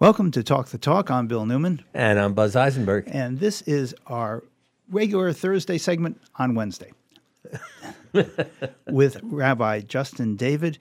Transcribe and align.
Welcome 0.00 0.30
to 0.30 0.42
Talk 0.42 0.68
the 0.68 0.78
Talk. 0.78 1.10
I'm 1.10 1.26
Bill 1.26 1.44
Newman. 1.44 1.84
And 1.92 2.18
I'm 2.18 2.32
Buzz 2.32 2.56
Eisenberg. 2.56 3.04
And 3.08 3.38
this 3.38 3.60
is 3.60 3.94
our 4.06 4.42
regular 4.90 5.30
Thursday 5.34 5.76
segment 5.76 6.18
on 6.36 6.54
Wednesday 6.54 6.92
with 8.86 9.20
Rabbi 9.22 9.80
Justin 9.80 10.36
David. 10.36 10.78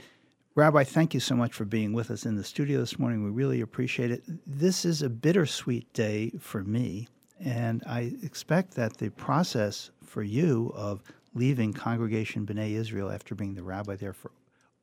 Rabbi, 0.55 0.85
thank 0.85 1.13
you 1.13 1.19
so 1.19 1.35
much 1.35 1.51
for 1.51 1.65
being 1.65 1.91
with 1.91 2.11
us 2.11 2.25
in 2.25 2.37
the 2.37 2.45
studio 2.45 2.79
this 2.79 2.97
morning. 2.97 3.21
We 3.21 3.29
really 3.29 3.59
appreciate 3.59 4.09
it. 4.09 4.23
This 4.47 4.85
is 4.85 5.01
a 5.01 5.09
bittersweet 5.09 5.91
day 5.91 6.31
for 6.39 6.63
me, 6.63 7.09
and 7.43 7.83
I 7.85 8.13
expect 8.23 8.75
that 8.75 8.99
the 8.99 9.09
process 9.09 9.91
for 10.01 10.23
you 10.23 10.71
of 10.73 11.03
leaving 11.35 11.73
Congregation 11.73 12.45
B'nai 12.45 12.71
Israel 12.71 13.11
after 13.11 13.35
being 13.35 13.55
the 13.55 13.63
rabbi 13.63 13.97
there 13.97 14.13
for 14.13 14.31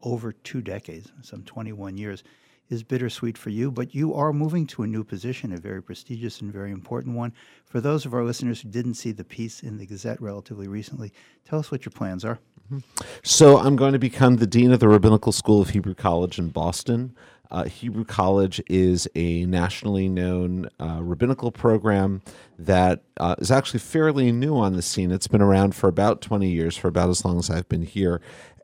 over 0.03 0.33
two 0.33 0.61
decades, 0.61 1.11
some 1.23 1.43
21 1.43 1.97
years, 1.97 2.23
is 2.69 2.83
bittersweet 2.83 3.39
for 3.39 3.51
you, 3.51 3.71
but 3.71 3.95
you 3.95 4.15
are 4.15 4.33
moving 4.33 4.67
to 4.69 4.83
a 4.83 4.87
new 4.87 5.05
position, 5.05 5.53
a 5.53 5.57
very 5.57 5.83
prestigious 5.83 6.41
and 6.41 6.53
very 6.53 6.71
important 6.71 7.17
one. 7.17 7.33
For 7.65 7.81
those 7.81 8.07
of 8.07 8.15
our 8.15 8.25
listeners 8.25 8.61
who 8.61 8.69
didn't 8.69 8.95
see 8.95 9.13
the 9.13 9.25
piece 9.25 9.63
in 9.63 9.79
the 9.79 9.87
Gazette 9.87 10.21
relatively 10.21 10.69
recently, 10.69 11.13
tell 11.45 11.59
us 11.59 11.71
what 11.71 11.85
your 11.85 11.93
plans 11.93 12.25
are. 12.25 12.39
So, 13.23 13.59
I'm 13.59 13.77
going 13.77 13.93
to 13.93 13.99
become 13.99 14.37
the 14.37 14.47
Dean 14.47 14.73
of 14.73 14.81
the 14.81 14.89
Rabbinical 14.89 15.31
School 15.31 15.63
of 15.63 15.71
Hebrew 15.71 15.95
College 15.95 16.39
in 16.39 16.49
Boston. 16.49 17.15
Uh, 17.49 17.65
Hebrew 17.65 18.05
College 18.05 18.61
is 18.69 19.09
a 19.15 19.45
nationally 19.47 20.09
known 20.09 20.69
uh, 20.81 20.99
rabbinical 21.01 21.53
program 21.53 22.23
that 22.59 23.03
uh, 23.19 23.37
is 23.39 23.53
actually 23.53 23.81
fairly 23.81 24.33
new 24.33 24.57
on 24.57 24.73
the 24.73 24.83
scene. 24.83 25.13
It's 25.13 25.29
been 25.29 25.43
around 25.43 25.77
for 25.77 25.89
about 25.89 26.21
20 26.21 26.49
years, 26.49 26.77
for 26.77 26.89
about 26.89 27.09
as 27.09 27.25
long 27.25 27.39
as 27.39 27.49
I've 27.49 27.69
been 27.69 27.83
here 27.83 28.21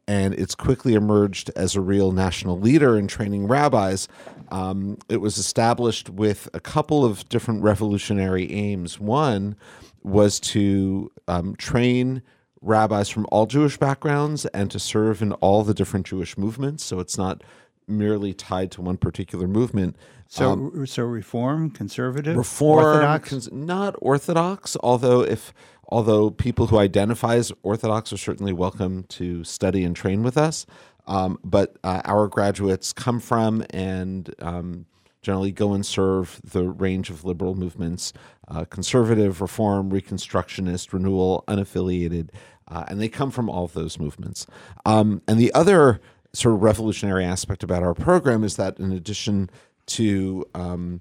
and 0.09 0.35
it's 0.35 0.55
quickly 0.55 0.95
emerged 0.95 1.51
as 1.57 1.77
a 1.77 1.81
real 1.81 2.13
national 2.13 2.59
leader 2.59 2.99
in 2.99 3.07
training 3.07 3.47
rabbis. 3.47 4.09
Um, 4.51 4.99
it 5.09 5.19
was 5.19 5.39
established 5.39 6.11
with 6.11 6.49
a 6.53 6.61
couple 6.61 7.05
of 7.05 7.29
different 7.29 7.63
revolutionary 7.63 8.51
aims. 8.53 8.99
One 8.99 9.57
was 10.03 10.41
to 10.41 11.11
um, 11.29 11.55
train 11.57 12.23
rabbis 12.61 13.09
from 13.09 13.27
all 13.31 13.47
Jewish 13.47 13.77
backgrounds 13.77 14.47
and 14.47 14.71
to 14.71 14.79
serve 14.79 15.23
in 15.23 15.33
all 15.35 15.63
the 15.63 15.75
different 15.75 16.07
Jewish 16.07 16.37
movements. 16.37 16.85
So 16.85 17.01
it's 17.01 17.19
not 17.19 17.43
merely 17.89 18.33
tied 18.33 18.71
to 18.73 18.83
one 18.83 18.97
particular 18.97 19.47
movement. 19.47 19.97
So, 20.29 20.51
um, 20.51 20.87
so 20.87 21.03
reform, 21.05 21.71
conservative, 21.71 22.37
reform, 22.37 22.85
orthodox, 22.85 23.29
cons- 23.29 23.53
not 23.53 23.95
orthodox. 24.01 24.77
Although 24.83 25.23
if 25.23 25.53
although 25.93 26.31
people 26.31 26.69
who 26.69 26.79
identify 26.79 27.37
as 27.37 27.53
Orthodox 27.63 28.13
are 28.15 28.17
certainly 28.17 28.53
welcome 28.53 29.05
to 29.11 29.45
study 29.45 29.85
and 29.85 29.95
train 29.95 30.23
with 30.23 30.39
us. 30.39 30.65
Um, 31.07 31.39
but 31.45 31.77
uh, 31.85 32.01
our 32.07 32.29
graduates 32.29 32.95
come 32.95 33.21
from 33.21 33.65
and 33.71 34.35
um, 34.39 34.87
generally 35.21 35.53
go 35.53 35.75
and 35.75 35.85
serve 35.85 36.41
the 36.43 36.71
range 36.71 37.11
of 37.11 37.25
liberal 37.25 37.55
movements 37.55 38.13
uh, 38.49 38.65
conservative, 38.65 39.41
reform, 39.41 39.91
reconstructionist, 39.91 40.93
renewal, 40.93 41.45
unaffiliated, 41.47 42.31
uh, 42.69 42.85
and 42.89 43.01
they 43.01 43.09
come 43.09 43.31
from 43.31 43.49
all 43.49 43.65
of 43.65 43.73
those 43.73 43.99
movements. 43.99 44.47
Um, 44.85 45.23
and 45.29 45.39
the 45.39 45.53
other 45.55 46.01
sort 46.33 46.55
of 46.55 46.63
revolutionary 46.63 47.25
aspect 47.25 47.63
about 47.63 47.83
our 47.83 47.95
program 47.95 48.45
is 48.45 48.57
that 48.57 48.79
in 48.79 48.93
addition 48.93 49.51
to 49.87 50.45
um, 50.55 51.01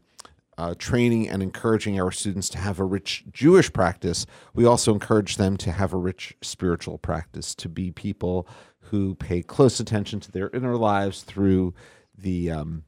uh, 0.62 0.76
training 0.78 1.28
and 1.28 1.42
encouraging 1.42 2.00
our 2.00 2.12
students 2.12 2.48
to 2.48 2.59
have 2.59 2.80
a 2.80 2.84
rich 2.84 3.23
Jewish 3.31 3.73
practice, 3.73 4.28
we 4.54 4.64
also 4.64 4.94
encourage 4.94 5.38
them 5.38 5.58
to 5.58 5.72
have 5.72 5.92
a 5.92 5.98
rich 5.98 6.38
spiritual 6.44 7.00
practice, 7.00 7.56
to 7.56 7.67
be 7.67 7.90
people 7.90 8.48
who 8.78 9.16
pay 9.16 9.42
close 9.42 9.80
attention 9.80 10.20
to 10.20 10.32
their 10.32 10.52
inner 10.52 10.77
lives 10.77 11.23
through 11.23 11.73
the 12.16 12.52
um, 12.52 12.83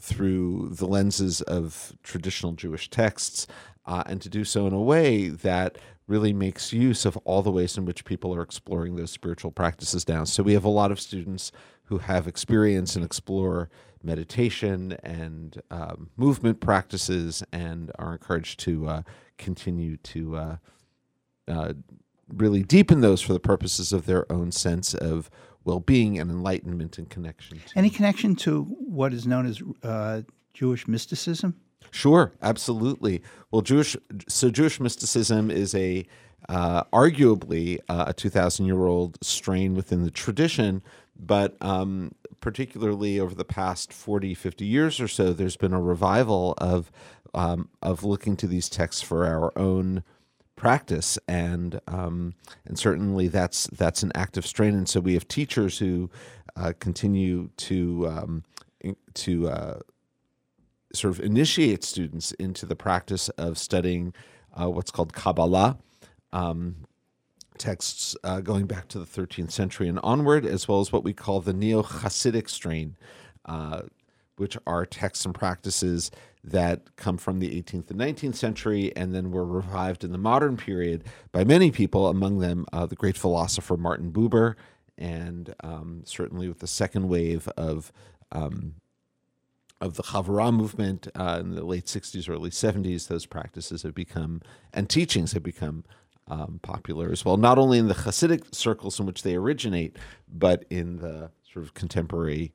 through 0.00 0.70
the 0.72 0.86
lenses 0.86 1.42
of 1.42 1.92
traditional 2.02 2.54
Jewish 2.54 2.90
texts, 2.90 3.46
uh, 3.86 4.02
and 4.06 4.20
to 4.20 4.28
do 4.28 4.42
so 4.44 4.66
in 4.66 4.72
a 4.72 4.82
way 4.82 5.28
that 5.28 5.78
really 6.08 6.32
makes 6.32 6.72
use 6.72 7.04
of 7.04 7.16
all 7.18 7.42
the 7.42 7.52
ways 7.52 7.78
in 7.78 7.84
which 7.84 8.04
people 8.04 8.34
are 8.34 8.42
exploring 8.42 8.96
those 8.96 9.12
spiritual 9.12 9.52
practices 9.52 10.08
now. 10.08 10.24
So 10.24 10.42
we 10.42 10.54
have 10.54 10.64
a 10.64 10.68
lot 10.68 10.90
of 10.90 11.00
students 11.00 11.52
who 11.84 11.98
have 11.98 12.26
experience 12.26 12.96
and 12.96 13.04
explore 13.04 13.70
meditation 14.04 14.96
and 15.02 15.62
um, 15.70 16.10
movement 16.16 16.60
practices 16.60 17.42
and 17.52 17.90
are 17.98 18.12
encouraged 18.12 18.60
to 18.60 18.88
uh, 18.88 19.02
continue 19.38 19.96
to 19.98 20.36
uh, 20.36 20.56
uh, 21.48 21.72
really 22.28 22.62
deepen 22.62 23.00
those 23.00 23.20
for 23.20 23.32
the 23.32 23.40
purposes 23.40 23.92
of 23.92 24.06
their 24.06 24.30
own 24.32 24.52
sense 24.52 24.94
of 24.94 25.30
well-being 25.64 26.18
and 26.18 26.30
enlightenment 26.30 26.98
and 26.98 27.08
connection. 27.08 27.60
Any 27.76 27.90
connection 27.90 28.34
to 28.36 28.64
what 28.64 29.12
is 29.12 29.26
known 29.26 29.46
as 29.46 29.62
uh, 29.82 30.22
Jewish 30.54 30.88
mysticism? 30.88 31.54
Sure, 31.90 32.32
absolutely. 32.42 33.22
Well, 33.50 33.62
Jewish 33.62 33.96
so 34.28 34.50
Jewish 34.50 34.80
mysticism 34.80 35.50
is 35.50 35.74
a 35.74 36.06
uh, 36.48 36.84
arguably 36.84 37.78
uh, 37.88 38.06
a 38.08 38.12
2,000 38.12 38.66
year 38.66 38.86
old 38.86 39.18
strain 39.22 39.74
within 39.74 40.02
the 40.02 40.10
tradition, 40.10 40.82
but 41.18 41.56
um, 41.60 42.12
particularly 42.42 43.18
over 43.18 43.34
the 43.34 43.44
past 43.44 43.90
40, 43.90 44.34
50 44.34 44.66
years 44.66 45.00
or 45.00 45.08
so, 45.08 45.32
there's 45.32 45.56
been 45.56 45.72
a 45.72 45.80
revival 45.80 46.52
of 46.58 46.92
um, 47.34 47.70
of 47.80 48.04
looking 48.04 48.36
to 48.36 48.46
these 48.46 48.68
texts 48.68 49.00
for 49.00 49.24
our 49.24 49.56
own 49.58 50.02
practice, 50.54 51.18
and 51.26 51.80
um, 51.88 52.34
and 52.66 52.78
certainly 52.78 53.28
that's 53.28 53.68
that's 53.68 54.02
an 54.02 54.12
active 54.14 54.46
strain. 54.46 54.74
And 54.74 54.86
so 54.86 55.00
we 55.00 55.14
have 55.14 55.26
teachers 55.26 55.78
who 55.78 56.10
uh, 56.56 56.74
continue 56.78 57.48
to 57.56 58.06
um, 58.08 58.44
to 59.14 59.48
uh, 59.48 59.78
sort 60.92 61.14
of 61.14 61.24
initiate 61.24 61.84
students 61.84 62.32
into 62.32 62.66
the 62.66 62.76
practice 62.76 63.30
of 63.30 63.56
studying 63.56 64.12
uh, 64.60 64.68
what's 64.68 64.90
called 64.90 65.14
Kabbalah. 65.14 65.78
Um, 66.34 66.76
texts 67.58 68.16
uh, 68.24 68.40
going 68.40 68.66
back 68.66 68.88
to 68.88 68.98
the 68.98 69.04
13th 69.04 69.50
century 69.50 69.88
and 69.88 69.98
onward, 70.02 70.44
as 70.46 70.68
well 70.68 70.80
as 70.80 70.92
what 70.92 71.04
we 71.04 71.12
call 71.12 71.40
the 71.40 71.52
Neo 71.52 71.82
Hasidic 71.82 72.48
strain, 72.48 72.96
uh, 73.46 73.82
which 74.36 74.56
are 74.66 74.86
texts 74.86 75.24
and 75.24 75.34
practices 75.34 76.10
that 76.44 76.96
come 76.96 77.16
from 77.16 77.38
the 77.38 77.62
18th 77.62 77.90
and 77.90 78.00
19th 78.00 78.34
century 78.34 78.94
and 78.96 79.14
then 79.14 79.30
were 79.30 79.44
revived 79.44 80.02
in 80.02 80.10
the 80.12 80.18
modern 80.18 80.56
period 80.56 81.04
by 81.30 81.44
many 81.44 81.70
people, 81.70 82.08
among 82.08 82.38
them 82.38 82.66
uh, 82.72 82.86
the 82.86 82.96
great 82.96 83.16
philosopher 83.16 83.76
Martin 83.76 84.10
Buber, 84.10 84.56
and 84.98 85.54
um, 85.62 86.02
certainly 86.04 86.48
with 86.48 86.58
the 86.58 86.66
second 86.66 87.08
wave 87.08 87.48
of. 87.56 87.92
Um, 88.32 88.74
of 89.80 89.96
the 89.96 90.04
Chavurah 90.04 90.54
movement 90.54 91.08
uh, 91.16 91.38
in 91.40 91.56
the 91.56 91.64
late 91.64 91.86
60s, 91.86 92.30
early 92.30 92.50
70s, 92.50 93.08
those 93.08 93.26
practices 93.26 93.82
have 93.82 93.96
become, 93.96 94.40
and 94.72 94.88
teachings 94.88 95.32
have 95.32 95.42
become 95.42 95.82
um, 96.32 96.60
popular 96.62 97.12
as 97.12 97.24
well, 97.24 97.36
not 97.36 97.58
only 97.58 97.78
in 97.78 97.88
the 97.88 97.94
Hasidic 97.94 98.54
circles 98.54 98.98
in 98.98 99.04
which 99.04 99.22
they 99.22 99.34
originate, 99.34 99.96
but 100.32 100.64
in 100.70 100.96
the 100.96 101.30
sort 101.52 101.64
of 101.64 101.74
contemporary 101.74 102.52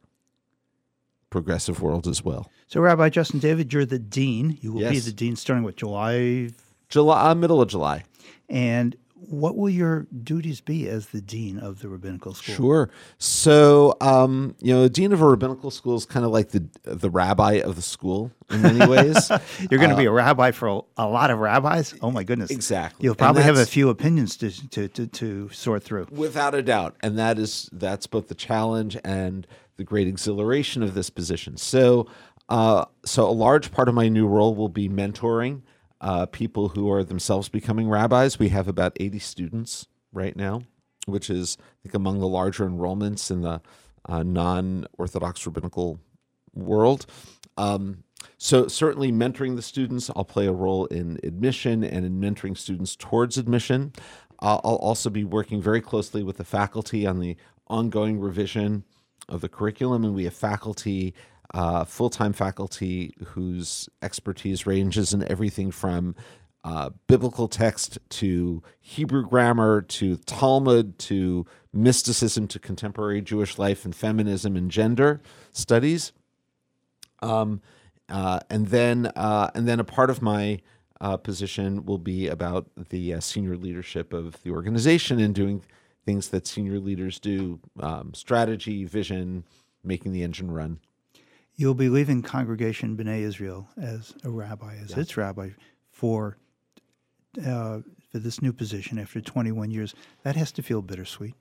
progressive 1.30 1.82
world 1.82 2.08
as 2.08 2.24
well. 2.24 2.50
So, 2.66 2.82
Rabbi 2.82 3.10
Justin 3.10 3.40
David, 3.40 3.72
you're 3.72 3.86
the 3.86 4.00
dean. 4.00 4.58
You 4.62 4.74
will 4.74 4.82
yes. 4.82 4.92
be 4.92 5.00
the 5.00 5.12
dean 5.12 5.36
starting 5.36 5.64
with 5.64 5.76
July, 5.76 6.50
July, 6.90 7.30
uh, 7.30 7.36
middle 7.36 7.62
of 7.62 7.70
July, 7.70 8.04
and 8.50 8.96
what 9.20 9.56
will 9.56 9.70
your 9.70 10.08
duties 10.24 10.62
be 10.62 10.88
as 10.88 11.08
the 11.08 11.22
dean 11.22 11.58
of 11.60 11.82
the 11.82 11.90
rabbinical 11.90 12.34
school? 12.34 12.56
Sure. 12.56 12.90
So, 13.18 13.96
um, 14.00 14.56
you 14.60 14.74
know, 14.74 14.84
the 14.84 14.90
dean 14.90 15.12
of 15.12 15.22
a 15.22 15.28
rabbinical 15.28 15.72
school 15.72 15.96
is 15.96 16.06
kind 16.06 16.26
of 16.26 16.32
like 16.32 16.50
the 16.50 16.68
the 16.84 17.10
rabbi 17.10 17.54
of 17.54 17.76
the 17.76 17.82
school 17.82 18.32
in 18.50 18.62
many 18.62 18.86
ways. 18.90 19.30
You're 19.70 19.80
going 19.80 19.90
to 19.90 19.96
uh, 19.96 20.00
be 20.00 20.06
a 20.06 20.12
rabbi 20.12 20.52
for 20.52 20.68
a, 20.68 20.82
a, 20.98 21.08
lot 21.08 21.32
of 21.32 21.40
rabbis. 21.40 21.96
Oh 22.02 22.12
my 22.12 22.24
goodness! 22.24 22.52
Exactly. 22.52 23.04
You'll 23.04 23.16
probably 23.16 23.44
have 23.44 23.58
a 23.58 23.66
few 23.66 23.90
opinions 23.90 24.38
to, 24.38 24.52
to 24.70 24.88
to 24.88 25.08
to 25.08 25.50
sort 25.50 25.84
through. 25.84 26.08
Without 26.12 26.54
a 26.54 26.62
doubt, 26.62 26.96
and 27.02 27.18
that 27.18 27.40
is 27.40 27.70
that's 27.74 28.08
both 28.08 28.28
the 28.28 28.36
challenge 28.36 28.98
and 29.04 29.48
the 29.78 29.84
great 29.84 30.08
exhilaration 30.08 30.84
of 30.84 30.94
this 30.94 31.10
position. 31.10 31.58
So, 31.58 32.08
uh, 32.50 32.86
so 33.06 33.30
a 33.30 33.32
large 33.32 33.72
part 33.72 33.90
of 33.90 33.96
my 33.96 34.10
new 34.10 34.28
role 34.28 34.56
will 34.56 34.70
be 34.70 34.90
mentoring 34.90 35.62
uh, 36.02 36.26
people 36.28 36.70
who 36.70 36.92
are 36.92 37.04
themselves 37.04 37.50
becoming 37.50 37.90
rabbis. 37.90 38.40
We 38.40 38.50
have 38.50 38.68
about 38.68 38.98
80 39.00 39.20
students 39.20 39.88
right 40.12 40.36
now, 40.36 40.64
which 41.06 41.30
is, 41.30 41.58
I 41.60 41.76
think, 41.84 41.96
among 41.96 42.20
the 42.20 42.28
larger 42.28 42.68
enrollments 42.68 43.32
in 43.32 43.42
the 43.42 43.62
uh, 44.08 44.24
non 44.24 44.86
Orthodox 44.98 45.46
rabbinical 45.46 46.00
world. 46.54 47.06
Um, 47.58 48.04
so, 48.38 48.68
certainly, 48.68 49.12
mentoring 49.12 49.56
the 49.56 49.62
students, 49.62 50.10
I'll 50.16 50.26
play 50.26 50.48
a 50.48 50.52
role 50.52 50.86
in 50.88 51.20
admission 51.24 51.84
and 51.84 52.06
in 52.06 52.20
mentoring 52.20 52.58
students 52.58 52.96
towards 52.96 53.38
admission. 53.38 53.94
I'll 54.40 54.60
also 54.60 55.10
be 55.10 55.24
working 55.24 55.62
very 55.62 55.82
closely 55.82 56.22
with 56.22 56.38
the 56.38 56.44
faculty 56.44 57.08
on 57.08 57.20
the 57.20 57.36
ongoing 57.68 58.20
revision 58.20 58.84
of 59.28 59.42
the 59.42 59.50
curriculum, 59.50 60.04
and 60.04 60.14
we 60.14 60.26
have 60.26 60.34
faculty 60.34 61.14
uh, 61.54 61.86
full 61.86 62.10
time 62.10 62.34
faculty 62.34 63.14
whose 63.28 63.90
expertise 64.02 64.66
ranges 64.66 65.14
in 65.14 65.24
everything 65.30 65.72
from 65.72 66.16
uh, 66.64 66.90
biblical 67.08 67.48
text 67.48 67.98
to 68.10 68.62
Hebrew 68.82 69.26
grammar 69.26 69.82
to 69.84 70.18
Talmud 70.18 71.00
to 71.00 71.46
mysticism 71.72 72.48
to 72.50 72.60
contemporary 72.60 73.22
Jewish 73.22 73.58
life 73.58 73.86
and 73.86 73.96
feminism 73.96 74.58
and 74.58 74.70
gender 74.70 75.22
studies. 75.54 76.12
Um, 77.22 77.62
uh, 78.10 78.40
and 78.50 78.68
then 78.68 79.08
uh, 79.16 79.50
and 79.56 79.68
then 79.68 79.80
a 79.80 79.84
part 79.84 80.10
of 80.10 80.22
my 80.22 80.60
uh, 81.00 81.18
position 81.18 81.86
will 81.86 81.98
be 81.98 82.28
about 82.28 82.68
the 82.90 83.14
uh, 83.14 83.20
senior 83.20 83.56
leadership 83.56 84.12
of 84.14 84.42
the 84.44 84.52
organization 84.52 85.20
and 85.20 85.34
doing 85.34 85.64
things 86.06 86.30
that 86.30 86.48
senior 86.48 86.80
leaders 86.80 87.20
do: 87.20 87.60
um, 87.80 88.14
strategy, 88.14 88.86
vision, 88.86 89.44
making 89.84 90.12
the 90.12 90.24
engine 90.24 90.52
run. 90.52 90.80
You'll 91.58 91.74
be 91.74 91.90
leaving 91.90 92.22
Congregation 92.22 92.96
B'nai 92.96 93.22
Israel 93.22 93.68
as 93.82 94.14
a 94.24 94.30
rabbi, 94.30 94.76
as 94.76 94.92
yeah. 94.92 95.00
its 95.00 95.18
rabbi, 95.18 95.50
for 95.90 96.38
uh, 97.46 97.80
for 98.12 98.20
this 98.20 98.42
new 98.42 98.54
position 98.54 98.98
after 98.98 99.20
21 99.20 99.72
years. 99.72 99.94
That 100.24 100.36
has 100.36 100.52
to 100.54 100.62
feel 100.62 100.82
bittersweet. 100.82 101.34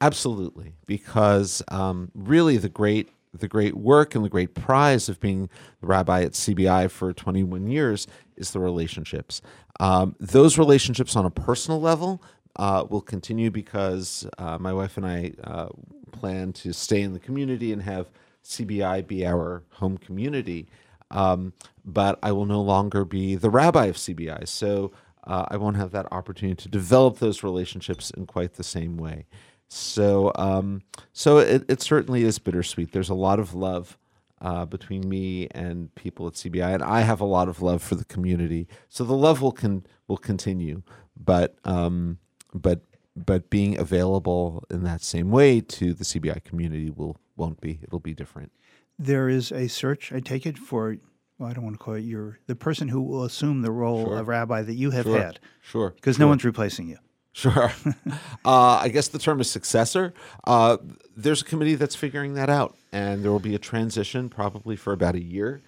Absolutely, 0.00 0.74
because 0.86 1.62
um, 1.68 2.10
really 2.14 2.56
the 2.56 2.68
great 2.68 3.08
the 3.34 3.48
great 3.48 3.74
work 3.74 4.14
and 4.14 4.24
the 4.24 4.28
great 4.28 4.54
prize 4.54 5.08
of 5.08 5.20
being 5.20 5.50
the 5.80 5.86
rabbi 5.86 6.22
at 6.22 6.32
CBI 6.32 6.90
for 6.90 7.12
21 7.12 7.66
years 7.66 8.06
is 8.36 8.52
the 8.52 8.60
relationships. 8.60 9.42
Um, 9.78 10.16
those 10.18 10.56
relationships 10.56 11.16
on 11.16 11.26
a 11.26 11.30
personal 11.30 11.80
level 11.80 12.22
uh, 12.56 12.84
will 12.88 13.02
continue 13.02 13.50
because 13.50 14.26
uh, 14.38 14.58
my 14.58 14.72
wife 14.72 14.96
and 14.96 15.04
I 15.04 15.32
uh, 15.44 15.68
plan 16.12 16.52
to 16.54 16.72
stay 16.72 17.02
in 17.02 17.12
the 17.12 17.20
community 17.20 17.72
and 17.72 17.82
have 17.82 18.10
CBI 18.46 19.06
be 19.06 19.26
our 19.26 19.62
home 19.72 19.98
community. 19.98 20.66
Um, 21.10 21.52
but 21.84 22.18
I 22.22 22.32
will 22.32 22.46
no 22.46 22.60
longer 22.60 23.04
be 23.04 23.36
the 23.36 23.50
rabbi 23.50 23.86
of 23.86 23.96
CBI. 23.96 24.48
So 24.48 24.92
uh, 25.24 25.46
I 25.48 25.56
won't 25.56 25.76
have 25.76 25.92
that 25.92 26.06
opportunity 26.12 26.62
to 26.62 26.68
develop 26.68 27.18
those 27.18 27.42
relationships 27.42 28.10
in 28.10 28.26
quite 28.26 28.54
the 28.54 28.64
same 28.64 28.96
way. 28.96 29.26
So, 29.68 30.32
um, 30.36 30.82
so 31.12 31.38
it, 31.38 31.64
it 31.68 31.82
certainly 31.82 32.22
is 32.22 32.38
bittersweet. 32.38 32.92
There's 32.92 33.08
a 33.08 33.14
lot 33.14 33.40
of 33.40 33.54
love 33.54 33.98
uh, 34.40 34.64
between 34.64 35.08
me 35.08 35.48
and 35.52 35.92
people 35.94 36.26
at 36.26 36.34
CBI, 36.34 36.74
and 36.74 36.82
I 36.82 37.00
have 37.00 37.20
a 37.20 37.24
lot 37.24 37.48
of 37.48 37.62
love 37.62 37.82
for 37.82 37.94
the 37.94 38.04
community. 38.04 38.68
So 38.88 39.02
the 39.04 39.16
love 39.16 39.40
will 39.42 39.52
con- 39.52 39.86
will 40.08 40.18
continue, 40.18 40.82
but 41.16 41.56
um, 41.64 42.18
but 42.54 42.82
but 43.16 43.48
being 43.48 43.78
available 43.78 44.64
in 44.70 44.84
that 44.84 45.02
same 45.02 45.30
way 45.30 45.60
to 45.62 45.94
the 45.94 46.04
CBI 46.04 46.44
community 46.44 46.90
will 46.90 47.16
won't 47.36 47.60
be. 47.60 47.80
It'll 47.82 48.00
be 48.00 48.14
different. 48.14 48.52
There 48.98 49.28
is 49.28 49.52
a 49.52 49.68
search. 49.68 50.12
I 50.12 50.20
take 50.20 50.46
it 50.46 50.58
for. 50.58 50.96
Well, 51.38 51.50
I 51.50 51.52
don't 51.52 51.64
want 51.64 51.76
to 51.76 51.82
call 51.82 51.94
it 51.94 52.00
your 52.00 52.38
the 52.46 52.56
person 52.56 52.88
who 52.88 53.02
will 53.02 53.24
assume 53.24 53.60
the 53.60 53.70
role 53.70 54.06
sure. 54.06 54.18
of 54.18 54.28
rabbi 54.28 54.62
that 54.62 54.74
you 54.74 54.90
have 54.90 55.04
sure. 55.04 55.18
had. 55.18 55.38
Sure. 55.60 55.90
Because 55.90 56.16
sure. 56.16 56.24
no 56.24 56.28
one's 56.28 56.44
replacing 56.44 56.88
you. 56.88 56.98
Sure. 57.32 57.70
uh, 58.44 58.78
I 58.80 58.88
guess 58.88 59.08
the 59.08 59.18
term 59.18 59.40
is 59.40 59.50
successor. 59.50 60.14
Uh, 60.44 60.78
there's 61.14 61.42
a 61.42 61.44
committee 61.44 61.74
that's 61.74 61.94
figuring 61.94 62.34
that 62.34 62.48
out, 62.48 62.76
and 62.92 63.22
there 63.22 63.30
will 63.30 63.38
be 63.38 63.54
a 63.54 63.58
transition 63.58 64.30
probably 64.30 64.76
for 64.76 64.94
about 64.94 65.14
a 65.14 65.22
year. 65.22 65.60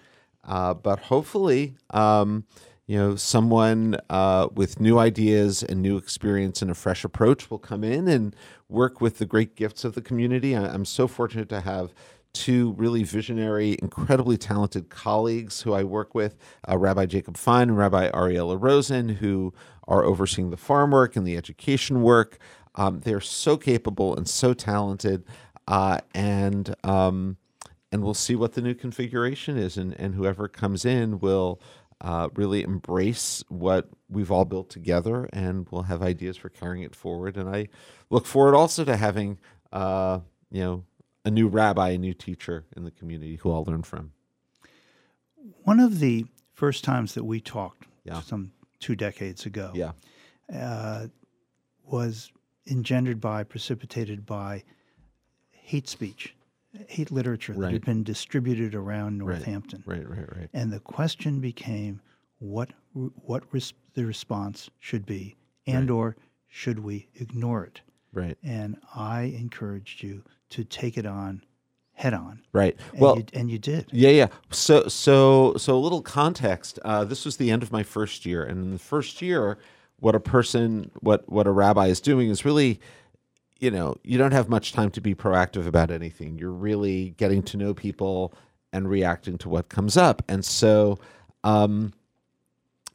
Uh, 0.43 0.73
but 0.73 0.99
hopefully, 0.99 1.75
um, 1.91 2.45
you 2.89 2.97
know, 2.97 3.15
someone 3.15 3.95
uh, 4.09 4.47
with 4.55 4.79
new 4.79 4.97
ideas 4.97 5.61
and 5.61 5.79
new 5.79 5.95
experience 5.95 6.63
and 6.63 6.71
a 6.71 6.73
fresh 6.73 7.03
approach 7.03 7.51
will 7.51 7.59
come 7.59 7.83
in 7.83 8.07
and 8.07 8.35
work 8.67 8.99
with 8.99 9.19
the 9.19 9.27
great 9.27 9.55
gifts 9.55 9.83
of 9.83 9.93
the 9.93 10.01
community. 10.01 10.55
I- 10.55 10.73
I'm 10.73 10.85
so 10.85 11.07
fortunate 11.07 11.49
to 11.49 11.61
have 11.61 11.93
two 12.33 12.71
really 12.79 13.03
visionary, 13.03 13.77
incredibly 13.79 14.37
talented 14.39 14.89
colleagues 14.89 15.61
who 15.61 15.73
I 15.73 15.83
work 15.83 16.15
with 16.15 16.35
uh, 16.67 16.79
Rabbi 16.79 17.05
Jacob 17.05 17.37
Fine 17.37 17.69
and 17.69 17.77
Rabbi 17.77 18.09
Ariella 18.09 18.59
Rosen, 18.59 19.07
who 19.07 19.53
are 19.87 20.03
overseeing 20.03 20.49
the 20.49 20.57
farm 20.57 20.89
work 20.89 21.15
and 21.15 21.27
the 21.27 21.37
education 21.37 22.01
work. 22.01 22.39
Um, 22.73 23.01
they're 23.01 23.21
so 23.21 23.55
capable 23.55 24.15
and 24.15 24.27
so 24.27 24.55
talented, 24.55 25.25
uh, 25.67 25.99
and 26.15 26.73
um, 26.83 27.37
and 27.91 28.03
we'll 28.03 28.13
see 28.13 28.35
what 28.35 28.53
the 28.53 28.61
new 28.61 28.73
configuration 28.73 29.57
is, 29.57 29.77
and, 29.77 29.93
and 29.99 30.15
whoever 30.15 30.47
comes 30.47 30.85
in 30.85 31.19
will 31.19 31.59
uh, 32.01 32.29
really 32.35 32.63
embrace 32.63 33.43
what 33.49 33.89
we've 34.09 34.31
all 34.31 34.45
built 34.45 34.69
together, 34.69 35.29
and 35.33 35.67
we'll 35.69 35.83
have 35.83 36.01
ideas 36.01 36.37
for 36.37 36.49
carrying 36.49 36.83
it 36.83 36.95
forward. 36.95 37.37
And 37.37 37.49
I 37.49 37.67
look 38.09 38.25
forward 38.25 38.55
also 38.55 38.85
to 38.85 38.95
having 38.95 39.39
uh, 39.71 40.19
you 40.51 40.61
know 40.61 40.83
a 41.25 41.31
new 41.31 41.47
rabbi, 41.47 41.89
a 41.89 41.97
new 41.97 42.13
teacher 42.13 42.65
in 42.75 42.83
the 42.83 42.91
community 42.91 43.35
who 43.37 43.51
I'll 43.51 43.65
learn 43.65 43.83
from. 43.83 44.11
One 45.63 45.79
of 45.79 45.99
the 45.99 46.25
first 46.53 46.83
times 46.83 47.13
that 47.13 47.23
we 47.23 47.41
talked, 47.41 47.85
yeah. 48.03 48.21
some 48.21 48.51
two 48.79 48.95
decades 48.95 49.45
ago, 49.45 49.71
yeah. 49.73 49.91
Uh, 50.53 51.07
was 51.85 52.31
engendered 52.67 53.19
by, 53.19 53.43
precipitated 53.43 54.25
by 54.25 54.63
hate 55.51 55.87
speech, 55.87 56.35
hate 56.87 57.11
literature 57.11 57.53
right. 57.53 57.61
that 57.61 57.71
had 57.73 57.85
been 57.85 58.03
distributed 58.03 58.75
around 58.75 59.17
Northampton. 59.17 59.83
Right, 59.85 60.07
right, 60.07 60.19
right. 60.19 60.37
right. 60.37 60.49
And 60.53 60.71
the 60.71 60.79
question 60.79 61.39
became 61.39 62.01
what 62.39 62.69
what 62.93 63.43
res- 63.51 63.73
the 63.93 64.05
response 64.05 64.69
should 64.79 65.05
be, 65.05 65.35
and 65.67 65.89
right. 65.89 65.95
or 65.95 66.15
should 66.47 66.79
we 66.79 67.07
ignore 67.15 67.65
it? 67.65 67.81
Right. 68.13 68.37
And 68.43 68.77
I 68.95 69.23
encouraged 69.23 70.01
you 70.03 70.23
to 70.49 70.63
take 70.63 70.97
it 70.97 71.05
on 71.05 71.43
head 71.99 72.13
on. 72.13 72.41
Right. 72.53 72.79
And 72.93 73.01
well, 73.01 73.17
you, 73.17 73.25
and 73.33 73.51
you 73.51 73.59
did. 73.59 73.87
Yeah, 73.91 74.09
yeah. 74.09 74.27
So, 74.51 74.87
so, 74.87 75.55
so 75.57 75.75
a 75.75 75.77
little 75.77 76.01
context. 76.01 76.79
Uh, 76.85 77.03
this 77.03 77.25
was 77.25 77.37
the 77.37 77.51
end 77.51 77.61
of 77.61 77.71
my 77.71 77.83
first 77.83 78.25
year, 78.25 78.43
and 78.43 78.63
in 78.63 78.71
the 78.71 78.79
first 78.79 79.21
year, 79.21 79.57
what 79.97 80.15
a 80.15 80.19
person, 80.19 80.91
what 81.01 81.29
what 81.29 81.45
a 81.45 81.51
rabbi 81.51 81.87
is 81.87 81.99
doing 81.99 82.29
is 82.29 82.45
really, 82.45 82.79
you 83.59 83.71
know, 83.71 83.95
you 84.03 84.17
don't 84.17 84.31
have 84.31 84.49
much 84.49 84.73
time 84.73 84.89
to 84.91 85.01
be 85.01 85.13
proactive 85.13 85.67
about 85.67 85.91
anything. 85.91 86.37
You're 86.37 86.51
really 86.51 87.11
getting 87.17 87.43
to 87.43 87.57
know 87.57 87.73
people 87.73 88.33
and 88.71 88.89
reacting 88.89 89.37
to 89.39 89.49
what 89.49 89.69
comes 89.69 89.97
up, 89.97 90.21
and 90.27 90.43
so. 90.43 90.99
Um, 91.43 91.93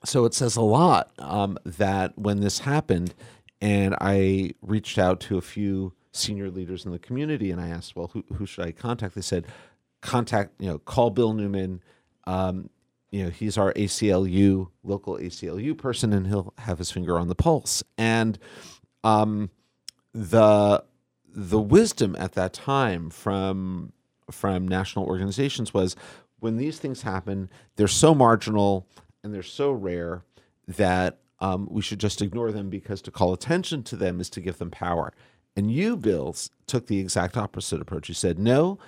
so 0.05 0.27
it 0.27 0.35
says 0.35 0.57
a 0.57 0.61
lot 0.61 1.13
um, 1.19 1.59
that 1.65 2.19
when 2.19 2.41
this 2.41 2.59
happened, 2.59 3.15
and 3.61 3.97
I 4.01 4.53
reached 4.61 4.99
out 4.99 5.21
to 5.21 5.39
a 5.39 5.41
few 5.41 5.95
senior 6.13 6.51
leaders 6.51 6.85
in 6.85 6.93
the 6.93 6.99
community, 6.99 7.51
and 7.51 7.61
I 7.61 7.69
asked, 7.69 7.97
well, 7.97 8.09
who, 8.09 8.25
who 8.35 8.47
should 8.47 8.67
I 8.67 8.73
contact? 8.73 9.15
They 9.15 9.23
said, 9.23 9.47
contact, 10.03 10.53
you 10.59 10.69
know, 10.69 10.79
call 10.79 11.11
Bill 11.11 11.33
Newman. 11.33 11.83
Um, 12.27 12.69
you 13.11 13.25
know, 13.25 13.31
he's 13.31 13.57
our 13.57 13.73
ACLU, 13.75 14.69
local 14.83 15.17
ACLU 15.19 15.77
person, 15.77 16.13
and 16.13 16.27
he'll 16.27 16.53
have 16.59 16.79
his 16.79 16.91
finger 16.91 17.19
on 17.19 17.29
the 17.29 17.35
pulse. 17.35 17.83
And 17.97 18.39
um, 19.03 19.51
the 20.15 20.85
the 21.37 21.61
wisdom 21.61 22.15
at 22.19 22.33
that 22.33 22.53
time 22.53 23.11
from 23.11 23.93
from 24.31 24.67
national 24.67 25.05
organizations 25.05 25.75
was 25.75 25.97
when 26.39 26.57
these 26.57 26.79
things 26.79 27.03
happen, 27.03 27.51
they're 27.77 27.89
so 27.89 28.15
marginal 28.15 28.87
and 29.23 29.35
they're 29.35 29.43
so 29.43 29.73
rare 29.73 30.23
that 30.67 31.19
um, 31.41 31.69
we 31.71 31.83
should 31.83 31.99
just 31.99 32.23
ignore 32.23 32.53
them 32.53 32.71
because 32.71 33.03
to 33.03 33.11
call 33.11 33.33
attention 33.33 33.83
to 33.83 33.97
them 33.97 34.21
is 34.21 34.31
to 34.31 34.41
give 34.41 34.59
them 34.59 34.71
power. 34.71 35.13
And 35.57 35.71
you, 35.71 35.97
Bills, 35.97 36.51
took 36.67 36.87
the 36.87 36.99
exact 37.01 37.37
opposite 37.37 37.81
approach. 37.81 38.09
You 38.09 38.15
said, 38.15 38.39
no, 38.39 38.79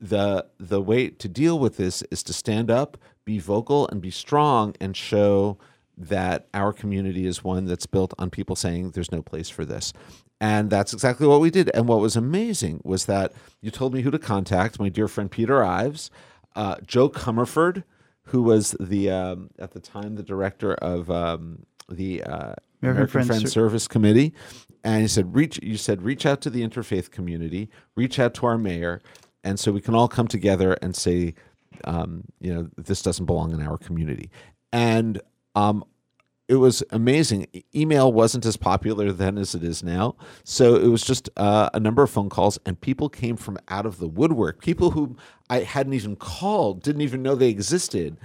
the 0.00 0.46
the 0.58 0.80
way 0.80 1.08
to 1.08 1.28
deal 1.28 1.58
with 1.58 1.76
this 1.76 2.02
is 2.10 2.22
to 2.24 2.32
stand 2.32 2.70
up, 2.70 2.96
be 3.24 3.38
vocal, 3.38 3.88
and 3.88 4.00
be 4.00 4.10
strong, 4.10 4.74
and 4.80 4.96
show 4.96 5.58
that 5.96 6.46
our 6.52 6.72
community 6.72 7.26
is 7.26 7.42
one 7.42 7.64
that's 7.64 7.86
built 7.86 8.12
on 8.18 8.28
people 8.28 8.54
saying 8.54 8.90
there's 8.90 9.12
no 9.12 9.22
place 9.22 9.48
for 9.48 9.64
this. 9.64 9.92
And 10.40 10.68
that's 10.68 10.92
exactly 10.92 11.26
what 11.26 11.40
we 11.40 11.50
did. 11.50 11.70
And 11.74 11.88
what 11.88 12.00
was 12.00 12.16
amazing 12.16 12.82
was 12.84 13.06
that 13.06 13.32
you 13.62 13.70
told 13.70 13.94
me 13.94 14.02
who 14.02 14.10
to 14.10 14.18
contact. 14.18 14.78
My 14.78 14.88
dear 14.88 15.08
friend 15.08 15.30
Peter 15.30 15.64
Ives, 15.64 16.10
uh, 16.54 16.76
Joe 16.86 17.08
Comerford, 17.08 17.84
who 18.26 18.42
was 18.42 18.76
the 18.78 19.10
um, 19.10 19.50
at 19.58 19.72
the 19.72 19.80
time 19.80 20.16
the 20.16 20.22
director 20.22 20.74
of 20.74 21.10
um, 21.10 21.64
the 21.88 22.22
uh, 22.22 22.28
American, 22.28 22.56
American 22.82 23.08
Friends, 23.08 23.26
Friends 23.26 23.52
Service 23.52 23.88
Committee, 23.88 24.34
and 24.84 25.02
he 25.02 25.08
said, 25.08 25.34
"Reach." 25.34 25.58
You 25.62 25.76
said, 25.76 26.02
"Reach 26.02 26.26
out 26.26 26.40
to 26.42 26.50
the 26.50 26.66
interfaith 26.66 27.10
community. 27.10 27.70
Reach 27.94 28.18
out 28.18 28.34
to 28.34 28.46
our 28.46 28.58
mayor, 28.58 29.00
and 29.42 29.58
so 29.58 29.72
we 29.72 29.80
can 29.80 29.94
all 29.94 30.08
come 30.08 30.28
together 30.28 30.74
and 30.82 30.94
say, 30.94 31.34
um, 31.84 32.24
you 32.40 32.52
know, 32.52 32.68
this 32.76 33.00
doesn't 33.00 33.26
belong 33.26 33.52
in 33.52 33.62
our 33.62 33.78
community." 33.78 34.30
And 34.72 35.20
um, 35.54 35.84
it 36.48 36.56
was 36.56 36.82
amazing. 36.90 37.46
email 37.74 38.12
wasn't 38.12 38.46
as 38.46 38.56
popular 38.56 39.12
then 39.12 39.36
as 39.36 39.54
it 39.54 39.64
is 39.64 39.82
now, 39.82 40.16
so 40.44 40.76
it 40.76 40.88
was 40.88 41.02
just 41.02 41.28
uh, 41.36 41.70
a 41.74 41.80
number 41.80 42.02
of 42.02 42.10
phone 42.10 42.28
calls, 42.28 42.58
and 42.64 42.80
people 42.80 43.08
came 43.08 43.36
from 43.36 43.58
out 43.68 43.86
of 43.86 43.98
the 43.98 44.08
woodwork. 44.08 44.62
People 44.62 44.92
who 44.92 45.16
I 45.50 45.60
hadn't 45.60 45.94
even 45.94 46.16
called, 46.16 46.82
didn't 46.82 47.02
even 47.02 47.22
know 47.22 47.34
they 47.34 47.48
existed. 47.48 48.16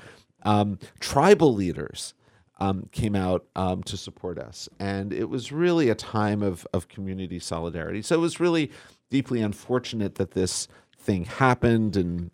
Um, 0.43 0.79
tribal 0.99 1.53
leaders 1.53 2.13
um, 2.61 2.87
came 2.91 3.15
out 3.15 3.45
um, 3.55 3.81
to 3.83 3.97
support 3.97 4.37
us. 4.37 4.69
And 4.79 5.11
it 5.11 5.29
was 5.29 5.51
really 5.51 5.89
a 5.89 5.95
time 5.95 6.43
of, 6.43 6.65
of 6.73 6.87
community 6.87 7.39
solidarity. 7.39 8.03
So 8.03 8.15
it 8.15 8.19
was 8.19 8.39
really 8.39 8.71
deeply 9.09 9.41
unfortunate 9.41 10.15
that 10.15 10.31
this 10.31 10.67
thing 10.95 11.25
happened. 11.25 11.97
And 11.97 12.29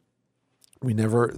we 0.81 0.93
never, 0.93 1.33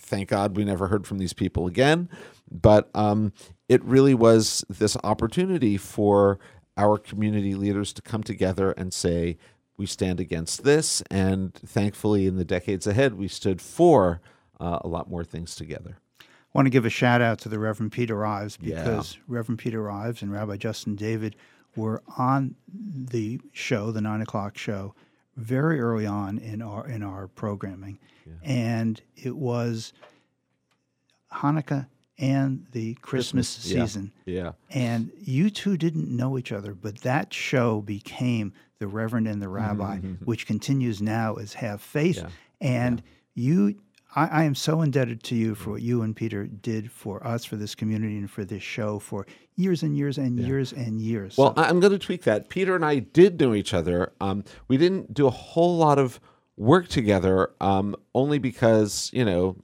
thank 0.00 0.30
God, 0.30 0.56
we 0.56 0.64
never 0.64 0.88
heard 0.88 1.06
from 1.06 1.18
these 1.18 1.32
people 1.32 1.68
again. 1.68 2.08
But 2.50 2.90
um, 2.92 3.32
it 3.68 3.82
really 3.84 4.14
was 4.14 4.64
this 4.68 4.96
opportunity 5.04 5.76
for 5.76 6.38
our 6.76 6.96
community 6.96 7.54
leaders 7.54 7.92
to 7.92 8.02
come 8.02 8.22
together 8.22 8.72
and 8.72 8.94
say, 8.94 9.36
we 9.76 9.86
stand 9.86 10.20
against 10.20 10.64
this. 10.64 11.02
And 11.10 11.52
thankfully, 11.54 12.26
in 12.26 12.36
the 12.36 12.44
decades 12.44 12.86
ahead, 12.86 13.14
we 13.14 13.28
stood 13.28 13.60
for 13.60 14.20
uh, 14.60 14.78
a 14.82 14.88
lot 14.88 15.08
more 15.10 15.24
things 15.24 15.54
together. 15.54 15.98
I 16.20 16.24
want 16.54 16.66
to 16.66 16.70
give 16.70 16.86
a 16.86 16.90
shout 16.90 17.20
out 17.20 17.38
to 17.40 17.48
the 17.48 17.58
Reverend 17.58 17.92
Peter 17.92 18.24
Ives 18.24 18.58
Yeah. 18.60 18.82
because 18.82 19.18
Reverend 19.28 19.58
Peter 19.58 19.90
Ives 19.90 20.22
and 20.22 20.32
Rabbi 20.32 20.56
Justin 20.56 20.96
David 20.96 21.36
were 21.76 22.02
on 22.16 22.56
the 22.72 23.40
show, 23.52 23.92
the 23.92 24.00
nine 24.00 24.20
o'clock 24.22 24.56
show, 24.58 24.94
very 25.36 25.78
early 25.78 26.06
on 26.06 26.38
in 26.38 26.60
our 26.62 26.88
in 26.88 27.02
our 27.04 27.28
programming, 27.28 27.98
and 28.42 29.00
it 29.16 29.36
was 29.36 29.92
Hanukkah 31.34 31.86
and 32.18 32.66
the 32.72 32.94
Christmas, 32.94 33.54
Christmas, 33.54 33.90
season. 33.92 34.12
Yeah. 34.26 34.52
And 34.70 35.10
you 35.20 35.50
two 35.50 35.76
didn't 35.76 36.08
know 36.14 36.36
each 36.38 36.52
other, 36.52 36.74
but 36.74 36.98
that 37.02 37.32
show 37.32 37.80
became 37.80 38.52
The 38.78 38.86
Reverend 38.88 39.28
and 39.28 39.40
the 39.40 39.48
Rabbi, 39.48 39.98
which 40.24 40.46
continues 40.46 41.00
now 41.00 41.34
as 41.36 41.52
Have 41.54 41.80
Faith. 41.80 42.16
Yeah. 42.18 42.28
And 42.60 43.02
you, 43.34 43.76
I, 44.16 44.26
I 44.26 44.42
am 44.44 44.54
so 44.56 44.82
indebted 44.82 45.22
to 45.24 45.36
you 45.36 45.54
for 45.54 45.70
what 45.70 45.82
you 45.82 46.02
and 46.02 46.14
Peter 46.16 46.46
did 46.46 46.90
for 46.90 47.24
us, 47.26 47.44
for 47.44 47.54
this 47.56 47.74
community, 47.76 48.16
and 48.18 48.28
for 48.30 48.44
this 48.44 48.62
show 48.64 48.98
for 48.98 49.24
years 49.54 49.82
and 49.84 49.96
years 49.96 50.18
and 50.18 50.38
years 50.40 50.72
and 50.72 51.00
years. 51.00 51.36
Well, 51.38 51.54
So- 51.54 51.62
I'm 51.62 51.78
going 51.78 51.92
to 51.92 51.98
tweak 52.00 52.24
that. 52.24 52.48
Peter 52.48 52.74
and 52.74 52.84
I 52.84 52.98
did 52.98 53.40
know 53.40 53.54
each 53.54 53.72
other. 53.72 54.12
Um, 54.20 54.42
we 54.66 54.76
didn't 54.76 55.14
do 55.14 55.26
a 55.28 55.30
whole 55.30 55.76
lot 55.76 55.98
of 56.00 56.18
work 56.56 56.88
together, 56.88 57.52
um, 57.60 57.94
only 58.16 58.40
because 58.40 59.10
you 59.12 59.24
know, 59.24 59.56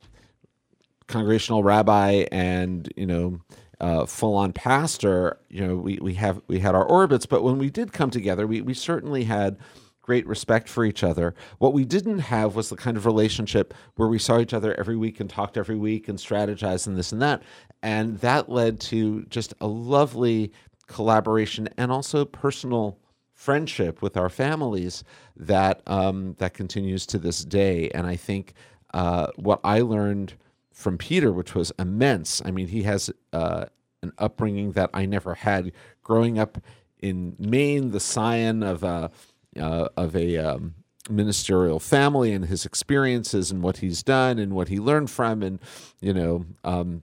congregational 1.07 1.63
rabbi 1.63 2.27
and 2.33 2.93
you 2.97 3.07
know, 3.07 3.41
uh, 3.81 4.07
full-on 4.07 4.53
pastor. 4.53 5.39
You 5.49 5.67
know, 5.67 5.77
we 5.77 5.99
we 6.01 6.15
have 6.15 6.41
we 6.49 6.61
had 6.61 6.75
our 6.75 6.85
orbits, 6.85 7.27
but 7.27 7.43
when 7.43 7.59
we 7.59 7.71
did 7.71 7.93
come 7.93 8.11
together, 8.11 8.47
we 8.47 8.61
we 8.61 8.75
certainly 8.75 9.25
had 9.25 9.59
great 10.05 10.27
respect 10.27 10.69
for 10.69 10.85
each 10.85 11.03
other. 11.03 11.35
What 11.59 11.73
we 11.73 11.85
didn't 11.87 12.19
have 12.19 12.55
was 12.55 12.69
the 12.69 12.77
kind 12.77 12.97
of 12.99 13.07
relationship 13.07 13.73
where 13.97 14.09
we 14.09 14.19
saw 14.19 14.39
each 14.39 14.53
other 14.53 14.79
every 14.79 14.97
week 14.97 15.19
and 15.19 15.31
talked 15.31 15.57
every 15.57 15.77
week 15.77 16.09
and 16.09 16.19
strategized 16.19 16.87
and 16.87 16.97
this 16.97 17.11
and 17.11 17.23
that. 17.23 17.43
And 17.83 18.19
that 18.19 18.51
led 18.51 18.81
to 18.81 19.25
just 19.25 19.55
a 19.63 19.67
lovely 19.67 20.53
collaboration 20.89 21.71
and 21.79 21.91
also 21.91 22.27
personal 22.27 22.99
friendship 23.33 24.03
with 24.03 24.17
our 24.17 24.29
families 24.29 25.05
that 25.37 25.81
um, 25.87 26.35
that 26.39 26.55
continues 26.55 27.07
to 27.07 27.19
this 27.19 27.45
day. 27.45 27.89
And 27.95 28.07
I 28.07 28.17
think 28.17 28.53
uh, 28.93 29.29
what 29.37 29.61
I 29.65 29.81
learned 29.81 30.35
from 30.75 30.99
Peter, 30.99 31.33
which 31.33 31.55
was 31.55 31.73
immense. 31.79 32.43
I 32.45 32.51
mean, 32.51 32.69
he 32.69 32.83
has 32.83 33.11
uh, 33.33 33.67
an 34.03 34.13
upbringing 34.19 34.73
that 34.73 34.91
I 34.93 35.07
never 35.07 35.35
had. 35.35 35.73
Growing 36.03 36.39
up 36.39 36.59
in 36.99 37.37
Maine, 37.39 37.93
the 37.93 38.01
scion 38.01 38.63
of 38.63 38.83
a 38.83 39.11
uh, 39.59 39.89
of 39.97 40.17
a 40.17 40.37
um, 40.37 40.75
ministerial 41.09 41.79
family, 41.79 42.33
and 42.33 42.47
his 42.47 42.67
experiences 42.67 43.51
and 43.51 43.63
what 43.63 43.79
he's 43.79 44.03
done 44.03 44.39
and 44.39 44.53
what 44.53 44.69
he 44.69 44.79
learned 44.79 45.11
from, 45.11 45.43
and 45.43 45.61
you 46.01 46.13
know. 46.13 46.45
Um, 46.63 47.03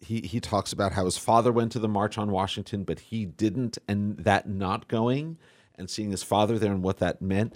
he 0.00 0.20
he 0.20 0.38
talks 0.38 0.72
about 0.72 0.92
how 0.92 1.06
his 1.06 1.18
father 1.18 1.50
went 1.50 1.72
to 1.72 1.80
the 1.80 1.88
march 1.88 2.18
on 2.18 2.30
Washington, 2.30 2.84
but 2.84 3.00
he 3.00 3.24
didn't, 3.24 3.78
and 3.88 4.16
that 4.18 4.48
not 4.48 4.86
going 4.86 5.38
and 5.74 5.90
seeing 5.90 6.12
his 6.12 6.22
father 6.22 6.56
there 6.56 6.70
and 6.70 6.84
what 6.84 6.98
that 6.98 7.20
meant 7.20 7.54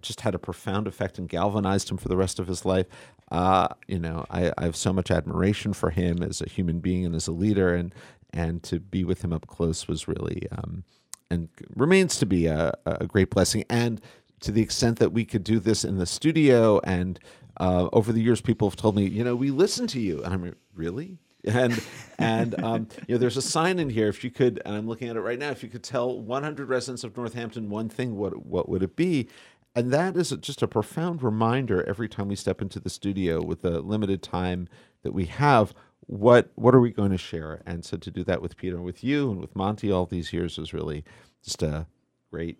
just 0.00 0.22
had 0.22 0.34
a 0.34 0.38
profound 0.38 0.86
effect 0.86 1.18
and 1.18 1.28
galvanized 1.28 1.90
him 1.90 1.96
for 1.96 2.08
the 2.08 2.16
rest 2.16 2.38
of 2.38 2.46
his 2.46 2.64
life. 2.64 2.86
Uh, 3.34 3.66
you 3.88 3.98
know, 3.98 4.24
I, 4.30 4.52
I 4.56 4.62
have 4.62 4.76
so 4.76 4.92
much 4.92 5.10
admiration 5.10 5.72
for 5.72 5.90
him 5.90 6.22
as 6.22 6.40
a 6.40 6.48
human 6.48 6.78
being 6.78 7.04
and 7.04 7.16
as 7.16 7.26
a 7.26 7.32
leader, 7.32 7.74
and 7.74 7.92
and 8.32 8.62
to 8.62 8.78
be 8.78 9.02
with 9.02 9.24
him 9.24 9.32
up 9.32 9.48
close 9.48 9.88
was 9.88 10.06
really 10.06 10.46
um, 10.52 10.84
and 11.30 11.48
remains 11.74 12.16
to 12.18 12.26
be 12.26 12.46
a, 12.46 12.72
a 12.86 13.08
great 13.08 13.30
blessing. 13.30 13.64
And 13.68 14.00
to 14.38 14.52
the 14.52 14.62
extent 14.62 15.00
that 15.00 15.12
we 15.12 15.24
could 15.24 15.42
do 15.42 15.58
this 15.58 15.84
in 15.84 15.98
the 15.98 16.06
studio, 16.06 16.78
and 16.84 17.18
uh, 17.58 17.88
over 17.92 18.12
the 18.12 18.20
years, 18.20 18.40
people 18.40 18.68
have 18.70 18.76
told 18.76 18.94
me, 18.94 19.04
you 19.04 19.24
know, 19.24 19.34
we 19.34 19.50
listen 19.50 19.88
to 19.88 20.00
you, 20.00 20.22
and 20.22 20.32
I'm 20.32 20.44
like, 20.44 20.54
really. 20.72 21.18
And 21.46 21.82
and 22.18 22.62
um, 22.62 22.88
you 23.08 23.16
know, 23.16 23.18
there's 23.18 23.36
a 23.36 23.42
sign 23.42 23.80
in 23.80 23.90
here. 23.90 24.06
If 24.06 24.22
you 24.22 24.30
could, 24.30 24.62
and 24.64 24.76
I'm 24.76 24.86
looking 24.86 25.08
at 25.08 25.16
it 25.16 25.20
right 25.20 25.40
now. 25.40 25.50
If 25.50 25.64
you 25.64 25.68
could 25.68 25.82
tell 25.82 26.20
100 26.20 26.68
residents 26.68 27.02
of 27.02 27.16
Northampton 27.16 27.68
one 27.68 27.88
thing, 27.88 28.16
what 28.16 28.46
what 28.46 28.68
would 28.68 28.84
it 28.84 28.94
be? 28.94 29.28
And 29.76 29.92
that 29.92 30.16
is 30.16 30.30
just 30.40 30.62
a 30.62 30.68
profound 30.68 31.22
reminder 31.22 31.82
every 31.88 32.08
time 32.08 32.28
we 32.28 32.36
step 32.36 32.62
into 32.62 32.80
the 32.80 32.90
studio 32.90 33.42
with 33.42 33.62
the 33.62 33.80
limited 33.80 34.22
time 34.22 34.68
that 35.02 35.12
we 35.12 35.26
have. 35.26 35.74
What 36.06 36.50
what 36.56 36.74
are 36.74 36.80
we 36.80 36.90
going 36.90 37.12
to 37.12 37.18
share? 37.18 37.62
And 37.66 37.84
so 37.84 37.96
to 37.96 38.10
do 38.10 38.24
that 38.24 38.42
with 38.42 38.56
Peter 38.56 38.76
and 38.76 38.84
with 38.84 39.02
you 39.04 39.30
and 39.30 39.40
with 39.40 39.56
Monty 39.56 39.90
all 39.90 40.06
these 40.06 40.32
years 40.32 40.58
was 40.58 40.74
really 40.74 41.04
just 41.42 41.62
a 41.62 41.86
great, 42.30 42.58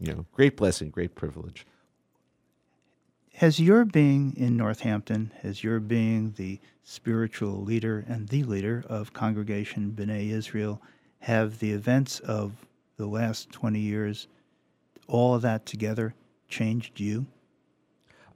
you 0.00 0.12
know, 0.12 0.26
great 0.32 0.56
blessing, 0.56 0.90
great 0.90 1.14
privilege. 1.14 1.66
has 3.34 3.60
your 3.60 3.84
being 3.84 4.34
in 4.36 4.56
Northampton, 4.56 5.32
has 5.42 5.64
your 5.64 5.80
being 5.80 6.32
the 6.36 6.60
spiritual 6.84 7.62
leader 7.62 8.04
and 8.08 8.28
the 8.28 8.42
leader 8.44 8.84
of 8.88 9.12
Congregation 9.12 9.92
B'nai 9.96 10.30
Israel, 10.30 10.82
have 11.20 11.58
the 11.60 11.72
events 11.72 12.20
of 12.20 12.52
the 12.96 13.06
last 13.06 13.50
20 13.52 13.78
years, 13.80 14.28
all 15.08 15.34
of 15.34 15.42
that 15.42 15.66
together, 15.66 16.14
changed 16.52 17.00
you? 17.00 17.26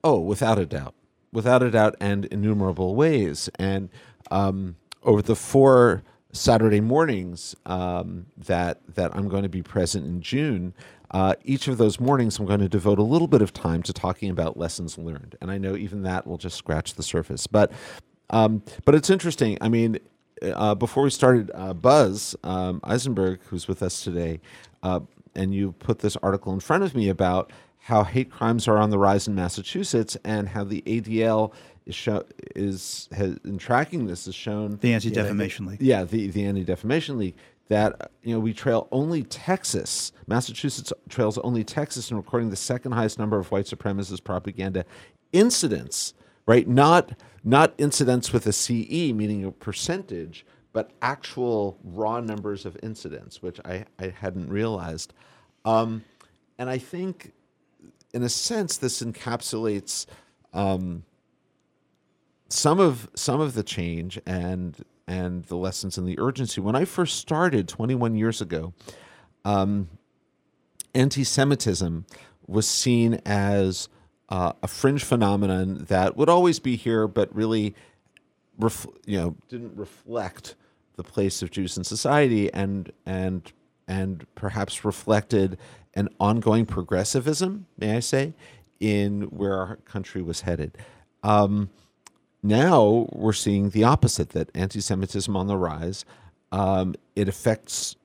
Oh, 0.02 0.18
without 0.18 0.58
a 0.58 0.66
doubt, 0.66 0.94
without 1.32 1.62
a 1.62 1.70
doubt, 1.70 1.96
and 2.00 2.24
innumerable 2.26 2.94
ways. 2.96 3.50
And 3.58 3.90
um, 4.30 4.76
over 5.02 5.22
the 5.22 5.36
four 5.36 6.02
Saturday 6.32 6.80
mornings 6.80 7.54
um, 7.66 8.26
that 8.36 8.80
that 8.94 9.14
I'm 9.14 9.28
going 9.28 9.42
to 9.42 9.48
be 9.48 9.62
present 9.62 10.06
in 10.06 10.20
June, 10.20 10.74
uh, 11.10 11.34
each 11.44 11.68
of 11.68 11.78
those 11.78 12.00
mornings 12.00 12.38
I'm 12.38 12.46
going 12.46 12.60
to 12.60 12.68
devote 12.68 12.98
a 12.98 13.02
little 13.02 13.28
bit 13.28 13.42
of 13.42 13.52
time 13.52 13.82
to 13.84 13.92
talking 13.92 14.30
about 14.30 14.56
lessons 14.56 14.98
learned. 14.98 15.36
And 15.40 15.50
I 15.50 15.58
know 15.58 15.76
even 15.76 16.02
that 16.02 16.26
will 16.26 16.38
just 16.38 16.56
scratch 16.56 16.94
the 16.94 17.02
surface, 17.02 17.46
but 17.46 17.70
um, 18.30 18.62
but 18.84 18.94
it's 18.94 19.10
interesting. 19.10 19.58
I 19.60 19.68
mean. 19.68 19.98
Uh, 20.42 20.74
before 20.74 21.02
we 21.02 21.08
started, 21.08 21.50
uh, 21.54 21.72
Buzz 21.72 22.36
um, 22.44 22.78
Eisenberg, 22.84 23.40
who's 23.48 23.66
with 23.66 23.82
us 23.82 24.04
today, 24.04 24.38
uh, 24.82 25.00
and 25.34 25.54
you 25.54 25.72
put 25.72 26.00
this 26.00 26.16
article 26.22 26.52
in 26.52 26.60
front 26.60 26.84
of 26.84 26.94
me 26.94 27.08
about 27.08 27.52
how 27.86 28.02
hate 28.02 28.28
crimes 28.32 28.66
are 28.66 28.78
on 28.78 28.90
the 28.90 28.98
rise 28.98 29.28
in 29.28 29.34
Massachusetts 29.36 30.16
and 30.24 30.48
how 30.48 30.64
the 30.64 30.82
ADL 30.86 31.52
is 31.86 31.94
show, 31.94 32.24
is 32.56 33.08
has 33.12 33.38
in 33.44 33.58
tracking 33.58 34.06
this 34.06 34.24
has 34.24 34.34
shown 34.34 34.78
The 34.80 34.92
Anti 34.92 35.10
Defamation 35.10 35.66
League. 35.66 35.80
yeah 35.80 36.02
the 36.02 36.28
the 36.28 36.44
Anti 36.44 36.64
Defamation 36.64 37.16
League 37.16 37.36
that 37.68 38.10
you 38.24 38.34
know 38.34 38.40
we 38.40 38.52
trail 38.52 38.88
only 38.90 39.22
Texas 39.22 40.10
Massachusetts 40.26 40.92
trails 41.08 41.38
only 41.38 41.62
Texas 41.62 42.10
in 42.10 42.16
recording 42.16 42.50
the 42.50 42.56
second 42.56 42.90
highest 42.90 43.20
number 43.20 43.38
of 43.38 43.52
white 43.52 43.66
supremacist 43.66 44.24
propaganda 44.24 44.84
incidents 45.32 46.12
right 46.44 46.66
not 46.66 47.12
not 47.44 47.72
incidents 47.78 48.32
with 48.32 48.48
a 48.48 48.52
CE 48.52 49.12
meaning 49.14 49.44
a 49.44 49.52
percentage 49.52 50.44
but 50.72 50.90
actual 51.02 51.78
raw 51.84 52.18
numbers 52.18 52.66
of 52.66 52.76
incidents 52.82 53.42
which 53.42 53.60
I 53.64 53.84
I 54.00 54.08
hadn't 54.08 54.48
realized 54.48 55.14
um, 55.64 56.02
and 56.58 56.68
I 56.68 56.78
think 56.78 57.32
in 58.12 58.22
a 58.22 58.28
sense, 58.28 58.76
this 58.76 59.02
encapsulates 59.02 60.06
um, 60.52 61.04
some 62.48 62.80
of 62.80 63.08
some 63.14 63.40
of 63.40 63.54
the 63.54 63.62
change 63.62 64.20
and 64.26 64.84
and 65.06 65.44
the 65.44 65.56
lessons 65.56 65.98
and 65.98 66.06
the 66.06 66.18
urgency. 66.18 66.60
When 66.60 66.74
I 66.74 66.84
first 66.84 67.18
started 67.18 67.68
21 67.68 68.16
years 68.16 68.40
ago, 68.40 68.74
um, 69.44 69.88
anti-Semitism 70.94 72.06
was 72.46 72.66
seen 72.66 73.20
as 73.24 73.88
uh, 74.28 74.52
a 74.62 74.68
fringe 74.68 75.04
phenomenon 75.04 75.84
that 75.88 76.16
would 76.16 76.28
always 76.28 76.58
be 76.58 76.74
here, 76.74 77.06
but 77.06 77.32
really, 77.34 77.74
ref- 78.58 78.86
you 79.04 79.18
know, 79.18 79.36
didn't 79.48 79.76
reflect 79.76 80.56
the 80.96 81.04
place 81.04 81.42
of 81.42 81.50
Jews 81.50 81.76
in 81.76 81.84
society, 81.84 82.52
and 82.52 82.90
and 83.04 83.52
and 83.88 84.26
perhaps 84.34 84.84
reflected 84.84 85.58
an 85.94 86.08
ongoing 86.20 86.66
progressivism, 86.66 87.66
may 87.78 87.96
I 87.96 88.00
say, 88.00 88.34
in 88.80 89.22
where 89.22 89.58
our 89.58 89.76
country 89.76 90.22
was 90.22 90.42
headed. 90.42 90.76
Um, 91.22 91.70
now 92.42 93.08
we're 93.12 93.32
seeing 93.32 93.70
the 93.70 93.84
opposite 93.84 94.30
that 94.30 94.50
anti 94.54 94.80
Semitism 94.80 95.34
on 95.34 95.46
the 95.46 95.56
rise. 95.56 96.04
Um, 96.52 96.94
it 97.14 97.28
affects 97.28 97.96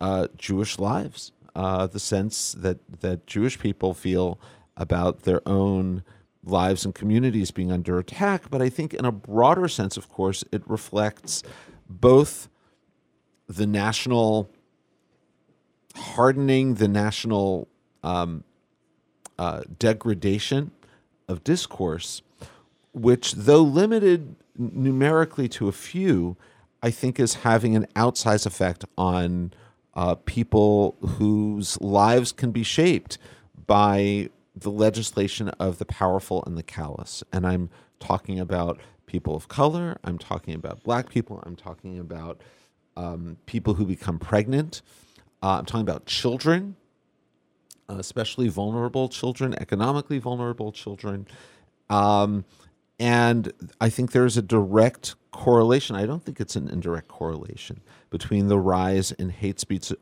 uh, 0.00 0.28
Jewish 0.36 0.78
lives, 0.78 1.32
uh, 1.54 1.86
the 1.86 2.00
sense 2.00 2.52
that, 2.58 2.78
that 3.00 3.26
Jewish 3.26 3.58
people 3.58 3.94
feel 3.94 4.38
about 4.76 5.22
their 5.22 5.40
own 5.46 6.02
lives 6.44 6.84
and 6.84 6.94
communities 6.94 7.50
being 7.50 7.72
under 7.72 7.98
attack. 7.98 8.50
But 8.50 8.62
I 8.62 8.68
think, 8.68 8.94
in 8.94 9.04
a 9.04 9.12
broader 9.12 9.68
sense, 9.68 9.96
of 9.96 10.08
course, 10.08 10.44
it 10.52 10.62
reflects 10.68 11.42
both 11.88 12.48
the 13.48 13.66
national 13.66 14.50
hardening 15.98 16.74
the 16.74 16.88
national 16.88 17.68
um, 18.02 18.44
uh, 19.38 19.62
degradation 19.78 20.70
of 21.28 21.44
discourse, 21.44 22.22
which, 22.92 23.32
though 23.32 23.62
limited 23.62 24.36
numerically 24.56 25.48
to 25.48 25.68
a 25.68 25.72
few, 25.72 26.36
I 26.82 26.90
think 26.90 27.20
is 27.20 27.34
having 27.34 27.76
an 27.76 27.86
outsized 27.94 28.46
effect 28.46 28.84
on 28.96 29.52
uh, 29.94 30.14
people 30.14 30.96
whose 31.00 31.80
lives 31.80 32.32
can 32.32 32.50
be 32.50 32.62
shaped 32.62 33.18
by 33.66 34.30
the 34.54 34.70
legislation 34.70 35.48
of 35.50 35.78
the 35.78 35.84
powerful 35.84 36.42
and 36.46 36.56
the 36.56 36.62
callous. 36.62 37.22
And 37.32 37.46
I'm 37.46 37.70
talking 38.00 38.38
about 38.40 38.80
people 39.06 39.34
of 39.34 39.48
color. 39.48 39.98
I'm 40.04 40.18
talking 40.18 40.54
about 40.54 40.82
black 40.82 41.08
people. 41.08 41.42
I'm 41.44 41.56
talking 41.56 41.98
about 41.98 42.40
um, 42.96 43.36
people 43.46 43.74
who 43.74 43.86
become 43.86 44.18
pregnant. 44.18 44.82
Uh, 45.42 45.58
I'm 45.58 45.64
talking 45.64 45.82
about 45.82 46.06
children, 46.06 46.76
uh, 47.88 47.96
especially 47.98 48.48
vulnerable 48.48 49.08
children, 49.08 49.54
economically 49.54 50.18
vulnerable 50.18 50.72
children. 50.72 51.26
Um, 51.88 52.44
and 52.98 53.52
I 53.80 53.90
think 53.90 54.12
there's 54.12 54.36
a 54.36 54.42
direct 54.42 55.14
correlation. 55.30 55.94
I 55.94 56.06
don't 56.06 56.24
think 56.24 56.40
it's 56.40 56.56
an 56.56 56.68
indirect 56.68 57.08
correlation 57.08 57.80
between 58.10 58.48
the 58.48 58.58
rise 58.58 59.12
in 59.12 59.28
hate 59.28 59.60
speech, 59.60 59.92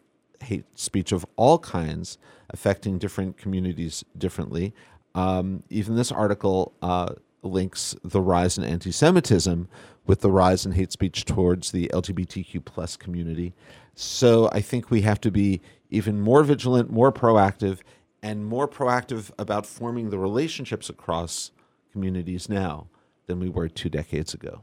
hate 0.41 0.65
speech 0.79 1.13
of 1.13 1.27
all 1.37 1.59
kinds, 1.59 2.17
affecting 2.49 2.99
different 2.99 3.37
communities 3.37 4.05
differently. 4.17 4.73
Um, 5.15 5.63
even 5.69 5.97
this 5.97 6.11
article 6.11 6.73
uh, 6.81 7.15
links 7.43 7.95
the 8.03 8.21
rise 8.21 8.57
in 8.57 8.65
anti-Semitism 8.65 9.69
with 10.07 10.21
the 10.21 10.31
rise 10.31 10.65
in 10.65 10.73
hate 10.73 10.93
speech 10.93 11.25
towards 11.25 11.73
the 11.73 11.91
LGBTQ 11.93 12.65
plus 12.65 12.97
community. 12.97 13.55
So 13.97 14.51
I 14.53 14.61
think 14.61 14.91
we 14.91 15.01
have 15.01 15.21
to 15.23 15.31
be 15.31 15.63
even 15.89 16.21
more 16.21 16.45
vigilant, 16.45 16.91
more 16.91 17.11
proactive, 17.11 17.81
and 18.23 18.45
more 18.45 18.69
proactive 18.69 19.31
about 19.39 19.65
forming 19.65 20.11
the 20.11 20.19
relationships 20.19 20.91
across 20.91 21.51
communities 21.93 22.49
now 22.49 22.89
than 23.27 23.41
we 23.41 23.49
were 23.49 23.69
two 23.69 23.89
decades 23.89 24.35
ago. 24.35 24.61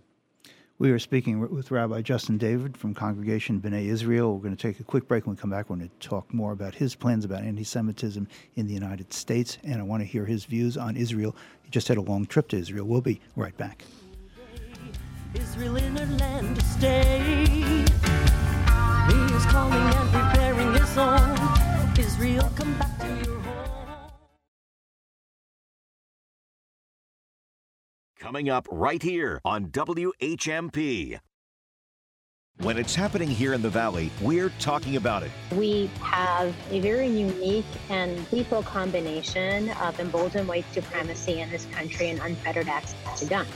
We 0.78 0.92
are 0.92 1.00
speaking 1.00 1.40
with 1.40 1.72
Rabbi 1.72 2.02
Justin 2.02 2.38
David 2.38 2.78
from 2.78 2.94
Congregation 2.94 3.60
B'nai 3.60 3.86
Israel. 3.86 4.36
We're 4.36 4.44
going 4.44 4.56
to 4.56 4.62
take 4.62 4.80
a 4.80 4.84
quick 4.84 5.08
break. 5.08 5.26
When 5.26 5.36
we 5.36 5.42
come 5.42 5.50
back, 5.50 5.70
we're 5.70 5.78
going 5.78 5.90
to 5.90 6.08
talk 6.08 6.32
more 6.32 6.52
about 6.52 6.76
his 6.76 6.94
plans 6.94 7.26
about 7.26 7.42
anti 7.42 7.64
Semitism 7.64 8.28
in 8.56 8.68
the 8.68 8.74
United 8.74 9.14
States, 9.14 9.58
and 9.64 9.80
I 9.80 9.84
want 9.84 10.02
to 10.02 10.06
hear 10.06 10.26
his 10.26 10.46
views 10.46 10.78
on 10.78 10.96
Israel. 10.96 11.36
He 11.64 11.72
just 11.72 11.88
had 11.88 11.98
a 11.98 12.02
long 12.02 12.28
trip 12.28 12.50
to 12.50 12.58
Israel. 12.58 12.86
We'll 12.86 13.02
be 13.02 13.20
right 13.36 13.56
back. 13.58 13.84
Israel 15.34 15.78
in 15.78 15.96
her 15.96 16.18
land 16.18 16.60
to 16.60 16.66
stay. 16.66 18.43
Coming 28.20 28.50
up 28.50 28.68
right 28.72 29.04
here 29.04 29.40
on 29.44 29.68
WHMP. 29.68 31.20
When 32.64 32.78
it's 32.78 32.96
happening 32.96 33.28
here 33.28 33.54
in 33.54 33.62
the 33.62 33.70
Valley, 33.70 34.10
we're 34.22 34.52
talking 34.60 34.96
about 34.96 35.22
it. 35.22 35.32
We 35.54 35.90
have 36.02 36.56
a 36.72 36.80
very 36.80 37.08
unique 37.08 37.66
and 37.90 38.26
lethal 38.32 38.64
combination 38.64 39.70
of 39.82 40.00
emboldened 40.00 40.48
white 40.48 40.64
supremacy 40.72 41.42
in 41.42 41.50
this 41.50 41.66
country 41.74 42.12
and 42.12 42.20
unfettered 42.22 42.70
access 42.70 43.20
to 43.20 43.26
guns. 43.26 43.50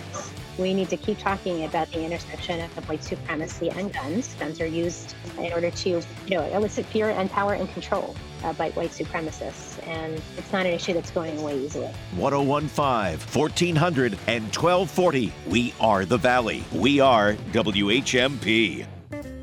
We 0.58 0.74
need 0.74 0.90
to 0.90 0.98
keep 0.98 1.20
talking 1.20 1.64
about 1.64 1.90
the 1.92 2.04
intersection 2.04 2.60
of 2.60 2.90
white 2.90 3.02
supremacy 3.02 3.70
and 3.70 3.94
guns. 3.94 4.34
Guns 4.40 4.60
are 4.60 4.68
used 4.68 5.16
in 5.38 5.54
order 5.54 5.72
to, 5.72 5.90
you 5.90 6.02
know, 6.30 6.44
elicit 6.48 6.86
fear 6.88 7.12
and 7.12 7.32
power 7.32 7.54
and 7.54 7.72
control 7.72 8.14
uh, 8.44 8.54
by 8.54 8.72
white 8.72 8.92
supremacists. 8.92 9.86
And 9.88 10.22
it's 10.38 10.52
not 10.52 10.66
an 10.66 10.74
issue 10.74 10.94
that's 10.94 11.12
going 11.12 11.38
away 11.38 11.60
easily. 11.60 11.88
1015, 12.16 13.20
1400, 13.20 14.14
and 14.28 14.44
1240. 14.46 15.34
We 15.48 15.74
are 15.80 16.06
the 16.06 16.18
Valley. 16.18 16.64
We 16.72 17.00
are 17.00 17.34
WHMP. 17.52 18.86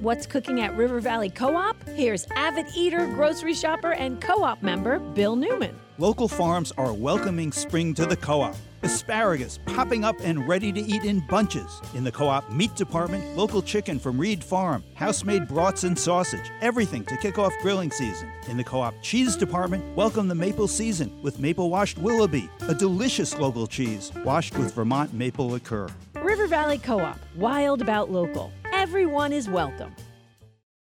What's 0.00 0.26
cooking 0.26 0.60
at 0.60 0.76
River 0.76 1.00
Valley 1.00 1.30
Co 1.30 1.56
op? 1.56 1.76
Here's 1.88 2.26
avid 2.36 2.66
eater, 2.76 3.06
grocery 3.06 3.54
shopper, 3.54 3.92
and 3.92 4.20
co 4.20 4.44
op 4.44 4.62
member 4.62 4.98
Bill 4.98 5.34
Newman. 5.36 5.74
Local 5.96 6.28
farms 6.28 6.72
are 6.76 6.92
welcoming 6.92 7.52
spring 7.52 7.94
to 7.94 8.04
the 8.04 8.16
co 8.16 8.42
op. 8.42 8.56
Asparagus 8.84 9.58
popping 9.64 10.04
up 10.04 10.14
and 10.22 10.46
ready 10.46 10.70
to 10.70 10.78
eat 10.78 11.04
in 11.04 11.20
bunches. 11.20 11.80
In 11.94 12.04
the 12.04 12.12
co 12.12 12.28
op 12.28 12.50
meat 12.50 12.74
department, 12.74 13.34
local 13.34 13.62
chicken 13.62 13.98
from 13.98 14.18
Reed 14.18 14.44
Farm, 14.44 14.84
house 14.94 15.24
made 15.24 15.48
brats 15.48 15.84
and 15.84 15.98
sausage, 15.98 16.50
everything 16.60 17.02
to 17.06 17.16
kick 17.16 17.38
off 17.38 17.54
grilling 17.62 17.90
season. 17.90 18.30
In 18.46 18.58
the 18.58 18.64
co 18.64 18.82
op 18.82 18.92
cheese 19.00 19.36
department, 19.36 19.82
welcome 19.96 20.28
the 20.28 20.34
maple 20.34 20.68
season 20.68 21.10
with 21.22 21.38
maple 21.38 21.70
washed 21.70 21.96
Willoughby, 21.96 22.50
a 22.68 22.74
delicious 22.74 23.34
local 23.38 23.66
cheese 23.66 24.12
washed 24.22 24.58
with 24.58 24.74
Vermont 24.74 25.14
maple 25.14 25.48
liqueur. 25.48 25.88
River 26.16 26.46
Valley 26.46 26.76
Co 26.76 27.00
op, 27.00 27.18
wild 27.36 27.80
about 27.80 28.10
local. 28.10 28.52
Everyone 28.70 29.32
is 29.32 29.48
welcome. 29.48 29.94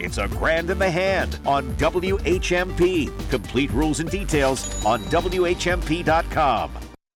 It's 0.00 0.16
a 0.16 0.28
grand 0.28 0.70
in 0.70 0.78
the 0.78 0.90
hand 0.90 1.38
on 1.44 1.70
WHMP. 1.74 3.30
Complete 3.30 3.70
rules 3.70 4.00
and 4.00 4.10
details 4.10 4.84
on 4.84 5.00
WHMP.com. 5.04 6.72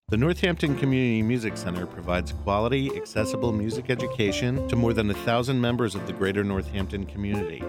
The 0.08 0.18
Northampton 0.18 0.76
Community 0.76 1.22
Music 1.22 1.56
Center 1.56 1.86
provides 1.86 2.32
quality, 2.32 2.94
accessible 2.94 3.52
music 3.52 3.88
education 3.88 4.68
to 4.68 4.76
more 4.76 4.92
than 4.92 5.10
a 5.10 5.14
thousand 5.14 5.58
members 5.58 5.94
of 5.94 6.06
the 6.06 6.12
greater 6.12 6.44
Northampton 6.44 7.06
community. 7.06 7.64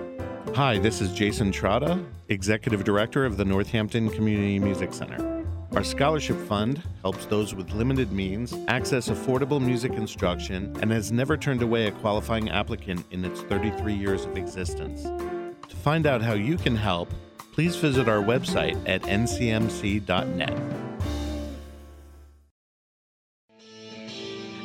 Hi, 0.53 0.77
this 0.77 0.99
is 0.99 1.13
Jason 1.13 1.51
Trotta, 1.51 2.05
Executive 2.27 2.83
Director 2.83 3.25
of 3.25 3.37
the 3.37 3.45
Northampton 3.45 4.09
Community 4.09 4.59
Music 4.59 4.93
Center. 4.93 5.44
Our 5.73 5.83
scholarship 5.83 6.37
fund 6.47 6.81
helps 7.01 7.25
those 7.25 7.53
with 7.53 7.71
limited 7.73 8.11
means 8.11 8.55
access 8.67 9.09
affordable 9.09 9.61
music 9.61 9.93
instruction 9.93 10.75
and 10.81 10.91
has 10.91 11.11
never 11.11 11.35
turned 11.35 11.61
away 11.61 11.87
a 11.87 11.91
qualifying 11.91 12.49
applicant 12.49 13.05
in 13.11 13.25
its 13.25 13.41
33 13.41 13.93
years 13.93 14.25
of 14.25 14.37
existence. 14.37 15.03
To 15.03 15.75
find 15.75 16.05
out 16.05 16.21
how 16.21 16.33
you 16.33 16.57
can 16.57 16.75
help, 16.75 17.09
please 17.51 17.75
visit 17.75 18.07
our 18.07 18.21
website 18.21 18.77
at 18.87 19.01
ncmc.net. 19.03 20.59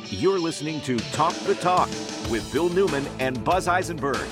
You're 0.09 0.39
listening 0.39 0.81
to 0.81 0.99
Talk 1.13 1.33
the 1.45 1.55
Talk 1.55 1.89
with 2.29 2.47
Bill 2.53 2.69
Newman 2.69 3.05
and 3.19 3.43
Buzz 3.43 3.67
Eisenberg, 3.67 4.27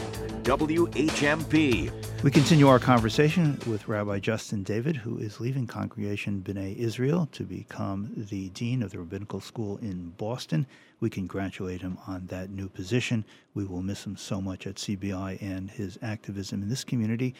WHMP. 0.49 1.91
We 2.23 2.31
continue 2.31 2.67
our 2.67 2.79
conversation 2.79 3.59
with 3.67 3.87
Rabbi 3.87 4.17
Justin 4.17 4.63
David, 4.63 4.95
who 4.95 5.19
is 5.19 5.39
leaving 5.39 5.67
Congregation 5.67 6.41
B'nai 6.43 6.75
Israel 6.75 7.29
to 7.33 7.43
become 7.43 8.09
the 8.17 8.49
Dean 8.49 8.81
of 8.81 8.89
the 8.89 8.97
Rabbinical 8.97 9.41
School 9.41 9.77
in 9.77 10.09
Boston. 10.17 10.65
We 11.01 11.11
congratulate 11.11 11.81
him 11.81 11.99
on 12.07 12.25
that 12.29 12.49
new 12.49 12.67
position. 12.67 13.25
We 13.53 13.63
will 13.63 13.83
miss 13.83 14.03
him 14.03 14.17
so 14.17 14.41
much 14.41 14.65
at 14.65 14.77
CBI 14.77 15.39
and 15.39 15.69
his 15.69 15.99
activism 16.01 16.63
in 16.63 16.69
this 16.69 16.83
community. 16.83 17.35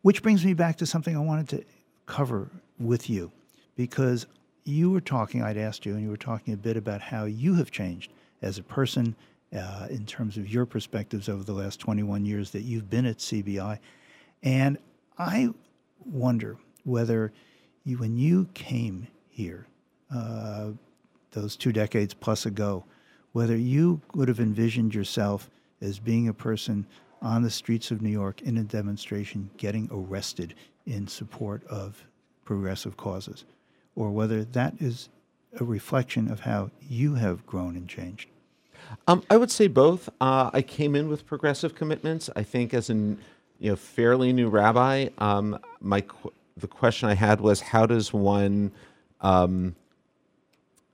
Which 0.00 0.22
brings 0.22 0.42
me 0.42 0.54
back 0.54 0.76
to 0.76 0.86
something 0.86 1.14
I 1.14 1.20
wanted 1.20 1.50
to 1.50 1.64
cover 2.06 2.48
with 2.80 3.10
you, 3.10 3.30
because 3.76 4.26
you 4.64 4.90
were 4.90 5.02
talking, 5.02 5.42
I'd 5.42 5.58
asked 5.58 5.84
you, 5.84 5.92
and 5.92 6.02
you 6.02 6.08
were 6.08 6.16
talking 6.16 6.54
a 6.54 6.56
bit 6.56 6.78
about 6.78 7.02
how 7.02 7.26
you 7.26 7.56
have 7.56 7.70
changed 7.70 8.10
as 8.40 8.56
a 8.56 8.62
person 8.62 9.16
uh, 9.56 9.86
in 9.90 10.04
terms 10.04 10.36
of 10.36 10.48
your 10.48 10.66
perspectives 10.66 11.28
over 11.28 11.42
the 11.42 11.52
last 11.52 11.80
21 11.80 12.24
years 12.24 12.50
that 12.50 12.62
you've 12.62 12.90
been 12.90 13.06
at 13.06 13.18
CBI. 13.18 13.78
And 14.42 14.78
I 15.18 15.50
wonder 16.04 16.58
whether 16.84 17.32
you, 17.84 17.98
when 17.98 18.16
you 18.16 18.48
came 18.54 19.06
here, 19.28 19.66
uh, 20.14 20.70
those 21.32 21.56
two 21.56 21.72
decades 21.72 22.14
plus 22.14 22.46
ago, 22.46 22.84
whether 23.32 23.56
you 23.56 24.00
would 24.14 24.28
have 24.28 24.40
envisioned 24.40 24.94
yourself 24.94 25.50
as 25.80 25.98
being 25.98 26.28
a 26.28 26.34
person 26.34 26.86
on 27.20 27.42
the 27.42 27.50
streets 27.50 27.90
of 27.90 28.00
New 28.00 28.10
York 28.10 28.42
in 28.42 28.56
a 28.58 28.64
demonstration 28.64 29.50
getting 29.56 29.88
arrested 29.90 30.54
in 30.86 31.06
support 31.06 31.64
of 31.66 32.04
progressive 32.44 32.96
causes, 32.96 33.44
or 33.94 34.10
whether 34.10 34.44
that 34.44 34.74
is 34.80 35.08
a 35.60 35.64
reflection 35.64 36.30
of 36.30 36.40
how 36.40 36.70
you 36.88 37.14
have 37.14 37.44
grown 37.46 37.76
and 37.76 37.88
changed. 37.88 38.28
Um, 39.06 39.22
I 39.30 39.36
would 39.36 39.50
say 39.50 39.68
both. 39.68 40.08
Uh, 40.20 40.50
I 40.52 40.62
came 40.62 40.94
in 40.94 41.08
with 41.08 41.26
progressive 41.26 41.74
commitments. 41.74 42.30
I 42.36 42.42
think 42.42 42.74
as 42.74 42.90
an 42.90 43.18
you 43.58 43.70
know 43.70 43.76
fairly 43.76 44.32
new 44.32 44.48
rabbi, 44.48 45.08
um, 45.18 45.58
my 45.80 46.02
qu- 46.02 46.32
the 46.56 46.68
question 46.68 47.08
I 47.08 47.14
had 47.14 47.40
was 47.40 47.60
how 47.60 47.86
does 47.86 48.12
one 48.12 48.72
um, 49.20 49.74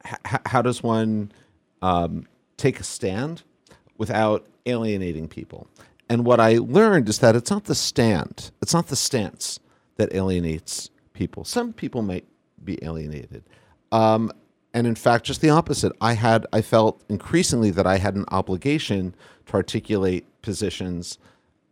h- 0.06 0.40
how 0.46 0.62
does 0.62 0.82
one 0.82 1.32
um, 1.82 2.26
take 2.56 2.80
a 2.80 2.84
stand 2.84 3.42
without 3.98 4.46
alienating 4.66 5.28
people? 5.28 5.68
And 6.08 6.24
what 6.24 6.40
I 6.40 6.58
learned 6.58 7.08
is 7.08 7.18
that 7.20 7.34
it's 7.36 7.50
not 7.50 7.64
the 7.64 7.74
stand, 7.74 8.50
it's 8.62 8.74
not 8.74 8.88
the 8.88 8.96
stance 8.96 9.60
that 9.96 10.14
alienates 10.14 10.90
people. 11.12 11.44
Some 11.44 11.72
people 11.72 12.02
might 12.02 12.24
be 12.64 12.82
alienated. 12.84 13.44
Um, 13.92 14.32
and 14.74 14.88
in 14.88 14.96
fact, 14.96 15.24
just 15.24 15.40
the 15.40 15.50
opposite. 15.50 15.92
I 16.00 16.14
had, 16.14 16.46
I 16.52 16.60
felt 16.60 17.00
increasingly 17.08 17.70
that 17.70 17.86
I 17.86 17.98
had 17.98 18.16
an 18.16 18.24
obligation 18.28 19.14
to 19.46 19.54
articulate 19.54 20.26
positions 20.42 21.18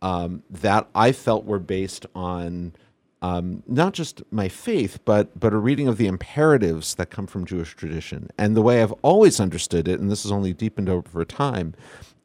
um, 0.01 0.41
that 0.49 0.87
I 0.95 1.11
felt 1.11 1.45
were 1.45 1.59
based 1.59 2.05
on 2.15 2.73
um, 3.21 3.63
not 3.67 3.93
just 3.93 4.21
my 4.31 4.49
faith, 4.49 4.99
but 5.05 5.39
but 5.39 5.53
a 5.53 5.57
reading 5.57 5.87
of 5.87 5.97
the 5.97 6.07
imperatives 6.07 6.95
that 6.95 7.09
come 7.09 7.25
from 7.27 7.45
Jewish 7.45 7.73
tradition. 7.73 8.29
And 8.37 8.55
the 8.55 8.61
way 8.61 8.81
I've 8.81 8.91
always 9.01 9.39
understood 9.39 9.87
it, 9.87 9.99
and 9.99 10.11
this 10.11 10.23
has 10.23 10.31
only 10.31 10.53
deepened 10.53 10.89
over 10.89 11.23
time, 11.23 11.73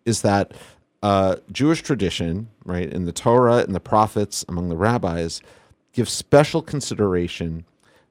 is 0.05 0.23
that 0.23 0.55
uh, 1.03 1.37
Jewish 1.53 1.83
tradition, 1.83 2.49
right, 2.65 2.93
in 2.93 3.05
the 3.05 3.13
Torah 3.13 3.59
and 3.59 3.77
the 3.77 3.81
prophets, 3.81 4.45
among 4.49 4.71
the 4.71 4.77
rabbis, 4.77 5.41
give 5.93 6.09
special 6.09 6.63
consideration 6.63 7.65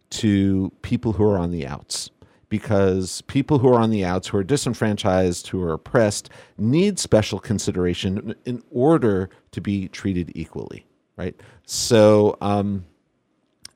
to 0.10 0.72
people 0.82 1.14
who 1.14 1.26
are 1.26 1.38
on 1.38 1.52
the 1.52 1.68
outs 1.68 2.10
because 2.50 3.22
people 3.24 3.60
who 3.60 3.68
are 3.68 3.80
on 3.80 3.90
the 3.90 4.06
outs, 4.06 4.28
who 4.28 4.38
are 4.38 4.44
disenfranchised, 4.44 5.48
who 5.48 5.62
are 5.62 5.74
oppressed, 5.74 6.30
need 6.58 6.98
special 7.00 7.40
consideration 7.40 8.36
in 8.46 8.64
order 8.72 9.30
to 9.52 9.62
be 9.62 9.88
treated 9.90 10.32
equally, 10.36 10.86
right? 11.18 11.36
So, 11.66 12.38
um, 12.42 12.86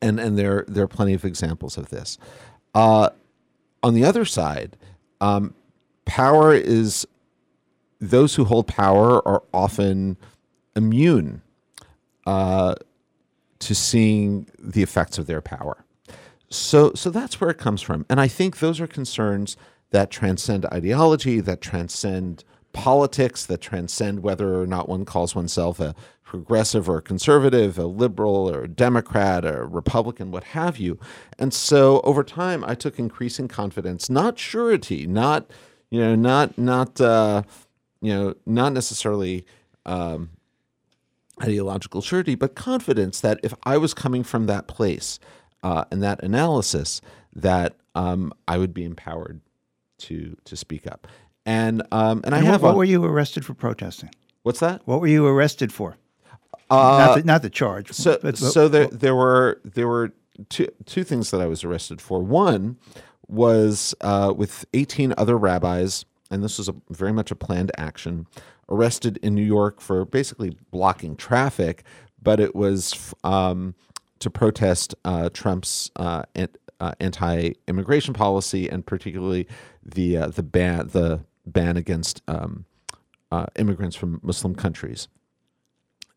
and 0.01 0.19
and 0.19 0.37
there 0.37 0.65
there 0.67 0.83
are 0.83 0.87
plenty 0.87 1.13
of 1.13 1.25
examples 1.25 1.77
of 1.77 1.89
this. 1.89 2.17
Uh, 2.73 3.09
on 3.83 3.93
the 3.93 4.05
other 4.05 4.25
side, 4.25 4.77
um, 5.19 5.53
power 6.05 6.53
is 6.53 7.05
those 7.99 8.35
who 8.35 8.45
hold 8.45 8.67
power 8.67 9.25
are 9.27 9.43
often 9.53 10.17
immune 10.75 11.41
uh, 12.25 12.75
to 13.59 13.75
seeing 13.75 14.47
the 14.57 14.81
effects 14.81 15.17
of 15.17 15.27
their 15.27 15.41
power. 15.41 15.83
So, 16.51 16.91
so 16.95 17.09
that's 17.09 17.39
where 17.39 17.49
it 17.49 17.57
comes 17.57 17.81
from. 17.81 18.05
And 18.09 18.19
I 18.19 18.27
think 18.27 18.59
those 18.59 18.79
are 18.79 18.87
concerns 18.87 19.55
that 19.91 20.11
transcend 20.11 20.65
ideology, 20.65 21.39
that 21.39 21.61
transcend 21.61 22.43
politics, 22.73 23.45
that 23.45 23.61
transcend 23.61 24.21
whether 24.21 24.61
or 24.61 24.67
not 24.67 24.89
one 24.89 25.05
calls 25.05 25.35
oneself 25.35 25.79
a 25.79 25.95
progressive 26.23 26.89
or 26.89 26.97
a 26.97 27.01
conservative, 27.01 27.77
a 27.77 27.85
liberal 27.85 28.49
or 28.49 28.63
a 28.63 28.67
Democrat 28.67 29.45
or 29.45 29.63
a 29.63 29.67
Republican, 29.67 30.31
what 30.31 30.45
have 30.45 30.77
you. 30.77 30.97
And 31.37 31.53
so 31.53 31.99
over 32.01 32.23
time, 32.23 32.63
I 32.65 32.75
took 32.75 32.99
increasing 32.99 33.47
confidence, 33.47 34.09
not 34.09 34.39
surety, 34.39 35.05
not, 35.05 35.49
you 35.89 35.99
know, 35.99 36.15
not, 36.15 36.57
not, 36.57 37.01
uh, 37.01 37.43
you 38.01 38.13
know, 38.13 38.33
not 38.45 38.71
necessarily 38.71 39.45
um, 39.85 40.29
ideological 41.41 42.01
surety, 42.01 42.35
but 42.35 42.55
confidence 42.55 43.19
that 43.19 43.39
if 43.43 43.53
I 43.63 43.77
was 43.77 43.93
coming 43.93 44.23
from 44.23 44.45
that 44.45 44.67
place, 44.67 45.19
uh, 45.63 45.85
and 45.91 46.01
that 46.03 46.23
analysis 46.23 47.01
that 47.35 47.75
um, 47.95 48.33
I 48.47 48.57
would 48.57 48.73
be 48.73 48.83
empowered 48.83 49.41
to 49.99 50.37
to 50.45 50.55
speak 50.57 50.87
up. 50.87 51.07
And 51.45 51.81
um, 51.91 52.21
and, 52.23 52.27
and 52.27 52.35
I 52.35 52.41
have. 52.41 52.63
What, 52.63 52.73
a, 52.73 52.77
were 52.77 52.83
you 52.83 53.03
arrested 53.03 53.45
for 53.45 53.53
protesting? 53.53 54.11
What's 54.43 54.59
that? 54.59 54.81
What 54.85 55.01
were 55.01 55.07
you 55.07 55.25
arrested 55.27 55.71
for? 55.73 55.97
Uh, 56.69 57.05
not, 57.05 57.15
the, 57.17 57.23
not 57.23 57.41
the 57.41 57.49
charge. 57.49 57.91
So 57.91 58.13
but, 58.13 58.21
but, 58.21 58.37
so 58.37 58.67
there 58.67 58.87
there 58.87 59.15
were 59.15 59.59
there 59.63 59.87
were 59.87 60.13
two 60.49 60.67
two 60.85 61.03
things 61.03 61.31
that 61.31 61.41
I 61.41 61.45
was 61.45 61.63
arrested 61.63 62.01
for. 62.01 62.21
One 62.21 62.77
was 63.27 63.95
uh, 64.01 64.33
with 64.35 64.65
18 64.73 65.13
other 65.17 65.37
rabbis, 65.37 66.05
and 66.29 66.43
this 66.43 66.57
was 66.57 66.67
a, 66.67 66.75
very 66.89 67.13
much 67.13 67.31
a 67.31 67.35
planned 67.35 67.71
action. 67.77 68.27
Arrested 68.69 69.17
in 69.21 69.35
New 69.35 69.43
York 69.43 69.81
for 69.81 70.05
basically 70.05 70.57
blocking 70.69 71.17
traffic, 71.17 71.83
but 72.21 72.39
it 72.39 72.55
was 72.55 73.13
um, 73.23 73.75
to 74.21 74.29
protest 74.29 74.95
uh, 75.03 75.29
Trump's 75.29 75.91
uh, 75.97 76.23
uh, 76.79 76.91
anti-immigration 76.99 78.13
policy 78.13 78.69
and 78.69 78.85
particularly 78.85 79.47
the 79.83 80.17
uh, 80.17 80.27
the 80.27 80.43
ban 80.43 80.87
the 80.87 81.21
ban 81.45 81.75
against 81.77 82.21
um, 82.27 82.65
uh, 83.31 83.47
immigrants 83.57 83.95
from 83.95 84.19
Muslim 84.23 84.55
countries. 84.55 85.07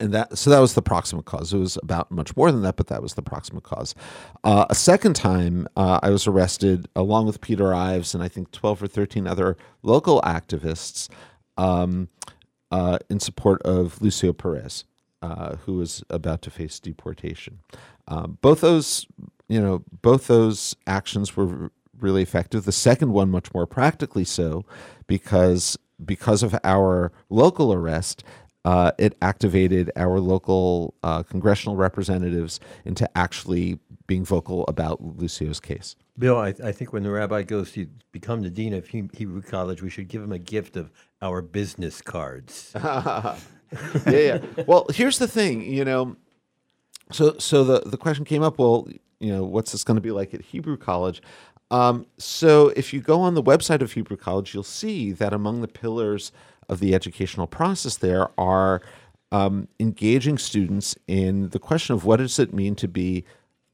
And 0.00 0.12
that 0.12 0.36
so 0.36 0.50
that 0.50 0.58
was 0.58 0.74
the 0.74 0.82
proximate 0.82 1.24
cause. 1.24 1.52
It 1.52 1.58
was 1.58 1.78
about 1.82 2.10
much 2.10 2.36
more 2.36 2.50
than 2.50 2.62
that, 2.62 2.76
but 2.76 2.88
that 2.88 3.00
was 3.00 3.14
the 3.14 3.22
proximate 3.22 3.62
cause. 3.62 3.94
A 4.42 4.74
second 4.74 5.14
time, 5.14 5.68
I 5.76 6.10
was 6.10 6.26
arrested 6.26 6.88
along 6.96 7.26
with 7.26 7.40
Peter 7.40 7.72
Ives 7.72 8.12
and 8.14 8.22
I 8.22 8.28
think 8.28 8.50
twelve 8.50 8.82
or 8.82 8.88
thirteen 8.88 9.26
other 9.26 9.56
local 9.82 10.20
activists 10.22 11.08
um, 11.56 12.08
in 13.08 13.20
support 13.20 13.62
of 13.62 14.02
Lucio 14.02 14.32
Perez. 14.32 14.84
Uh, 15.22 15.56
who 15.64 15.76
was 15.76 16.04
about 16.10 16.42
to 16.42 16.50
face 16.50 16.78
deportation. 16.78 17.60
Um, 18.08 18.38
both 18.40 18.60
those, 18.60 19.06
you 19.48 19.60
know, 19.60 19.84
both 20.02 20.26
those 20.26 20.76
actions 20.86 21.36
were 21.36 21.70
really 21.98 22.22
effective. 22.22 22.64
The 22.64 22.72
second 22.72 23.12
one, 23.12 23.30
much 23.30 23.52
more 23.54 23.66
practically 23.66 24.24
so, 24.24 24.64
because 25.06 25.78
because 26.04 26.42
of 26.42 26.56
our 26.64 27.12
local 27.30 27.72
arrest, 27.72 28.24
uh, 28.64 28.92
it 28.98 29.16
activated 29.20 29.90
our 29.96 30.18
local 30.18 30.94
uh, 31.02 31.22
congressional 31.22 31.76
representatives 31.76 32.60
into 32.84 33.08
actually 33.16 33.78
being 34.06 34.24
vocal 34.24 34.64
about 34.66 35.02
Lucio's 35.02 35.60
case. 35.60 35.96
Bill, 36.18 36.38
I, 36.38 36.54
I, 36.62 36.72
think 36.72 36.92
when 36.92 37.02
the 37.02 37.10
rabbi 37.10 37.42
goes 37.42 37.72
to 37.72 37.86
become 38.12 38.42
the 38.42 38.50
dean 38.50 38.72
of 38.72 38.86
Hebrew 38.86 39.42
College, 39.42 39.82
we 39.82 39.90
should 39.90 40.08
give 40.08 40.22
him 40.22 40.32
a 40.32 40.38
gift 40.38 40.76
of 40.76 40.92
our 41.20 41.42
business 41.42 42.00
cards. 42.00 42.70
yeah, 42.76 43.36
yeah. 44.06 44.38
Well, 44.66 44.86
here's 44.90 45.18
the 45.18 45.28
thing, 45.28 45.62
you 45.62 45.84
know, 45.84 46.16
so 47.14 47.36
so 47.38 47.64
the 47.64 47.80
the 47.86 47.96
question 47.96 48.24
came 48.24 48.42
up. 48.42 48.58
Well, 48.58 48.88
you 49.20 49.32
know, 49.32 49.44
what's 49.44 49.72
this 49.72 49.84
going 49.84 49.96
to 49.96 50.00
be 50.00 50.10
like 50.10 50.34
at 50.34 50.42
Hebrew 50.42 50.76
College? 50.76 51.22
Um, 51.70 52.06
so 52.18 52.68
if 52.76 52.92
you 52.92 53.00
go 53.00 53.20
on 53.20 53.34
the 53.34 53.42
website 53.42 53.80
of 53.80 53.92
Hebrew 53.92 54.16
College, 54.16 54.52
you'll 54.52 54.62
see 54.62 55.12
that 55.12 55.32
among 55.32 55.60
the 55.60 55.68
pillars 55.68 56.30
of 56.68 56.80
the 56.80 56.94
educational 56.94 57.46
process 57.46 57.96
there 57.96 58.28
are 58.38 58.82
um, 59.32 59.68
engaging 59.80 60.38
students 60.38 60.96
in 61.06 61.48
the 61.50 61.58
question 61.58 61.94
of 61.94 62.04
what 62.04 62.16
does 62.16 62.38
it 62.38 62.52
mean 62.52 62.74
to 62.76 62.88
be 62.88 63.24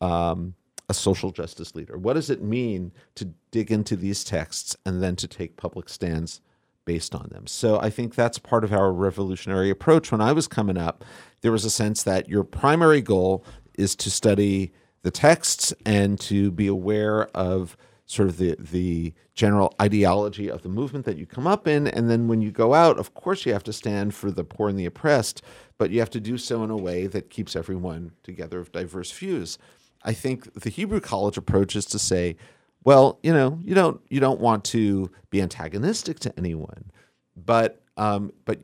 um, 0.01 0.55
a 0.89 0.95
social 0.95 1.31
justice 1.31 1.75
leader? 1.75 1.99
What 1.99 2.15
does 2.15 2.31
it 2.31 2.43
mean 2.43 2.93
to 3.17 3.27
dig 3.51 3.71
into 3.71 3.97
these 3.97 4.25
texts 4.25 4.77
and 4.87 5.03
then 5.03 5.17
to 5.17 5.29
take 5.29 5.57
public 5.57 5.89
stands 5.89 6.41
based 6.85 7.15
on 7.15 7.29
them. 7.31 7.47
So 7.47 7.81
I 7.81 7.91
think 7.91 8.15
that's 8.15 8.39
part 8.39 8.65
of 8.65 8.73
our 8.73 8.93
revolutionary 8.93 9.71
approach. 9.71 10.11
When 10.11 10.21
I 10.21 10.33
was 10.33 10.49
coming 10.49 10.77
up, 10.77 11.05
there 11.41 11.53
was 11.53 11.65
a 11.65 11.71
sense 11.71 12.03
that 12.05 12.29
your 12.29 12.45
primary 12.45 13.01
goal 13.01 13.45
is 13.75 13.95
to 13.97 14.11
study 14.11 14.73
the 15.03 15.11
texts 15.11 15.73
and 15.87 16.19
to 16.21 16.51
be 16.51 16.67
aware 16.67 17.25
of 17.35 17.77
sort 18.11 18.29
of 18.29 18.39
the 18.39 18.57
the 18.59 19.15
general 19.35 19.73
ideology 19.81 20.51
of 20.51 20.63
the 20.63 20.69
movement 20.69 21.05
that 21.05 21.17
you 21.17 21.25
come 21.25 21.47
up 21.47 21.69
in 21.69 21.87
and 21.87 22.11
then 22.11 22.27
when 22.27 22.43
you 22.43 22.51
go 22.51 22.75
out 22.75 22.99
of 22.99 23.15
course 23.15 23.47
you 23.47 23.53
have 23.53 23.63
to 23.63 23.73
stand 23.73 24.13
for 24.13 24.33
the 24.33 24.43
poor 24.43 24.69
and 24.69 24.77
the 24.77 24.85
oppressed 24.85 25.43
but 25.79 25.91
you 25.91 26.01
have 26.01 26.11
to 26.11 26.21
do 26.21 26.37
so 26.37 26.65
in 26.65 26.71
a 26.71 26.77
way 26.77 27.07
that 27.07 27.31
keeps 27.31 27.55
everyone 27.55 28.11
together 28.25 28.59
of 28.59 28.73
diverse 28.73 29.13
views 29.13 29.59
i 30.03 30.13
think 30.13 30.53
the 30.55 30.71
hebrew 30.71 31.01
college 31.01 31.37
approach 31.37 31.77
is 31.77 31.87
to 31.87 32.01
say 32.01 32.37
well, 32.85 33.19
you 33.23 33.33
know, 33.33 33.59
you 33.63 33.75
don't 33.75 34.01
you 34.09 34.21
don't 34.21 34.41
want 34.41 34.65
to 34.65 35.11
be 35.31 35.43
antagonistic 35.43 36.19
to 36.21 36.33
anyone, 36.39 36.91
but 37.37 37.83
um, 37.97 38.33
but 38.45 38.61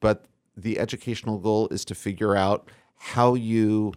but 0.00 0.26
the 0.56 0.78
educational 0.78 1.38
goal 1.38 1.68
is 1.68 1.84
to 1.86 1.94
figure 1.94 2.36
out 2.36 2.70
how 2.96 3.34
you 3.34 3.92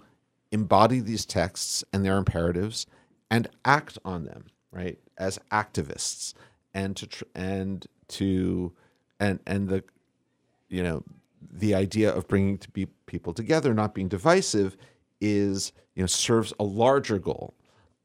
embody 0.51 0.99
these 0.99 1.25
texts 1.25 1.83
and 1.91 2.05
their 2.05 2.17
imperatives 2.17 2.85
and 3.29 3.47
act 3.65 3.97
on 4.05 4.23
them, 4.23 4.45
right, 4.71 4.97
as 5.17 5.39
activists, 5.51 6.33
and 6.73 6.95
to 6.95 7.07
tr- 7.07 7.23
and 7.35 7.87
to 8.07 8.71
and 9.19 9.39
and 9.45 9.67
the 9.67 9.83
you 10.69 10.81
know 10.81 11.03
the 11.51 11.75
idea 11.75 12.11
of 12.13 12.27
bringing 12.27 12.57
to 12.57 12.69
be 12.71 12.85
people 13.05 13.33
together, 13.33 13.73
not 13.73 13.93
being 13.93 14.07
divisive, 14.07 14.77
is 15.19 15.73
you 15.95 16.03
know 16.03 16.07
serves 16.07 16.53
a 16.59 16.63
larger 16.63 17.19
goal 17.19 17.53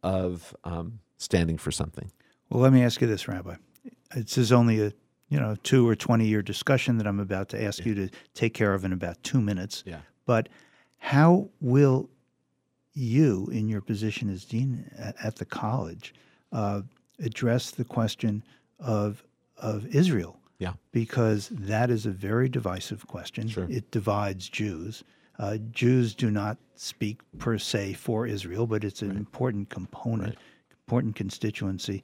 of 0.02 0.56
um, 0.64 0.98
standing 1.22 1.58
for 1.58 1.70
something. 1.70 2.10
Well, 2.50 2.62
let 2.62 2.72
me 2.72 2.82
ask 2.82 3.00
you 3.00 3.06
this, 3.06 3.28
Rabbi. 3.28 3.54
This 4.14 4.36
is 4.36 4.52
only 4.52 4.80
a 4.82 4.92
you 5.28 5.40
know 5.40 5.56
two 5.62 5.88
or 5.88 5.96
twenty 5.96 6.26
year 6.26 6.42
discussion 6.42 6.98
that 6.98 7.06
I'm 7.06 7.20
about 7.20 7.48
to 7.50 7.62
ask 7.62 7.80
yeah. 7.80 7.86
you 7.86 7.94
to 7.94 8.10
take 8.34 8.52
care 8.52 8.74
of 8.74 8.84
in 8.84 8.92
about 8.92 9.22
two 9.22 9.40
minutes. 9.40 9.82
Yeah. 9.86 10.00
But 10.26 10.48
how 10.98 11.48
will 11.60 12.10
you, 12.92 13.48
in 13.50 13.68
your 13.68 13.80
position 13.80 14.28
as 14.28 14.44
dean 14.44 14.90
at, 14.98 15.36
the 15.36 15.46
college, 15.46 16.14
uh, 16.52 16.82
address 17.18 17.70
the 17.70 17.84
question 17.84 18.44
of 18.78 19.24
of 19.56 19.86
Israel? 19.86 20.38
Yeah. 20.58 20.74
Because 20.92 21.48
that 21.48 21.90
is 21.90 22.04
a 22.06 22.10
very 22.10 22.48
divisive 22.48 23.06
question. 23.06 23.48
Sure. 23.48 23.66
It 23.68 23.90
divides 23.90 24.48
Jews. 24.48 25.02
Uh, 25.38 25.56
Jews 25.70 26.14
do 26.14 26.30
not 26.30 26.58
speak 26.76 27.20
per 27.38 27.58
se 27.58 27.94
for 27.94 28.26
Israel, 28.26 28.66
but 28.66 28.84
it's 28.84 29.02
an 29.02 29.08
right. 29.08 29.16
important 29.16 29.70
component. 29.70 30.36
Right 30.36 30.38
important 30.92 31.16
constituency. 31.16 32.02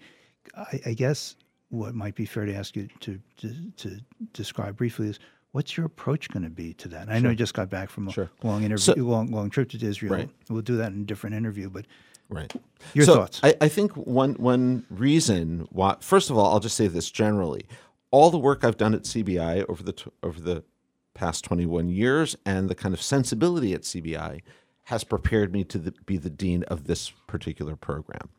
I, 0.57 0.81
I, 0.87 0.95
guess 0.95 1.37
what 1.69 1.95
might 1.95 2.15
be 2.15 2.25
fair 2.25 2.47
to 2.47 2.55
ask 2.55 2.75
you 2.75 2.89
to, 3.01 3.21
to, 3.37 3.55
to 3.77 4.01
describe 4.33 4.79
briefly 4.79 5.09
is 5.09 5.19
what's 5.53 5.77
your 5.77 5.85
approach 5.85 6.31
going 6.31 6.45
to 6.45 6.49
be 6.49 6.73
to 6.75 6.89
that? 6.89 7.03
And 7.03 7.13
I 7.13 7.19
know 7.19 7.29
you 7.29 7.37
just 7.37 7.53
got 7.53 7.69
back 7.69 7.91
from 7.91 8.09
a 8.09 8.13
sure. 8.13 8.31
long 8.43 8.63
interview, 8.63 8.79
so, 8.79 8.95
long 8.95 9.31
long 9.31 9.51
trip 9.51 9.69
to 9.71 9.87
Israel. 9.87 10.15
Right. 10.15 10.31
We'll 10.49 10.63
do 10.63 10.79
that 10.79 10.93
in 10.93 11.03
a 11.03 11.05
different 11.05 11.37
interview, 11.37 11.69
but 11.69 11.85
right. 12.31 12.51
Your 12.95 13.05
so 13.05 13.17
thoughts? 13.17 13.41
I, 13.43 13.55
I 13.61 13.69
think 13.69 13.93
one 13.93 14.35
one 14.35 14.87
reason 14.89 15.69
why. 15.71 15.97
First 16.01 16.31
of 16.31 16.39
all, 16.39 16.51
I'll 16.51 16.61
just 16.61 16.77
say 16.77 16.87
this 16.87 17.11
generally: 17.11 17.67
all 18.11 18.31
the 18.31 18.39
work 18.39 18.65
I've 18.65 18.79
done 18.79 18.95
at 18.95 19.03
CBI 19.03 19.67
over 19.69 19.83
the 19.83 19.95
over 20.23 20.41
the 20.41 20.65
past 21.13 21.45
21 21.45 21.89
years 21.89 22.37
and 22.47 22.69
the 22.71 22.77
kind 22.77 22.95
of 22.95 23.03
sensibility 23.03 23.75
at 23.75 23.83
CBI 23.83 24.41
has 24.85 25.05
prepared 25.05 25.53
me 25.53 25.65
to 25.65 25.77
the, 25.77 25.93
be 26.07 26.17
the 26.17 26.31
dean 26.31 26.63
of 26.65 26.85
this 26.85 27.11
particular 27.27 27.77
program. 27.77 28.31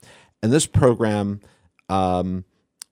And 0.41 0.51
this 0.51 0.65
program 0.65 1.41
um, 1.89 2.45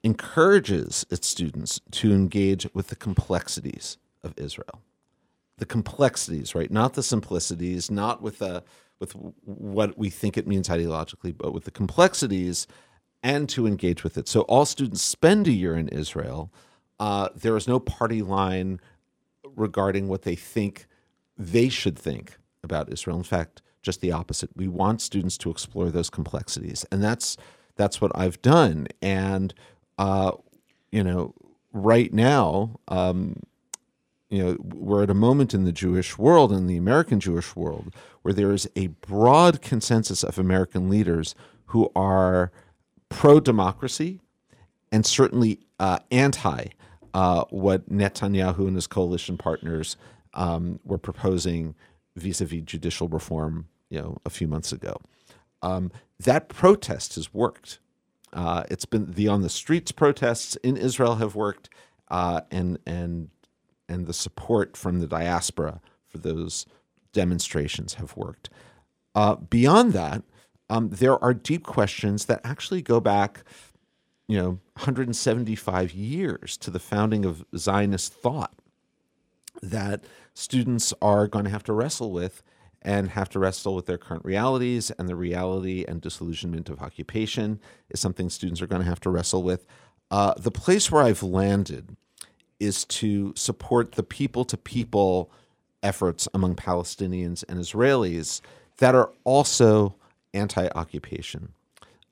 encourages 0.03 1.05
its 1.09 1.27
students 1.27 1.79
to 1.91 2.11
engage 2.11 2.67
with 2.73 2.87
the 2.87 2.95
complexities 2.95 3.97
of 4.23 4.33
Israel. 4.37 4.81
The 5.57 5.65
complexities, 5.65 6.53
right? 6.53 6.69
Not 6.69 6.93
the 6.93 7.03
simplicities, 7.03 7.89
not 7.89 8.21
with 8.21 8.39
the 8.39 8.63
with 8.99 9.11
what 9.43 9.95
we 9.97 10.09
think 10.09 10.37
it 10.37 10.47
means 10.47 10.69
ideologically, 10.69 11.35
but 11.37 11.53
with 11.53 11.65
the 11.65 11.71
complexities 11.71 12.65
and 13.21 13.47
to 13.49 13.67
engage 13.67 14.03
with 14.03 14.17
it. 14.17 14.27
So 14.27 14.41
all 14.41 14.65
students 14.65 15.03
spend 15.03 15.47
a 15.47 15.51
year 15.51 15.75
in 15.75 15.87
Israel. 15.89 16.51
Uh, 16.99 17.29
there 17.35 17.55
is 17.55 17.67
no 17.67 17.79
party 17.79 18.23
line 18.23 18.79
regarding 19.55 20.07
what 20.07 20.23
they 20.23 20.35
think 20.35 20.87
they 21.37 21.69
should 21.69 21.97
think 21.97 22.37
about 22.63 22.91
Israel. 22.91 23.17
In 23.17 23.23
fact, 23.23 23.61
just 23.81 24.01
the 24.01 24.11
opposite. 24.11 24.49
We 24.55 24.67
want 24.67 25.01
students 25.01 25.37
to 25.39 25.51
explore 25.51 25.89
those 25.89 26.09
complexities, 26.09 26.85
and 26.91 27.03
that's 27.03 27.37
that's 27.75 28.01
what 28.01 28.11
I've 28.15 28.41
done. 28.41 28.87
And 29.01 29.53
uh, 29.97 30.31
you 30.91 31.03
know, 31.03 31.33
right 31.73 32.13
now, 32.13 32.79
um, 32.87 33.41
you 34.29 34.43
know, 34.43 34.57
we're 34.59 35.03
at 35.03 35.09
a 35.09 35.15
moment 35.15 35.53
in 35.53 35.63
the 35.63 35.71
Jewish 35.71 36.17
world, 36.17 36.51
in 36.51 36.67
the 36.67 36.77
American 36.77 37.19
Jewish 37.19 37.55
world, 37.55 37.93
where 38.21 38.33
there 38.33 38.51
is 38.51 38.69
a 38.75 38.87
broad 38.87 39.61
consensus 39.61 40.23
of 40.23 40.37
American 40.37 40.89
leaders 40.89 41.33
who 41.67 41.91
are 41.95 42.51
pro 43.09 43.39
democracy 43.39 44.19
and 44.91 45.05
certainly 45.05 45.59
uh, 45.79 45.99
anti 46.11 46.65
uh, 47.13 47.45
what 47.49 47.89
Netanyahu 47.89 48.67
and 48.67 48.75
his 48.75 48.87
coalition 48.87 49.37
partners 49.37 49.97
um, 50.33 50.79
were 50.83 50.97
proposing 50.97 51.75
vis-a-vis 52.17 52.63
judicial 52.63 53.07
reform, 53.07 53.67
you 53.89 53.99
know, 54.01 54.17
a 54.25 54.29
few 54.29 54.47
months 54.47 54.71
ago. 54.71 54.97
Um, 55.61 55.91
that 56.19 56.49
protest 56.49 57.15
has 57.15 57.33
worked. 57.33 57.79
Uh, 58.33 58.63
it's 58.69 58.85
been 58.85 59.11
the 59.13 59.27
on 59.27 59.41
the 59.41 59.49
streets 59.49 59.91
protests 59.91 60.55
in 60.57 60.77
Israel 60.77 61.15
have 61.15 61.35
worked, 61.35 61.69
uh, 62.09 62.41
and 62.51 62.77
and 62.85 63.29
and 63.87 64.05
the 64.05 64.13
support 64.13 64.75
from 64.75 64.99
the 64.99 65.07
diaspora 65.07 65.79
for 66.05 66.17
those 66.17 66.65
demonstrations 67.13 67.95
have 67.95 68.15
worked. 68.17 68.49
Uh, 69.15 69.35
beyond 69.35 69.93
that, 69.93 70.21
um, 70.69 70.89
there 70.89 71.21
are 71.23 71.33
deep 71.33 71.63
questions 71.65 72.25
that 72.25 72.41
actually 72.43 72.81
go 72.81 72.99
back, 72.99 73.43
you 74.27 74.37
know, 74.37 74.59
175 74.75 75.93
years 75.93 76.57
to 76.57 76.69
the 76.69 76.79
founding 76.79 77.25
of 77.25 77.45
Zionist 77.55 78.13
thought 78.13 78.53
that 79.61 80.03
students 80.37 80.93
are 81.01 81.27
going 81.27 81.45
to 81.45 81.49
have 81.49 81.63
to 81.63 81.73
wrestle 81.73 82.11
with 82.11 82.43
and 82.83 83.09
have 83.09 83.27
to 83.27 83.39
wrestle 83.39 83.73
with 83.73 83.87
their 83.87 83.97
current 83.97 84.23
realities 84.23 84.91
and 84.91 85.09
the 85.09 85.15
reality 85.15 85.83
and 85.87 85.99
disillusionment 85.99 86.69
of 86.69 86.79
occupation 86.79 87.59
is 87.89 87.99
something 87.99 88.29
students 88.29 88.61
are 88.61 88.67
going 88.67 88.81
to 88.81 88.87
have 88.87 88.99
to 88.99 89.09
wrestle 89.09 89.41
with. 89.41 89.65
Uh, 90.11 90.35
the 90.37 90.51
place 90.51 90.91
where 90.91 91.01
I've 91.01 91.23
landed 91.23 91.97
is 92.59 92.85
to 92.85 93.33
support 93.35 93.93
the 93.93 94.03
people 94.03 94.45
to 94.45 94.55
people 94.57 95.31
efforts 95.81 96.27
among 96.35 96.55
Palestinians 96.55 97.43
and 97.49 97.59
Israelis 97.59 98.41
that 98.77 98.93
are 98.93 99.11
also 99.23 99.95
anti 100.35 100.67
occupation. 100.75 101.51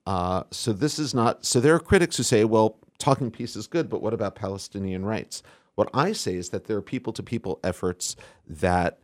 Uh, 0.08 0.44
so 0.50 0.74
this 0.74 0.98
is 0.98 1.14
not, 1.14 1.46
so 1.46 1.60
there 1.60 1.76
are 1.76 1.80
critics 1.80 2.18
who 2.18 2.24
say, 2.24 2.44
well, 2.44 2.76
talking 2.98 3.30
peace 3.30 3.56
is 3.56 3.68
good, 3.68 3.88
but 3.88 4.02
what 4.02 4.16
about 4.16 4.34
Palestinian 4.34 5.06
rights? 5.06 5.44
What 5.76 5.90
I 5.94 6.14
say 6.14 6.36
is 6.36 6.50
that 6.50 6.66
there 6.66 6.78
are 6.78 6.82
people 6.82 7.14
to 7.14 7.24
people 7.24 7.60
efforts 7.64 8.16
that 8.48 9.00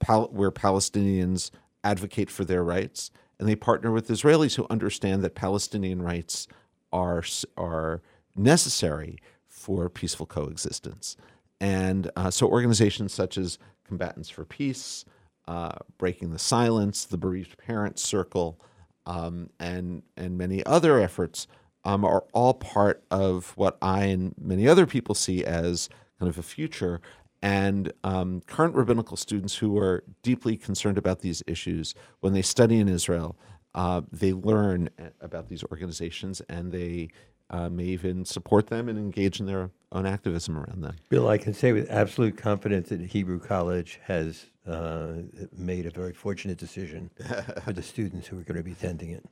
pal- 0.00 0.28
where 0.28 0.50
Palestinians 0.50 1.50
advocate 1.84 2.30
for 2.30 2.44
their 2.44 2.62
rights 2.62 3.10
and 3.38 3.48
they 3.48 3.56
partner 3.56 3.90
with 3.90 4.06
Israelis 4.08 4.54
who 4.54 4.66
understand 4.70 5.22
that 5.24 5.34
Palestinian 5.34 6.00
rights 6.00 6.46
are 6.92 7.24
are 7.56 8.02
necessary 8.36 9.18
for 9.48 9.88
peaceful 9.88 10.26
coexistence. 10.26 11.16
And 11.60 12.10
uh, 12.16 12.30
so 12.30 12.46
organizations 12.48 13.12
such 13.12 13.36
as 13.36 13.58
Combatants 13.84 14.30
for 14.30 14.44
Peace, 14.44 15.04
uh, 15.48 15.72
Breaking 15.98 16.30
the 16.30 16.38
Silence, 16.38 17.04
the 17.04 17.18
Bereaved 17.18 17.58
Parents 17.58 18.02
Circle, 18.02 18.60
um, 19.06 19.50
and 19.58 20.02
and 20.16 20.38
many 20.38 20.64
other 20.64 21.00
efforts 21.00 21.48
um, 21.84 22.04
are 22.04 22.24
all 22.32 22.54
part 22.54 23.02
of 23.10 23.52
what 23.56 23.76
I 23.82 24.04
and 24.04 24.34
many 24.40 24.68
other 24.68 24.86
people 24.86 25.14
see 25.16 25.44
as 25.44 25.88
kind 26.22 26.30
of 26.30 26.38
a 26.38 26.42
future. 26.42 27.00
And 27.42 27.92
um, 28.04 28.42
current 28.46 28.76
rabbinical 28.76 29.16
students 29.16 29.56
who 29.56 29.76
are 29.76 30.04
deeply 30.22 30.56
concerned 30.56 30.96
about 30.96 31.18
these 31.20 31.42
issues, 31.48 31.94
when 32.20 32.32
they 32.32 32.42
study 32.42 32.78
in 32.78 32.88
Israel, 32.88 33.36
uh, 33.74 34.02
they 34.12 34.32
learn 34.32 34.88
about 35.20 35.48
these 35.48 35.64
organizations 35.64 36.40
and 36.48 36.70
they 36.70 37.08
uh, 37.50 37.68
may 37.68 37.84
even 37.84 38.24
support 38.24 38.68
them 38.68 38.88
and 38.88 38.96
engage 38.96 39.40
in 39.40 39.46
their 39.46 39.70
own 39.90 40.06
activism 40.06 40.56
around 40.56 40.82
them. 40.82 40.94
Bill, 41.08 41.26
I 41.28 41.38
can 41.38 41.52
say 41.52 41.72
with 41.72 41.90
absolute 41.90 42.36
confidence 42.36 42.90
that 42.90 43.00
Hebrew 43.00 43.40
College 43.40 43.98
has 44.04 44.46
uh, 44.64 45.14
made 45.52 45.86
a 45.86 45.90
very 45.90 46.12
fortunate 46.12 46.58
decision 46.58 47.10
for 47.64 47.72
the 47.72 47.82
students 47.82 48.28
who 48.28 48.38
are 48.38 48.42
going 48.42 48.58
to 48.58 48.62
be 48.62 48.72
attending 48.72 49.10
it. 49.10 49.24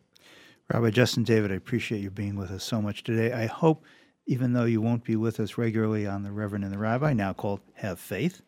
Rabbi 0.73 0.91
Justin 0.91 1.23
David, 1.23 1.53
I 1.53 1.55
appreciate 1.55 2.01
you 2.01 2.11
being 2.11 2.35
with 2.35 2.51
us 2.51 2.65
so 2.65 2.83
much 2.83 3.05
today. 3.05 3.33
I 3.33 3.47
hope, 3.47 3.85
even 4.31 4.53
though 4.53 4.65
you 4.65 4.81
won't 4.81 5.03
be 5.03 5.17
with 5.17 5.41
us 5.41 5.59
regularly 5.59 6.07
on 6.07 6.23
the 6.23 6.31
Reverend 6.31 6.63
and 6.63 6.73
the 6.73 6.79
Rabbi, 6.79 7.13
now 7.13 7.33
called 7.33 7.59
Have 7.75 7.99
Faith, 7.99 8.43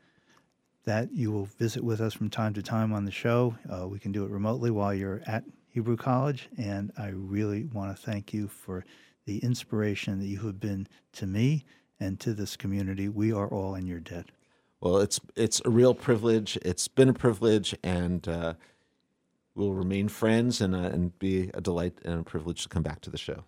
that 0.84 1.10
you 1.12 1.32
will 1.32 1.46
visit 1.46 1.82
with 1.82 2.00
us 2.00 2.14
from 2.14 2.30
time 2.30 2.54
to 2.54 2.62
time 2.62 2.92
on 2.92 3.04
the 3.04 3.10
show. 3.10 3.56
Uh, 3.68 3.88
we 3.88 3.98
can 3.98 4.12
do 4.12 4.24
it 4.24 4.30
remotely 4.30 4.70
while 4.70 4.94
you're 4.94 5.22
at 5.26 5.42
Hebrew 5.70 5.96
College, 5.96 6.48
and 6.56 6.92
I 6.96 7.08
really 7.08 7.64
want 7.64 7.96
to 7.96 8.00
thank 8.00 8.32
you 8.32 8.46
for 8.46 8.84
the 9.24 9.38
inspiration 9.38 10.20
that 10.20 10.26
you 10.26 10.38
have 10.42 10.60
been 10.60 10.86
to 11.14 11.26
me 11.26 11.64
and 11.98 12.20
to 12.20 12.32
this 12.32 12.54
community. 12.54 13.08
We 13.08 13.32
are 13.32 13.48
all 13.48 13.74
in 13.74 13.88
your 13.88 13.98
debt. 13.98 14.26
Well, 14.80 14.98
it's 14.98 15.18
it's 15.34 15.60
a 15.64 15.70
real 15.70 15.94
privilege. 15.94 16.56
It's 16.62 16.86
been 16.86 17.08
a 17.08 17.14
privilege, 17.14 17.74
and 17.82 18.28
uh, 18.28 18.54
we'll 19.56 19.72
remain 19.72 20.06
friends, 20.08 20.60
and 20.60 20.76
uh, 20.76 20.90
and 20.92 21.18
be 21.18 21.50
a 21.54 21.60
delight 21.60 21.98
and 22.04 22.20
a 22.20 22.22
privilege 22.22 22.62
to 22.62 22.68
come 22.68 22.84
back 22.84 23.00
to 23.00 23.10
the 23.10 23.18
show. 23.18 23.42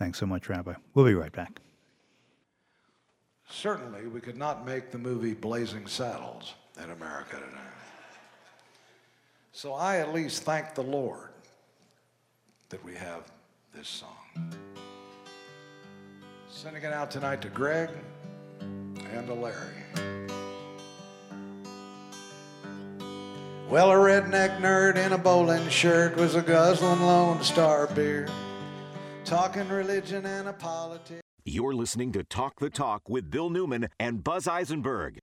Thanks 0.00 0.18
so 0.18 0.24
much, 0.24 0.48
Rabbi. 0.48 0.72
We'll 0.94 1.04
be 1.04 1.14
right 1.14 1.30
back. 1.30 1.60
Certainly, 3.50 4.06
we 4.06 4.20
could 4.20 4.38
not 4.38 4.64
make 4.64 4.90
the 4.90 4.96
movie 4.96 5.34
Blazing 5.34 5.86
Saddles 5.86 6.54
in 6.82 6.90
America 6.90 7.36
today. 7.36 7.60
So 9.52 9.74
I 9.74 9.98
at 9.98 10.14
least 10.14 10.44
thank 10.44 10.74
the 10.74 10.82
Lord 10.82 11.28
that 12.70 12.82
we 12.82 12.94
have 12.94 13.30
this 13.74 13.88
song. 13.88 14.54
Sending 16.48 16.82
it 16.82 16.94
out 16.94 17.10
tonight 17.10 17.42
to 17.42 17.48
Greg 17.48 17.90
and 18.60 19.26
to 19.26 19.34
Larry. 19.34 19.84
Well, 23.68 23.90
a 23.90 23.96
redneck 23.96 24.60
nerd 24.60 24.96
in 24.96 25.12
a 25.12 25.18
bowling 25.18 25.68
shirt 25.68 26.16
was 26.16 26.36
a 26.36 26.42
guzzling 26.42 27.02
Lone 27.02 27.42
Star 27.42 27.86
beer, 27.88 28.28
talking 29.30 29.68
religion 29.68 30.26
and 30.26 30.48
a 30.48 30.52
politics. 30.52 31.22
You're 31.44 31.72
listening 31.72 32.10
to 32.14 32.24
Talk 32.24 32.58
the 32.58 32.68
Talk 32.68 33.08
with 33.08 33.30
Bill 33.30 33.48
Newman 33.48 33.86
and 34.00 34.24
Buzz 34.24 34.48
Eisenberg. 34.48 35.20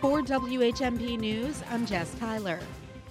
For 0.00 0.22
WHMP 0.22 1.18
News, 1.18 1.64
I'm 1.68 1.84
Jess 1.84 2.14
Tyler. 2.20 2.60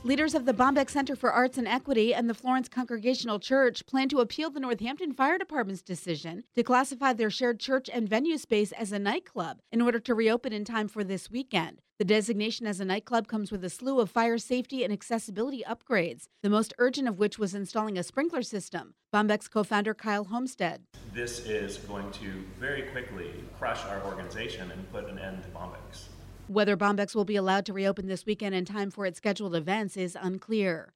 Leaders 0.06 0.36
of 0.36 0.46
the 0.46 0.54
Bombyx 0.54 0.92
Center 0.92 1.16
for 1.16 1.32
Arts 1.32 1.58
and 1.58 1.68
Equity 1.68 2.14
and 2.14 2.30
the 2.30 2.36
Florence 2.36 2.70
Congregational 2.70 3.40
Church 3.40 3.88
plan 3.88 4.08
to 4.10 4.20
appeal 4.20 4.52
the 4.52 4.60
Northampton 4.60 5.14
Fire 5.14 5.40
Department's 5.40 5.82
decision 5.82 6.44
to 6.54 6.62
classify 6.62 7.12
their 7.12 7.32
shared 7.32 7.60
church 7.60 7.90
and 7.92 8.08
venue 8.08 8.38
space 8.38 8.72
as 8.74 8.92
a 8.92 9.00
nightclub 9.00 9.62
in 9.72 9.82
order 9.82 10.00
to 10.00 10.14
reopen 10.14 10.54
in 10.54 10.64
time 10.64 10.88
for 10.88 11.04
this 11.04 11.32
weekend. 11.32 11.82
The 11.98 12.06
designation 12.06 12.68
as 12.68 12.80
a 12.80 12.86
nightclub 12.86 13.28
comes 13.28 13.52
with 13.52 13.66
a 13.66 13.70
slew 13.72 14.00
of 14.00 14.12
fire 14.12 14.38
safety 14.38 14.84
and 14.84 14.94
accessibility 14.94 15.64
upgrades, 15.68 16.26
the 16.44 16.52
most 16.52 16.72
urgent 16.78 17.08
of 17.08 17.18
which 17.18 17.40
was 17.40 17.56
installing 17.56 17.98
a 17.98 18.04
sprinkler 18.04 18.44
system. 18.44 18.94
Bombyx 19.12 19.50
co 19.50 19.64
founder 19.64 19.96
Kyle 19.96 20.26
Homstead. 20.26 20.82
This 21.16 21.40
is 21.48 21.78
going 21.78 22.12
to 22.12 22.44
very 22.60 22.84
quickly 22.84 23.32
crush 23.58 23.84
our 23.86 24.04
organization 24.06 24.70
and 24.70 24.92
put 24.92 25.10
an 25.10 25.18
end 25.18 25.42
to 25.42 25.50
Bombyx. 25.50 26.10
Whether 26.48 26.78
Bombyx 26.78 27.16
will 27.16 27.26
be 27.26 27.38
allowed 27.38 27.66
to 27.66 27.74
reopen 27.74 28.08
this 28.08 28.28
weekend 28.28 28.54
in 28.54 28.66
time 28.66 28.92
for 28.92 29.08
its 29.08 29.18
scheduled 29.18 29.56
events 29.56 29.98
is 29.98 30.16
unclear. 30.20 30.94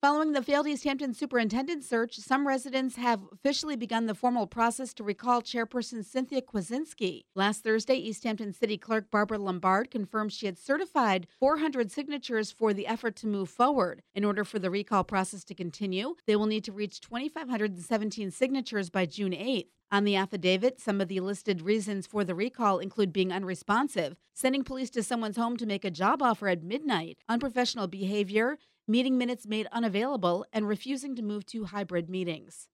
Following 0.00 0.30
the 0.30 0.42
failed 0.42 0.68
East 0.68 0.84
Hampton 0.84 1.12
superintendent 1.14 1.82
search, 1.82 2.14
some 2.18 2.46
residents 2.46 2.94
have 2.94 3.24
officially 3.32 3.74
begun 3.74 4.06
the 4.06 4.14
formal 4.14 4.46
process 4.46 4.94
to 4.94 5.02
recall 5.02 5.42
chairperson 5.42 6.04
Cynthia 6.04 6.40
Kwiecinski. 6.40 7.22
Last 7.34 7.64
Thursday, 7.64 7.96
East 7.96 8.22
Hampton 8.22 8.52
City 8.52 8.78
Clerk 8.78 9.10
Barbara 9.10 9.38
Lombard 9.38 9.90
confirmed 9.90 10.32
she 10.32 10.46
had 10.46 10.56
certified 10.56 11.26
400 11.40 11.90
signatures 11.90 12.52
for 12.52 12.72
the 12.72 12.86
effort 12.86 13.16
to 13.16 13.26
move 13.26 13.50
forward. 13.50 14.02
In 14.14 14.24
order 14.24 14.44
for 14.44 14.60
the 14.60 14.70
recall 14.70 15.02
process 15.02 15.42
to 15.42 15.54
continue, 15.56 16.14
they 16.28 16.36
will 16.36 16.46
need 16.46 16.62
to 16.62 16.72
reach 16.72 17.00
2,517 17.00 18.30
signatures 18.30 18.90
by 18.90 19.06
June 19.06 19.32
8th. 19.32 19.66
On 19.90 20.04
the 20.04 20.16
affidavit, 20.16 20.78
some 20.78 21.00
of 21.00 21.08
the 21.08 21.20
listed 21.20 21.62
reasons 21.62 22.06
for 22.06 22.22
the 22.22 22.34
recall 22.34 22.78
include 22.78 23.10
being 23.10 23.32
unresponsive, 23.32 24.16
sending 24.34 24.62
police 24.62 24.90
to 24.90 25.02
someone's 25.02 25.38
home 25.38 25.56
to 25.56 25.64
make 25.64 25.82
a 25.82 25.90
job 25.90 26.22
offer 26.22 26.48
at 26.48 26.62
midnight, 26.62 27.16
unprofessional 27.26 27.86
behavior, 27.86 28.58
meeting 28.86 29.16
minutes 29.16 29.46
made 29.46 29.66
unavailable, 29.72 30.44
and 30.52 30.68
refusing 30.68 31.16
to 31.16 31.22
move 31.22 31.46
to 31.46 31.64
hybrid 31.64 32.10
meetings. 32.10 32.68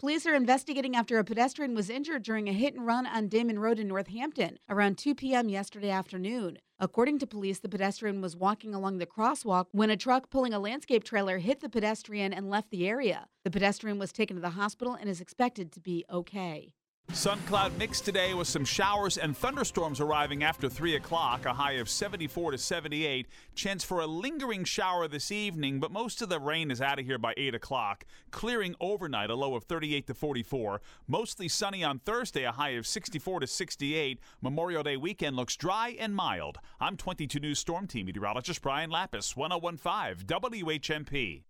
Police 0.00 0.24
are 0.24 0.34
investigating 0.34 0.96
after 0.96 1.18
a 1.18 1.24
pedestrian 1.24 1.74
was 1.74 1.90
injured 1.90 2.22
during 2.22 2.48
a 2.48 2.54
hit 2.54 2.72
and 2.72 2.86
run 2.86 3.06
on 3.06 3.28
Damon 3.28 3.58
Road 3.58 3.78
in 3.78 3.88
Northampton 3.88 4.58
around 4.66 4.96
2 4.96 5.14
p.m. 5.14 5.50
yesterday 5.50 5.90
afternoon. 5.90 6.56
According 6.78 7.18
to 7.18 7.26
police, 7.26 7.58
the 7.58 7.68
pedestrian 7.68 8.22
was 8.22 8.34
walking 8.34 8.74
along 8.74 8.96
the 8.96 9.04
crosswalk 9.04 9.66
when 9.72 9.90
a 9.90 9.98
truck 9.98 10.30
pulling 10.30 10.54
a 10.54 10.58
landscape 10.58 11.04
trailer 11.04 11.36
hit 11.36 11.60
the 11.60 11.68
pedestrian 11.68 12.32
and 12.32 12.48
left 12.48 12.70
the 12.70 12.88
area. 12.88 13.26
The 13.44 13.50
pedestrian 13.50 13.98
was 13.98 14.10
taken 14.10 14.36
to 14.36 14.40
the 14.40 14.48
hospital 14.48 14.94
and 14.94 15.06
is 15.06 15.20
expected 15.20 15.70
to 15.72 15.80
be 15.80 16.06
okay. 16.10 16.72
Sun 17.12 17.40
cloud 17.40 17.76
mix 17.76 18.00
today 18.00 18.34
with 18.34 18.46
some 18.46 18.64
showers 18.64 19.18
and 19.18 19.36
thunderstorms 19.36 20.00
arriving 20.00 20.44
after 20.44 20.68
3 20.68 20.94
o'clock, 20.94 21.44
a 21.44 21.52
high 21.52 21.72
of 21.72 21.88
74 21.88 22.52
to 22.52 22.58
78. 22.58 23.26
Chance 23.54 23.84
for 23.84 24.00
a 24.00 24.06
lingering 24.06 24.64
shower 24.64 25.08
this 25.08 25.32
evening, 25.32 25.80
but 25.80 25.90
most 25.90 26.22
of 26.22 26.28
the 26.28 26.38
rain 26.38 26.70
is 26.70 26.80
out 26.80 27.00
of 27.00 27.04
here 27.04 27.18
by 27.18 27.34
8 27.36 27.56
o'clock. 27.56 28.04
Clearing 28.30 28.76
overnight, 28.80 29.28
a 29.28 29.34
low 29.34 29.56
of 29.56 29.64
38 29.64 30.06
to 30.06 30.14
44. 30.14 30.80
Mostly 31.08 31.48
sunny 31.48 31.82
on 31.82 31.98
Thursday, 31.98 32.44
a 32.44 32.52
high 32.52 32.70
of 32.70 32.86
64 32.86 33.40
to 33.40 33.46
68. 33.46 34.20
Memorial 34.40 34.84
Day 34.84 34.96
weekend 34.96 35.34
looks 35.34 35.56
dry 35.56 35.96
and 35.98 36.14
mild. 36.14 36.58
I'm 36.80 36.96
22 36.96 37.40
News 37.40 37.58
Storm 37.58 37.88
Team 37.88 38.06
meteorologist 38.06 38.62
Brian 38.62 38.88
Lapis, 38.88 39.36
1015 39.36 40.26
WHMP. 40.26 41.42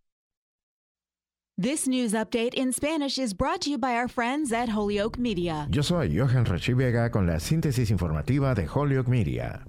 This 1.58 1.86
news 1.86 2.14
update 2.14 2.54
in 2.54 2.72
Spanish 2.72 3.18
is 3.18 3.34
brought 3.34 3.60
to 3.62 3.70
you 3.70 3.76
by 3.76 3.94
our 3.94 4.08
friends 4.08 4.50
at 4.50 4.70
Holyoke 4.70 5.18
Media. 5.18 5.68
Yo 5.70 5.82
soy 5.82 6.08
Johan 6.08 6.46
Rachi 6.46 6.72
Vega 6.74 7.10
con 7.10 7.26
la 7.26 7.38
síntesis 7.38 7.90
informativa 7.90 8.54
de 8.54 8.66
Holyoke 8.66 9.08
Media. 9.08 9.62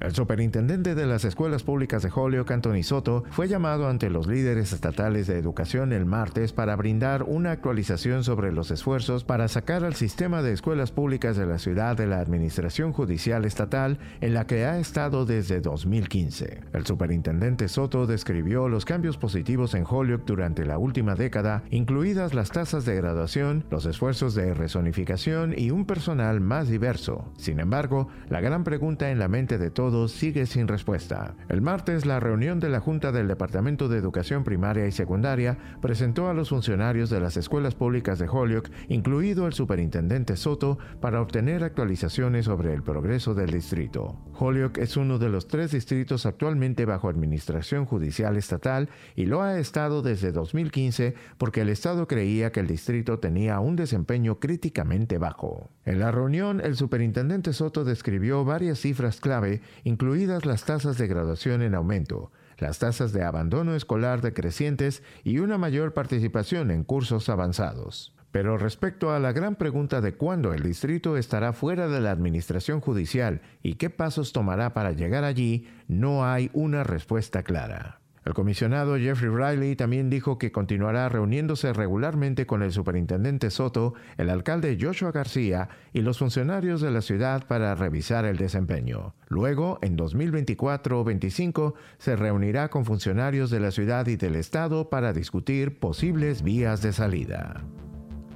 El 0.00 0.14
superintendente 0.14 0.94
de 0.94 1.06
las 1.06 1.24
escuelas 1.24 1.64
públicas 1.64 2.04
de 2.04 2.10
Holyoke, 2.14 2.52
Anthony 2.52 2.84
Soto, 2.84 3.24
fue 3.30 3.48
llamado 3.48 3.88
ante 3.88 4.10
los 4.10 4.28
líderes 4.28 4.72
estatales 4.72 5.26
de 5.26 5.38
educación 5.38 5.92
el 5.92 6.06
martes 6.06 6.52
para 6.52 6.76
brindar 6.76 7.24
una 7.24 7.50
actualización 7.50 8.22
sobre 8.22 8.52
los 8.52 8.70
esfuerzos 8.70 9.24
para 9.24 9.48
sacar 9.48 9.84
al 9.84 9.96
sistema 9.96 10.40
de 10.40 10.52
escuelas 10.52 10.92
públicas 10.92 11.36
de 11.36 11.46
la 11.46 11.58
ciudad 11.58 11.96
de 11.96 12.06
la 12.06 12.20
administración 12.20 12.92
judicial 12.92 13.44
estatal 13.44 13.98
en 14.20 14.34
la 14.34 14.46
que 14.46 14.66
ha 14.66 14.78
estado 14.78 15.26
desde 15.26 15.60
2015. 15.60 16.60
El 16.72 16.86
superintendente 16.86 17.66
Soto 17.66 18.06
describió 18.06 18.68
los 18.68 18.84
cambios 18.84 19.18
positivos 19.18 19.74
en 19.74 19.84
Holyoke 19.84 20.26
durante 20.26 20.64
la 20.64 20.78
última 20.78 21.16
década, 21.16 21.64
incluidas 21.70 22.34
las 22.34 22.52
tasas 22.52 22.84
de 22.84 22.94
graduación, 22.94 23.64
los 23.68 23.84
esfuerzos 23.84 24.36
de 24.36 24.54
rezonificación 24.54 25.54
y 25.58 25.72
un 25.72 25.86
personal 25.86 26.40
más 26.40 26.68
diverso. 26.68 27.32
Sin 27.36 27.58
embargo, 27.58 28.06
la 28.28 28.40
gran 28.40 28.62
pregunta 28.62 29.10
en 29.10 29.18
la 29.18 29.26
mente 29.26 29.58
de 29.58 29.72
todos 29.72 29.87
sigue 30.08 30.46
sin 30.46 30.68
respuesta. 30.68 31.34
El 31.48 31.62
martes, 31.62 32.04
la 32.04 32.20
reunión 32.20 32.60
de 32.60 32.68
la 32.68 32.80
Junta 32.80 33.12
del 33.12 33.28
Departamento 33.28 33.88
de 33.88 33.98
Educación 33.98 34.44
Primaria 34.44 34.86
y 34.86 34.92
Secundaria 34.92 35.56
presentó 35.80 36.28
a 36.28 36.34
los 36.34 36.50
funcionarios 36.50 37.10
de 37.10 37.20
las 37.20 37.36
escuelas 37.36 37.74
públicas 37.74 38.18
de 38.18 38.28
Holyoke, 38.28 38.70
incluido 38.88 39.46
el 39.46 39.52
superintendente 39.52 40.36
Soto, 40.36 40.78
para 41.00 41.20
obtener 41.22 41.64
actualizaciones 41.64 42.44
sobre 42.44 42.74
el 42.74 42.82
progreso 42.82 43.34
del 43.34 43.50
distrito. 43.50 44.18
Holyoke 44.38 44.78
es 44.78 44.96
uno 44.96 45.18
de 45.18 45.28
los 45.28 45.48
tres 45.48 45.70
distritos 45.70 46.26
actualmente 46.26 46.84
bajo 46.84 47.08
administración 47.08 47.86
judicial 47.86 48.36
estatal 48.36 48.88
y 49.16 49.26
lo 49.26 49.42
ha 49.42 49.58
estado 49.58 50.02
desde 50.02 50.32
2015 50.32 51.14
porque 51.38 51.62
el 51.62 51.68
Estado 51.68 52.06
creía 52.06 52.52
que 52.52 52.60
el 52.60 52.66
distrito 52.66 53.18
tenía 53.18 53.60
un 53.60 53.76
desempeño 53.76 54.38
críticamente 54.38 55.18
bajo. 55.18 55.70
En 55.84 56.00
la 56.00 56.10
reunión, 56.10 56.60
el 56.60 56.76
superintendente 56.76 57.52
Soto 57.52 57.84
describió 57.84 58.44
varias 58.44 58.80
cifras 58.80 59.20
clave 59.20 59.62
incluidas 59.84 60.46
las 60.46 60.64
tasas 60.64 60.98
de 60.98 61.06
graduación 61.06 61.62
en 61.62 61.74
aumento, 61.74 62.30
las 62.58 62.78
tasas 62.78 63.12
de 63.12 63.24
abandono 63.24 63.74
escolar 63.74 64.20
decrecientes 64.20 65.02
y 65.24 65.38
una 65.38 65.58
mayor 65.58 65.94
participación 65.94 66.70
en 66.70 66.84
cursos 66.84 67.28
avanzados. 67.28 68.14
Pero 68.30 68.58
respecto 68.58 69.10
a 69.10 69.18
la 69.18 69.32
gran 69.32 69.56
pregunta 69.56 70.00
de 70.00 70.14
cuándo 70.14 70.52
el 70.52 70.62
distrito 70.62 71.16
estará 71.16 71.52
fuera 71.52 71.88
de 71.88 72.00
la 72.00 72.10
administración 72.10 72.80
judicial 72.80 73.40
y 73.62 73.74
qué 73.74 73.88
pasos 73.88 74.32
tomará 74.32 74.74
para 74.74 74.92
llegar 74.92 75.24
allí, 75.24 75.66
no 75.86 76.26
hay 76.26 76.50
una 76.52 76.84
respuesta 76.84 77.42
clara. 77.42 77.97
El 78.28 78.34
comisionado 78.34 78.98
Jeffrey 78.98 79.30
Riley 79.30 79.74
también 79.74 80.10
dijo 80.10 80.36
que 80.36 80.52
continuará 80.52 81.08
reuniéndose 81.08 81.72
regularmente 81.72 82.44
con 82.44 82.62
el 82.62 82.72
superintendente 82.72 83.48
Soto, 83.48 83.94
el 84.18 84.28
alcalde 84.28 84.76
Joshua 84.78 85.12
García 85.12 85.70
y 85.94 86.02
los 86.02 86.18
funcionarios 86.18 86.82
de 86.82 86.90
la 86.90 87.00
ciudad 87.00 87.46
para 87.46 87.74
revisar 87.74 88.26
el 88.26 88.36
desempeño. 88.36 89.14
Luego, 89.28 89.78
en 89.80 89.96
2024-25, 89.96 91.72
se 91.96 92.16
reunirá 92.16 92.68
con 92.68 92.84
funcionarios 92.84 93.48
de 93.48 93.60
la 93.60 93.70
ciudad 93.70 94.06
y 94.08 94.16
del 94.16 94.36
estado 94.36 94.90
para 94.90 95.14
discutir 95.14 95.78
posibles 95.78 96.42
vías 96.42 96.82
de 96.82 96.92
salida. 96.92 97.64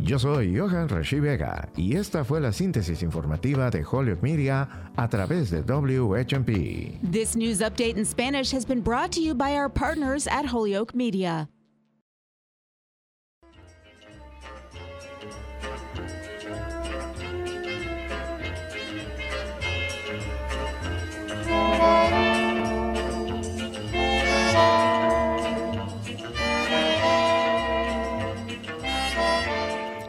Yo 0.05 0.19
soy 0.19 0.53
Johan 0.57 0.89
Rashi 0.89 1.21
Vega 1.21 1.69
y 1.77 1.97
esta 1.97 2.25
fue 2.25 2.41
la 2.41 2.51
síntesis 2.51 3.05
informativa 3.05 3.71
de 3.71 3.85
Holyoke 3.85 4.21
Media 4.21 4.69
a 4.97 5.09
través 5.09 5.51
de 5.51 5.63
WHMP. 5.63 6.99
This 7.09 7.37
news 7.37 7.61
update 7.61 7.97
in 7.97 8.05
Spanish 8.05 8.51
has 8.51 8.67
been 8.67 8.81
brought 8.83 9.13
to 9.13 9.21
you 9.21 9.33
by 9.33 9.55
our 9.55 9.69
partners 9.69 10.27
at 10.27 10.45
Holyoke 10.45 10.93
Media. 10.93 11.49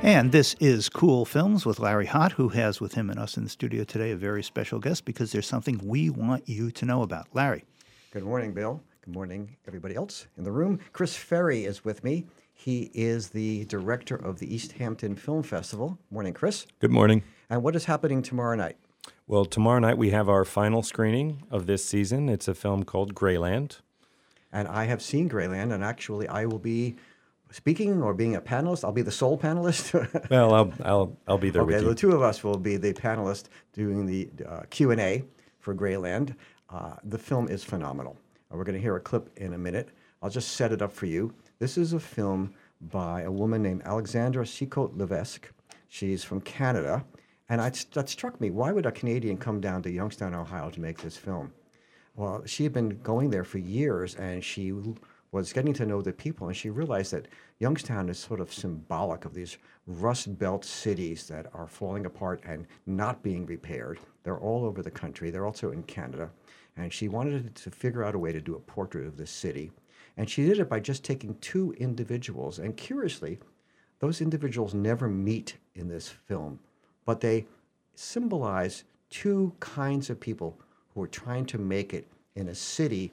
And 0.04 0.34
this 0.34 0.54
is 0.60 0.89
Cool 0.89 1.24
Films 1.24 1.66
with 1.66 1.80
Larry 1.80 2.08
Hott, 2.08 2.34
who 2.34 2.50
has 2.50 2.82
with 2.82 2.96
him 2.96 3.10
and 3.10 3.18
us 3.18 3.38
in 3.38 3.46
the 3.46 3.50
studio 3.50 3.86
today 3.86 4.12
a 4.12 4.18
very 4.18 4.44
special 4.44 4.78
guest 4.78 5.06
because 5.06 5.32
there's 5.32 5.48
something 5.48 5.80
we 5.82 6.10
want 6.10 6.50
you 6.50 6.72
to 6.72 6.86
know 6.86 7.04
about. 7.04 7.28
Larry. 7.32 7.63
Good 8.12 8.24
morning, 8.24 8.52
Bill. 8.52 8.84
Good 9.06 9.13
morning, 9.13 9.56
everybody 9.66 9.96
else 9.96 10.28
in 10.38 10.44
the 10.44 10.52
room. 10.52 10.82
Chris 10.92 11.16
Ferry 11.16 11.63
is 11.63 11.86
with 11.86 12.04
me. 12.04 12.26
He 12.54 12.92
is 12.94 13.30
the 13.30 13.63
director 13.63 14.18
of 14.18 14.39
the 14.39 14.54
East 14.54 14.74
Hampton 14.74 15.16
Film 15.16 15.42
Festival. 15.42 15.98
Morning, 16.12 16.34
Chris. 16.34 16.68
Good 16.82 16.92
morning. 16.92 17.24
And 17.50 17.63
what 17.63 17.74
is 17.74 17.86
happening 17.86 18.22
tomorrow 18.22 18.58
night? 18.58 18.76
Well, 19.26 19.46
tomorrow 19.46 19.80
night 19.80 19.98
we 19.98 20.10
have 20.10 20.28
our 20.28 20.44
final 20.44 20.84
screening 20.84 21.44
of 21.50 21.66
this 21.66 21.86
season. 21.86 22.28
It's 22.28 22.50
a 22.50 22.54
film 22.54 22.84
called 22.84 23.16
Greyland. 23.16 23.78
And 24.52 24.68
I 24.68 24.84
have 24.84 25.02
seen 25.02 25.30
Greyland, 25.30 25.74
and 25.74 25.82
actually, 25.82 26.28
I 26.28 26.46
will 26.46 26.60
be 26.60 26.98
speaking 27.54 28.02
or 28.02 28.13
being 28.13 28.36
a 28.36 28.42
panelist. 28.42 28.84
I'll 28.84 28.92
be 28.92 29.04
the 29.04 29.12
sole 29.12 29.38
panelist. 29.38 29.94
well, 30.30 30.54
I'll, 30.54 30.74
I'll, 30.84 31.18
I'll 31.28 31.38
be 31.38 31.52
there 31.52 31.62
okay, 31.62 31.76
with 31.76 31.84
you. 31.84 31.89
the 31.89 31.96
two 31.96 32.12
of 32.12 32.22
us 32.22 32.44
will 32.44 32.58
be 32.58 32.78
the 32.78 32.94
panelists 32.94 33.46
doing 33.72 34.06
the 34.06 34.30
uh, 34.46 34.63
Q&A 34.70 35.24
for 35.60 35.74
Greyland. 35.74 36.36
Uh, 36.70 36.96
the 37.06 37.18
film 37.18 37.48
is 37.48 37.63
phenomenal. 37.63 38.18
Uh, 38.52 38.58
we're 38.58 38.63
going 38.63 38.76
to 38.76 38.82
hear 38.82 38.96
a 38.96 39.00
clip 39.00 39.30
in 39.38 39.54
a 39.54 39.58
minute. 39.58 39.89
I'll 40.22 40.32
just 40.32 40.54
set 40.54 40.72
it 40.72 40.82
up 40.82 40.92
for 40.92 41.06
you. 41.06 41.34
This 41.60 41.78
is 41.78 41.94
a 41.94 42.00
film 42.00 42.54
by 42.82 43.22
a 43.22 43.32
woman 43.32 43.62
named 43.62 43.84
Alexandra 43.86 44.44
Sicotte 44.44 44.98
Levesque. 44.98 45.50
She's 45.89 46.24
from 46.24 46.42
Canada. 46.42 47.06
And 47.50 47.62
I, 47.62 47.72
that 47.94 48.10
struck 48.10 48.42
me. 48.42 48.50
Why 48.50 48.72
would 48.72 48.88
a 48.88 48.92
Canadian 48.92 49.38
come 49.38 49.62
down 49.62 49.84
to 49.84 49.91
Youngstown, 49.91 50.34
Ohio 50.34 50.72
to 50.72 50.82
make 50.82 50.97
this 50.97 51.18
film? 51.18 51.54
Well, 52.16 52.43
she 52.45 52.64
had 52.64 52.74
been 52.74 53.01
going 53.01 53.30
there 53.30 53.43
for 53.43 53.60
years 53.60 54.16
and 54.16 54.43
she 54.43 54.72
was 55.34 55.51
getting 55.51 55.73
to 55.73 55.86
know 55.86 56.01
the 56.01 56.13
people, 56.13 56.47
and 56.47 56.55
she 56.55 56.69
realized 56.69 57.11
that 57.11 57.27
Youngstown 57.57 58.07
is 58.07 58.19
sort 58.19 58.39
of 58.39 58.53
symbolic 58.53 59.25
of 59.25 59.34
these 59.34 59.57
Rust 59.88 60.38
Belt 60.38 60.63
cities 60.63 61.27
that 61.27 61.47
are 61.55 61.67
falling 61.67 62.05
apart 62.05 62.41
and 62.45 62.67
not 62.86 63.23
being 63.23 63.45
repaired. 63.47 63.99
They're 64.21 64.38
all 64.38 64.63
over 64.63 64.84
the 64.84 64.91
country. 64.91 65.31
They're 65.31 65.47
also 65.47 65.71
in 65.71 65.84
Canada. 65.84 66.29
And 66.77 66.93
she 66.93 67.07
wanted 67.07 67.55
to 67.55 67.71
figure 67.71 68.03
out 68.03 68.13
a 68.13 68.19
way 68.19 68.31
to 68.31 68.39
do 68.39 68.55
a 68.55 68.59
portrait 68.59 69.07
of 69.07 69.17
this 69.17 69.31
city. 69.31 69.71
And 70.17 70.29
she 70.29 70.45
did 70.45 70.59
it 70.59 70.69
by 70.69 70.79
just 70.79 71.03
taking 71.03 71.36
two 71.39 71.73
individuals. 71.79 72.59
And 72.59 72.77
curiously, 72.77 73.39
those 73.99 74.21
individuals 74.21 74.75
never 74.75 75.09
meet 75.09 75.57
in 75.73 75.88
this 75.88 76.09
film, 76.09 76.59
but 77.05 77.21
they 77.21 77.47
symbolize 77.95 78.84
two 79.09 79.51
kinds 79.59 80.11
of 80.11 80.19
people 80.19 80.59
who 80.93 81.01
are 81.01 81.07
trying 81.07 81.45
to 81.47 81.57
make 81.57 81.93
it 81.93 82.07
in 82.36 82.49
a 82.49 82.55
city 82.55 83.11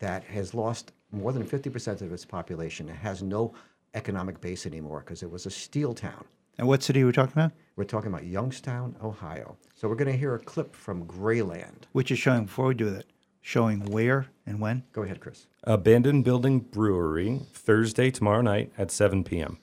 that 0.00 0.24
has 0.24 0.52
lost 0.52 0.92
more 1.12 1.32
than 1.32 1.44
50% 1.44 2.00
of 2.00 2.12
its 2.12 2.24
population. 2.24 2.88
It 2.88 2.96
has 2.96 3.22
no 3.22 3.54
economic 3.94 4.40
base 4.40 4.66
anymore 4.66 5.00
because 5.00 5.22
it 5.22 5.30
was 5.30 5.46
a 5.46 5.50
steel 5.50 5.94
town. 5.94 6.24
And 6.58 6.66
what 6.66 6.82
city 6.82 7.02
are 7.02 7.06
we 7.06 7.12
talking 7.12 7.32
about? 7.32 7.52
We're 7.76 7.84
talking 7.84 8.08
about 8.08 8.26
Youngstown, 8.26 8.96
Ohio. 9.02 9.56
So 9.74 9.88
we're 9.88 9.94
going 9.94 10.12
to 10.12 10.16
hear 10.16 10.34
a 10.34 10.38
clip 10.38 10.74
from 10.74 11.06
Greyland. 11.06 11.84
Which 11.92 12.10
is 12.10 12.18
showing, 12.18 12.44
before 12.44 12.66
we 12.66 12.74
do 12.74 12.90
that, 12.90 13.06
showing 13.40 13.80
where 13.86 14.26
and 14.46 14.60
when? 14.60 14.82
Go 14.92 15.02
ahead, 15.02 15.20
Chris. 15.20 15.46
Abandoned 15.64 16.24
Building 16.24 16.60
Brewery, 16.60 17.40
Thursday, 17.52 18.10
tomorrow 18.10 18.42
night 18.42 18.72
at 18.76 18.90
7 18.90 19.24
p.m. 19.24 19.58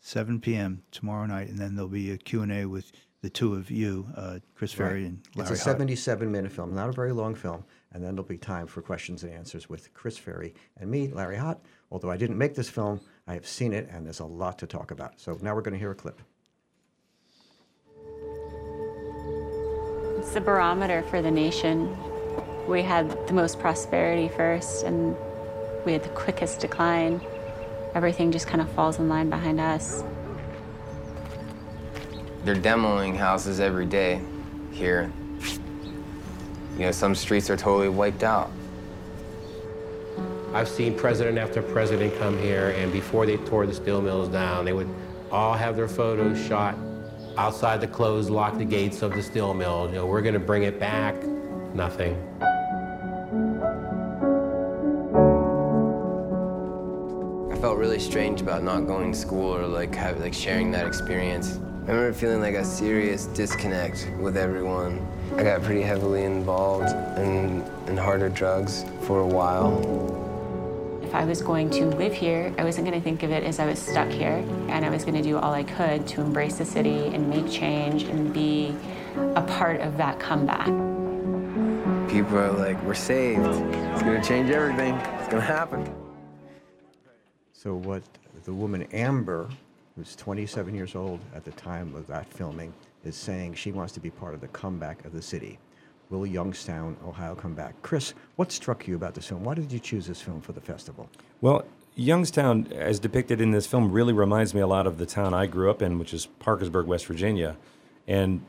7 0.00 0.40
p.m. 0.40 0.82
tomorrow 0.90 1.26
night, 1.26 1.48
and 1.48 1.58
then 1.58 1.74
there'll 1.74 1.88
be 1.88 2.10
a 2.10 2.16
Q&A 2.16 2.64
with 2.64 2.90
the 3.22 3.28
two 3.28 3.54
of 3.54 3.70
you, 3.70 4.06
uh, 4.16 4.38
Chris 4.54 4.72
Ferry 4.72 5.04
and 5.04 5.20
Larry 5.34 5.50
It's 5.50 5.60
a 5.60 5.62
77 5.62 6.30
minute 6.32 6.50
film, 6.50 6.74
not 6.74 6.88
a 6.88 6.92
very 6.92 7.12
long 7.12 7.34
film. 7.34 7.64
And 7.92 8.04
then 8.04 8.14
there'll 8.14 8.28
be 8.28 8.38
time 8.38 8.66
for 8.66 8.82
questions 8.82 9.24
and 9.24 9.32
answers 9.32 9.68
with 9.68 9.92
Chris 9.94 10.16
Ferry 10.16 10.54
and 10.76 10.90
me, 10.90 11.08
Larry 11.08 11.36
Hott. 11.36 11.58
Although 11.90 12.10
I 12.10 12.16
didn't 12.16 12.38
make 12.38 12.54
this 12.54 12.68
film, 12.68 13.00
I 13.26 13.34
have 13.34 13.46
seen 13.46 13.72
it, 13.72 13.88
and 13.90 14.06
there's 14.06 14.20
a 14.20 14.24
lot 14.24 14.58
to 14.60 14.66
talk 14.66 14.92
about. 14.92 15.20
So 15.20 15.36
now 15.42 15.54
we're 15.54 15.62
going 15.62 15.74
to 15.74 15.78
hear 15.78 15.90
a 15.90 15.94
clip. 15.94 16.20
It's 20.18 20.32
the 20.34 20.40
barometer 20.40 21.02
for 21.10 21.20
the 21.20 21.30
nation. 21.30 21.96
We 22.68 22.82
had 22.82 23.26
the 23.26 23.32
most 23.32 23.58
prosperity 23.58 24.28
first, 24.28 24.84
and 24.84 25.16
we 25.84 25.92
had 25.92 26.04
the 26.04 26.10
quickest 26.10 26.60
decline. 26.60 27.20
Everything 27.94 28.30
just 28.30 28.46
kind 28.46 28.60
of 28.60 28.70
falls 28.70 29.00
in 29.00 29.08
line 29.08 29.30
behind 29.30 29.60
us. 29.60 30.04
They're 32.44 32.54
demoing 32.54 33.16
houses 33.16 33.58
every 33.58 33.86
day 33.86 34.22
here. 34.70 35.12
You 36.76 36.86
know, 36.86 36.92
some 36.92 37.14
streets 37.14 37.50
are 37.50 37.56
totally 37.56 37.88
wiped 37.88 38.22
out. 38.22 38.50
I've 40.52 40.68
seen 40.68 40.96
president 40.96 41.38
after 41.38 41.62
president 41.62 42.16
come 42.18 42.36
here, 42.36 42.70
and 42.70 42.92
before 42.92 43.24
they 43.24 43.36
tore 43.36 43.66
the 43.66 43.74
steel 43.74 44.02
mills 44.02 44.28
down, 44.28 44.64
they 44.64 44.72
would 44.72 44.88
all 45.30 45.54
have 45.54 45.76
their 45.76 45.88
photos 45.88 46.44
shot 46.44 46.76
outside 47.36 47.80
the 47.80 47.86
closed, 47.86 48.30
lock 48.30 48.58
the 48.58 48.64
gates 48.64 49.02
of 49.02 49.12
the 49.12 49.22
steel 49.22 49.54
mill. 49.54 49.86
You 49.88 49.96
know, 49.96 50.06
we're 50.06 50.22
going 50.22 50.34
to 50.34 50.40
bring 50.40 50.64
it 50.64 50.80
back. 50.80 51.14
Nothing. 51.72 52.16
I 57.52 57.56
felt 57.60 57.78
really 57.78 58.00
strange 58.00 58.40
about 58.40 58.64
not 58.64 58.86
going 58.86 59.12
to 59.12 59.18
school 59.18 59.54
or 59.54 59.66
like 59.66 59.94
have, 59.94 60.18
like 60.18 60.34
sharing 60.34 60.72
that 60.72 60.86
experience. 60.86 61.60
I 61.86 61.92
remember 61.92 62.12
feeling 62.12 62.40
like 62.40 62.54
a 62.54 62.64
serious 62.64 63.26
disconnect 63.26 64.08
with 64.18 64.36
everyone. 64.36 65.06
I 65.40 65.42
got 65.42 65.62
pretty 65.62 65.80
heavily 65.80 66.24
involved 66.24 66.94
in, 67.18 67.64
in 67.86 67.96
harder 67.96 68.28
drugs 68.28 68.84
for 69.00 69.20
a 69.20 69.26
while. 69.26 69.80
If 71.02 71.14
I 71.14 71.24
was 71.24 71.40
going 71.40 71.70
to 71.70 71.86
live 71.86 72.12
here, 72.12 72.54
I 72.58 72.64
wasn't 72.64 72.86
going 72.86 73.00
to 73.00 73.02
think 73.02 73.22
of 73.22 73.30
it 73.30 73.42
as 73.42 73.58
I 73.58 73.64
was 73.64 73.78
stuck 73.78 74.10
here, 74.10 74.44
and 74.68 74.84
I 74.84 74.90
was 74.90 75.02
going 75.02 75.14
to 75.14 75.22
do 75.22 75.38
all 75.38 75.54
I 75.54 75.62
could 75.62 76.06
to 76.08 76.20
embrace 76.20 76.58
the 76.58 76.66
city 76.66 77.06
and 77.06 77.30
make 77.30 77.50
change 77.50 78.02
and 78.02 78.34
be 78.34 78.76
a 79.34 79.40
part 79.40 79.80
of 79.80 79.96
that 79.96 80.20
comeback. 80.20 80.66
People 82.10 82.36
are 82.36 82.52
like, 82.52 82.80
we're 82.82 82.92
saved. 82.92 83.40
It's 83.40 84.02
gonna 84.02 84.22
change 84.22 84.50
everything. 84.50 84.94
It's 84.94 85.28
gonna 85.28 85.40
happen. 85.40 85.90
So, 87.54 87.76
what 87.76 88.02
the 88.44 88.52
woman 88.52 88.82
Amber, 88.92 89.48
who's 89.96 90.14
27 90.16 90.74
years 90.74 90.94
old 90.94 91.20
at 91.34 91.46
the 91.46 91.52
time 91.52 91.94
of 91.94 92.06
that 92.08 92.26
filming, 92.26 92.74
is 93.04 93.16
saying 93.16 93.54
she 93.54 93.72
wants 93.72 93.92
to 93.94 94.00
be 94.00 94.10
part 94.10 94.34
of 94.34 94.40
the 94.40 94.48
comeback 94.48 95.04
of 95.04 95.12
the 95.12 95.22
city. 95.22 95.58
Will 96.10 96.26
Youngstown, 96.26 96.96
Ohio 97.06 97.34
come 97.34 97.54
back? 97.54 97.80
Chris, 97.82 98.14
what 98.36 98.50
struck 98.50 98.86
you 98.88 98.96
about 98.96 99.14
this 99.14 99.28
film? 99.28 99.44
Why 99.44 99.54
did 99.54 99.70
you 99.70 99.78
choose 99.78 100.06
this 100.06 100.20
film 100.20 100.40
for 100.40 100.52
the 100.52 100.60
festival? 100.60 101.08
Well, 101.40 101.64
Youngstown, 101.94 102.66
as 102.72 102.98
depicted 102.98 103.40
in 103.40 103.52
this 103.52 103.66
film, 103.66 103.92
really 103.92 104.12
reminds 104.12 104.54
me 104.54 104.60
a 104.60 104.66
lot 104.66 104.86
of 104.86 104.98
the 104.98 105.06
town 105.06 105.34
I 105.34 105.46
grew 105.46 105.70
up 105.70 105.82
in, 105.82 105.98
which 105.98 106.12
is 106.12 106.26
Parkersburg, 106.26 106.86
West 106.86 107.06
Virginia. 107.06 107.56
And 108.08 108.44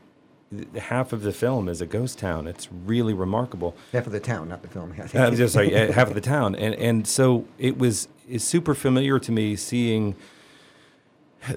th- 0.50 0.68
half 0.76 1.12
of 1.12 1.22
the 1.22 1.32
film 1.32 1.68
is 1.68 1.80
a 1.80 1.86
ghost 1.86 2.18
town. 2.18 2.46
It's 2.46 2.68
really 2.72 3.14
remarkable. 3.14 3.76
Half 3.92 4.06
of 4.06 4.12
the 4.12 4.20
town, 4.20 4.48
not 4.48 4.62
the 4.62 4.68
film. 4.68 4.94
Uh, 5.14 5.30
just 5.30 5.54
sorry, 5.54 5.70
half 5.70 6.08
of 6.08 6.14
the 6.14 6.20
town, 6.20 6.54
and 6.56 6.74
and 6.76 7.06
so 7.06 7.46
it 7.58 7.78
was 7.78 8.08
is 8.28 8.42
super 8.42 8.74
familiar 8.74 9.18
to 9.18 9.30
me 9.30 9.56
seeing 9.56 10.14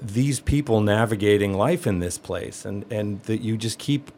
these 0.02 0.40
people 0.40 0.80
navigating 0.80 1.54
life 1.54 1.86
in 1.86 2.00
this 2.00 2.18
place, 2.18 2.64
and 2.64 2.84
and 2.90 3.22
that 3.24 3.40
you 3.40 3.56
just 3.56 3.78
keep. 3.78 4.10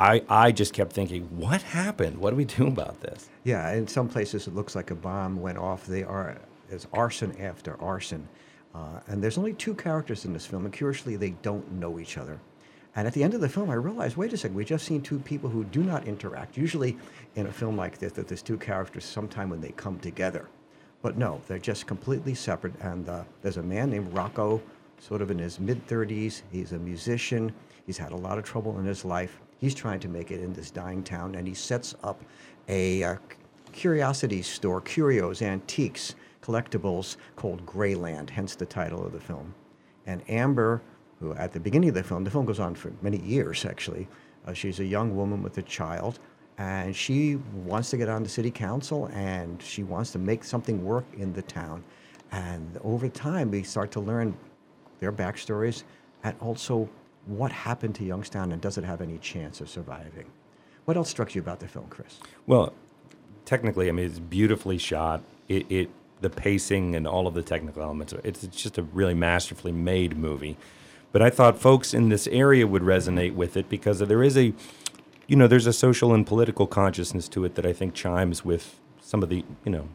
I, 0.00 0.24
I 0.28 0.50
just 0.50 0.72
kept 0.72 0.92
thinking, 0.92 1.22
what 1.38 1.62
happened? 1.62 2.18
What 2.18 2.30
do 2.30 2.36
we 2.36 2.44
do 2.44 2.66
about 2.76 3.00
this? 3.00 3.28
Yeah, 3.44 3.72
in 3.72 3.86
some 3.86 4.08
places 4.08 4.48
it 4.48 4.54
looks 4.54 4.74
like 4.74 4.90
a 4.90 4.94
bomb 4.94 5.40
went 5.40 5.56
off. 5.56 5.86
They 5.86 6.02
are 6.02 6.36
there's 6.68 6.88
arson 6.92 7.40
after 7.40 7.80
arson, 7.80 8.28
uh, 8.74 9.00
and 9.06 9.22
there's 9.22 9.38
only 9.38 9.52
two 9.52 9.74
characters 9.74 10.24
in 10.24 10.32
this 10.32 10.46
film, 10.46 10.64
and 10.64 10.74
curiously 10.74 11.16
they 11.16 11.30
don't 11.42 11.70
know 11.72 11.98
each 12.00 12.18
other. 12.18 12.40
And 12.96 13.08
at 13.08 13.12
the 13.12 13.24
end 13.24 13.34
of 13.34 13.40
the 13.40 13.48
film, 13.48 13.70
I 13.70 13.74
realized, 13.74 14.16
wait 14.16 14.32
a 14.32 14.36
second, 14.36 14.56
we 14.56 14.64
just 14.64 14.84
seen 14.84 15.02
two 15.02 15.18
people 15.18 15.50
who 15.50 15.64
do 15.64 15.82
not 15.82 16.06
interact. 16.06 16.56
Usually, 16.56 16.96
in 17.34 17.46
a 17.46 17.52
film 17.52 17.76
like 17.76 17.98
this, 17.98 18.12
that 18.12 18.28
there's 18.28 18.42
two 18.42 18.56
characters 18.56 19.04
sometime 19.04 19.50
when 19.50 19.60
they 19.60 19.70
come 19.70 19.98
together, 19.98 20.48
but 21.02 21.18
no, 21.18 21.40
they're 21.48 21.58
just 21.58 21.86
completely 21.86 22.34
separate. 22.34 22.74
And 22.80 23.08
uh, 23.08 23.24
there's 23.42 23.56
a 23.56 23.62
man 23.62 23.90
named 23.90 24.12
Rocco, 24.12 24.62
sort 24.98 25.22
of 25.22 25.30
in 25.30 25.38
his 25.38 25.60
mid 25.60 25.86
30s. 25.86 26.42
He's 26.50 26.72
a 26.72 26.78
musician. 26.78 27.52
He's 27.86 27.98
had 27.98 28.12
a 28.12 28.16
lot 28.16 28.38
of 28.38 28.44
trouble 28.44 28.78
in 28.78 28.84
his 28.84 29.04
life. 29.04 29.40
He's 29.58 29.74
trying 29.74 30.00
to 30.00 30.08
make 30.08 30.30
it 30.30 30.40
in 30.40 30.52
this 30.52 30.70
dying 30.70 31.02
town, 31.02 31.34
and 31.34 31.46
he 31.46 31.54
sets 31.54 31.94
up 32.02 32.22
a 32.68 33.02
uh, 33.02 33.16
curiosity 33.72 34.42
store, 34.42 34.80
curios, 34.80 35.42
antiques, 35.42 36.14
collectibles 36.42 37.16
called 37.36 37.64
Greyland, 37.64 38.30
hence 38.30 38.54
the 38.54 38.66
title 38.66 39.04
of 39.04 39.12
the 39.12 39.20
film. 39.20 39.54
And 40.06 40.22
Amber, 40.28 40.82
who 41.20 41.32
at 41.34 41.52
the 41.52 41.60
beginning 41.60 41.88
of 41.88 41.94
the 41.94 42.02
film, 42.02 42.24
the 42.24 42.30
film 42.30 42.44
goes 42.44 42.60
on 42.60 42.74
for 42.74 42.92
many 43.02 43.18
years 43.18 43.64
actually, 43.64 44.06
uh, 44.46 44.52
she's 44.52 44.80
a 44.80 44.84
young 44.84 45.16
woman 45.16 45.42
with 45.42 45.56
a 45.58 45.62
child, 45.62 46.18
and 46.58 46.94
she 46.94 47.36
wants 47.64 47.90
to 47.90 47.96
get 47.96 48.08
on 48.08 48.22
the 48.22 48.28
city 48.28 48.50
council 48.50 49.06
and 49.06 49.60
she 49.60 49.82
wants 49.82 50.12
to 50.12 50.18
make 50.18 50.44
something 50.44 50.84
work 50.84 51.04
in 51.16 51.32
the 51.32 51.42
town. 51.42 51.82
And 52.30 52.78
over 52.84 53.08
time, 53.08 53.50
we 53.50 53.62
start 53.62 53.90
to 53.92 54.00
learn 54.00 54.36
their 55.04 55.12
backstories 55.12 55.82
and 56.22 56.34
also 56.40 56.88
what 57.26 57.52
happened 57.52 57.94
to 57.96 58.04
Youngstown 58.04 58.52
and 58.52 58.60
does 58.60 58.78
it 58.78 58.84
have 58.84 59.02
any 59.02 59.18
chance 59.18 59.60
of 59.60 59.68
surviving. 59.68 60.26
What 60.86 60.96
else 60.96 61.10
struck 61.10 61.34
you 61.34 61.42
about 61.42 61.60
the 61.60 61.68
film, 61.68 61.86
Chris? 61.88 62.18
Well, 62.46 62.72
technically, 63.44 63.88
I 63.88 63.92
mean, 63.92 64.06
it's 64.06 64.18
beautifully 64.18 64.78
shot. 64.78 65.22
It, 65.48 65.70
it 65.70 65.90
the 66.20 66.30
pacing 66.30 66.96
and 66.96 67.06
all 67.06 67.26
of 67.26 67.34
the 67.34 67.42
technical 67.42 67.82
elements. 67.82 68.14
It's, 68.24 68.44
it's 68.44 68.62
just 68.62 68.78
a 68.78 68.82
really 68.82 69.14
masterfully 69.14 69.72
made 69.72 70.16
movie. 70.16 70.56
But 71.12 71.20
I 71.20 71.28
thought 71.28 71.58
folks 71.58 71.92
in 71.92 72.08
this 72.08 72.26
area 72.28 72.66
would 72.66 72.82
resonate 72.82 73.34
with 73.34 73.56
it 73.56 73.68
because 73.68 73.98
there 73.98 74.22
is 74.22 74.36
a, 74.36 74.54
you 75.26 75.36
know, 75.36 75.46
there's 75.46 75.66
a 75.66 75.72
social 75.72 76.14
and 76.14 76.26
political 76.26 76.66
consciousness 76.66 77.28
to 77.28 77.44
it 77.44 77.56
that 77.56 77.66
I 77.66 77.74
think 77.74 77.92
chimes 77.94 78.44
with 78.44 78.80
some 79.02 79.22
of 79.22 79.28
the, 79.28 79.44
you 79.64 79.70
know, 79.70 79.88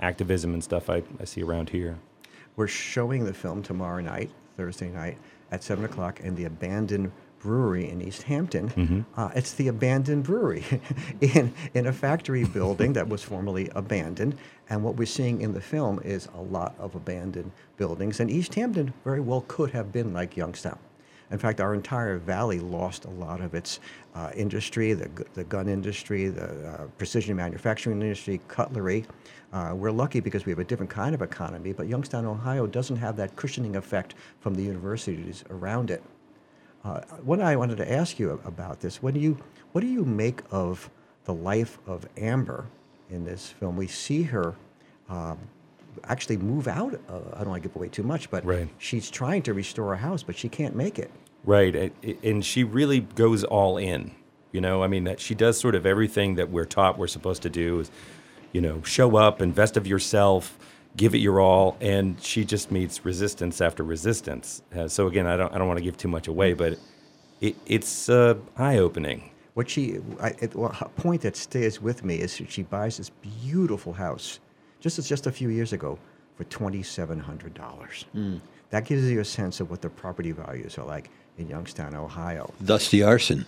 activism 0.00 0.52
and 0.52 0.64
stuff 0.64 0.90
I, 0.90 1.04
I 1.20 1.24
see 1.24 1.42
around 1.42 1.70
here. 1.70 1.98
We're 2.56 2.66
showing 2.66 3.24
the 3.24 3.34
film 3.34 3.62
tomorrow 3.62 4.00
night, 4.00 4.30
Thursday 4.58 4.90
night, 4.90 5.16
at 5.52 5.62
7 5.62 5.84
o'clock 5.84 6.20
in 6.20 6.34
the 6.34 6.44
abandoned 6.44 7.10
brewery 7.38 7.88
in 7.88 8.02
East 8.02 8.22
Hampton. 8.24 8.68
Mhm. 8.70 9.04
Uh, 9.16 9.30
it's 9.36 9.52
the 9.54 9.68
abandoned 9.68 10.24
brewery 10.24 10.64
in, 11.20 11.54
in 11.72 11.86
a 11.86 11.92
factory 11.92 12.44
building 12.44 12.92
that 12.94 13.08
was 13.08 13.22
formerly 13.22 13.70
abandoned. 13.76 14.36
And 14.68 14.82
what 14.82 14.96
we're 14.96 15.06
seeing 15.06 15.40
in 15.40 15.54
the 15.54 15.60
film 15.60 16.00
is 16.04 16.28
a 16.34 16.40
lot 16.40 16.74
of 16.80 16.96
abandoned 16.96 17.52
buildings. 17.76 18.18
And 18.18 18.28
East 18.28 18.52
Hampton 18.56 18.92
very 19.04 19.20
well 19.20 19.44
could 19.46 19.70
have 19.70 19.92
been 19.92 20.12
like 20.12 20.36
Youngstown. 20.36 20.78
In 21.30 21.38
fact, 21.38 21.60
our 21.60 21.74
entire 21.74 22.18
valley 22.18 22.58
lost 22.58 23.04
a 23.04 23.10
lot 23.10 23.40
of 23.40 23.54
its 23.54 23.78
uh, 24.14 24.30
industry, 24.34 24.94
the, 24.94 25.08
the 25.34 25.44
gun 25.44 25.68
industry, 25.68 26.28
the 26.28 26.68
uh, 26.68 26.86
precision 26.96 27.36
manufacturing 27.36 28.00
industry, 28.02 28.40
cutlery. 28.48 29.04
Uh, 29.52 29.72
we're 29.74 29.90
lucky 29.90 30.20
because 30.20 30.44
we 30.44 30.52
have 30.52 30.58
a 30.58 30.64
different 30.64 30.90
kind 30.90 31.14
of 31.14 31.22
economy, 31.22 31.72
but 31.72 31.88
Youngstown, 31.88 32.26
Ohio 32.26 32.66
doesn't 32.66 32.96
have 32.96 33.16
that 33.16 33.34
cushioning 33.36 33.76
effect 33.76 34.14
from 34.40 34.54
the 34.54 34.62
universities 34.62 35.42
around 35.50 35.90
it. 35.90 36.02
Uh, 36.84 37.00
what 37.22 37.40
I 37.40 37.56
wanted 37.56 37.76
to 37.78 37.90
ask 37.90 38.18
you 38.18 38.40
about 38.44 38.80
this, 38.80 39.02
what 39.02 39.14
do 39.14 39.20
you, 39.20 39.38
what 39.72 39.80
do 39.80 39.86
you 39.86 40.04
make 40.04 40.42
of 40.50 40.90
the 41.24 41.34
life 41.34 41.78
of 41.86 42.06
Amber 42.18 42.66
in 43.10 43.24
this 43.24 43.48
film? 43.48 43.76
We 43.76 43.86
see 43.86 44.22
her 44.24 44.54
um, 45.08 45.38
actually 46.04 46.36
move 46.36 46.68
out. 46.68 46.94
Uh, 47.08 47.20
I 47.34 47.38
don't 47.38 47.48
want 47.50 47.62
to 47.62 47.68
give 47.68 47.76
away 47.76 47.88
too 47.88 48.02
much, 48.02 48.30
but 48.30 48.44
Right. 48.44 48.68
she's 48.78 49.10
trying 49.10 49.42
to 49.42 49.54
restore 49.54 49.94
a 49.94 49.96
house, 49.98 50.22
but 50.22 50.36
she 50.36 50.48
can't 50.48 50.76
make 50.76 50.98
it. 50.98 51.10
Right, 51.44 51.92
and 52.22 52.44
she 52.44 52.64
really 52.64 53.00
goes 53.00 53.44
all 53.44 53.78
in. 53.78 54.10
You 54.52 54.60
know, 54.60 54.82
I 54.82 54.86
mean, 54.88 55.04
that 55.04 55.20
she 55.20 55.34
does 55.34 55.58
sort 55.58 55.74
of 55.74 55.86
everything 55.86 56.34
that 56.34 56.50
we're 56.50 56.64
taught 56.64 56.98
we're 56.98 57.06
supposed 57.06 57.42
to 57.42 57.50
do. 57.50 57.80
Is, 57.80 57.90
you 58.52 58.60
know, 58.60 58.82
show 58.82 59.16
up, 59.16 59.40
invest 59.40 59.76
of 59.76 59.86
yourself, 59.86 60.58
give 60.96 61.14
it 61.14 61.18
your 61.18 61.40
all, 61.40 61.76
and 61.80 62.20
she 62.20 62.44
just 62.44 62.70
meets 62.70 63.04
resistance 63.04 63.60
after 63.60 63.82
resistance. 63.82 64.62
Uh, 64.76 64.88
so 64.88 65.06
again, 65.06 65.26
I 65.26 65.36
don't, 65.36 65.54
I 65.54 65.58
don't 65.58 65.68
want 65.68 65.78
to 65.78 65.84
give 65.84 65.96
too 65.96 66.08
much 66.08 66.28
away, 66.28 66.52
but 66.54 66.78
it, 67.40 67.56
it's 67.66 68.08
uh, 68.08 68.34
eye 68.56 68.78
opening. 68.78 69.30
What 69.54 69.68
she, 69.68 69.98
I, 70.20 70.28
it, 70.40 70.54
well, 70.54 70.74
a 70.80 70.88
point 70.88 71.22
that 71.22 71.36
stays 71.36 71.80
with 71.80 72.04
me 72.04 72.16
is 72.16 72.40
she 72.48 72.62
buys 72.62 72.96
this 72.98 73.10
beautiful 73.10 73.92
house 73.92 74.40
just 74.80 74.98
as 74.98 75.08
just 75.08 75.26
a 75.26 75.32
few 75.32 75.48
years 75.48 75.72
ago 75.72 75.98
for 76.36 76.44
$2,700. 76.44 78.04
Mm. 78.14 78.40
That 78.70 78.84
gives 78.84 79.10
you 79.10 79.20
a 79.20 79.24
sense 79.24 79.60
of 79.60 79.70
what 79.70 79.82
the 79.82 79.90
property 79.90 80.32
values 80.32 80.78
are 80.78 80.84
like 80.84 81.10
in 81.38 81.48
Youngstown, 81.48 81.94
Ohio. 81.94 82.52
Thus 82.60 82.90
the 82.90 83.02
arson. 83.02 83.46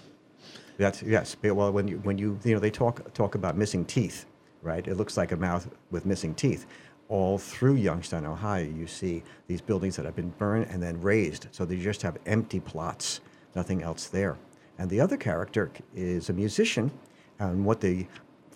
That's 0.78 1.02
yes. 1.02 1.36
but, 1.40 1.54
Well, 1.54 1.72
when 1.72 1.86
you 1.86 1.98
when 1.98 2.16
you 2.16 2.38
you 2.42 2.54
know 2.54 2.60
they 2.60 2.70
talk 2.70 3.12
talk 3.12 3.34
about 3.34 3.56
missing 3.56 3.84
teeth, 3.84 4.24
right? 4.62 4.86
It 4.86 4.96
looks 4.96 5.16
like 5.16 5.32
a 5.32 5.36
mouth 5.36 5.68
with 5.90 6.06
missing 6.06 6.34
teeth. 6.34 6.66
All 7.08 7.38
through 7.38 7.74
Youngstown, 7.74 8.24
Ohio, 8.24 8.64
you 8.64 8.86
see 8.86 9.22
these 9.48 9.60
buildings 9.60 9.96
that 9.96 10.04
have 10.04 10.14
been 10.14 10.30
burned 10.38 10.66
and 10.70 10.82
then 10.82 11.00
razed, 11.00 11.48
so 11.50 11.64
they 11.64 11.76
just 11.76 12.02
have 12.02 12.18
empty 12.26 12.60
plots, 12.60 13.20
nothing 13.54 13.82
else 13.82 14.06
there. 14.06 14.36
And 14.78 14.88
the 14.88 15.00
other 15.00 15.16
character 15.16 15.70
is 15.94 16.28
a 16.28 16.32
musician, 16.32 16.90
and 17.38 17.64
what 17.64 17.80
the 17.80 18.06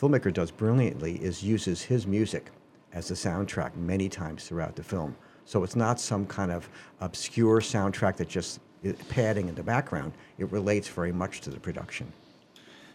filmmaker 0.00 0.32
does 0.32 0.50
brilliantly 0.50 1.16
is 1.16 1.42
uses 1.42 1.82
his 1.82 2.06
music 2.06 2.50
as 2.92 3.08
the 3.08 3.14
soundtrack 3.14 3.74
many 3.76 4.08
times 4.08 4.46
throughout 4.46 4.76
the 4.76 4.82
film. 4.82 5.16
So 5.46 5.64
it's 5.64 5.76
not 5.76 5.98
some 6.00 6.24
kind 6.26 6.52
of 6.52 6.68
obscure 7.00 7.60
soundtrack 7.60 8.16
that 8.16 8.28
just 8.28 8.60
padding 9.08 9.48
in 9.48 9.54
the 9.54 9.62
background. 9.62 10.12
It 10.38 10.50
relates 10.52 10.88
very 10.88 11.12
much 11.12 11.40
to 11.42 11.50
the 11.50 11.58
production. 11.58 12.12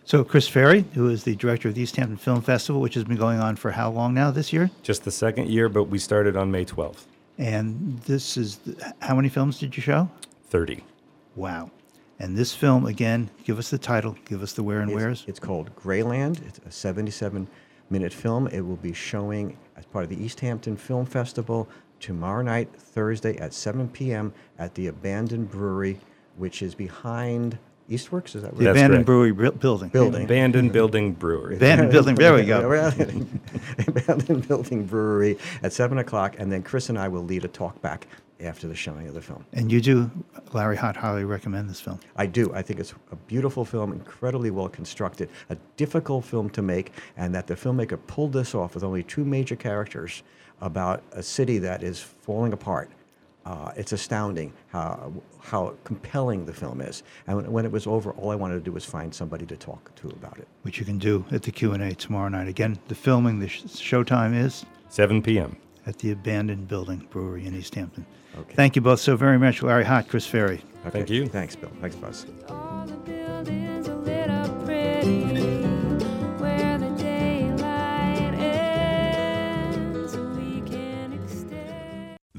So, 0.10 0.24
Chris 0.24 0.48
Ferry, 0.48 0.86
who 0.96 1.08
is 1.08 1.24
the 1.24 1.36
director 1.36 1.68
of 1.68 1.76
the 1.76 1.82
East 1.82 1.96
Hampton 1.96 2.18
Film 2.18 2.42
Festival, 2.42 2.82
which 2.82 2.96
has 2.96 3.04
been 3.04 3.16
going 3.16 3.40
on 3.40 3.56
for 3.56 3.70
how 3.70 3.92
long 3.92 4.16
now 4.16 4.32
this 4.32 4.52
year? 4.52 4.72
Just 4.82 5.04
the 5.04 5.12
second 5.12 5.50
year, 5.50 5.70
but 5.70 5.84
we 5.84 6.00
started 6.00 6.36
on 6.36 6.50
May 6.50 6.66
12th. 6.66 7.04
And 7.38 8.00
this 8.08 8.36
is 8.36 8.58
the, 8.58 8.92
how 9.04 9.14
many 9.16 9.30
films 9.30 9.60
did 9.60 9.78
you 9.78 9.84
show? 9.84 10.10
30. 10.46 10.84
Wow. 11.36 11.70
And 12.18 12.36
this 12.36 12.56
film, 12.56 12.88
again, 12.88 13.30
give 13.44 13.60
us 13.60 13.70
the 13.70 13.78
title, 13.78 14.18
give 14.26 14.42
us 14.42 14.54
the 14.54 14.64
where 14.64 14.80
and 14.80 14.90
It's- 14.90 15.00
wheres. 15.00 15.26
It's 15.28 15.40
called 15.40 15.70
Greyland. 15.76 16.42
It's 16.48 16.58
a 16.66 16.72
77 16.72 17.48
minute 17.92 18.12
film. 18.12 18.48
It 18.48 18.62
will 18.62 18.78
be 18.78 18.94
showing 18.94 19.58
as 19.78 19.86
part 19.86 20.06
of 20.06 20.10
the 20.10 20.20
East 20.20 20.40
Hampton 20.40 20.76
Film 20.76 21.06
Festival 21.06 21.70
tomorrow 22.00 22.42
night, 22.42 22.68
Thursday 22.76 23.38
at 23.38 23.54
7 23.54 23.88
p.m. 23.90 24.34
at 24.58 24.74
the 24.74 24.88
Abandoned 24.88 25.52
Brewery, 25.52 26.00
which 26.36 26.64
is 26.64 26.74
behind 26.74 27.60
Eastworks. 27.90 28.36
Is 28.36 28.44
that 28.44 28.54
right? 28.54 28.60
The 28.60 28.72
abandoned 28.72 29.06
brewery 29.06 29.32
bu- 29.32 29.52
building. 29.52 29.90
Building. 29.90 30.24
Abandoned 30.24 30.72
building 30.72 31.14
brewery. 31.14 31.56
Abandoned 31.56 31.92
building. 31.92 32.16
There 32.16 32.34
we 32.34 32.46
go. 32.46 32.60
Abandoned 33.88 34.48
Building 34.48 34.86
Brewery 34.86 35.38
at 35.64 35.74
7 35.74 35.98
o'clock. 35.98 36.36
And 36.38 36.52
then 36.52 36.64
Chris 36.64 36.90
and 36.90 36.98
I 36.98 37.08
will 37.08 37.24
lead 37.24 37.46
a 37.46 37.48
talk 37.48 37.82
back 37.82 38.08
after 38.42 38.68
the 38.68 38.76
showing 38.76 39.08
of 39.08 39.14
the 39.14 39.22
film. 39.22 39.46
And 39.54 39.72
you 39.72 39.82
do, 39.82 40.10
Larry 40.54 40.78
Hott, 40.78 40.96
highly 40.96 41.26
recommend 41.26 41.70
this 41.70 41.82
film. 41.82 42.00
I 42.16 42.26
do. 42.26 42.54
I 42.54 42.62
think 42.62 42.80
it's 42.80 42.94
a 43.12 43.16
beautiful 43.16 43.66
film, 43.66 43.92
incredibly 43.92 44.50
well 44.50 44.70
constructed, 44.70 45.30
a 45.50 45.58
difficult 45.76 46.24
film 46.26 46.50
to 46.52 46.62
make, 46.62 46.94
and 47.18 47.36
that 47.36 47.48
the 47.48 47.56
filmmaker 47.56 48.00
pulled 48.08 48.32
this 48.34 48.56
off 48.56 48.76
with 48.76 48.84
only 48.84 49.04
two 49.04 49.26
major 49.26 49.56
characters 49.56 50.24
about 50.62 51.04
a 51.12 51.24
city 51.24 51.58
that 51.60 51.84
is 51.84 52.00
falling 52.00 52.54
apart. 52.54 52.90
Uh, 53.46 53.72
it's 53.76 53.94
astounding 53.94 54.54
how 54.68 55.12
how 55.42 55.74
compelling 55.84 56.46
the 56.46 56.54
film 56.54 56.82
is. 56.82 57.04
And 57.26 57.38
when, 57.38 57.52
when 57.52 57.66
it 57.66 57.72
was 57.72 57.88
over, 57.88 58.12
all 58.12 58.30
I 58.30 58.36
wanted 58.36 58.56
to 58.56 58.60
do 58.62 58.72
was 58.72 58.86
find 58.86 59.14
somebody 59.14 59.46
to 59.48 59.58
talk 59.58 59.94
to 59.96 60.08
about 60.10 60.38
it. 60.38 60.48
Which 60.64 60.78
you 60.78 60.86
can 60.86 60.98
do 60.98 61.26
at 61.32 61.44
the 61.44 61.52
Q&A 61.52 61.94
tomorrow 61.96 62.30
night. 62.30 62.48
Again, 62.48 62.78
the 62.90 62.96
filming, 62.96 63.40
the 63.40 63.48
sh- 63.48 63.64
showtime 63.64 64.38
is? 64.38 64.66
7 64.90 65.22
p.m. 65.24 65.56
At 65.88 65.98
the 66.00 66.12
Abandoned 66.12 66.68
Building 66.68 67.08
Brewery 67.10 67.46
in 67.46 67.56
East 67.56 67.74
Hampton. 67.76 68.06
Okay. 68.38 68.54
Thank 68.54 68.76
you 68.76 68.82
both 68.82 69.00
so 69.00 69.16
very 69.16 69.40
much, 69.40 69.64
Larry 69.64 69.86
Hott, 69.86 70.08
Chris 70.08 70.28
Ferry. 70.28 70.62
Okay. 70.82 70.90
Thank 70.92 71.10
you. 71.10 71.28
Thanks, 71.28 71.56
Bill. 71.56 71.72
Thanks, 71.82 71.96
Buzz. 71.96 72.26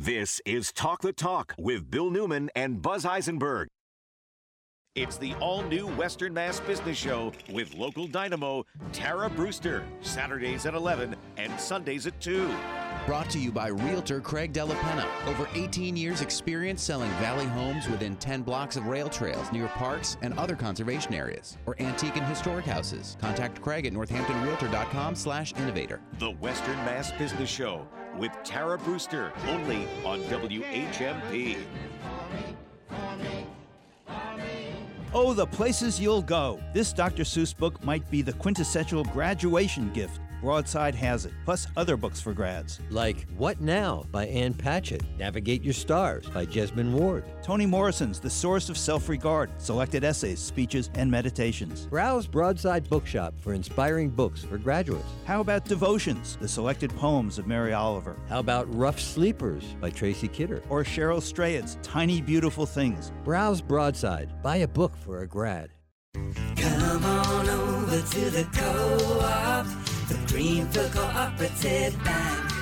This 0.03 0.41
is 0.47 0.73
Talk 0.73 1.03
the 1.03 1.13
Talk 1.13 1.55
with 1.59 1.91
Bill 1.91 2.09
Newman 2.09 2.49
and 2.55 2.81
Buzz 2.81 3.05
Eisenberg. 3.05 3.69
It's 4.95 5.19
the 5.19 5.35
all 5.35 5.63
new 5.63 5.89
Western 5.89 6.33
Mass 6.33 6.59
Business 6.59 6.97
Show 6.97 7.33
with 7.53 7.75
local 7.75 8.07
dynamo 8.07 8.65
Tara 8.93 9.29
Brewster, 9.29 9.85
Saturdays 10.01 10.65
at 10.65 10.73
11 10.73 11.15
and 11.37 11.61
Sundays 11.61 12.07
at 12.07 12.19
2. 12.19 12.51
Brought 13.05 13.29
to 13.29 13.39
you 13.39 13.53
by 13.53 13.69
Realtor 13.69 14.23
Craig 14.23 14.55
Della 14.55 14.75
Penna. 14.77 15.07
Over 15.27 15.47
18 15.55 15.99
years 15.99 16.23
experience 16.23 16.83
selling 16.83 17.11
valley 17.21 17.45
homes 17.45 17.87
within 17.87 18.17
10 18.17 18.41
blocks 18.41 18.77
of 18.77 18.87
rail 18.87 19.11
trails 19.11 19.53
near 19.53 19.69
parks 19.69 20.17
and 20.23 20.33
other 20.39 20.57
conservation 20.57 21.13
areas 21.13 21.59
or 21.67 21.77
antique 21.79 22.17
and 22.17 22.25
historic 22.25 22.65
houses. 22.65 23.19
Contact 23.21 23.61
Craig 23.61 23.85
at 23.85 23.93
northamptonrealtor.com 23.93 25.15
slash 25.15 25.53
innovator. 25.59 26.01
The 26.19 26.31
Western 26.31 26.77
Mass 26.87 27.13
Business 27.13 27.51
Show 27.51 27.87
with 28.17 28.33
Tara 28.45 28.79
Brewster, 28.79 29.33
only 29.49 29.87
on 30.05 30.21
WHMP. 30.25 31.59
Oh, 35.13 35.35
the 35.35 35.47
places 35.47 35.99
you'll 36.01 36.23
go. 36.23 36.61
This 36.73 36.93
Dr. 36.93 37.25
Seuss 37.25 37.57
book 37.57 37.83
might 37.85 38.09
be 38.11 38.23
the 38.23 38.33
quintessential 38.35 39.05
graduation 39.05 39.93
gift. 39.93 40.21
Broadside 40.41 40.95
has 40.95 41.27
it, 41.27 41.33
plus 41.45 41.67
other 41.77 41.97
books 41.97 42.21
for 42.21 42.33
grads. 42.33 42.81
Like 42.91 43.27
What 43.37 43.61
Now 43.61 44.05
by 44.11 44.27
Ann 44.27 44.55
Patchett, 44.55 45.03
Navigate 45.19 45.63
Your 45.63 45.75
Stars 45.75 46.27
by 46.29 46.47
Jesmyn 46.47 46.93
Ward. 46.93 47.25
Toni 47.43 47.67
Morrison's 47.67 48.21
The 48.21 48.31
Source 48.31 48.69
of 48.69 48.79
Self 48.79 49.09
Regard, 49.09 49.51
selected 49.61 50.05
essays, 50.05 50.39
speeches, 50.39 50.91
and 50.95 51.11
meditations. 51.11 51.87
Browse 51.87 52.27
Broadside 52.27 52.89
Bookshop 52.89 53.35
for 53.41 53.53
inspiring 53.55 54.09
books 54.09 54.43
for 54.43 54.59
graduates. 54.59 55.05
How 55.27 55.41
about 55.41 55.65
Devotions, 55.65 56.37
the 56.41 56.49
selected 56.49 56.91
poems 56.97 57.39
of 57.39 57.47
Mary 57.47 57.73
Oliver? 57.73 58.17
How 58.29 58.39
about 58.39 58.73
Rough 58.75 58.99
Sleepers 58.99 59.65
by 59.81 59.91
Tracy 59.91 60.29
Kidder? 60.29 60.63
Or 60.69 60.85
Cheryl 60.85 61.21
Strayed's 61.21 61.77
Tiny 61.83 62.21
Beautiful 62.21 62.67
Things. 62.67 63.13
Browse 63.25 63.61
Broadside. 63.61 64.43
Buy 64.43 64.57
a 64.57 64.69
book 64.69 64.97
for 64.97 65.23
a 65.23 65.27
grad. 65.27 65.71
Come 66.15 67.05
on 67.05 67.49
over 67.49 68.01
to 68.01 68.31
the 68.31 68.45
co-op, 68.53 69.67
the 69.67 69.80
Greenfield 70.31 70.93
Cooperative 70.93 72.05
Bank. 72.05 72.53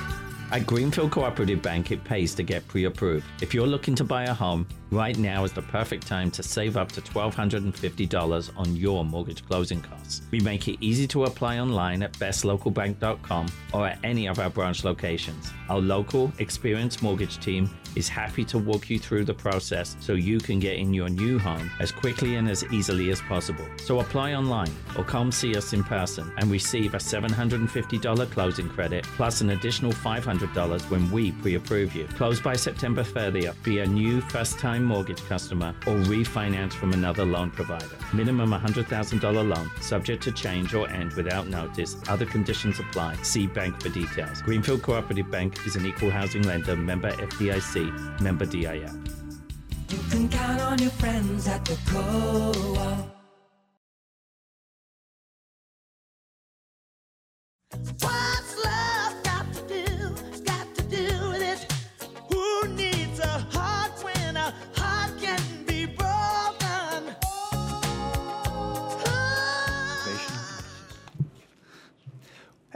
At 0.51 0.65
Greenfield 0.65 1.11
Cooperative 1.11 1.61
Bank, 1.61 1.91
it 1.91 2.03
pays 2.03 2.33
to 2.33 2.41
get 2.41 2.67
pre 2.67 2.85
approved. 2.85 3.27
If 3.43 3.53
you're 3.53 3.67
looking 3.67 3.93
to 3.93 4.03
buy 4.03 4.23
a 4.23 4.33
home, 4.33 4.67
right 4.91 5.17
now 5.17 5.43
is 5.43 5.51
the 5.51 5.61
perfect 5.61 6.07
time 6.07 6.31
to 6.31 6.43
save 6.43 6.77
up 6.77 6.91
to 6.93 7.01
$1,250 7.01 8.51
on 8.57 8.75
your 8.75 9.05
mortgage 9.05 9.45
closing 9.45 9.81
costs. 9.81 10.21
We 10.31 10.39
make 10.39 10.67
it 10.67 10.77
easy 10.81 11.07
to 11.07 11.25
apply 11.25 11.59
online 11.59 12.03
at 12.03 12.13
bestlocalbank.com 12.13 13.47
or 13.73 13.87
at 13.87 13.99
any 14.03 14.27
of 14.27 14.39
our 14.39 14.49
branch 14.49 14.83
locations. 14.83 15.51
Our 15.69 15.79
local, 15.79 16.31
experienced 16.39 17.03
mortgage 17.03 17.39
team 17.39 17.69
is 17.95 18.07
happy 18.07 18.45
to 18.45 18.57
walk 18.57 18.89
you 18.89 18.99
through 18.99 19.25
the 19.25 19.33
process 19.33 19.95
so 19.99 20.13
you 20.13 20.39
can 20.39 20.59
get 20.59 20.77
in 20.77 20.93
your 20.93 21.09
new 21.09 21.39
home 21.39 21.69
as 21.79 21.91
quickly 21.91 22.35
and 22.35 22.49
as 22.49 22.63
easily 22.71 23.09
as 23.11 23.21
possible. 23.21 23.65
So 23.77 23.99
apply 23.99 24.33
online 24.33 24.71
or 24.97 25.03
come 25.03 25.31
see 25.31 25.55
us 25.55 25.73
in 25.73 25.83
person 25.83 26.31
and 26.37 26.51
receive 26.51 26.93
a 26.93 26.97
$750 26.97 28.31
closing 28.31 28.69
credit 28.69 29.03
plus 29.15 29.41
an 29.41 29.51
additional 29.51 29.91
$500 29.91 30.89
when 30.89 31.11
we 31.11 31.31
pre 31.33 31.55
approve 31.55 31.95
you. 31.95 32.05
Close 32.05 32.39
by 32.39 32.55
September 32.55 33.03
30th. 33.03 33.61
Be 33.63 33.79
a 33.79 33.85
new 33.85 34.21
first 34.21 34.59
time 34.59 34.78
mortgage 34.83 35.23
customer 35.25 35.75
or 35.85 35.95
refinance 35.95 36.73
from 36.73 36.93
another 36.93 37.25
loan 37.25 37.51
provider. 37.51 37.97
Minimum 38.13 38.51
$100,000 38.51 39.33
loan, 39.33 39.71
subject 39.81 40.23
to 40.23 40.31
change 40.31 40.73
or 40.73 40.89
end 40.89 41.13
without 41.13 41.47
notice. 41.47 41.95
Other 42.07 42.25
conditions 42.25 42.79
apply. 42.79 43.15
See 43.23 43.47
bank 43.47 43.81
for 43.81 43.89
details. 43.89 44.41
Greenfield 44.41 44.81
Cooperative 44.81 45.29
Bank 45.29 45.65
is 45.65 45.75
an 45.75 45.85
equal 45.85 46.09
housing 46.09 46.43
lender, 46.43 46.75
member 46.75 47.11
FDIC, 47.11 48.21
member 48.21 48.45
DIF. 48.45 48.91
You 49.89 49.97
can 50.09 50.29
count 50.29 50.61
on 50.61 50.79
your 50.79 50.91
friends 50.91 51.47
at 51.47 51.65
the 51.65 51.77
co-op. 51.87 53.15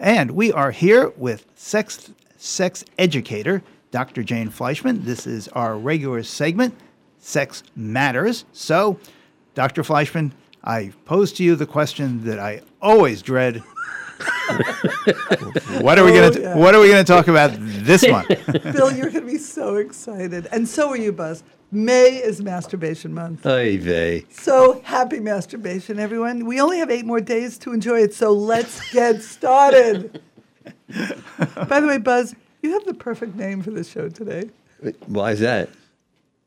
And 0.04 0.32
we 0.32 0.52
are 0.52 0.72
here 0.72 1.14
with 1.16 1.46
sex 1.56 2.12
sex 2.36 2.84
educator 3.00 3.64
Dr. 3.92 4.22
Jane 4.22 4.50
Fleishman. 4.50 5.06
This 5.06 5.26
is 5.26 5.48
our 5.50 5.78
regular 5.78 6.24
segment, 6.24 6.76
Sex 7.20 7.64
Matters. 7.74 8.44
So, 8.52 9.00
Dr. 9.56 9.82
Fleishman, 9.82 10.34
I 10.62 10.92
pose 11.06 11.32
to 11.34 11.44
you 11.44 11.56
the 11.56 11.66
question 11.66 12.26
that 12.26 12.38
I 12.38 12.64
always 12.82 13.22
dread. 13.22 13.58
what 15.80 15.98
are 15.98 16.04
we 16.04 16.12
going 16.12 16.24
Oh, 16.24 16.32
to 16.32 16.42
yeah. 16.42 16.58
What 16.58 16.76
are 16.76 16.82
we 16.82 16.90
going 16.90 17.06
to 17.06 17.10
talk 17.10 17.30
about 17.30 17.52
this 17.58 18.06
month? 18.06 18.28
Bill, 18.74 18.92
you're 18.92 19.10
going 19.10 19.26
to 19.26 19.32
be 19.32 19.38
so 19.58 19.76
excited. 19.78 20.50
And 20.52 20.68
so 20.68 20.90
are 20.90 20.98
you, 20.98 21.14
Buzz. 21.14 21.46
May 21.74 22.18
is 22.18 22.42
Masturbation 22.42 23.14
Month. 23.14 23.46
Oy 23.46 23.78
vey. 23.80 24.26
So 24.30 24.82
happy 24.84 25.20
masturbation, 25.20 26.00
everyone. 26.00 26.46
We 26.46 26.62
only 26.62 26.78
have 26.80 26.92
eight 26.92 27.06
more 27.06 27.20
days 27.22 27.58
to 27.60 27.74
enjoy 27.74 28.02
it, 28.02 28.14
so 28.14 28.32
let's 28.32 28.90
get 28.94 29.22
started. 29.24 30.22
By 31.68 31.80
the 31.80 31.88
way, 31.88 31.98
Buzz, 31.98 32.36
you 32.62 32.72
have 32.74 32.86
the 32.86 32.94
perfect 32.94 33.36
name 33.36 33.62
for 33.64 33.72
the 33.72 33.84
show 33.84 34.08
today. 34.10 34.50
Why 35.08 35.32
is 35.32 35.40
that? 35.40 35.70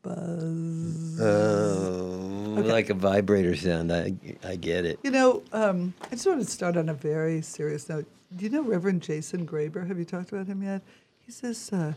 Buzz. 0.01 1.19
Oh, 1.21 2.23
Okay. 2.59 2.71
like 2.71 2.89
a 2.89 2.93
vibrator 2.95 3.55
sound. 3.55 3.91
I, 3.93 4.13
I 4.43 4.55
get 4.55 4.83
it. 4.85 4.97
You 5.03 5.11
know, 5.11 5.43
um, 5.53 5.93
I 6.05 6.09
just 6.11 6.25
want 6.25 6.39
to 6.43 6.49
start 6.49 6.75
on 6.77 6.89
a 6.89 6.93
very 6.93 7.41
serious 7.41 7.87
note. 7.89 8.05
Do 8.35 8.43
you 8.45 8.49
know 8.49 8.63
Reverend 8.63 9.01
Jason 9.03 9.45
Graber? 9.45 9.85
Have 9.87 9.99
you 9.99 10.05
talked 10.05 10.31
about 10.31 10.47
him 10.47 10.63
yet? 10.63 10.81
He's 11.25 11.39
this 11.41 11.71
uh, 11.71 11.93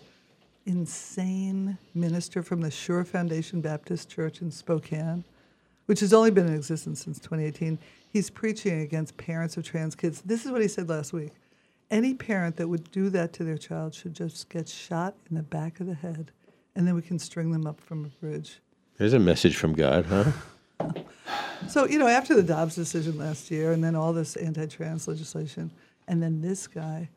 insane 0.66 1.78
minister 1.94 2.42
from 2.42 2.61
the 2.61 2.70
Sure 2.70 3.04
Foundation 3.04 3.61
Baptist 3.61 4.08
Church 4.08 4.40
in 4.42 4.50
Spokane, 4.50 5.24
which 5.86 6.00
has 6.00 6.12
only 6.12 6.30
been 6.30 6.46
in 6.46 6.54
existence 6.54 7.02
since 7.02 7.18
2018. 7.18 7.78
He's 8.12 8.30
preaching 8.30 8.80
against 8.80 9.16
parents 9.16 9.56
of 9.56 9.64
trans 9.64 9.94
kids. 9.94 10.22
This 10.22 10.44
is 10.44 10.50
what 10.50 10.62
he 10.62 10.68
said 10.68 10.88
last 10.88 11.12
week. 11.12 11.32
Any 11.90 12.14
parent 12.14 12.56
that 12.56 12.68
would 12.68 12.90
do 12.92 13.11
that 13.11 13.32
to 13.34 13.44
their 13.44 13.58
child 13.58 13.94
should 13.94 14.14
just 14.14 14.48
get 14.48 14.68
shot 14.68 15.14
in 15.28 15.36
the 15.36 15.42
back 15.42 15.80
of 15.80 15.86
the 15.86 15.94
head, 15.94 16.30
and 16.76 16.86
then 16.86 16.94
we 16.94 17.02
can 17.02 17.18
string 17.18 17.50
them 17.50 17.66
up 17.66 17.80
from 17.80 18.04
a 18.04 18.24
bridge. 18.24 18.61
There's 18.96 19.12
a 19.12 19.18
message 19.18 19.56
from 19.56 19.72
God, 19.72 20.06
huh? 20.06 20.32
So, 21.68 21.86
you 21.86 21.98
know, 21.98 22.06
after 22.06 22.34
the 22.34 22.42
Dobbs 22.42 22.74
decision 22.74 23.18
last 23.18 23.50
year 23.50 23.72
and 23.72 23.84
then 23.84 23.94
all 23.94 24.12
this 24.12 24.36
anti 24.36 24.66
trans 24.66 25.06
legislation, 25.06 25.70
and 26.08 26.22
then 26.22 26.40
this 26.40 26.66
guy, 26.66 27.08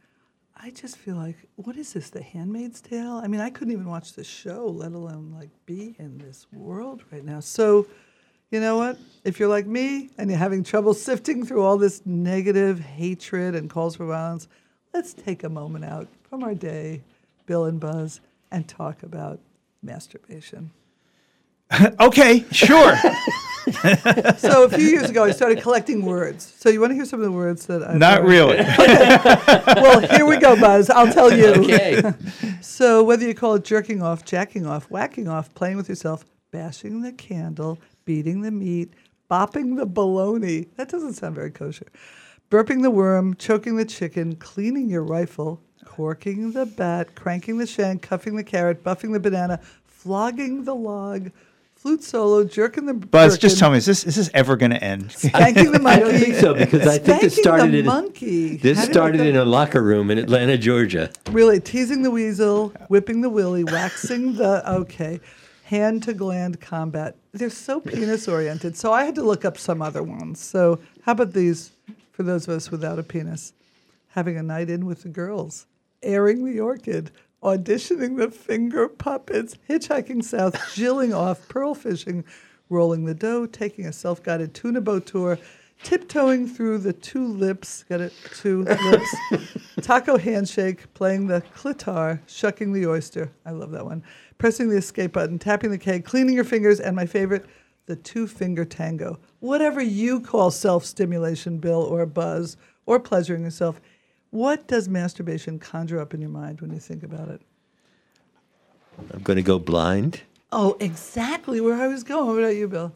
I 0.55 0.69
just 0.69 0.97
feel 0.97 1.15
like, 1.15 1.37
what 1.55 1.75
is 1.77 1.93
this, 1.93 2.09
The 2.09 2.21
Handmaid's 2.21 2.79
Tale? 2.79 3.19
I 3.23 3.27
mean, 3.27 3.41
I 3.41 3.49
couldn't 3.49 3.73
even 3.73 3.89
watch 3.89 4.13
the 4.13 4.23
show, 4.23 4.67
let 4.67 4.93
alone 4.93 5.33
like 5.37 5.49
be 5.65 5.95
in 5.99 6.17
this 6.17 6.45
world 6.53 7.03
right 7.11 7.25
now. 7.25 7.39
So, 7.39 7.87
you 8.51 8.59
know 8.59 8.77
what? 8.77 8.97
If 9.23 9.39
you're 9.39 9.49
like 9.49 9.65
me 9.65 10.09
and 10.17 10.29
you're 10.29 10.39
having 10.39 10.63
trouble 10.63 10.93
sifting 10.93 11.45
through 11.45 11.63
all 11.63 11.77
this 11.77 12.05
negative 12.05 12.79
hatred 12.79 13.55
and 13.55 13.69
calls 13.69 13.95
for 13.95 14.05
violence, 14.05 14.47
let's 14.93 15.13
take 15.13 15.43
a 15.43 15.49
moment 15.49 15.85
out 15.85 16.07
from 16.29 16.43
our 16.43 16.53
day, 16.53 17.01
Bill 17.45 17.65
and 17.65 17.79
Buzz, 17.79 18.21
and 18.51 18.67
talk 18.67 19.03
about 19.03 19.39
masturbation. 19.81 20.71
okay, 21.99 22.45
sure. 22.51 22.95
so 24.38 24.66
a 24.66 24.70
few 24.70 24.88
years 24.88 25.09
ago, 25.09 25.24
I 25.24 25.32
started 25.32 25.61
collecting 25.61 26.03
words. 26.03 26.53
So 26.57 26.70
you 26.70 26.82
want 26.82 26.91
to 26.91 26.95
hear 26.95 27.05
some 27.05 27.20
of 27.20 27.26
the 27.26 27.32
words 27.32 27.66
that 27.68 27.88
I 27.88 27.95
Not 27.95 28.24
really. 28.24 28.57
well, 29.82 30.01
here 30.01 30.26
we 30.26 30.38
go, 30.38 30.59
Buzz. 30.59 30.89
I'll 30.89 31.11
tell 31.11 31.32
you. 31.32 31.47
Okay. 31.47 32.14
so 32.61 33.03
whether 33.03 33.26
you 33.26 33.34
call 33.34 33.55
it 33.55 33.64
jerking 33.64 34.01
off, 34.01 34.26
jacking 34.26 34.66
off, 34.66 34.89
whacking 34.89 35.28
off, 35.28 35.53
playing 35.53 35.78
with 35.78 35.88
yourself, 35.88 36.26
bashing 36.51 37.01
the 37.01 37.14
candle, 37.14 37.80
beating 38.03 38.41
the 38.41 38.51
meat, 38.51 38.93
bopping 39.32 39.78
the 39.78 39.88
baloney. 39.88 40.68
That 40.76 40.89
doesn't 40.89 41.14
sound 41.14 41.36
very 41.36 41.51
kosher. 41.51 41.88
Burping 42.51 42.82
the 42.82 42.91
worm, 42.91 43.34
choking 43.36 43.78
the 43.78 43.86
chicken, 43.86 44.36
cleaning 44.36 44.89
your 44.89 45.03
rifle, 45.03 45.61
corking 45.86 46.51
the 46.51 46.66
bat, 46.66 47.16
cranking 47.16 47.57
the 47.57 47.66
shank, 47.66 48.01
cuffing 48.01 48.36
the 48.36 48.43
carrot, 48.43 48.84
buffing 48.84 49.14
the 49.14 49.20
banana, 49.20 49.59
flogging 49.86 50.66
the 50.66 50.76
log, 50.76 51.32
flute 51.84 52.01
solo, 52.01 52.45
jerking 52.45 52.86
the 52.86 52.93
Buzz, 52.93 53.38
just 53.38 53.59
tell 53.59 53.69
me, 53.69 53.77
is 53.77 53.86
this 53.86 54.05
is 54.05 54.15
this 54.15 54.29
ever 54.34 54.55
going 54.55 54.71
to 54.71 54.81
end? 54.81 55.11
Spanking 55.17 55.73
the 55.73 55.79
monkey. 55.79 56.01
I 56.01 56.11
don't 56.11 56.17
think 56.17 56.36
so 56.36 56.53
because 56.53 56.88
I 56.88 56.97
think 56.97 57.19
this 57.21 57.34
Spanking 57.34 57.43
started 57.43 57.73
the 57.73 57.79
in 57.79 57.86
monkey. 57.86 58.55
this 58.55 58.77
How 58.77 58.86
started 58.86 59.19
in 59.19 59.36
a 59.36 59.43
locker 59.43 59.84
room 59.84 60.09
in 60.09 60.17
Atlanta, 60.17 60.57
Georgia. 60.57 61.11
Really, 61.29 61.59
teasing 61.59 62.01
the 62.01 62.09
weasel, 62.09 62.69
whipping 62.88 63.19
the 63.19 63.29
willy, 63.29 63.65
waxing 63.65 64.36
the 64.36 64.67
okay, 64.71 65.19
hand 65.65 66.03
to 66.03 66.13
gland 66.13 66.61
combat. 66.61 67.17
They're 67.34 67.49
so 67.49 67.81
penis 67.81 68.29
oriented. 68.29 68.77
So 68.77 68.93
I 68.93 69.03
had 69.03 69.15
to 69.15 69.23
look 69.23 69.43
up 69.43 69.57
some 69.57 69.81
other 69.81 70.03
ones. 70.03 70.39
So 70.39 70.79
how 71.01 71.11
about 71.11 71.34
these 71.34 71.73
for 72.13 72.23
those 72.23 72.47
of 72.47 72.55
us 72.55 72.71
without 72.71 72.97
a 72.97 73.03
penis? 73.03 73.51
Having 74.11 74.38
a 74.38 74.43
night 74.43 74.69
in 74.69 74.86
with 74.86 75.03
the 75.03 75.09
girls, 75.09 75.65
airing 76.01 76.45
the 76.45 76.61
orchid, 76.61 77.11
auditioning 77.43 78.17
the 78.17 78.31
finger 78.31 78.87
puppets, 78.87 79.57
hitchhiking 79.69 80.23
south, 80.23 80.57
jilling 80.73 81.13
off, 81.13 81.47
pearl 81.49 81.75
fishing, 81.75 82.23
rolling 82.69 83.05
the 83.05 83.13
dough, 83.13 83.45
taking 83.45 83.85
a 83.85 83.93
self-guided 83.93 84.53
tuna 84.53 84.81
boat 84.81 85.05
tour, 85.05 85.37
tiptoeing 85.83 86.47
through 86.47 86.77
the 86.77 86.93
two 86.93 87.27
lips, 87.27 87.83
got 87.89 88.01
it, 88.01 88.13
two 88.33 88.63
lips, 88.63 89.15
taco 89.81 90.17
handshake, 90.17 90.91
playing 90.93 91.27
the 91.27 91.43
clitar, 91.55 92.19
shucking 92.27 92.71
the 92.71 92.87
oyster, 92.87 93.31
I 93.45 93.51
love 93.51 93.71
that 93.71 93.85
one, 93.85 94.03
pressing 94.37 94.69
the 94.69 94.77
escape 94.77 95.11
button, 95.11 95.37
tapping 95.37 95.71
the 95.71 95.77
keg, 95.77 96.05
cleaning 96.05 96.35
your 96.35 96.45
fingers, 96.45 96.79
and 96.79 96.95
my 96.95 97.05
favorite, 97.05 97.45
the 97.85 97.95
two-finger 97.97 98.63
tango. 98.63 99.19
Whatever 99.39 99.81
you 99.81 100.21
call 100.21 100.51
self-stimulation, 100.51 101.57
Bill, 101.57 101.81
or 101.81 102.05
buzz, 102.05 102.55
or 102.85 102.99
pleasuring 102.99 103.43
yourself, 103.43 103.81
what 104.34 104.67
does 104.67 104.89
masturbation 104.89 105.59
conjure 105.59 105.99
up 105.99 106.15
in 106.15 106.19
your 106.19 106.29
mind 106.31 106.59
when 106.59 106.73
you 106.73 106.79
think 106.79 107.03
about 107.03 107.29
it? 107.29 107.39
I'm 109.13 109.21
going 109.21 109.38
to 109.38 109.43
go 109.43 109.59
blind. 109.59 110.21
Oh, 110.51 110.75
exactly 110.79 111.61
where 111.61 111.75
I 111.75 111.88
was 111.88 112.03
going. 112.03 112.25
What 112.25 112.39
about 112.39 112.55
you, 112.55 112.67
Bill? 112.67 112.91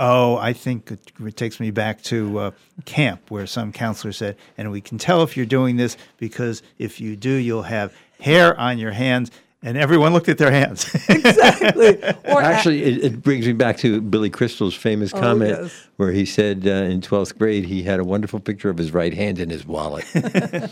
Oh, 0.00 0.36
I 0.38 0.52
think 0.52 0.90
it, 0.90 1.12
it 1.24 1.36
takes 1.36 1.60
me 1.60 1.70
back 1.70 2.02
to 2.04 2.38
uh, 2.38 2.50
camp 2.84 3.30
where 3.30 3.46
some 3.46 3.72
counselor 3.72 4.12
said, 4.12 4.36
and 4.58 4.72
we 4.72 4.80
can 4.80 4.98
tell 4.98 5.22
if 5.22 5.36
you're 5.36 5.46
doing 5.46 5.76
this 5.76 5.96
because 6.16 6.64
if 6.78 7.00
you 7.00 7.14
do, 7.14 7.30
you'll 7.30 7.62
have 7.62 7.94
hair 8.20 8.58
on 8.58 8.78
your 8.78 8.92
hands. 8.92 9.30
And 9.64 9.76
everyone 9.76 10.12
looked 10.12 10.28
at 10.28 10.38
their 10.38 10.50
hands. 10.50 10.92
exactly. 11.08 12.02
Actually, 12.24 12.82
it, 12.82 13.04
it 13.04 13.22
brings 13.22 13.46
me 13.46 13.52
back 13.52 13.76
to 13.78 14.00
Billy 14.00 14.28
Crystal's 14.30 14.74
famous 14.74 15.14
Oh, 15.14 15.20
comment 15.20 15.58
yes. 15.62 15.88
where 15.96 16.10
he 16.10 16.24
said 16.26 16.66
uh, 16.66 16.70
in 16.70 17.00
12th 17.00 17.38
grade 17.38 17.66
he 17.66 17.84
had 17.84 18.00
a 18.00 18.04
wonderful 18.04 18.40
picture 18.40 18.70
of 18.70 18.78
his 18.78 18.92
right 18.92 19.14
hand 19.14 19.38
in 19.38 19.50
his 19.50 19.64
wallet. 19.64 20.04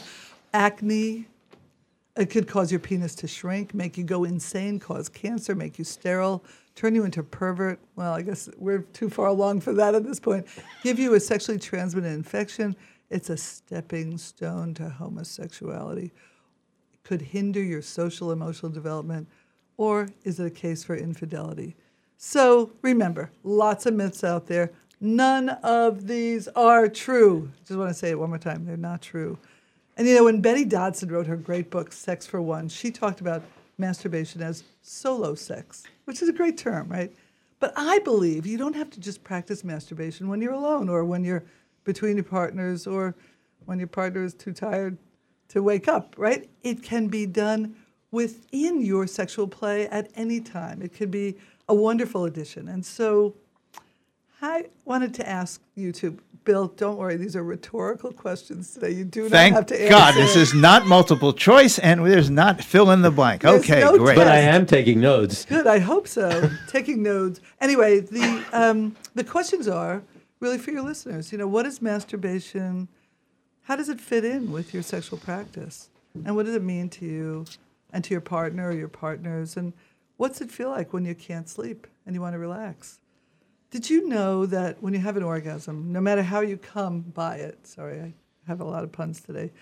acne. 0.54 1.26
It 2.16 2.26
could 2.30 2.48
cause 2.48 2.72
your 2.72 2.80
penis 2.80 3.14
to 3.16 3.28
shrink, 3.28 3.72
make 3.72 3.96
you 3.96 4.02
go 4.04 4.24
insane, 4.24 4.80
cause 4.80 5.08
cancer, 5.08 5.54
make 5.54 5.78
you 5.78 5.84
sterile, 5.84 6.44
turn 6.74 6.94
you 6.96 7.04
into 7.04 7.20
a 7.20 7.22
pervert. 7.22 7.78
Well, 7.94 8.12
I 8.12 8.22
guess 8.22 8.48
we're 8.58 8.80
too 8.80 9.08
far 9.08 9.26
along 9.28 9.60
for 9.60 9.72
that 9.74 9.94
at 9.94 10.04
this 10.04 10.18
point. 10.18 10.46
Give 10.82 10.98
you 10.98 11.14
a 11.14 11.20
sexually 11.20 11.58
transmitted 11.60 12.08
infection. 12.12 12.74
It's 13.10 13.30
a 13.30 13.36
stepping 13.36 14.18
stone 14.18 14.74
to 14.74 14.88
homosexuality. 14.88 16.10
Could 17.10 17.22
hinder 17.22 17.60
your 17.60 17.82
social 17.82 18.30
emotional 18.30 18.70
development, 18.70 19.26
or 19.76 20.10
is 20.22 20.38
it 20.38 20.46
a 20.46 20.50
case 20.50 20.84
for 20.84 20.94
infidelity? 20.94 21.74
So 22.16 22.70
remember, 22.82 23.32
lots 23.42 23.84
of 23.84 23.94
myths 23.94 24.22
out 24.22 24.46
there. 24.46 24.70
None 25.00 25.48
of 25.48 26.06
these 26.06 26.46
are 26.54 26.86
true. 26.86 27.50
Just 27.66 27.76
want 27.76 27.90
to 27.90 27.94
say 27.94 28.10
it 28.10 28.18
one 28.20 28.28
more 28.28 28.38
time. 28.38 28.64
They're 28.64 28.76
not 28.76 29.02
true. 29.02 29.36
And 29.96 30.06
you 30.06 30.14
know, 30.14 30.22
when 30.22 30.40
Betty 30.40 30.64
Dodson 30.64 31.10
wrote 31.10 31.26
her 31.26 31.36
great 31.36 31.68
book, 31.68 31.90
Sex 31.90 32.28
for 32.28 32.40
One, 32.40 32.68
she 32.68 32.92
talked 32.92 33.20
about 33.20 33.42
masturbation 33.76 34.40
as 34.40 34.62
solo 34.80 35.34
sex, 35.34 35.82
which 36.04 36.22
is 36.22 36.28
a 36.28 36.32
great 36.32 36.58
term, 36.58 36.88
right? 36.88 37.12
But 37.58 37.72
I 37.74 37.98
believe 37.98 38.46
you 38.46 38.56
don't 38.56 38.76
have 38.76 38.90
to 38.90 39.00
just 39.00 39.24
practice 39.24 39.64
masturbation 39.64 40.28
when 40.28 40.40
you're 40.40 40.52
alone 40.52 40.88
or 40.88 41.04
when 41.04 41.24
you're 41.24 41.42
between 41.82 42.18
your 42.18 42.22
partners 42.22 42.86
or 42.86 43.16
when 43.64 43.80
your 43.80 43.88
partner 43.88 44.22
is 44.22 44.32
too 44.32 44.52
tired 44.52 44.96
to 45.50 45.62
wake 45.62 45.86
up, 45.88 46.14
right? 46.16 46.48
It 46.62 46.82
can 46.82 47.06
be 47.08 47.26
done 47.26 47.76
within 48.10 48.82
your 48.82 49.06
sexual 49.06 49.46
play 49.46 49.86
at 49.88 50.10
any 50.16 50.40
time. 50.40 50.82
It 50.82 50.92
could 50.94 51.10
be 51.10 51.36
a 51.68 51.74
wonderful 51.74 52.24
addition. 52.24 52.66
And 52.68 52.84
so 52.84 53.34
I 54.42 54.66
wanted 54.84 55.14
to 55.14 55.28
ask 55.28 55.60
you 55.74 55.92
to, 55.92 56.16
Bill, 56.44 56.68
don't 56.68 56.96
worry, 56.96 57.16
these 57.16 57.36
are 57.36 57.42
rhetorical 57.44 58.10
questions 58.12 58.72
today. 58.72 58.92
You 58.92 59.04
do 59.04 59.28
not 59.28 59.32
have 59.52 59.66
to 59.66 59.74
answer. 59.80 59.90
God, 59.90 60.14
this 60.14 60.34
is 60.34 60.54
not 60.54 60.86
multiple 60.86 61.32
choice, 61.34 61.78
and 61.78 62.04
there's 62.06 62.30
not 62.30 62.64
fill 62.64 62.90
in 62.90 63.02
the 63.02 63.10
blank. 63.10 63.42
There's 63.42 63.60
Okay, 63.62 63.80
no 63.80 63.98
great. 63.98 64.16
but 64.16 64.26
I 64.26 64.38
am 64.38 64.64
taking 64.66 64.98
notes. 65.00 65.44
Good, 65.44 65.66
I 65.66 65.78
hope 65.78 66.08
so. 66.08 66.50
Taking 66.68 67.02
notes. 67.02 67.40
Anyway, 67.60 68.00
the 68.00 68.42
um, 68.52 68.96
the 69.14 69.22
questions 69.24 69.68
are 69.68 70.02
really 70.40 70.56
for 70.58 70.70
your 70.70 70.82
listeners. 70.82 71.30
You 71.30 71.36
know, 71.38 71.46
what 71.46 71.66
is 71.66 71.82
masturbation? 71.82 72.88
How 73.70 73.76
does 73.76 73.88
it 73.88 74.00
fit 74.00 74.24
in 74.24 74.50
with 74.50 74.74
your 74.74 74.82
sexual 74.82 75.16
practice? 75.16 75.90
And 76.24 76.34
what 76.34 76.44
does 76.44 76.56
it 76.56 76.62
mean 76.64 76.88
to 76.88 77.04
you 77.04 77.44
and 77.92 78.02
to 78.02 78.10
your 78.10 78.20
partner 78.20 78.70
or 78.70 78.72
your 78.72 78.88
partners? 78.88 79.56
And 79.56 79.72
what's 80.16 80.40
it 80.40 80.50
feel 80.50 80.70
like 80.70 80.92
when 80.92 81.04
you 81.04 81.14
can't 81.14 81.48
sleep 81.48 81.86
and 82.04 82.12
you 82.12 82.20
want 82.20 82.34
to 82.34 82.40
relax? 82.40 82.98
Did 83.70 83.88
you 83.88 84.08
know 84.08 84.44
that 84.44 84.82
when 84.82 84.92
you 84.92 84.98
have 84.98 85.16
an 85.16 85.22
orgasm, 85.22 85.92
no 85.92 86.00
matter 86.00 86.24
how 86.24 86.40
you 86.40 86.56
come 86.56 87.02
by 87.14 87.36
it, 87.36 87.64
sorry, 87.64 88.00
I 88.00 88.12
have 88.48 88.60
a 88.60 88.64
lot 88.64 88.82
of 88.82 88.90
puns 88.90 89.20
today, 89.20 89.52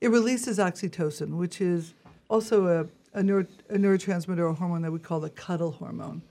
it 0.00 0.08
releases 0.08 0.56
oxytocin, 0.56 1.36
which 1.36 1.60
is 1.60 1.92
also 2.30 2.66
a, 2.66 2.86
a, 3.18 3.22
neuro, 3.22 3.46
a 3.68 3.74
neurotransmitter 3.74 4.38
or 4.38 4.54
hormone 4.54 4.80
that 4.80 4.90
we 4.90 5.00
call 5.00 5.20
the 5.20 5.28
cuddle 5.28 5.72
hormone. 5.72 6.22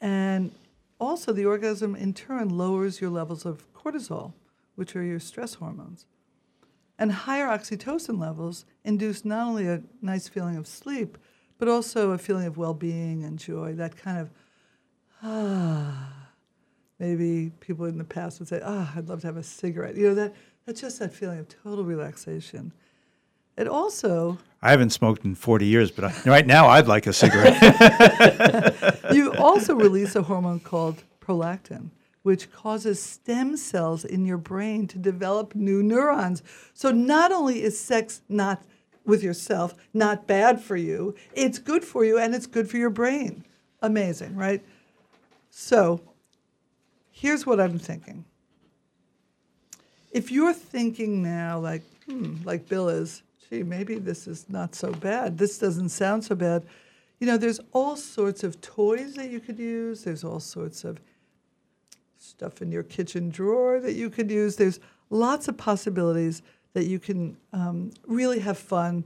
And 0.00 0.50
also, 0.98 1.32
the 1.32 1.46
orgasm 1.46 1.94
in 1.94 2.14
turn 2.14 2.48
lowers 2.48 3.00
your 3.00 3.10
levels 3.10 3.46
of 3.46 3.72
cortisol, 3.74 4.32
which 4.74 4.96
are 4.96 5.04
your 5.04 5.20
stress 5.20 5.54
hormones. 5.54 6.04
And 6.98 7.12
higher 7.12 7.46
oxytocin 7.46 8.18
levels 8.18 8.64
induce 8.84 9.24
not 9.24 9.46
only 9.46 9.68
a 9.68 9.82
nice 10.02 10.28
feeling 10.28 10.56
of 10.56 10.66
sleep, 10.66 11.16
but 11.58 11.68
also 11.68 12.10
a 12.10 12.18
feeling 12.18 12.46
of 12.46 12.56
well 12.56 12.74
being 12.74 13.24
and 13.24 13.38
joy, 13.38 13.74
that 13.74 13.96
kind 13.96 14.18
of, 14.18 14.30
ah, 15.22 16.28
maybe 16.98 17.52
people 17.60 17.86
in 17.86 17.98
the 17.98 18.04
past 18.04 18.40
would 18.40 18.48
say, 18.48 18.60
ah, 18.64 18.92
I'd 18.96 19.08
love 19.08 19.20
to 19.20 19.26
have 19.28 19.36
a 19.36 19.42
cigarette. 19.42 19.96
You 19.96 20.08
know, 20.08 20.14
that, 20.14 20.34
that's 20.66 20.80
just 20.80 20.98
that 20.98 21.14
feeling 21.14 21.38
of 21.38 21.48
total 21.48 21.84
relaxation. 21.84 22.72
It 23.56 23.66
also 23.66 24.38
I 24.60 24.70
haven't 24.70 24.90
smoked 24.90 25.24
in 25.24 25.34
40 25.34 25.66
years, 25.66 25.90
but 25.90 26.04
I, 26.04 26.14
right 26.26 26.46
now 26.46 26.68
I'd 26.68 26.88
like 26.88 27.06
a 27.06 27.12
cigarette. 27.12 28.98
you 29.12 29.32
also 29.34 29.74
release 29.74 30.16
a 30.16 30.22
hormone 30.22 30.60
called 30.60 31.02
prolactin, 31.20 31.90
which 32.22 32.50
causes 32.50 33.02
stem 33.02 33.56
cells 33.56 34.04
in 34.04 34.24
your 34.24 34.38
brain 34.38 34.86
to 34.88 34.98
develop 34.98 35.54
new 35.54 35.82
neurons. 35.82 36.42
So 36.74 36.90
not 36.90 37.32
only 37.32 37.62
is 37.62 37.78
sex 37.78 38.22
not 38.28 38.62
with 39.04 39.22
yourself 39.22 39.74
not 39.94 40.26
bad 40.26 40.60
for 40.60 40.76
you, 40.76 41.14
it's 41.32 41.58
good 41.58 41.84
for 41.84 42.04
you 42.04 42.18
and 42.18 42.34
it's 42.34 42.46
good 42.46 42.68
for 42.70 42.76
your 42.76 42.90
brain. 42.90 43.44
Amazing, 43.80 44.36
right? 44.36 44.62
So 45.50 46.00
here's 47.10 47.46
what 47.46 47.60
I'm 47.60 47.78
thinking. 47.78 48.24
If 50.10 50.30
you're 50.30 50.52
thinking 50.54 51.22
now, 51.22 51.58
like, 51.58 51.82
hmm, 52.06 52.36
like 52.44 52.68
Bill 52.68 52.88
is, 52.88 53.22
gee, 53.48 53.62
maybe 53.62 53.96
this 53.96 54.26
is 54.26 54.46
not 54.48 54.74
so 54.74 54.92
bad. 54.92 55.38
This 55.38 55.58
doesn't 55.58 55.90
sound 55.90 56.24
so 56.24 56.34
bad. 56.34 56.64
You 57.20 57.26
know, 57.26 57.36
there's 57.36 57.60
all 57.72 57.96
sorts 57.96 58.44
of 58.44 58.60
toys 58.60 59.14
that 59.14 59.30
you 59.30 59.40
could 59.40 59.58
use. 59.58 60.04
There's 60.04 60.24
all 60.24 60.40
sorts 60.40 60.84
of 60.84 61.00
stuff 62.18 62.60
in 62.60 62.70
your 62.70 62.82
kitchen 62.82 63.30
drawer 63.30 63.80
that 63.80 63.94
you 63.94 64.10
could 64.10 64.30
use. 64.30 64.56
There's 64.56 64.80
lots 65.10 65.48
of 65.48 65.56
possibilities 65.56 66.42
that 66.74 66.84
you 66.84 66.98
can 66.98 67.36
um, 67.52 67.92
really 68.06 68.40
have 68.40 68.58
fun, 68.58 69.04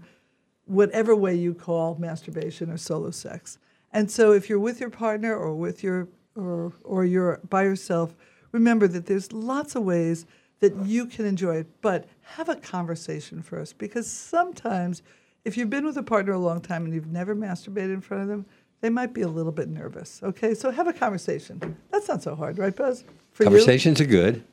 whatever 0.64 1.14
way 1.14 1.34
you 1.34 1.54
call 1.54 1.96
masturbation 1.98 2.70
or 2.70 2.76
solo 2.76 3.10
sex. 3.10 3.58
And 3.92 4.10
so, 4.10 4.32
if 4.32 4.48
you're 4.48 4.58
with 4.58 4.80
your 4.80 4.90
partner 4.90 5.36
or 5.36 5.54
with 5.54 5.82
your 5.82 6.08
or 6.34 6.72
or 6.82 7.04
you're 7.04 7.40
by 7.48 7.62
yourself, 7.62 8.14
remember 8.50 8.88
that 8.88 9.06
there's 9.06 9.32
lots 9.32 9.74
of 9.76 9.84
ways 9.84 10.26
that 10.60 10.74
you 10.86 11.06
can 11.06 11.26
enjoy 11.26 11.56
it. 11.56 11.66
But 11.82 12.08
have 12.22 12.48
a 12.48 12.56
conversation 12.56 13.42
first, 13.42 13.78
because 13.78 14.10
sometimes, 14.10 15.02
if 15.44 15.56
you've 15.56 15.70
been 15.70 15.84
with 15.84 15.98
a 15.98 16.02
partner 16.02 16.32
a 16.32 16.38
long 16.38 16.60
time 16.60 16.84
and 16.84 16.94
you've 16.94 17.06
never 17.06 17.36
masturbated 17.36 17.92
in 17.92 18.00
front 18.00 18.22
of 18.22 18.28
them, 18.28 18.46
they 18.83 18.91
might 18.91 19.14
be 19.14 19.22
a 19.22 19.28
little 19.28 19.53
bit 19.53 19.68
nervous. 19.68 20.20
Okay, 20.22 20.55
so 20.55 20.70
have 20.70 20.89
a 20.89 20.93
conversation. 20.93 21.76
That's 21.91 22.09
not 22.09 22.22
so 22.22 22.35
hard, 22.35 22.59
right, 22.59 22.74
Buzz? 22.74 23.05
For 23.33 23.45
Conversations 23.45 24.01
are 24.01 24.07
good. 24.07 24.45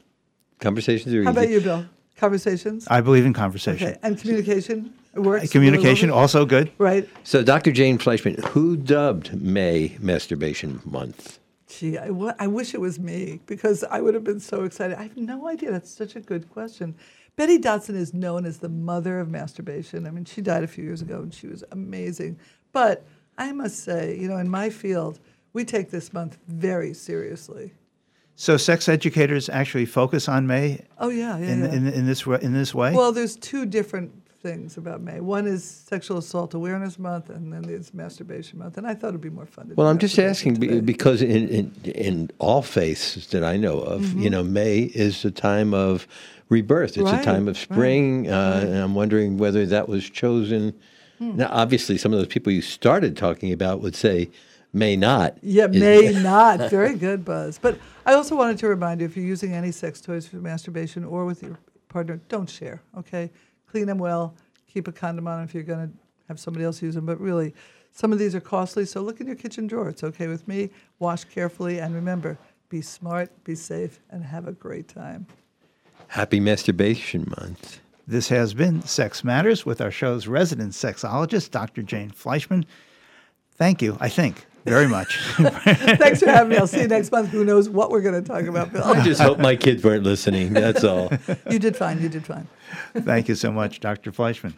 Conversations 0.59 1.13
are 1.13 1.17
you? 1.17 1.21
easy. 1.21 1.25
How 1.25 1.31
about 1.31 1.49
you, 1.49 1.59
Bill? 1.59 1.85
Conversations. 2.15 2.87
I 2.89 3.01
believe 3.01 3.25
in 3.25 3.33
conversation. 3.33 3.87
Okay, 3.87 3.97
and 4.03 4.17
communication 4.19 4.93
it 5.15 5.21
works. 5.21 5.49
Communication 5.49 6.11
also 6.11 6.45
good. 6.45 6.71
Right. 6.77 7.09
So, 7.23 7.43
Dr. 7.43 7.71
Jane 7.71 7.97
Fleishman, 7.97 8.35
who 8.49 8.77
dubbed 8.77 9.33
May 9.41 9.97
Masturbation 9.99 10.79
Month? 10.85 11.39
Gee, 11.67 11.97
I, 11.97 12.09
I 12.37 12.47
wish 12.47 12.73
it 12.73 12.81
was 12.81 12.99
me 12.99 13.39
because 13.47 13.83
I 13.83 14.01
would 14.01 14.13
have 14.13 14.23
been 14.23 14.39
so 14.39 14.63
excited. 14.63 14.97
I 14.97 15.03
have 15.03 15.17
no 15.17 15.47
idea. 15.47 15.71
That's 15.71 15.89
such 15.89 16.15
a 16.15 16.19
good 16.19 16.49
question. 16.51 16.95
Betty 17.35 17.57
Dodson 17.57 17.95
is 17.95 18.13
known 18.13 18.45
as 18.45 18.59
the 18.59 18.69
mother 18.69 19.19
of 19.19 19.29
masturbation. 19.29 20.05
I 20.05 20.11
mean, 20.11 20.25
she 20.25 20.41
died 20.41 20.63
a 20.63 20.67
few 20.67 20.83
years 20.83 21.01
ago 21.01 21.21
and 21.21 21.33
she 21.33 21.47
was 21.47 21.63
amazing. 21.71 22.37
But 22.73 23.05
I 23.39 23.51
must 23.53 23.83
say, 23.83 24.17
you 24.19 24.27
know, 24.27 24.37
in 24.37 24.49
my 24.49 24.69
field, 24.69 25.19
we 25.53 25.63
take 25.65 25.89
this 25.89 26.13
month 26.13 26.37
very 26.47 26.93
seriously. 26.93 27.71
So 28.35 28.57
sex 28.57 28.87
educators 28.87 29.49
actually 29.49 29.85
focus 29.85 30.29
on 30.29 30.45
May 30.45 30.85
Oh, 30.99 31.09
yeah, 31.09 31.37
yeah. 31.37 31.47
in, 31.47 31.59
yeah. 31.61 31.71
in, 31.71 31.87
in 31.87 32.05
this 32.05 32.25
in 32.27 32.53
this 32.53 32.75
way. 32.75 32.93
Well, 32.93 33.11
there's 33.11 33.35
two 33.35 33.65
different 33.65 34.11
things 34.41 34.77
about 34.77 35.01
May. 35.01 35.19
One 35.19 35.45
is 35.47 35.63
Sexual 35.65 36.19
Assault 36.19 36.53
Awareness 36.53 36.97
Month, 36.97 37.29
and 37.29 37.51
then 37.51 37.61
there's 37.63 37.93
Masturbation 37.93 38.59
Month. 38.59 38.77
And 38.77 38.87
I 38.87 38.93
thought 38.93 39.09
it'd 39.09 39.19
be 39.21 39.29
more 39.29 39.45
fun 39.45 39.67
to 39.69 39.75
Well, 39.75 39.87
I'm 39.87 39.97
just 39.97 40.17
asking 40.19 40.55
today. 40.55 40.79
because 40.79 41.21
in, 41.21 41.49
in 41.49 41.71
in 41.83 42.31
all 42.39 42.61
faiths 42.61 43.27
that 43.27 43.43
I 43.43 43.57
know 43.57 43.79
of, 43.79 44.13
you 44.13 44.29
Mhm. 44.29 44.31
know, 44.31 44.43
May 44.43 44.79
is 44.79 45.25
a 45.25 45.31
time 45.31 45.73
of 45.73 46.07
rebirth. 46.49 46.97
It's 46.97 47.11
Right, 47.11 47.21
a 47.21 47.23
time 47.23 47.47
of 47.49 47.57
spring, 47.57 48.23
right, 48.27 48.29
spring, 48.29 48.31
uh, 48.31 48.61
and 48.65 48.77
I'm 48.77 48.95
wondering 48.95 49.37
whether 49.37 49.65
that 49.65 49.89
was 49.89 50.09
chosen. 50.09 50.73
Hmm. 51.19 51.37
Now, 51.37 51.49
obviously, 51.51 51.97
some 51.97 52.13
of 52.13 52.19
those 52.19 52.27
people 52.27 52.51
you 52.51 52.61
started 52.61 53.15
talking 53.15 53.53
about 53.53 53.81
would 53.81 53.95
say 53.95 54.31
may 54.73 54.95
not. 54.95 55.37
Yeah, 55.41 55.67
may 55.67 56.11
not. 56.23 56.69
Very 56.69 56.95
good, 56.95 57.23
Buzz. 57.23 57.59
But 57.59 57.77
I 58.05 58.13
also 58.13 58.35
wanted 58.35 58.57
to 58.59 58.67
remind 58.67 59.01
you 59.01 59.05
if 59.05 59.15
you're 59.15 59.25
using 59.25 59.53
any 59.53 59.71
sex 59.71 60.01
toys 60.01 60.27
for 60.27 60.37
masturbation 60.37 61.03
or 61.03 61.25
with 61.25 61.43
your 61.43 61.59
partner, 61.89 62.19
don't 62.29 62.49
share, 62.49 62.81
okay? 62.97 63.29
Clean 63.69 63.85
them 63.85 63.97
well, 63.97 64.33
keep 64.67 64.87
a 64.87 64.91
condom 64.91 65.27
on 65.27 65.43
if 65.43 65.53
you're 65.53 65.63
going 65.63 65.87
to 65.89 65.93
have 66.27 66.39
somebody 66.39 66.65
else 66.65 66.81
use 66.81 66.95
them. 66.95 67.05
But 67.05 67.19
really, 67.19 67.53
some 67.91 68.13
of 68.13 68.19
these 68.19 68.33
are 68.33 68.39
costly, 68.39 68.85
so 68.85 69.01
look 69.01 69.19
in 69.19 69.27
your 69.27 69.35
kitchen 69.35 69.67
drawer. 69.67 69.89
It's 69.89 70.03
okay 70.03 70.27
with 70.27 70.47
me. 70.47 70.69
Wash 70.99 71.25
carefully, 71.25 71.79
and 71.79 71.93
remember 71.93 72.37
be 72.69 72.81
smart, 72.81 73.31
be 73.43 73.55
safe, 73.55 73.99
and 74.11 74.23
have 74.23 74.47
a 74.47 74.51
great 74.51 74.87
time. 74.87 75.25
Happy 76.07 76.39
Masturbation 76.39 77.25
Month. 77.39 77.79
This 78.09 78.29
has 78.29 78.55
been 78.55 78.81
Sex 78.81 79.23
Matters 79.23 79.67
with 79.67 79.79
our 79.79 79.91
show's 79.91 80.25
resident 80.25 80.71
sexologist, 80.71 81.51
Dr. 81.51 81.83
Jane 81.83 82.09
Fleishman. 82.09 82.65
Thank 83.55 83.83
you, 83.83 83.99
I 83.99 84.09
think, 84.09 84.47
very 84.65 84.87
much. 84.87 85.19
Thanks 85.35 86.21
for 86.21 86.31
having 86.31 86.49
me. 86.49 86.57
I'll 86.57 86.65
see 86.65 86.81
you 86.81 86.87
next 86.87 87.11
month. 87.11 87.29
Who 87.29 87.45
knows 87.45 87.69
what 87.69 87.91
we're 87.91 88.01
going 88.01 88.19
to 88.19 88.27
talk 88.27 88.45
about, 88.45 88.73
Bill? 88.73 88.83
I 88.83 89.03
just 89.03 89.21
hope 89.21 89.37
my 89.37 89.55
kids 89.55 89.83
weren't 89.83 90.05
listening. 90.05 90.53
That's 90.53 90.83
all. 90.83 91.11
you 91.51 91.59
did 91.59 91.75
fine. 91.75 92.01
You 92.01 92.09
did 92.09 92.25
fine. 92.25 92.47
Thank 92.95 93.27
you 93.27 93.35
so 93.35 93.51
much, 93.51 93.79
Dr. 93.79 94.11
Fleishman. 94.11 94.55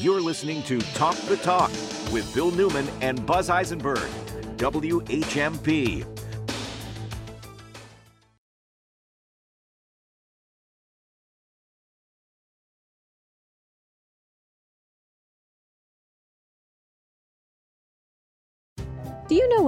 You're 0.00 0.22
listening 0.22 0.62
to 0.62 0.80
Talk 0.94 1.14
the 1.28 1.36
Talk 1.36 1.70
with 2.10 2.32
Bill 2.34 2.50
Newman 2.52 2.88
and 3.02 3.26
Buzz 3.26 3.50
Eisenberg, 3.50 4.08
WHMP. 4.56 6.19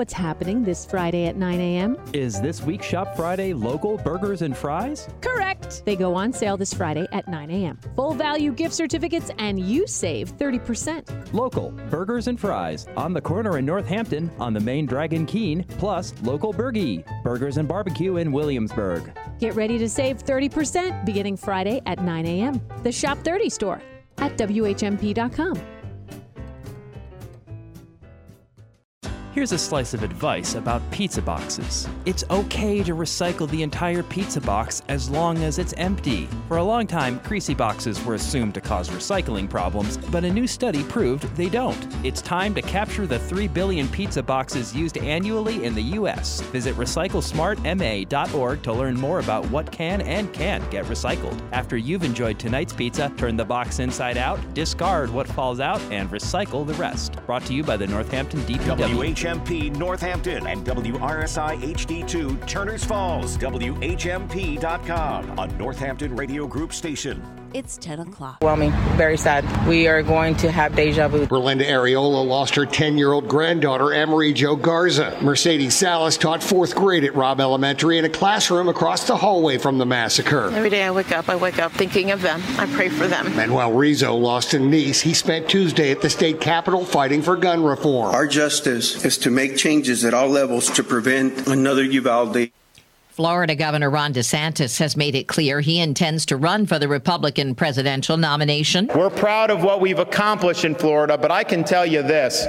What's 0.03 0.13
happening 0.13 0.65
this 0.65 0.85
Friday 0.85 1.27
at 1.27 1.37
9 1.37 1.61
a.m.? 1.61 1.97
Is 2.13 2.41
this 2.41 2.61
week's 2.61 2.87
Shop 2.87 3.15
Friday 3.15 3.55
local 3.55 3.99
burgers 3.99 4.43
and 4.43 4.57
fries? 4.57 5.09
Correct! 5.21 5.85
They 5.85 5.95
go 5.95 6.17
on 6.17 6.33
sale 6.33 6.57
this 6.57 6.75
Friday 6.75 7.07
at 7.13 7.29
9 7.29 7.49
a.m. 7.53 7.79
Full 7.95 8.13
value 8.15 8.51
gift 8.51 8.75
certificates, 8.75 9.31
and 9.39 9.61
you 9.61 9.87
save 9.87 10.37
30%. 10.37 11.33
Local 11.33 11.71
burgers 11.89 12.27
and 12.27 12.41
fries 12.41 12.89
on 12.97 13.13
the 13.13 13.21
corner 13.21 13.59
in 13.59 13.65
Northampton 13.65 14.29
on 14.41 14.53
the 14.53 14.59
main 14.59 14.87
Dragon 14.87 15.25
Keen, 15.25 15.63
plus 15.79 16.13
local 16.23 16.53
Burgie 16.53 17.05
burgers 17.23 17.59
and 17.59 17.69
barbecue 17.69 18.17
in 18.17 18.33
Williamsburg. 18.33 19.17
Get 19.39 19.55
ready 19.55 19.79
to 19.79 19.89
save 19.89 20.25
30% 20.25 21.05
beginning 21.05 21.37
Friday 21.37 21.81
at 21.87 22.03
9 22.03 22.27
a.m. 22.27 22.61
The 22.83 22.91
Shop 22.91 23.19
30 23.19 23.49
store 23.51 23.81
at 24.19 24.37
WHMP.com. 24.37 25.82
Here's 29.33 29.53
a 29.53 29.59
slice 29.59 29.95
of 29.95 30.03
advice 30.03 30.57
about 30.57 30.83
pizza 30.91 31.23
boxes. 31.23 31.89
It's 32.05 32.23
okay 32.29 32.83
to 32.83 32.95
recycle 32.95 33.49
the 33.49 33.63
entire 33.63 34.03
pizza 34.03 34.43
box 34.43 34.83
as 34.89 35.09
long 35.09 35.39
as 35.39 35.59
it's 35.59 35.73
empty. 35.79 36.29
For 36.49 36.59
a 36.59 36.63
long 36.63 36.87
time, 36.87 37.19
greasy 37.25 37.55
boxes 37.55 38.05
were 38.05 38.13
assumed 38.13 38.53
to 38.53 38.61
cause 38.61 38.91
recycling 38.91 39.49
problems, 39.49 39.97
but 39.97 40.25
a 40.25 40.31
new 40.31 40.47
study 40.47 40.83
proved 40.85 41.35
they 41.35 41.49
don't. 41.49 41.79
It's 42.05 42.21
time 42.21 42.55
to 42.57 42.61
capture 42.61 43.07
the 43.07 43.21
3 43.21 43.49
billion 43.49 43.89
pizza 43.89 44.23
boxes 44.23 44.77
used 44.77 44.99
annually 44.99 45.65
in 45.65 45.75
the 45.75 45.97
US. 45.99 46.43
Visit 46.53 46.75
recyclesmartma.org 46.75 48.63
to 48.63 48.73
learn 48.75 49.01
more 49.01 49.21
about 49.21 49.51
what 49.51 49.73
can 49.73 50.03
and 50.03 50.31
can't 50.35 50.71
get 50.71 50.85
recycled. 50.85 51.41
After 51.53 51.79
you've 51.79 52.05
enjoyed 52.05 52.39
tonight's 52.39 52.75
pizza, 52.75 53.11
turn 53.17 53.39
the 53.39 53.47
box 53.47 53.79
inside 53.79 54.19
out, 54.19 54.39
discard 54.53 55.09
what 55.09 55.27
falls 55.27 55.59
out, 55.59 55.81
and 55.91 56.11
recycle 56.11 56.67
the 56.67 56.75
rest. 56.75 57.17
Brought 57.25 57.47
to 57.47 57.55
you 57.55 57.65
by 57.65 57.79
the 57.79 57.87
Northampton 57.87 58.41
DPW. 58.41 59.22
WHMP 59.23 59.73
Northampton 59.77 60.49
and 60.49 60.67
WRSI 60.67 61.61
HD2 61.61 62.45
Turners 62.49 62.83
Falls, 62.83 63.39
WHMP.com, 63.39 65.39
a 65.39 65.47
Northampton 65.59 66.17
Radio 66.17 66.49
Group 66.49 66.73
station. 66.73 67.42
It's 67.55 67.77
10 67.77 68.01
o'clock. 68.01 68.39
Overwhelming, 68.43 68.73
very 68.97 69.19
sad. 69.19 69.45
We 69.69 69.87
are 69.87 70.03
going 70.03 70.37
to 70.37 70.51
have 70.51 70.75
deja 70.75 71.09
vu. 71.09 71.27
Berlinda 71.27 71.67
Arreola 71.67 72.27
lost 72.27 72.55
her 72.55 72.65
10 72.65 72.97
year 72.97 73.13
old 73.13 73.29
granddaughter, 73.29 73.87
Amerie 73.87 74.35
Jo 74.35 74.57
Garza. 74.57 75.19
Mercedes 75.21 75.77
Salas 75.77 76.17
taught 76.17 76.43
fourth 76.43 76.75
grade 76.75 77.05
at 77.05 77.15
Robb 77.15 77.41
Elementary 77.41 77.99
in 77.99 78.07
a 78.07 78.09
classroom 78.09 78.69
across 78.69 79.07
the 79.07 79.17
hallway 79.17 79.59
from 79.59 79.77
the 79.77 79.85
massacre. 79.85 80.51
Every 80.53 80.71
day 80.71 80.85
I 80.85 80.91
wake 80.91 81.13
up, 81.13 81.29
I 81.29 81.37
wake 81.37 81.59
up 81.59 81.73
thinking 81.73 82.11
of 82.11 82.23
them. 82.23 82.43
I 82.59 82.67
pray 82.67 82.89
for 82.89 83.07
them. 83.07 83.37
Manuel 83.37 83.73
Rizzo 83.73 84.15
lost 84.15 84.55
a 84.55 84.59
niece. 84.59 85.03
He 85.03 85.13
spent 85.13 85.49
Tuesday 85.49 85.91
at 85.91 86.01
the 86.01 86.09
state 86.09 86.41
capitol 86.41 86.85
fighting 86.85 87.21
for 87.21 87.37
gun 87.37 87.63
reform. 87.63 88.15
Our 88.15 88.27
justice 88.27 89.05
is 89.05 89.19
to 89.19 89.31
make 89.31 89.57
changes 89.59 90.05
at 90.05 90.15
all 90.15 90.29
levels 90.29 90.71
to 90.71 90.83
prevent 90.83 91.47
another 91.49 91.85
Uvalde. 91.85 92.51
Florida 93.13 93.55
Governor 93.55 93.91
Ron 93.91 94.15
DeSantis 94.15 94.79
has 94.79 94.97
made 94.97 95.15
it 95.15 95.29
clear 95.29 95.61
he 95.61 95.79
intends 95.79 96.25
to 96.25 96.37
run 96.39 96.65
for 96.65 96.79
the 96.79 96.89
Republican 96.89 97.55
presidential 97.55 98.17
nomination. 98.17 98.89
We're 98.95 99.11
proud 99.11 99.51
of 99.51 99.63
what 99.63 99.83
we've 99.83 99.99
accomplished 99.99 100.65
in 100.65 100.75
Florida, 100.75 101.19
but 101.19 101.31
I 101.31 101.45
can 101.45 101.63
tell 101.63 101.85
you 101.85 102.03
this. 102.03 102.47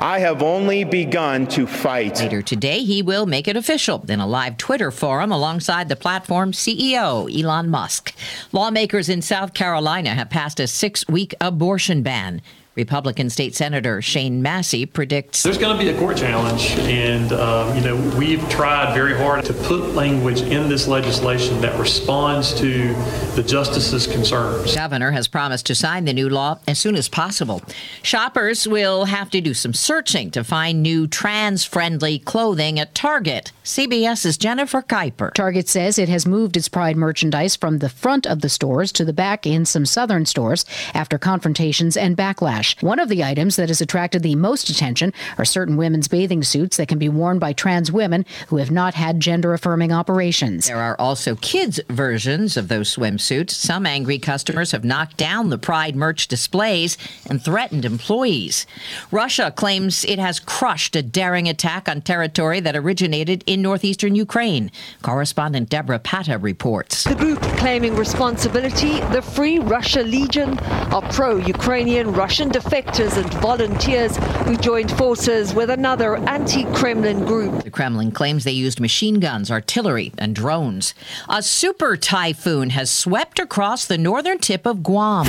I 0.00 0.18
have 0.18 0.42
only 0.42 0.82
begun 0.82 1.46
to 1.48 1.68
fight. 1.68 2.18
Later 2.18 2.42
today, 2.42 2.82
he 2.82 3.00
will 3.00 3.26
make 3.26 3.46
it 3.46 3.56
official 3.56 4.04
in 4.08 4.18
a 4.18 4.26
live 4.26 4.56
Twitter 4.56 4.90
forum 4.90 5.30
alongside 5.30 5.88
the 5.88 5.94
platform's 5.94 6.58
CEO, 6.58 7.30
Elon 7.32 7.70
Musk. 7.70 8.12
Lawmakers 8.50 9.08
in 9.08 9.22
South 9.22 9.54
Carolina 9.54 10.16
have 10.16 10.30
passed 10.30 10.58
a 10.58 10.66
six 10.66 11.06
week 11.06 11.32
abortion 11.40 12.02
ban. 12.02 12.42
Republican 12.74 13.28
State 13.28 13.54
Senator 13.54 14.00
Shane 14.00 14.40
Massey 14.40 14.86
predicts 14.86 15.42
there's 15.42 15.58
going 15.58 15.76
to 15.76 15.82
be 15.82 15.90
a 15.90 15.98
court 15.98 16.16
challenge, 16.16 16.70
and 16.78 17.30
um, 17.32 17.76
you 17.76 17.82
know 17.82 17.96
we've 18.18 18.46
tried 18.48 18.94
very 18.94 19.14
hard 19.14 19.44
to 19.44 19.52
put 19.52 19.94
language 19.94 20.40
in 20.40 20.70
this 20.70 20.88
legislation 20.88 21.60
that 21.60 21.78
responds 21.78 22.54
to 22.54 22.94
the 23.34 23.44
justice's 23.46 24.06
concerns. 24.06 24.70
The 24.70 24.76
governor 24.76 25.10
has 25.10 25.28
promised 25.28 25.66
to 25.66 25.74
sign 25.74 26.06
the 26.06 26.14
new 26.14 26.30
law 26.30 26.60
as 26.66 26.78
soon 26.78 26.96
as 26.96 27.08
possible. 27.08 27.60
Shoppers 28.02 28.66
will 28.66 29.04
have 29.04 29.28
to 29.30 29.40
do 29.42 29.52
some 29.52 29.74
searching 29.74 30.30
to 30.30 30.42
find 30.42 30.82
new 30.82 31.06
trans-friendly 31.06 32.20
clothing 32.20 32.78
at 32.78 32.94
Target. 32.94 33.52
CBS's 33.64 34.38
Jennifer 34.38 34.82
Keiper. 34.82 35.32
Target 35.34 35.68
says 35.68 35.98
it 35.98 36.08
has 36.08 36.26
moved 36.26 36.56
its 36.56 36.68
pride 36.68 36.96
merchandise 36.96 37.54
from 37.54 37.78
the 37.78 37.88
front 37.88 38.26
of 38.26 38.40
the 38.40 38.48
stores 38.48 38.92
to 38.92 39.04
the 39.04 39.12
back 39.12 39.46
in 39.46 39.64
some 39.64 39.86
southern 39.86 40.24
stores 40.24 40.64
after 40.94 41.18
confrontations 41.18 41.96
and 41.96 42.16
backlash. 42.16 42.61
One 42.80 42.98
of 42.98 43.08
the 43.08 43.24
items 43.24 43.56
that 43.56 43.68
has 43.68 43.80
attracted 43.80 44.22
the 44.22 44.36
most 44.36 44.70
attention 44.70 45.12
are 45.38 45.44
certain 45.44 45.76
women's 45.76 46.08
bathing 46.08 46.42
suits 46.42 46.76
that 46.76 46.88
can 46.88 46.98
be 46.98 47.08
worn 47.08 47.38
by 47.38 47.52
trans 47.52 47.90
women 47.90 48.24
who 48.48 48.56
have 48.56 48.70
not 48.70 48.94
had 48.94 49.20
gender 49.20 49.52
affirming 49.52 49.92
operations. 49.92 50.66
There 50.66 50.78
are 50.78 50.96
also 50.98 51.34
kids' 51.36 51.80
versions 51.88 52.56
of 52.56 52.68
those 52.68 52.94
swimsuits. 52.94 53.50
Some 53.50 53.86
angry 53.86 54.18
customers 54.18 54.72
have 54.72 54.84
knocked 54.84 55.16
down 55.16 55.50
the 55.50 55.58
Pride 55.58 55.96
merch 55.96 56.28
displays 56.28 56.96
and 57.28 57.42
threatened 57.42 57.84
employees. 57.84 58.66
Russia 59.10 59.50
claims 59.50 60.04
it 60.04 60.18
has 60.18 60.40
crushed 60.40 60.96
a 60.96 61.02
daring 61.02 61.48
attack 61.48 61.88
on 61.88 62.00
territory 62.00 62.60
that 62.60 62.76
originated 62.76 63.42
in 63.46 63.62
northeastern 63.62 64.14
Ukraine. 64.14 64.70
Correspondent 65.02 65.68
Debora 65.70 66.02
Patta 66.02 66.38
reports. 66.38 67.04
The 67.04 67.14
group 67.14 67.40
claiming 67.58 67.96
responsibility, 67.96 69.00
the 69.12 69.22
Free 69.22 69.58
Russia 69.58 70.02
Legion, 70.02 70.58
are 70.92 71.02
pro 71.12 71.36
Ukrainian 71.36 72.12
Russian 72.12 72.48
defectors 72.52 73.16
and 73.16 73.32
volunteers 73.34 74.16
who 74.46 74.56
joined 74.56 74.90
forces 74.92 75.54
with 75.54 75.70
another 75.70 76.16
anti 76.28 76.64
Kremlin 76.74 77.24
group. 77.24 77.64
The 77.64 77.70
Kremlin 77.70 78.12
claims 78.12 78.44
they 78.44 78.52
used 78.52 78.80
machine 78.80 79.20
guns, 79.20 79.50
artillery, 79.50 80.12
and 80.18 80.34
drones. 80.34 80.94
A 81.28 81.42
super 81.42 81.96
typhoon 81.96 82.70
has 82.70 82.90
swept 82.90 83.38
across 83.38 83.86
the 83.86 83.98
northern 83.98 84.38
tip 84.38 84.66
of 84.66 84.82
Guam. 84.82 85.26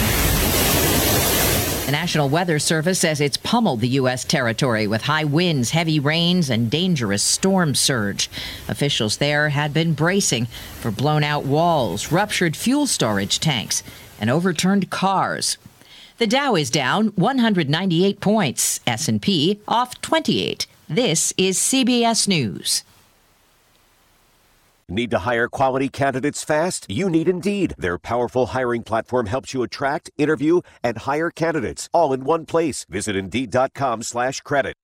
The 1.86 1.91
National 1.91 2.30
Weather 2.30 2.59
Service 2.59 2.99
says 2.99 3.19
it's 3.19 3.36
pummeled 3.36 3.82
the 3.82 3.89
U.S. 3.89 4.24
territory 4.24 4.88
with 4.88 5.01
high 5.01 5.26
winds, 5.26 5.71
heavy 5.71 5.99
rains, 5.99 6.49
and 6.49 6.71
dangerous 6.71 7.21
storm 7.21 7.76
surge. 7.76 8.30
Officials 8.69 9.17
there 9.17 9.49
had 9.49 9.74
been 9.74 9.93
bracing 9.93 10.45
for 10.80 10.91
blown 10.91 11.26
out 11.26 11.43
walls, 11.43 12.09
ruptured 12.09 12.55
fuel 12.55 12.88
storage 12.88 13.39
tanks, 13.39 13.84
and 14.17 14.30
overturned 14.30 14.89
cars. 14.89 15.57
The 16.20 16.28
Dow 16.28 16.55
is 16.55 16.70
down 16.70 17.07
198 17.16 18.20
points, 18.20 18.80
S&P 18.86 19.59
off 19.68 19.99
28. 20.01 20.68
This 20.88 21.34
is 21.38 21.57
CBS 21.57 22.28
News. 22.28 22.84
Need 24.88 25.11
to 25.11 25.20
hire 25.20 25.47
quality 25.47 25.89
candidates 25.89 26.43
fast? 26.43 26.86
You 26.88 27.09
need 27.09 27.28
Indeed. 27.28 27.74
Their 27.80 27.97
powerful 27.97 28.47
hiring 28.47 28.84
platform 28.84 29.26
helps 29.26 29.53
you 29.53 29.64
attract, 29.64 30.11
interview, 30.18 30.61
and 30.84 30.99
hire 30.99 31.32
candidates 31.32 31.89
all 31.93 32.14
in 32.14 32.26
one 32.26 32.45
place. 32.45 32.86
Visit 32.89 33.16
Indeed.com 33.16 34.03
slash 34.03 34.41
credit. 34.41 34.76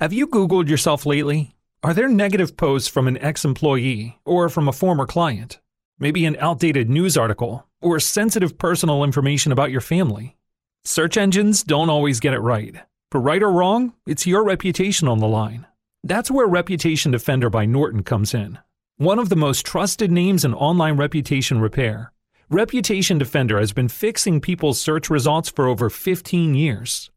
Have 0.00 0.12
you 0.12 0.26
Googled 0.26 0.68
yourself 0.68 1.06
lately? 1.06 1.54
Are 1.82 1.94
there 1.94 2.08
negative 2.08 2.56
posts 2.56 2.88
from 2.88 3.06
an 3.06 3.16
ex-employee 3.18 4.18
or 4.24 4.48
from 4.48 4.66
a 4.66 4.72
former 4.72 5.06
client? 5.06 5.60
Maybe 5.98 6.26
an 6.26 6.36
outdated 6.40 6.90
news 6.90 7.16
article 7.16 7.66
or 7.86 8.00
sensitive 8.00 8.58
personal 8.58 9.04
information 9.04 9.52
about 9.52 9.70
your 9.70 9.80
family? 9.80 10.36
Search 10.84 11.16
engines 11.16 11.62
don't 11.62 11.90
always 11.90 12.20
get 12.20 12.34
it 12.34 12.40
right. 12.40 12.74
For 13.10 13.20
right 13.20 13.42
or 13.42 13.50
wrong, 13.50 13.94
it's 14.06 14.26
your 14.26 14.44
reputation 14.44 15.08
on 15.08 15.18
the 15.18 15.28
line. 15.28 15.66
That's 16.04 16.30
where 16.30 16.46
Reputation 16.46 17.12
Defender 17.12 17.48
by 17.50 17.64
Norton 17.64 18.02
comes 18.02 18.34
in. 18.34 18.58
One 18.96 19.18
of 19.18 19.28
the 19.28 19.36
most 19.36 19.64
trusted 19.64 20.10
names 20.10 20.44
in 20.44 20.54
online 20.54 20.96
reputation 20.96 21.60
repair, 21.60 22.12
Reputation 22.48 23.18
Defender 23.18 23.58
has 23.58 23.72
been 23.72 23.88
fixing 23.88 24.40
people's 24.40 24.80
search 24.80 25.10
results 25.10 25.48
for 25.48 25.66
over 25.66 25.90
15 25.90 26.54
years. 26.54 27.10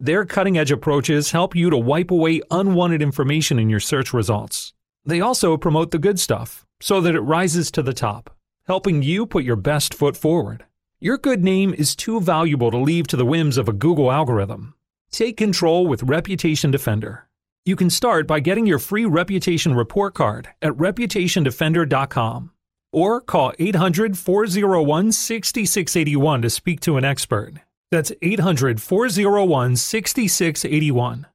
Their 0.00 0.24
cutting 0.24 0.58
edge 0.58 0.72
approaches 0.72 1.30
help 1.30 1.54
you 1.54 1.70
to 1.70 1.76
wipe 1.76 2.10
away 2.10 2.40
unwanted 2.50 3.00
information 3.00 3.60
in 3.60 3.70
your 3.70 3.78
search 3.78 4.12
results. 4.12 4.72
They 5.04 5.20
also 5.20 5.56
promote 5.56 5.92
the 5.92 5.98
good 5.98 6.18
stuff 6.18 6.66
so 6.80 7.00
that 7.00 7.14
it 7.14 7.20
rises 7.20 7.70
to 7.70 7.82
the 7.82 7.92
top, 7.92 8.34
helping 8.66 9.02
you 9.02 9.26
put 9.26 9.44
your 9.44 9.56
best 9.56 9.94
foot 9.94 10.16
forward. 10.16 10.64
Your 11.00 11.18
good 11.18 11.42
name 11.42 11.74
is 11.74 11.96
too 11.96 12.20
valuable 12.20 12.70
to 12.70 12.76
leave 12.76 13.06
to 13.08 13.16
the 13.16 13.26
whims 13.26 13.56
of 13.56 13.68
a 13.68 13.72
Google 13.72 14.12
algorithm. 14.12 14.74
Take 15.10 15.36
control 15.36 15.86
with 15.86 16.04
Reputation 16.04 16.70
Defender. 16.70 17.28
You 17.64 17.76
can 17.76 17.90
start 17.90 18.26
by 18.26 18.40
getting 18.40 18.66
your 18.66 18.78
free 18.78 19.04
reputation 19.04 19.74
report 19.74 20.14
card 20.14 20.48
at 20.60 20.72
reputationdefender.com 20.72 22.50
or 22.92 23.20
call 23.20 23.52
800 23.58 24.16
401 24.18 25.12
6681 25.12 26.42
to 26.42 26.50
speak 26.50 26.80
to 26.80 26.96
an 26.96 27.04
expert. 27.04 27.54
That's 27.90 28.12
800 28.22 28.80
401 28.80 29.76
6681. 29.76 31.26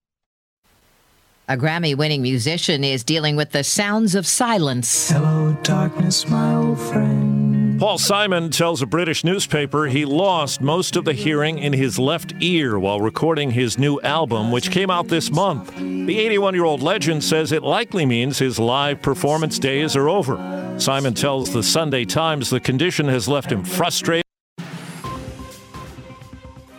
A 1.50 1.56
Grammy 1.56 1.96
winning 1.96 2.22
musician 2.22 2.84
is 2.84 3.06
dealing 3.06 3.38
with 3.38 3.52
the 3.52 3.64
sounds 3.64 4.16
of 4.16 4.28
silence. 4.28 5.10
Hello, 5.10 5.58
darkness, 5.64 6.28
my 6.28 6.54
old 6.54 6.78
friend. 6.78 7.80
Paul 7.80 7.98
Simon 7.98 8.50
tells 8.50 8.82
a 8.82 8.86
British 8.86 9.24
newspaper 9.24 9.86
he 9.86 10.04
lost 10.04 10.60
most 10.60 10.98
of 10.98 11.06
the 11.06 11.14
hearing 11.14 11.58
in 11.58 11.72
his 11.72 11.98
left 11.98 12.34
ear 12.42 12.78
while 12.78 13.00
recording 13.00 13.52
his 13.52 13.78
new 13.78 13.98
album, 14.02 14.52
which 14.52 14.72
came 14.72 14.90
out 14.90 15.08
this 15.08 15.32
month. 15.32 15.74
The 15.78 16.20
81 16.20 16.54
year 16.54 16.66
old 16.66 16.82
legend 16.82 17.24
says 17.24 17.54
it 17.54 17.64
likely 17.64 18.06
means 18.06 18.38
his 18.38 18.60
live 18.60 19.02
performance 19.02 19.58
days 19.58 19.96
are 19.96 20.10
over. 20.10 20.76
Simon 20.78 21.14
tells 21.14 21.54
the 21.54 21.64
Sunday 21.64 22.04
Times 22.04 22.50
the 22.50 22.60
condition 22.60 23.08
has 23.08 23.30
left 23.30 23.50
him 23.50 23.64
frustrated. 23.64 24.26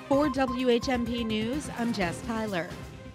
For 0.08 0.28
WHMP 0.28 1.24
News, 1.24 1.70
I'm 1.78 1.90
Jess 1.94 2.20
Tyler. 2.26 2.68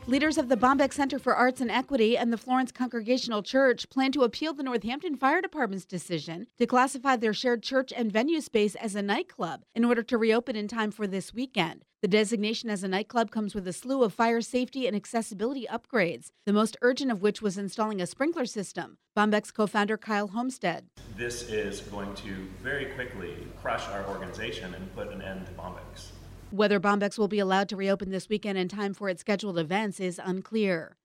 Leaders 0.06 0.38
of 0.38 0.49
the 0.49 0.58
Bombyx 0.58 0.95
Center 0.95 1.18
for 1.18 1.34
Arts 1.34 1.62
and 1.62 1.72
Equity 1.72 2.18
and 2.18 2.32
the 2.32 2.38
Florence 2.38 2.74
Congregational 2.74 3.41
Church 3.41 3.89
plan 3.89 4.12
to 4.12 4.24
appeal 4.24 4.54
the 4.54 4.62
Northampton 4.62 5.16
Fire 5.16 5.41
Department's 5.41 5.86
decision 5.86 6.45
to 6.58 6.68
classify 6.68 7.16
their 7.16 7.34
shared 7.34 7.64
church 7.64 7.93
and 7.95 8.12
venue 8.12 8.41
space 8.41 8.76
as 8.76 8.95
a 8.95 9.01
nightclub 9.01 9.64
in 9.74 9.86
order 9.86 10.04
to 10.04 10.18
reopen 10.18 10.58
in 10.58 10.68
time 10.68 10.91
for 10.91 11.08
this 11.08 11.34
weekend. 11.34 11.86
The 12.01 12.10
designation 12.10 12.70
as 12.70 12.84
a 12.84 12.89
nightclub 12.89 13.32
comes 13.32 13.56
with 13.56 13.66
a 13.66 13.72
slew 13.72 14.04
of 14.04 14.14
fire 14.14 14.41
safety 14.41 14.88
and 14.88 14.95
accessibility 14.95 15.66
upgrades, 15.72 16.32
the 16.45 16.51
most 16.51 16.76
urgent 16.82 17.10
of 17.10 17.22
which 17.22 17.41
was 17.41 17.58
installing 17.58 18.01
a 18.01 18.06
sprinkler 18.06 18.45
system. 18.45 18.97
Bombyx's 19.16 19.51
co 19.51 19.68
founder 19.68 19.97
Kyle 19.97 20.28
Homstead. 20.28 20.82
This 21.16 21.43
is 21.43 21.80
going 21.80 22.14
to 22.16 22.47
very 22.62 22.88
quickly 22.88 23.38
crush 23.62 23.88
our 23.88 24.06
organization 24.10 24.74
and 24.74 24.93
put 24.93 25.14
an 25.14 25.22
end 25.22 25.45
to 25.45 25.54
Bombyx's. 25.54 26.12
Whether 26.54 26.80
Bombyx 26.80 27.18
will 27.18 27.28
be 27.28 27.39
allowed 27.39 27.68
to 27.70 27.76
reopen 27.76 28.12
this 28.12 28.30
weekend 28.30 28.60
in 28.60 28.68
time 28.68 28.93
for 28.93 29.10
its 29.10 29.22
scheduled 29.22 29.58
events 29.58 29.99
is 29.99 30.22
unclear. 30.24 30.97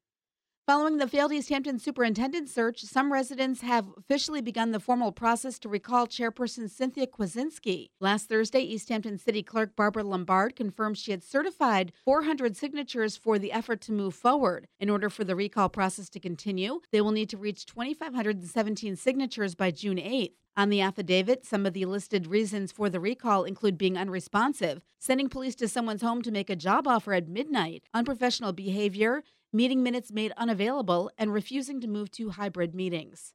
Following 0.67 0.99
the 0.99 1.09
failed 1.09 1.33
East 1.33 1.49
Hampton 1.49 1.79
superintendent 1.79 2.51
search, 2.51 2.83
some 2.83 3.11
residents 3.11 3.63
have 3.63 3.87
officially 3.97 4.43
begun 4.43 4.73
the 4.73 4.79
formal 4.79 5.11
process 5.11 5.59
to 5.61 5.71
recall 5.71 6.07
chairperson 6.07 6.69
Cynthia 6.69 7.07
Kwiecinski. 7.07 7.89
Last 7.99 8.29
Thursday, 8.29 8.61
East 8.61 8.91
Hampton 8.91 9.17
City 9.17 9.43
Clerk 9.43 9.75
Barbara 9.75 10.05
Lombard 10.05 10.55
confirmed 10.55 10.99
she 10.99 11.13
had 11.13 11.25
certified 11.25 11.95
400 12.05 12.55
signatures 12.55 13.17
for 13.17 13.39
the 13.39 13.51
effort 13.51 13.81
to 13.81 13.93
move 13.93 14.15
forward. 14.15 14.69
In 14.79 14.91
order 14.91 15.09
for 15.09 15.25
the 15.25 15.35
recall 15.35 15.71
process 15.71 16.11
to 16.11 16.21
continue, 16.21 16.83
they 16.93 17.01
will 17.01 17.13
need 17.13 17.31
to 17.31 17.39
reach 17.39 17.65
2,517 17.65 18.97
signatures 18.97 19.55
by 19.55 19.71
June 19.71 19.97
8th. 19.97 20.33
On 20.59 20.71
the 20.71 20.81
affidavit, 20.81 21.47
some 21.47 21.67
of 21.67 21.73
the 21.73 21.85
listed 21.85 22.27
reasons 22.27 22.73
for 22.73 22.91
the 22.91 22.99
recall 22.99 23.45
include 23.45 23.79
being 23.79 23.97
unresponsive, 23.97 24.83
sending 24.99 25.29
police 25.29 25.55
to 25.55 25.69
someone's 25.69 26.03
home 26.03 26.21
to 26.23 26.33
make 26.33 26.51
a 26.51 26.57
job 26.57 26.89
offer 26.89 27.13
at 27.13 27.29
midnight, 27.29 27.85
unprofessional 27.95 28.53
behavior, 28.53 29.23
meeting 29.53 29.85
minutes 29.85 30.11
made 30.11 30.33
unavailable, 30.37 31.13
and 31.17 31.33
refusing 31.33 31.81
to 31.81 31.87
move 31.87 32.11
to 32.11 32.31
hybrid 32.31 32.75
meetings. 32.75 33.35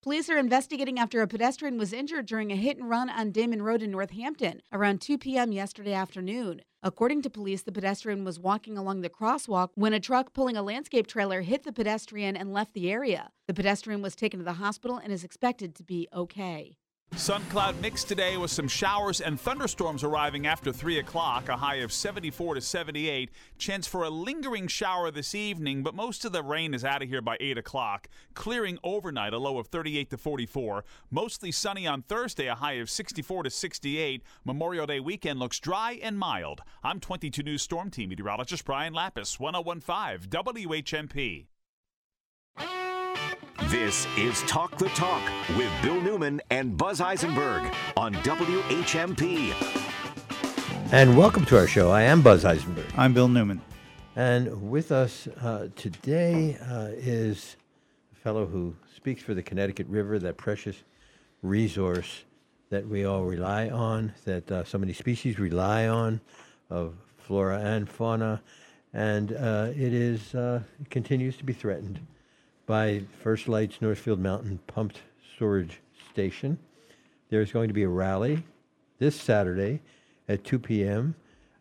Police 0.00 0.30
are 0.30 0.38
investigating 0.38 1.00
after 1.00 1.22
a 1.22 1.26
pedestrian 1.26 1.76
was 1.76 1.92
injured 1.92 2.26
during 2.26 2.52
a 2.52 2.56
hit 2.56 2.78
and 2.78 2.88
run 2.88 3.10
on 3.10 3.32
Damon 3.32 3.62
Road 3.62 3.82
in 3.82 3.90
Northampton 3.90 4.62
around 4.72 5.00
2 5.00 5.18
p.m. 5.18 5.50
yesterday 5.50 5.92
afternoon. 5.92 6.62
According 6.84 7.22
to 7.22 7.30
police, 7.30 7.62
the 7.62 7.72
pedestrian 7.72 8.24
was 8.24 8.38
walking 8.38 8.78
along 8.78 9.00
the 9.00 9.10
crosswalk 9.10 9.70
when 9.74 9.92
a 9.92 9.98
truck 9.98 10.32
pulling 10.32 10.56
a 10.56 10.62
landscape 10.62 11.08
trailer 11.08 11.40
hit 11.40 11.64
the 11.64 11.72
pedestrian 11.72 12.36
and 12.36 12.52
left 12.52 12.74
the 12.74 12.92
area. 12.92 13.30
The 13.48 13.54
pedestrian 13.54 14.00
was 14.00 14.14
taken 14.14 14.38
to 14.38 14.44
the 14.44 14.52
hospital 14.52 14.98
and 14.98 15.12
is 15.12 15.24
expected 15.24 15.74
to 15.74 15.82
be 15.82 16.06
okay. 16.14 16.76
Sun 17.16 17.42
cloud 17.46 17.80
mix 17.80 18.04
today 18.04 18.36
with 18.36 18.50
some 18.50 18.68
showers 18.68 19.20
and 19.20 19.40
thunderstorms 19.40 20.04
arriving 20.04 20.46
after 20.46 20.72
3 20.72 20.98
o'clock, 20.98 21.48
a 21.48 21.56
high 21.56 21.76
of 21.76 21.92
74 21.92 22.54
to 22.54 22.60
78. 22.60 23.30
Chance 23.58 23.86
for 23.88 24.04
a 24.04 24.10
lingering 24.10 24.68
shower 24.68 25.10
this 25.10 25.34
evening, 25.34 25.82
but 25.82 25.94
most 25.94 26.24
of 26.24 26.32
the 26.32 26.42
rain 26.42 26.74
is 26.74 26.84
out 26.84 27.02
of 27.02 27.08
here 27.08 27.20
by 27.20 27.36
8 27.40 27.58
o'clock. 27.58 28.08
Clearing 28.34 28.78
overnight, 28.84 29.32
a 29.32 29.38
low 29.38 29.58
of 29.58 29.66
38 29.66 30.10
to 30.10 30.16
44. 30.16 30.84
Mostly 31.10 31.50
sunny 31.50 31.86
on 31.86 32.02
Thursday, 32.02 32.46
a 32.46 32.54
high 32.54 32.74
of 32.74 32.88
64 32.88 33.42
to 33.42 33.50
68. 33.50 34.22
Memorial 34.44 34.86
Day 34.86 35.00
weekend 35.00 35.40
looks 35.40 35.58
dry 35.58 35.98
and 36.02 36.18
mild. 36.18 36.60
I'm 36.84 37.00
22 37.00 37.42
News 37.42 37.62
Storm 37.62 37.90
Team 37.90 38.10
meteorologist 38.10 38.64
Brian 38.64 38.94
Lapis, 38.94 39.40
1015 39.40 40.30
WHMP. 40.30 41.46
This 43.64 44.06
is 44.16 44.40
Talk 44.42 44.78
the 44.78 44.88
Talk 44.90 45.20
with 45.56 45.70
Bill 45.82 46.00
Newman 46.00 46.40
and 46.48 46.76
Buzz 46.78 47.02
Eisenberg 47.02 47.74
on 47.96 48.14
WHMP. 48.14 49.52
And 50.92 51.18
welcome 51.18 51.44
to 51.46 51.58
our 51.58 51.66
show. 51.66 51.90
I 51.90 52.02
am 52.02 52.22
Buzz 52.22 52.46
Eisenberg. 52.46 52.86
I'm 52.96 53.12
Bill 53.12 53.28
Newman. 53.28 53.60
And 54.16 54.70
with 54.70 54.90
us 54.90 55.26
uh, 55.42 55.68
today 55.76 56.56
uh, 56.70 56.92
is 56.96 57.56
a 58.12 58.16
fellow 58.16 58.46
who 58.46 58.74
speaks 58.96 59.22
for 59.22 59.34
the 59.34 59.42
Connecticut 59.42 59.88
River, 59.88 60.18
that 60.20 60.38
precious 60.38 60.76
resource 61.42 62.24
that 62.70 62.86
we 62.86 63.04
all 63.04 63.24
rely 63.24 63.68
on, 63.68 64.14
that 64.24 64.50
uh, 64.50 64.64
so 64.64 64.78
many 64.78 64.94
species 64.94 65.38
rely 65.38 65.88
on, 65.88 66.20
of 66.70 66.94
flora 67.18 67.58
and 67.58 67.88
fauna. 67.90 68.40
And 68.94 69.32
uh, 69.32 69.72
it 69.72 69.92
is 69.92 70.34
uh, 70.34 70.62
it 70.80 70.88
continues 70.88 71.36
to 71.36 71.44
be 71.44 71.52
threatened 71.52 72.00
by 72.68 73.00
First 73.22 73.48
Lights 73.48 73.80
Northfield 73.80 74.20
Mountain 74.20 74.60
Pumped 74.66 75.00
Storage 75.34 75.80
Station. 76.12 76.58
There's 77.30 77.50
going 77.50 77.68
to 77.68 77.74
be 77.74 77.82
a 77.82 77.88
rally 77.88 78.44
this 78.98 79.18
Saturday 79.18 79.80
at 80.28 80.44
2 80.44 80.58
p.m. 80.58 81.14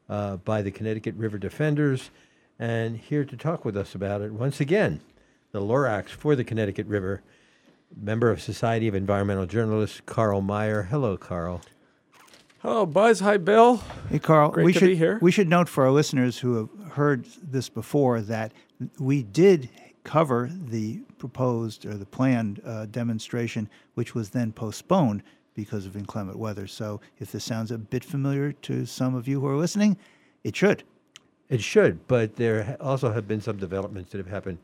Uh, 0.10 0.36
by 0.36 0.62
the 0.62 0.70
Connecticut 0.70 1.16
River 1.16 1.38
Defenders. 1.38 2.12
And 2.60 2.98
here 2.98 3.24
to 3.24 3.38
talk 3.38 3.64
with 3.64 3.78
us 3.78 3.96
about 3.96 4.22
it, 4.22 4.34
once 4.34 4.60
again, 4.60 5.00
the 5.54 5.62
Lorax 5.62 6.10
for 6.10 6.36
the 6.36 6.44
Connecticut 6.44 6.88
River, 6.88 7.24
member 7.96 8.30
of 8.30 8.42
Society 8.42 8.90
of 8.90 8.94
Environmental 8.94 9.46
Journalists, 9.46 10.02
Carl 10.06 10.42
Meyer. 10.42 10.84
Hello, 10.84 11.16
Carl. 11.16 11.62
Hello, 12.60 12.86
Buzz. 12.86 13.22
Hi, 13.22 13.38
Bill. 13.38 13.82
Hey, 14.10 14.20
Carl. 14.20 14.50
Great 14.50 14.66
we 14.66 14.74
to 14.74 14.80
should, 14.80 14.86
be 14.88 14.96
here. 14.98 15.20
We 15.22 15.32
should 15.32 15.48
note 15.48 15.70
for 15.70 15.86
our 15.86 15.92
listeners 15.92 16.40
who 16.40 16.56
have 16.56 16.92
heard 16.92 17.26
this 17.42 17.70
before 17.70 18.20
that 18.22 18.52
we 19.00 19.24
did 19.24 19.70
cover 20.08 20.50
the 20.70 21.02
proposed 21.18 21.86
or 21.86 21.96
the 21.96 22.06
planned 22.06 22.62
uh, 22.66 22.86
demonstration, 22.86 23.70
which 23.96 24.16
was 24.16 24.30
then 24.30 24.54
postponed 24.54 25.22
because 25.54 25.86
of 25.86 25.98
inclement 25.98 26.40
weather. 26.40 26.66
So 26.66 27.02
if 27.20 27.34
this 27.34 27.44
sounds 27.44 27.72
a 27.72 27.78
bit 27.78 28.06
familiar 28.06 28.54
to 28.54 28.86
some 28.86 29.16
of 29.16 29.28
you 29.28 29.42
who 29.42 29.48
are 29.48 29.58
listening, 29.58 29.98
it 30.46 30.56
should. 30.56 30.84
It 31.50 31.62
should, 31.62 32.08
but 32.08 32.38
there 32.38 32.78
also 32.80 33.12
have 33.12 33.28
been 33.28 33.42
some 33.42 33.58
developments 33.58 34.12
that 34.12 34.20
have 34.20 34.28
happened 34.28 34.60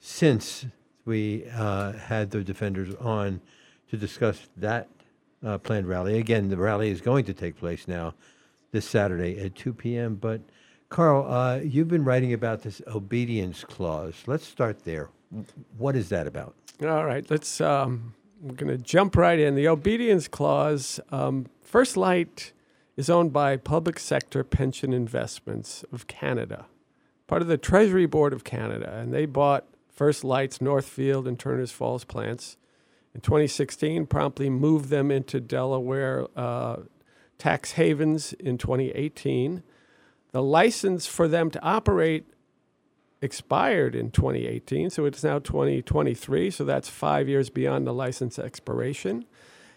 since 0.00 0.64
we 1.04 1.44
uh, 1.54 1.92
had 1.92 2.30
the 2.30 2.42
defenders 2.42 2.94
on 2.94 3.40
to 3.90 3.96
discuss 3.98 4.48
that 4.56 4.88
uh, 5.44 5.58
planned 5.58 5.86
rally. 5.86 6.18
Again, 6.18 6.48
the 6.48 6.56
rally 6.56 6.90
is 6.90 7.02
going 7.02 7.26
to 7.26 7.34
take 7.34 7.58
place 7.58 7.86
now 7.86 8.14
this 8.70 8.86
Saturday 8.86 9.38
at 9.38 9.54
2 9.54 9.74
p.m. 9.74 10.14
But 10.14 10.40
Carl, 10.88 11.30
uh, 11.30 11.56
you've 11.56 11.88
been 11.88 12.04
writing 12.04 12.32
about 12.32 12.62
this 12.62 12.80
obedience 12.86 13.62
clause. 13.64 14.14
Let's 14.26 14.46
start 14.46 14.84
there. 14.84 15.10
What 15.76 15.94
is 15.94 16.08
that 16.08 16.26
about? 16.26 16.54
All 16.82 17.04
right, 17.04 17.28
let's. 17.30 17.60
Um, 17.60 18.14
we're 18.40 18.54
going 18.54 18.70
to 18.70 18.82
jump 18.82 19.16
right 19.16 19.38
in. 19.38 19.54
The 19.54 19.68
obedience 19.68 20.28
clause. 20.28 21.00
Um, 21.10 21.46
First 21.60 21.96
Light 21.96 22.52
is 22.96 23.10
owned 23.10 23.32
by 23.32 23.56
Public 23.56 23.98
Sector 23.98 24.44
Pension 24.44 24.92
Investments 24.92 25.84
of 25.92 26.06
Canada, 26.06 26.66
part 27.26 27.42
of 27.42 27.48
the 27.48 27.58
Treasury 27.58 28.06
Board 28.06 28.32
of 28.32 28.44
Canada, 28.44 28.96
and 28.96 29.12
they 29.12 29.26
bought 29.26 29.66
First 29.88 30.24
Light's 30.24 30.60
Northfield 30.60 31.26
and 31.26 31.38
Turner's 31.38 31.72
Falls 31.72 32.04
plants 32.04 32.56
in 33.14 33.20
2016. 33.20 34.06
Promptly 34.06 34.48
moved 34.48 34.88
them 34.88 35.10
into 35.10 35.40
Delaware 35.40 36.26
uh, 36.36 36.76
tax 37.36 37.72
havens 37.72 38.32
in 38.34 38.56
2018. 38.56 39.62
The 40.32 40.42
license 40.42 41.06
for 41.06 41.26
them 41.26 41.50
to 41.50 41.62
operate 41.62 42.26
expired 43.20 43.94
in 43.94 44.10
2018, 44.10 44.90
so 44.90 45.04
it's 45.04 45.24
now 45.24 45.38
2023, 45.38 46.50
so 46.50 46.64
that's 46.64 46.88
five 46.88 47.28
years 47.28 47.50
beyond 47.50 47.86
the 47.86 47.94
license 47.94 48.38
expiration. 48.38 49.24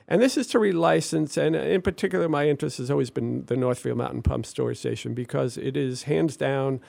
And 0.08 0.22
this 0.22 0.38
is 0.38 0.48
to 0.48 0.60
relicense, 0.60 1.38
and 1.38 1.56
in 1.56 1.82
particular, 1.82 2.28
my 2.28 2.50
interest 2.50 2.80
has 2.80 2.92
always 2.92 3.10
been 3.10 3.46
the 3.46 3.56
Northfield 3.56 3.98
Mountain 3.98 4.24
Pump 4.24 4.46
Storage 4.46 4.78
Station 4.78 5.14
because 5.14 5.58
it 5.58 5.78
is 5.78 6.04
hands 6.04 6.36
down 6.36 6.82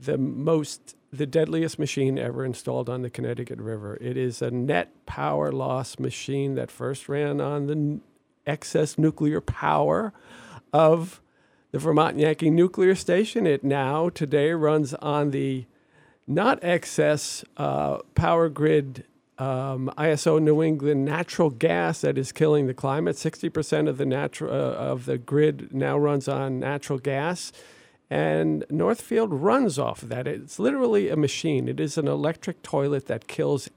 the 0.00 0.18
most, 0.18 0.96
the 1.12 1.26
deadliest 1.26 1.78
machine 1.78 2.18
ever 2.18 2.44
installed 2.44 2.90
on 2.90 3.02
the 3.02 3.10
Connecticut 3.10 3.60
River. 3.60 3.96
It 4.00 4.16
is 4.16 4.42
a 4.42 4.50
net 4.50 5.06
power 5.06 5.52
loss 5.52 5.98
machine 5.98 6.56
that 6.56 6.70
first 6.70 7.08
ran 7.08 7.40
on 7.40 7.66
the 7.66 7.72
n- 7.74 8.00
excess 8.46 8.98
nuclear 8.98 9.40
power 9.40 10.12
of 10.72 11.20
the 11.76 11.80
Vermont 11.80 12.18
Yankee 12.18 12.48
Nuclear 12.48 12.94
Station. 12.94 13.46
It 13.46 13.62
now 13.62 14.08
today 14.08 14.52
runs 14.52 14.94
on 14.94 15.30
the 15.30 15.66
not 16.26 16.58
excess 16.64 17.44
uh, 17.58 17.98
power 18.14 18.48
grid 18.48 19.04
um, 19.36 19.92
ISO 19.98 20.40
New 20.42 20.62
England 20.62 21.04
natural 21.04 21.50
gas 21.50 22.00
that 22.00 22.16
is 22.16 22.32
killing 22.32 22.66
the 22.66 22.72
climate. 22.72 23.18
Sixty 23.18 23.50
percent 23.50 23.88
of 23.88 23.98
the 23.98 24.06
natural 24.06 24.50
uh, 24.50 24.72
of 24.72 25.04
the 25.04 25.18
grid 25.18 25.74
now 25.74 25.98
runs 25.98 26.28
on 26.28 26.58
natural 26.58 26.98
gas, 26.98 27.52
and 28.08 28.64
Northfield 28.70 29.34
runs 29.34 29.78
off 29.78 30.02
of 30.02 30.08
that. 30.08 30.26
It's 30.26 30.58
literally 30.58 31.10
a 31.10 31.16
machine. 31.16 31.68
It 31.68 31.78
is 31.78 31.98
an 31.98 32.08
electric 32.08 32.62
toilet 32.62 33.04
that 33.08 33.28
kills 33.28 33.68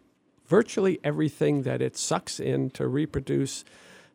virtually 0.47 1.01
everything 1.03 1.63
that 1.63 1.81
it 1.81 1.97
sucks 1.97 2.39
in 2.39 2.69
to 2.69 2.87
reproduce 2.87 3.65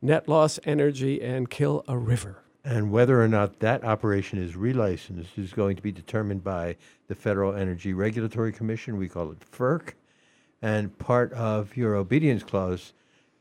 net 0.00 0.26
loss 0.26 0.58
energy 0.64 1.20
and 1.20 1.50
kill 1.50 1.84
a 1.86 1.98
river. 1.98 2.43
And 2.64 2.90
whether 2.90 3.22
or 3.22 3.28
not 3.28 3.60
that 3.60 3.84
operation 3.84 4.42
is 4.42 4.54
relicensed 4.54 5.36
is 5.36 5.52
going 5.52 5.76
to 5.76 5.82
be 5.82 5.92
determined 5.92 6.42
by 6.42 6.76
the 7.08 7.14
Federal 7.14 7.54
Energy 7.54 7.92
Regulatory 7.92 8.52
Commission. 8.52 8.96
We 8.96 9.08
call 9.08 9.30
it 9.32 9.40
FERC. 9.40 9.92
And 10.62 10.96
part 10.98 11.30
of 11.34 11.76
your 11.76 11.94
obedience 11.94 12.42
clause, 12.42 12.94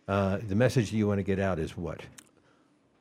uh, 0.10 0.40
the 0.46 0.56
message 0.56 0.92
that 0.92 0.98
you 0.98 1.08
want 1.08 1.20
to 1.20 1.24
get 1.24 1.40
out 1.40 1.58
is 1.58 1.78
what? 1.78 2.02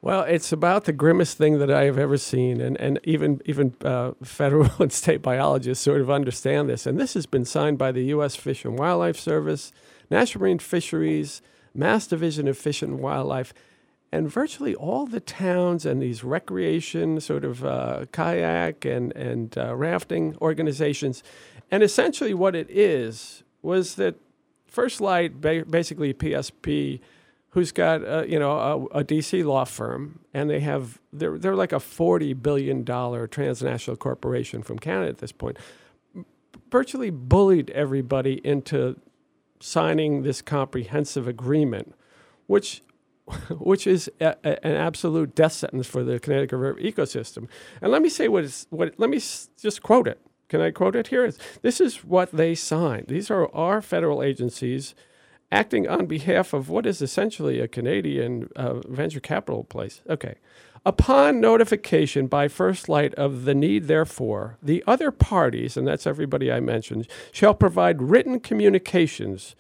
Well, 0.01 0.23
it's 0.23 0.53
about 0.53 0.85
the 0.85 0.93
grimmest 0.93 1.39
thing 1.39 1.59
that 1.59 1.71
I 1.71 1.85
have 1.85 1.99
ever 1.99 2.17
seen, 2.17 2.61
and, 2.61 2.77
and 2.81 2.99
even 3.05 3.41
even 3.45 3.75
uh, 3.85 4.13
federal 4.23 4.71
and 4.81 4.93
state 4.93 5.23
biologists 5.23 5.85
sort 5.85 6.01
of 6.01 6.11
understand 6.11 6.69
this. 6.69 6.87
And 6.87 6.99
this 6.99 7.15
has 7.15 7.27
been 7.27 7.45
signed 7.45 7.79
by 7.79 7.93
the 7.93 8.05
U.S. 8.07 8.35
Fish 8.35 8.65
and 8.65 8.79
Wildlife 8.79 9.19
Service, 9.19 9.73
National 10.11 10.43
Marine 10.43 10.59
Fisheries, 10.59 11.41
Mass 11.75 12.07
Division 12.07 12.49
of 12.49 12.59
Fish 12.59 12.83
and 12.83 12.99
Wildlife, 12.99 13.55
and 14.13 14.31
virtually 14.31 14.75
all 14.75 15.07
the 15.07 15.21
towns 15.21 15.87
and 15.87 16.01
these 16.01 16.23
recreation 16.23 17.19
sort 17.19 17.45
of 17.45 17.65
uh, 17.65 18.05
kayak 18.13 18.85
and 18.85 19.11
and 19.17 19.57
uh, 19.57 19.75
rafting 19.75 20.37
organizations. 20.41 21.23
And 21.71 21.83
essentially, 21.83 22.35
what 22.35 22.55
it 22.55 22.69
is 22.71 23.43
was 23.63 23.95
that 23.95 24.17
First 24.67 25.01
Light, 25.01 25.41
ba- 25.41 25.65
basically 25.69 26.13
PSP, 26.13 27.01
who's 27.51 27.73
got 27.73 28.05
uh, 28.05 28.25
you 28.29 28.39
know 28.39 28.89
a, 28.93 29.01
a 29.01 29.05
DC 29.05 29.45
law 29.45 29.65
firm, 29.65 30.21
and 30.35 30.51
they 30.51 30.61
have 30.61 31.01
they're 31.11 31.39
they're 31.39 31.57
like 31.57 31.73
a 31.73 31.81
forty 31.81 32.35
billion 32.35 32.85
dollar 32.85 33.27
transnational 33.27 33.97
corporation 33.97 34.63
from 34.63 34.79
Canada 34.79 35.09
at 35.09 35.19
this 35.19 35.33
point. 35.33 35.59
Virtually 36.71 37.11
bullied 37.11 37.71
everybody 37.71 38.41
into 38.45 38.99
signing 39.61 40.23
this 40.23 40.43
comprehensive 40.43 41.27
agreement, 41.27 41.95
which 42.47 42.83
which 43.59 43.87
is 43.87 44.11
a, 44.21 44.37
a- 44.45 44.67
an 44.67 44.75
absolute 44.77 45.35
death 45.35 45.53
sentence 45.53 45.87
for 45.87 46.05
the 46.05 46.21
Connecticut 46.21 46.59
River 46.59 46.81
ecosystem. 46.81 47.49
And 47.81 47.93
let 47.93 48.03
me 48.03 48.09
say 48.09 48.29
what 48.29 48.45
is 48.45 48.67
what. 48.71 48.95
Let 48.99 49.11
me 49.11 49.19
s- 49.19 49.49
just 49.61 49.83
quote 49.83 50.09
it. 50.09 50.21
Can 50.49 50.61
I 50.61 50.71
quote 50.71 50.97
it 50.97 51.09
here? 51.09 51.33
This 51.63 51.81
is 51.81 52.05
what 52.05 52.31
they 52.33 52.55
signed. 52.55 53.07
These 53.09 53.31
are 53.31 53.53
our 53.55 53.81
federal 53.81 54.23
agencies, 54.23 54.95
acting 55.51 55.89
on 55.89 56.07
behalf 56.07 56.53
of 56.53 56.69
what 56.69 56.87
is 56.87 57.01
essentially 57.01 57.59
a 57.61 57.69
Canadian 57.69 58.51
uh, 58.57 58.81
venture 58.89 59.21
capital 59.21 59.65
place. 59.65 60.03
Okay. 60.11 60.35
Upon 60.85 61.41
notification 61.41 62.27
by 62.27 62.49
First 62.49 62.89
Light 62.89 63.15
of 63.15 63.45
the 63.45 63.55
need, 63.55 63.87
therefore, 63.87 64.59
the 64.61 64.83
other 64.87 65.13
parties, 65.13 65.77
and 65.77 65.87
that's 65.87 66.09
everybody 66.09 66.51
I 66.51 66.59
mentioned, 66.61 67.07
shall 67.31 67.55
provide 67.55 68.03
written 68.03 68.41
communications 68.41 69.55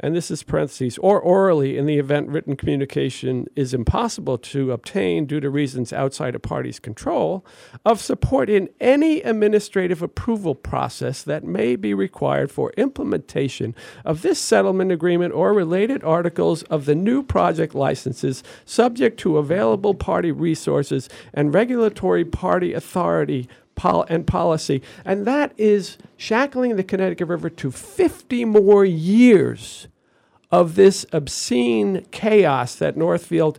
and 0.00 0.14
this 0.14 0.30
is 0.30 0.42
parentheses, 0.42 0.98
or 0.98 1.20
orally 1.20 1.76
in 1.76 1.86
the 1.86 1.98
event 1.98 2.28
written 2.28 2.56
communication 2.56 3.46
is 3.56 3.74
impossible 3.74 4.38
to 4.38 4.72
obtain 4.72 5.26
due 5.26 5.40
to 5.40 5.50
reasons 5.50 5.92
outside 5.92 6.34
a 6.34 6.38
party's 6.38 6.78
control, 6.78 7.44
of 7.84 8.00
support 8.00 8.48
in 8.48 8.68
any 8.80 9.20
administrative 9.22 10.02
approval 10.02 10.54
process 10.54 11.22
that 11.22 11.44
may 11.44 11.74
be 11.74 11.92
required 11.94 12.50
for 12.50 12.72
implementation 12.76 13.74
of 14.04 14.22
this 14.22 14.38
settlement 14.38 14.92
agreement 14.92 15.34
or 15.34 15.52
related 15.52 16.04
articles 16.04 16.62
of 16.64 16.84
the 16.84 16.94
new 16.94 17.22
project 17.22 17.74
licenses, 17.74 18.42
subject 18.64 19.18
to 19.18 19.38
available 19.38 19.94
party 19.94 20.30
resources 20.30 21.08
and 21.34 21.52
regulatory 21.52 22.24
party 22.24 22.72
authority 22.72 23.48
pol- 23.78 24.04
and 24.08 24.26
policy. 24.26 24.82
And 25.04 25.26
that 25.26 25.52
is 25.56 25.96
shackling 26.16 26.76
the 26.76 26.84
Connecticut 26.84 27.28
River 27.28 27.48
to 27.48 27.70
50 27.70 28.44
more 28.44 28.84
years 28.84 29.86
of 30.50 30.74
this 30.74 31.06
obscene 31.12 32.04
chaos 32.10 32.74
that 32.74 32.96
Northfield. 32.96 33.58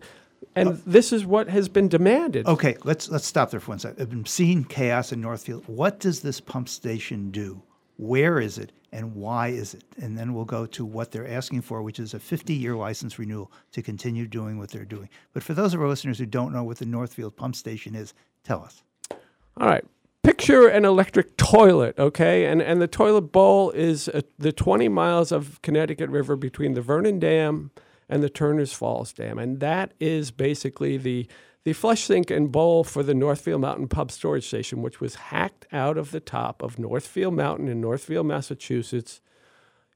And 0.55 0.69
uh, 0.69 0.75
this 0.85 1.13
is 1.13 1.25
what 1.25 1.49
has 1.49 1.69
been 1.69 1.87
demanded. 1.87 2.45
Okay, 2.47 2.75
let's 2.83 3.09
let's 3.09 3.25
stop 3.25 3.51
there 3.51 3.59
for 3.59 3.71
one 3.71 3.79
second. 3.79 4.01
Obscene 4.11 4.65
chaos 4.65 5.11
in 5.11 5.21
Northfield. 5.21 5.63
What 5.67 5.99
does 5.99 6.19
this 6.19 6.41
pump 6.41 6.67
station 6.67 7.31
do? 7.31 7.61
Where 7.97 8.39
is 8.39 8.57
it, 8.57 8.71
and 8.91 9.15
why 9.15 9.49
is 9.49 9.73
it? 9.73 9.83
And 10.01 10.17
then 10.17 10.33
we'll 10.33 10.45
go 10.45 10.65
to 10.65 10.85
what 10.85 11.11
they're 11.11 11.27
asking 11.27 11.61
for, 11.61 11.81
which 11.81 11.99
is 11.99 12.13
a 12.13 12.19
50-year 12.19 12.75
license 12.75 13.19
renewal 13.19 13.51
to 13.73 13.81
continue 13.81 14.25
doing 14.25 14.57
what 14.57 14.69
they're 14.69 14.85
doing. 14.85 15.09
But 15.33 15.43
for 15.43 15.53
those 15.53 15.73
of 15.73 15.81
our 15.81 15.87
listeners 15.87 16.17
who 16.17 16.25
don't 16.25 16.53
know 16.53 16.63
what 16.63 16.77
the 16.77 16.85
Northfield 16.85 17.35
pump 17.35 17.57
station 17.57 17.95
is, 17.95 18.13
tell 18.43 18.63
us. 18.63 18.83
All 19.11 19.67
right. 19.67 19.83
Picture 20.23 20.67
an 20.67 20.85
electric 20.85 21.37
toilet, 21.37 21.97
okay? 21.97 22.45
And 22.45 22.61
and 22.61 22.81
the 22.81 22.87
toilet 22.87 23.31
bowl 23.31 23.71
is 23.71 24.09
uh, 24.09 24.21
the 24.37 24.51
20 24.51 24.89
miles 24.89 25.31
of 25.31 25.61
Connecticut 25.61 26.09
River 26.09 26.35
between 26.35 26.73
the 26.73 26.81
Vernon 26.81 27.19
Dam 27.19 27.71
and 28.09 28.21
the 28.21 28.29
Turner's 28.29 28.73
Falls 28.73 29.13
Dam. 29.13 29.37
And 29.37 29.59
that 29.59 29.93
is 29.99 30.31
basically 30.31 30.97
the 30.97 31.27
the 31.63 31.73
flush 31.73 32.03
sink 32.03 32.31
and 32.31 32.51
bowl 32.51 32.83
for 32.83 33.03
the 33.03 33.13
Northfield 33.13 33.61
Mountain 33.61 33.89
Pump 33.89 34.11
Storage 34.11 34.47
Station, 34.47 34.81
which 34.81 34.99
was 34.99 35.15
hacked 35.15 35.67
out 35.71 35.97
of 35.97 36.11
the 36.11 36.19
top 36.19 36.61
of 36.61 36.79
Northfield 36.79 37.33
Mountain 37.33 37.67
in 37.67 37.81
Northfield, 37.81 38.25
Massachusetts. 38.25 39.21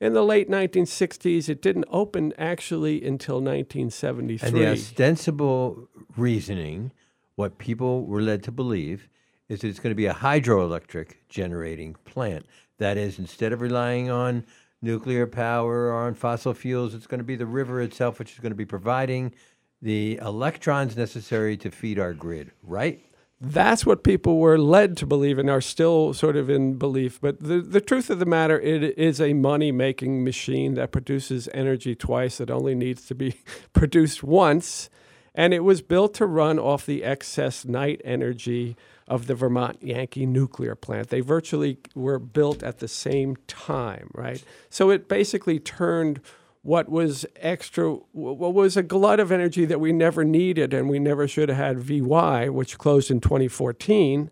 In 0.02 0.14
the 0.14 0.24
late 0.24 0.50
1960s, 0.50 1.48
it 1.48 1.62
didn't 1.62 1.86
open 1.90 2.34
actually 2.38 3.06
until 3.06 3.36
1973. 3.36 4.48
And 4.48 4.58
the 4.58 4.72
ostensible 4.72 5.88
reasoning, 6.18 6.92
what 7.36 7.58
people 7.58 8.06
were 8.06 8.22
led 8.22 8.44
to 8.44 8.52
believe, 8.52 9.08
is 9.50 9.62
that 9.62 9.68
it's 9.68 9.80
going 9.80 9.92
to 9.92 9.96
be 9.96 10.06
a 10.06 10.14
hydroelectric 10.14 11.14
generating 11.30 11.96
plant. 12.06 12.46
That 12.78 12.98
is, 12.98 13.20
instead 13.20 13.54
of 13.54 13.62
relying 13.62 14.10
on 14.10 14.46
nuclear 14.82 15.26
power 15.28 15.88
or 15.88 15.94
on 15.94 16.14
fossil 16.14 16.54
fuels, 16.54 16.94
it's 16.94 17.08
going 17.08 17.20
to 17.20 17.24
be 17.24 17.36
the 17.36 17.46
river 17.46 17.82
itself 17.82 18.20
which 18.20 18.34
is 18.34 18.40
going 18.40 18.52
to 18.52 18.56
be 18.56 18.66
providing 18.66 19.34
the 19.82 20.18
electrons 20.22 20.96
necessary 20.96 21.58
to 21.58 21.70
feed 21.70 22.00
our 22.00 22.14
grid, 22.14 22.52
right? 22.64 23.04
That's 23.46 23.86
what 23.86 24.06
people 24.06 24.40
were 24.40 24.58
led 24.58 24.96
to 24.98 25.06
believe 25.06 25.38
and 25.38 25.50
are 25.50 25.60
still 25.60 26.14
sort 26.14 26.38
of 26.38 26.50
in 26.50 26.76
belief. 26.76 27.20
But 27.20 27.44
the, 27.44 27.60
the 27.60 27.82
truth 27.82 28.10
of 28.10 28.20
the 28.20 28.26
matter, 28.26 28.58
it 28.58 28.98
is 28.98 29.20
a 29.20 29.34
money 29.34 29.70
making 29.70 30.24
machine 30.24 30.76
that 30.76 30.94
produces 30.94 31.50
energy 31.54 31.94
twice. 31.94 32.40
It 32.40 32.50
only 32.50 32.74
needs 32.74 33.06
to 33.08 33.16
be 33.16 33.36
produced 33.74 34.24
once. 34.24 34.90
And 35.36 35.54
it 35.54 35.66
was 35.66 35.82
built 35.82 36.14
to 36.16 36.26
run 36.26 36.58
off 36.58 36.86
the 36.86 37.04
excess 37.04 37.66
night 37.66 38.00
energy 38.06 38.78
of 39.08 39.28
the 39.28 39.36
Vermont 39.36 39.78
Yankee 39.82 40.26
nuclear 40.26 40.76
plant. 40.76 41.10
They 41.10 41.22
virtually 41.22 41.78
were 41.96 42.20
built 42.20 42.64
at 42.64 42.80
the 42.80 42.88
same 42.88 43.36
time, 43.48 44.10
right? 44.14 44.44
So 44.70 44.90
it 44.90 45.08
basically 45.08 45.60
turned 45.60 46.22
what 46.62 46.88
was 46.90 47.26
extra, 47.36 47.92
what 48.14 48.54
was 48.54 48.78
a 48.78 48.84
glut 48.84 49.20
of 49.20 49.32
energy 49.32 49.66
that 49.66 49.82
we 49.82 49.92
never 49.92 50.24
needed 50.24 50.74
and 50.74 50.90
we 50.90 51.00
never 51.00 51.28
should 51.28 51.50
have 51.50 51.58
had 51.58 51.80
VY, 51.80 52.50
which 52.50 52.78
closed 52.78 53.12
in 53.12 53.20
2014. 53.20 54.32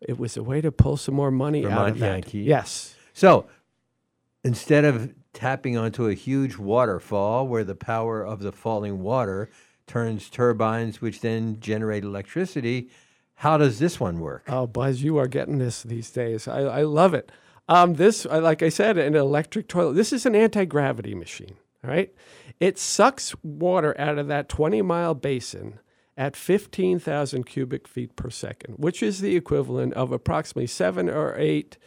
It 0.00 0.18
was 0.18 0.36
a 0.36 0.42
way 0.44 0.60
to 0.60 0.70
pull 0.70 0.96
some 0.96 1.16
more 1.16 1.32
money 1.32 1.62
Vermont 1.62 1.80
out 1.80 1.88
of 1.90 1.98
that. 1.98 2.06
Yankee. 2.06 2.38
Yes. 2.38 2.94
So 3.12 3.46
instead 4.44 4.84
of 4.84 5.12
tapping 5.32 5.76
onto 5.76 6.06
a 6.06 6.14
huge 6.14 6.56
waterfall 6.56 7.48
where 7.48 7.64
the 7.64 7.74
power 7.74 8.24
of 8.24 8.38
the 8.40 8.52
falling 8.52 9.02
water 9.02 9.50
turns 9.88 10.30
turbines, 10.30 11.00
which 11.00 11.20
then 11.20 11.58
generate 11.58 12.04
electricity, 12.04 12.88
how 13.38 13.56
does 13.56 13.78
this 13.78 14.00
one 14.00 14.18
work? 14.18 14.42
Oh, 14.48 14.66
Buzz, 14.66 15.00
you 15.00 15.16
are 15.16 15.28
getting 15.28 15.58
this 15.58 15.84
these 15.84 16.10
days. 16.10 16.48
I, 16.48 16.58
I 16.62 16.82
love 16.82 17.14
it. 17.14 17.30
Um, 17.68 17.94
this, 17.94 18.24
like 18.24 18.64
I 18.64 18.68
said, 18.68 18.98
an 18.98 19.14
electric 19.14 19.68
toilet. 19.68 19.94
This 19.94 20.12
is 20.12 20.26
an 20.26 20.34
anti 20.34 20.64
gravity 20.64 21.14
machine. 21.14 21.56
All 21.84 21.90
right, 21.90 22.12
it 22.58 22.78
sucks 22.78 23.36
water 23.44 23.94
out 23.96 24.18
of 24.18 24.26
that 24.26 24.48
20 24.48 24.82
mile 24.82 25.14
basin 25.14 25.78
at 26.16 26.34
15,000 26.34 27.44
cubic 27.44 27.86
feet 27.86 28.16
per 28.16 28.28
second, 28.28 28.74
which 28.74 29.04
is 29.04 29.20
the 29.20 29.36
equivalent 29.36 29.94
of 29.94 30.10
approximately 30.10 30.66
seven 30.66 31.08
or 31.08 31.36
eight 31.38 31.78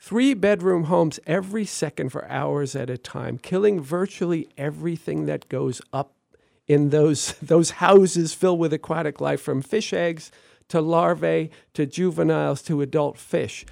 three 0.00 0.34
bedroom 0.34 0.84
homes 0.84 1.20
every 1.24 1.64
second 1.64 2.08
for 2.08 2.28
hours 2.28 2.74
at 2.74 2.90
a 2.90 2.98
time, 2.98 3.38
killing 3.38 3.80
virtually 3.80 4.48
everything 4.58 5.26
that 5.26 5.48
goes 5.48 5.80
up 5.92 6.14
in 6.66 6.90
those 6.90 7.32
those 7.42 7.70
houses 7.70 8.34
filled 8.34 8.58
with 8.58 8.72
aquatic 8.72 9.20
life 9.20 9.40
from 9.40 9.62
fish 9.62 9.92
eggs 9.92 10.32
to 10.68 10.80
larvae 10.80 11.50
to 11.74 11.86
juveniles 11.86 12.62
to 12.62 12.80
adult 12.82 13.18
fish 13.18 13.64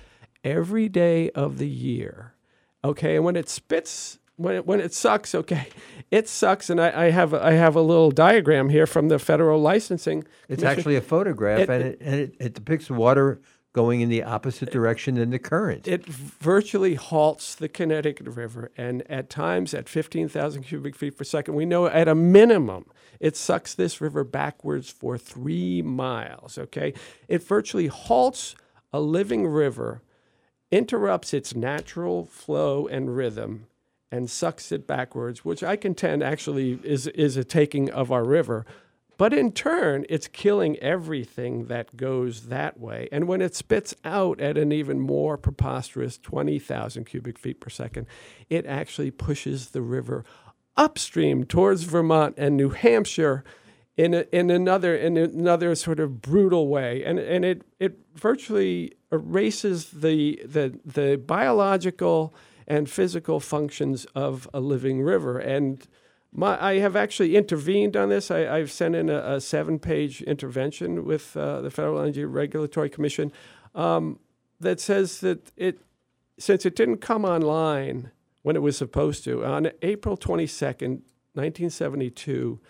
every 0.42 0.88
day 0.88 1.30
of 1.30 1.58
the 1.58 1.68
year. 1.68 2.34
Okay, 2.84 3.16
and 3.16 3.24
when 3.24 3.34
it 3.36 3.48
spits, 3.48 4.18
when 4.36 4.56
it, 4.56 4.66
when 4.66 4.80
it 4.80 4.92
sucks, 4.92 5.34
okay, 5.34 5.68
it 6.10 6.28
sucks. 6.28 6.68
And 6.70 6.80
I, 6.80 7.06
I 7.06 7.10
have 7.10 7.32
a, 7.32 7.42
I 7.44 7.52
have 7.52 7.76
a 7.76 7.80
little 7.80 8.10
diagram 8.10 8.68
here 8.68 8.86
from 8.86 9.08
the 9.08 9.18
federal 9.18 9.60
licensing. 9.60 10.24
It's 10.48 10.60
Commission. 10.62 10.66
actually 10.78 10.96
a 10.96 11.00
photograph, 11.00 11.60
It- 11.60 11.70
and, 11.70 11.82
it, 11.82 11.98
and 12.00 12.14
it, 12.20 12.36
it 12.38 12.54
depicts 12.54 12.90
water 12.90 13.40
going 13.74 14.00
in 14.00 14.08
the 14.08 14.22
opposite 14.22 14.70
direction 14.70 15.16
than 15.16 15.30
the 15.30 15.38
current. 15.38 15.86
It 15.86 16.06
virtually 16.06 16.94
halts 16.94 17.56
the 17.56 17.68
Connecticut 17.68 18.28
River, 18.28 18.70
and 18.76 19.02
at 19.10 19.28
times 19.28 19.74
at 19.74 19.88
15,000 19.88 20.62
cubic 20.62 20.94
feet 20.96 21.18
per 21.18 21.24
second, 21.24 21.54
we 21.54 21.66
know 21.66 21.86
at 21.86 22.08
a 22.08 22.14
minimum 22.14 22.86
it 23.20 23.36
sucks 23.36 23.74
this 23.74 24.00
river 24.00 24.22
backwards 24.22 24.90
for 24.90 25.18
three 25.18 25.82
miles. 25.82 26.56
Okay, 26.56 26.94
it 27.28 27.42
virtually 27.42 27.88
halts 27.88 28.54
a 28.92 29.00
living 29.00 29.46
river, 29.46 30.02
interrupts 30.70 31.34
its 31.34 31.54
natural 31.54 32.24
flow 32.26 32.86
and 32.86 33.16
rhythm, 33.16 33.66
and 34.10 34.30
sucks 34.30 34.70
it 34.70 34.86
backwards, 34.86 35.44
which 35.44 35.64
I 35.64 35.74
contend 35.74 36.22
actually 36.22 36.78
is 36.84 37.08
is 37.08 37.36
a 37.36 37.42
taking 37.42 37.90
of 37.90 38.12
our 38.12 38.24
river. 38.24 38.64
But 39.16 39.32
in 39.32 39.52
turn, 39.52 40.04
it's 40.08 40.26
killing 40.26 40.76
everything 40.78 41.66
that 41.66 41.96
goes 41.96 42.46
that 42.46 42.78
way. 42.80 43.08
And 43.12 43.28
when 43.28 43.40
it 43.40 43.54
spits 43.54 43.94
out 44.04 44.40
at 44.40 44.58
an 44.58 44.72
even 44.72 45.00
more 45.00 45.36
preposterous 45.36 46.18
20,000 46.18 47.04
cubic 47.04 47.38
feet 47.38 47.60
per 47.60 47.70
second, 47.70 48.06
it 48.50 48.66
actually 48.66 49.10
pushes 49.10 49.70
the 49.70 49.82
river 49.82 50.24
upstream 50.76 51.44
towards 51.44 51.84
Vermont 51.84 52.34
and 52.36 52.56
New 52.56 52.70
Hampshire 52.70 53.44
in, 53.96 54.12
a, 54.14 54.24
in 54.32 54.50
another 54.50 54.96
in 54.96 55.16
another 55.16 55.74
sort 55.74 56.00
of 56.00 56.20
brutal 56.20 56.66
way. 56.68 57.04
And, 57.04 57.18
and 57.18 57.44
it, 57.44 57.62
it 57.78 57.98
virtually 58.14 58.92
erases 59.12 59.90
the, 59.90 60.42
the, 60.44 60.78
the 60.84 61.16
biological 61.16 62.34
and 62.66 62.90
physical 62.90 63.40
functions 63.40 64.04
of 64.14 64.48
a 64.52 64.60
living 64.60 65.02
river. 65.02 65.38
And 65.38 65.86
my, 66.34 66.62
I 66.62 66.78
have 66.80 66.96
actually 66.96 67.36
intervened 67.36 67.96
on 67.96 68.08
this. 68.08 68.30
I, 68.30 68.46
I've 68.46 68.72
sent 68.72 68.96
in 68.96 69.08
a, 69.08 69.36
a 69.36 69.40
seven 69.40 69.78
page 69.78 70.20
intervention 70.22 71.04
with 71.04 71.36
uh, 71.36 71.60
the 71.60 71.70
Federal 71.70 72.00
Energy 72.00 72.24
Regulatory 72.24 72.90
Commission 72.90 73.32
um, 73.74 74.18
that 74.58 74.80
says 74.80 75.20
that 75.20 75.52
it, 75.56 75.78
since 76.36 76.66
it 76.66 76.74
didn't 76.74 76.98
come 76.98 77.24
online 77.24 78.10
when 78.42 78.56
it 78.56 78.62
was 78.62 78.76
supposed 78.76 79.22
to, 79.24 79.44
on 79.44 79.70
April 79.82 80.16
22nd, 80.16 81.02
1972, 81.34 82.60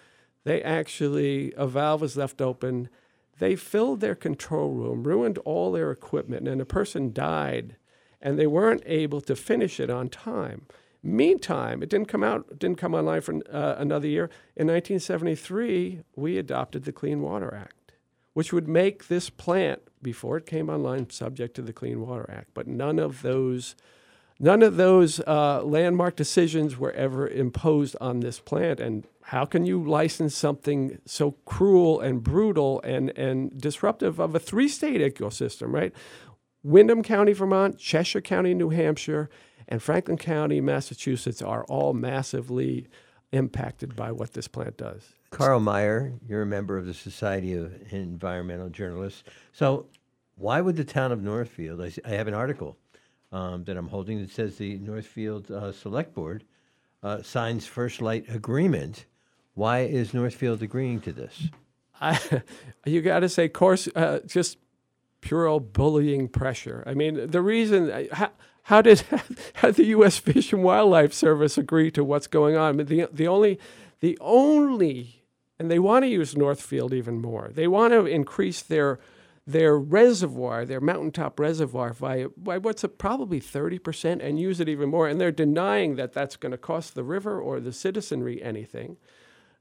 they 0.45 0.62
actually, 0.62 1.53
a 1.57 1.66
valve 1.66 2.03
was 2.03 2.16
left 2.16 2.43
open. 2.43 2.91
They 3.39 3.57
filled 3.57 4.01
their 4.01 4.15
control 4.15 4.73
room, 4.73 5.05
ruined 5.05 5.39
all 5.39 5.73
their 5.73 5.91
equipment, 5.91 6.47
and 6.47 6.61
a 6.61 6.66
person 6.66 7.12
died, 7.12 7.77
and 8.20 8.39
they 8.39 8.47
weren't 8.47 8.82
able 8.85 9.23
to 9.23 9.35
finish 9.35 9.81
it 9.81 9.91
on 9.91 10.11
time. 10.11 10.66
Meantime, 11.05 11.82
it 11.82 11.90
didn't 11.90 12.09
come 12.09 12.24
out, 12.24 12.59
didn't 12.59 12.78
come 12.78 12.94
online 12.94 13.20
for 13.20 13.35
uh, 13.52 13.74
another 13.76 14.09
year. 14.09 14.24
In 14.56 14.66
1973, 14.68 16.01
we 16.16 16.39
adopted 16.39 16.85
the 16.85 16.93
Clean 16.93 17.20
Water 17.20 17.55
Act, 17.55 17.93
which 18.32 18.52
would 18.52 18.66
make 18.66 19.09
this 19.09 19.28
plant, 19.28 19.82
before 20.02 20.39
it 20.39 20.47
came 20.47 20.70
online, 20.70 21.10
subject 21.10 21.55
to 21.56 21.62
the 21.62 21.74
Clean 21.74 22.01
Water 22.01 22.26
Act. 22.31 22.48
But 22.55 22.66
none 22.66 22.98
of 22.98 23.22
those 23.22 23.76
None 24.40 24.62
of 24.62 24.76
those 24.76 25.20
uh, 25.20 25.62
landmark 25.62 26.16
decisions 26.16 26.76
were 26.76 26.93
ever 26.93 27.28
imposed 27.28 27.97
on 28.01 28.20
this 28.20 28.40
plant. 28.40 28.81
And 28.81 29.06
how 29.22 29.44
can 29.44 29.64
you 29.64 29.82
license 29.82 30.35
something 30.35 30.98
so 31.06 31.36
cruel 31.44 32.01
and 32.01 32.22
brutal 32.22 32.81
and, 32.82 33.16
and 33.16 33.56
disruptive 33.59 34.18
of 34.18 34.35
a 34.35 34.40
three 34.40 34.68
state 34.68 35.01
ecosystem, 35.01 35.72
right? 35.72 35.93
Windham 36.64 37.02
County, 37.02 37.32
Vermont, 37.32 37.78
Cheshire 37.78 38.20
County, 38.20 38.55
New 38.55 38.70
Hampshire, 38.70 39.31
and 39.69 39.82
Franklin 39.82 40.16
County, 40.19 40.61
Massachusetts 40.61 41.43
are 41.43 41.65
all 41.65 41.93
massively 41.93 42.86
impacted 43.32 43.97
by 43.97 44.12
what 44.12 44.32
this 44.32 44.49
plant 44.49 44.77
does. 44.77 45.15
Carl 45.31 45.61
Meyer, 45.61 46.12
you're 46.28 46.43
a 46.43 46.47
member 46.47 46.78
of 46.78 46.86
the 46.86 46.95
Society 46.95 47.55
of 47.55 47.73
Environmental 47.93 48.69
Journalists. 48.69 49.24
So, 49.53 49.86
why 50.36 50.61
would 50.61 50.77
the 50.77 50.85
town 50.85 51.12
of 51.12 51.23
Northfield? 51.23 51.81
I 52.05 52.11
have 52.11 52.28
an 52.28 52.35
article 52.35 52.77
um, 53.32 53.65
that 53.65 53.77
I'm 53.77 53.89
holding 53.89 54.20
that 54.20 54.31
says 54.31 54.57
the 54.57 54.78
Northfield 54.78 55.51
uh, 55.51 55.73
Select 55.73 56.15
Board 56.15 56.45
uh, 57.03 57.23
signs 57.23 57.66
First 57.66 58.01
Light 58.01 58.24
agreement. 58.28 59.07
Why 59.55 59.81
is 59.81 60.15
Northfield 60.15 60.62
agreeing 60.62 61.01
to 61.03 61.12
this? 61.12 61.49
I, 62.01 62.19
you 62.85 63.03
got 63.03 63.20
to 63.20 63.28
say, 63.28 63.47
of 63.47 63.53
course, 63.53 63.89
uh, 63.95 64.20
just 64.27 64.59
pure 65.20 65.47
old 65.47 65.73
bullying 65.73 66.28
pressure. 66.28 66.82
I 66.86 66.95
mean, 66.95 67.31
the 67.31 67.41
reason 67.41 67.91
I- 67.91 68.09
how, 68.12 68.31
how 68.65 68.82
did 68.82 69.01
how 69.55 69.69
did 69.69 69.77
the 69.77 69.86
U.S. 69.86 70.19
Fish 70.19 70.53
and 70.53 70.62
Wildlife 70.62 71.12
Service 71.12 71.57
agree 71.57 71.91
to 71.93 72.05
what's 72.05 72.27
going 72.27 72.57
on? 72.57 72.69
I 72.69 72.73
mean, 72.73 72.86
the 72.86 73.09
the 73.12 73.28
only 73.28 73.59
the 74.01 74.19
only 74.20 75.24
and 75.59 75.70
they 75.70 75.78
want 75.78 76.03
to 76.05 76.09
use 76.09 76.36
Northfield 76.36 76.93
even 76.93 77.20
more. 77.20 77.51
They 77.53 77.69
want 77.69 77.93
to 77.93 78.07
increase 78.07 78.61
their 78.62 78.99
their 79.47 79.77
reservoir, 79.77 80.65
their 80.65 80.81
mountaintop 80.81 81.39
reservoir, 81.39 81.93
by, 81.93 82.27
by 82.36 82.57
what's 82.57 82.82
a, 82.82 82.89
probably 82.89 83.41
30% 83.41 84.24
and 84.24 84.41
use 84.41 84.59
it 84.59 84.70
even 84.70 84.89
more. 84.89 85.07
And 85.07 85.20
they're 85.20 85.31
denying 85.31 85.97
that 85.97 86.15
that's 86.15 86.36
going 86.36 86.53
to 86.53 86.59
cost 86.59 86.95
the 86.95 87.05
river 87.05 87.39
or 87.39 87.61
the 87.61 87.73
citizenry 87.73 88.43
anything. 88.43 88.97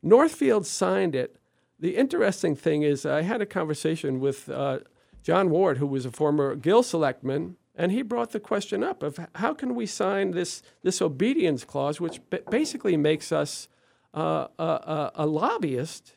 Northfield 0.02 0.66
signed 0.66 1.16
it. 1.16 1.36
The 1.80 1.98
interesting 1.98 2.56
thing 2.56 2.84
is, 2.84 3.06
I 3.06 3.24
had 3.24 3.42
a 3.42 3.46
conversation 3.46 4.22
with 4.22 4.48
uh, 4.48 4.80
John 5.22 5.50
Ward, 5.50 5.80
who 5.80 5.88
was 5.88 6.06
a 6.06 6.12
former 6.12 6.56
Gill 6.56 6.84
selectman, 6.84 7.58
and 7.76 7.92
he 7.92 8.02
brought 8.02 8.32
the 8.32 8.40
question 8.40 8.84
up 8.84 9.02
of 9.04 9.20
how 9.36 9.54
can 9.54 9.76
we 9.76 9.86
sign 9.86 10.32
this 10.32 10.62
this 10.84 11.02
obedience 11.02 11.64
clause, 11.66 12.00
which 12.00 12.20
ba- 12.30 12.42
basically 12.50 12.98
makes 12.98 13.32
us 13.32 13.68
uh, 14.14 14.48
a, 14.60 14.64
a, 14.64 15.12
a 15.16 15.26
lobbyist 15.26 16.16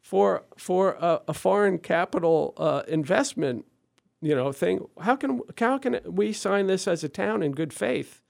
for 0.00 0.44
for 0.56 0.92
a, 1.00 1.20
a 1.28 1.34
foreign 1.34 1.78
capital 1.78 2.54
uh, 2.56 2.82
investment, 2.88 3.64
you 4.20 4.34
know, 4.34 4.52
thing. 4.52 4.86
How 5.00 5.16
can 5.16 5.40
how 5.58 5.78
can 5.78 6.00
we 6.06 6.32
sign 6.32 6.66
this 6.66 6.86
as 6.86 7.02
a 7.04 7.08
town 7.08 7.42
in 7.42 7.52
good 7.52 7.72
faith? 7.72 8.20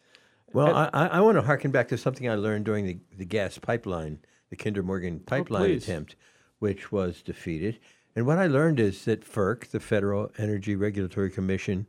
Well, 0.52 0.68
And- 0.68 0.90
I, 0.94 1.06
I- 1.18 1.20
want 1.20 1.36
to 1.36 1.42
harken 1.42 1.70
back 1.70 1.88
to 1.88 1.98
something 1.98 2.28
I 2.28 2.34
learned 2.36 2.64
during 2.64 2.86
the, 2.86 2.98
the 3.16 3.24
gas 3.24 3.58
pipeline, 3.58 4.20
the 4.50 4.56
Kinder 4.56 4.82
Morgan 4.82 5.20
pipeline 5.20 5.64
please. 5.64 5.84
attempt, 5.84 6.16
which 6.60 6.92
was 6.92 7.22
defeated. 7.22 7.78
And 8.16 8.24
what 8.24 8.38
I 8.38 8.46
learned 8.46 8.78
is 8.78 9.04
that 9.06 9.24
FERC, 9.24 9.70
the 9.70 9.80
Federal 9.80 10.30
Energy 10.38 10.76
Regulatory 10.76 11.28
Commission, 11.30 11.88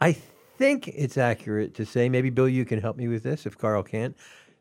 I 0.00 0.12
think 0.12 0.88
it's 0.88 1.16
accurate 1.16 1.74
to 1.74 1.86
say, 1.86 2.08
maybe 2.08 2.30
Bill, 2.30 2.48
you 2.48 2.64
can 2.64 2.80
help 2.80 2.96
me 2.96 3.08
with 3.08 3.22
this 3.22 3.46
if 3.46 3.58
Carl 3.58 3.82
can't. 3.82 4.16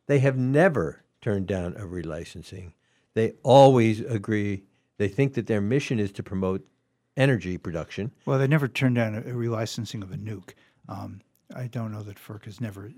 They 0.08 0.20
have 0.20 0.38
never 0.38 1.04
turned 1.22 1.48
down 1.48 1.76
a 1.76 1.82
relicensing. 1.82 2.74
They 3.14 3.34
always 3.44 4.02
agree. 4.02 4.64
They 4.98 5.08
think 5.08 5.34
that 5.34 5.48
their 5.48 5.62
mission 5.62 6.00
is 6.00 6.12
to 6.14 6.24
promote 6.24 6.66
energy 7.16 7.58
production. 7.58 8.12
Well, 8.26 8.40
they 8.40 8.48
never 8.48 8.68
turned 8.68 8.96
down 8.96 9.16
a, 9.16 9.20
a 9.20 9.34
relicensing 9.34 10.04
of 10.04 10.12
a 10.12 10.18
nuke. 10.18 10.54
Um, 10.88 11.22
I 11.56 11.68
don't 11.68 11.94
know 11.94 12.04
that 12.04 12.18
FERC 12.18 12.46
has 12.46 12.60
never 12.60 12.92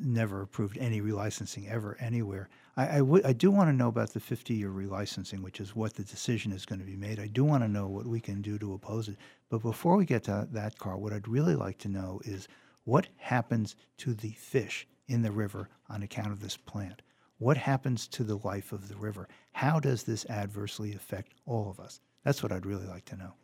never 0.00 0.42
approved 0.42 0.78
any 0.78 1.00
relicensing 1.00 1.68
ever 1.68 1.96
anywhere. 2.00 2.48
I, 2.76 3.00
I, 3.24 3.32
do 3.32 3.50
want 3.50 3.68
to 3.68 3.76
know 3.76 3.88
about 3.88 4.14
the 4.14 4.20
50-year 4.20 4.70
relicensing, 4.70 5.42
which 5.42 5.60
is 5.60 5.76
what 5.76 5.94
the 5.94 6.04
decision 6.04 6.52
is 6.52 6.64
going 6.64 6.78
to 6.78 6.86
be 6.86 6.96
made. 6.96 7.18
I 7.18 7.26
do 7.26 7.44
want 7.44 7.62
to 7.64 7.68
know 7.68 7.88
what 7.88 8.06
we 8.06 8.20
can 8.20 8.40
do 8.40 8.58
to 8.58 8.74
oppose 8.74 9.08
it. 9.08 9.16
But 9.50 9.62
before 9.62 9.96
we 9.96 10.06
get 10.06 10.24
to 10.24 10.48
that, 10.52 10.78
Carl, 10.78 11.00
what 11.00 11.12
I'd 11.12 11.28
really 11.28 11.54
like 11.54 11.76
to 11.78 11.88
know 11.88 12.20
is 12.24 12.48
what 12.84 13.08
happens 13.18 13.76
to 13.98 14.14
the 14.14 14.32
fish 14.32 14.86
in 15.08 15.22
the 15.22 15.32
river 15.32 15.68
on 15.90 16.02
account 16.02 16.32
of 16.32 16.40
this 16.40 16.56
plant? 16.56 17.02
What 17.38 17.56
happens 17.56 18.06
to 18.08 18.24
the 18.24 18.38
life 18.38 18.72
of 18.72 18.88
the 18.88 18.96
river? 18.96 19.28
How 19.52 19.80
does 19.80 20.04
this 20.04 20.24
adversely 20.30 20.94
affect 20.94 21.34
all 21.44 21.68
of 21.68 21.80
us? 21.80 22.00
That's 22.24 22.42
what 22.42 22.52
I'd 22.52 22.66
really 22.66 22.86
like 22.86 23.04
to 23.06 23.16
know. 23.16 23.34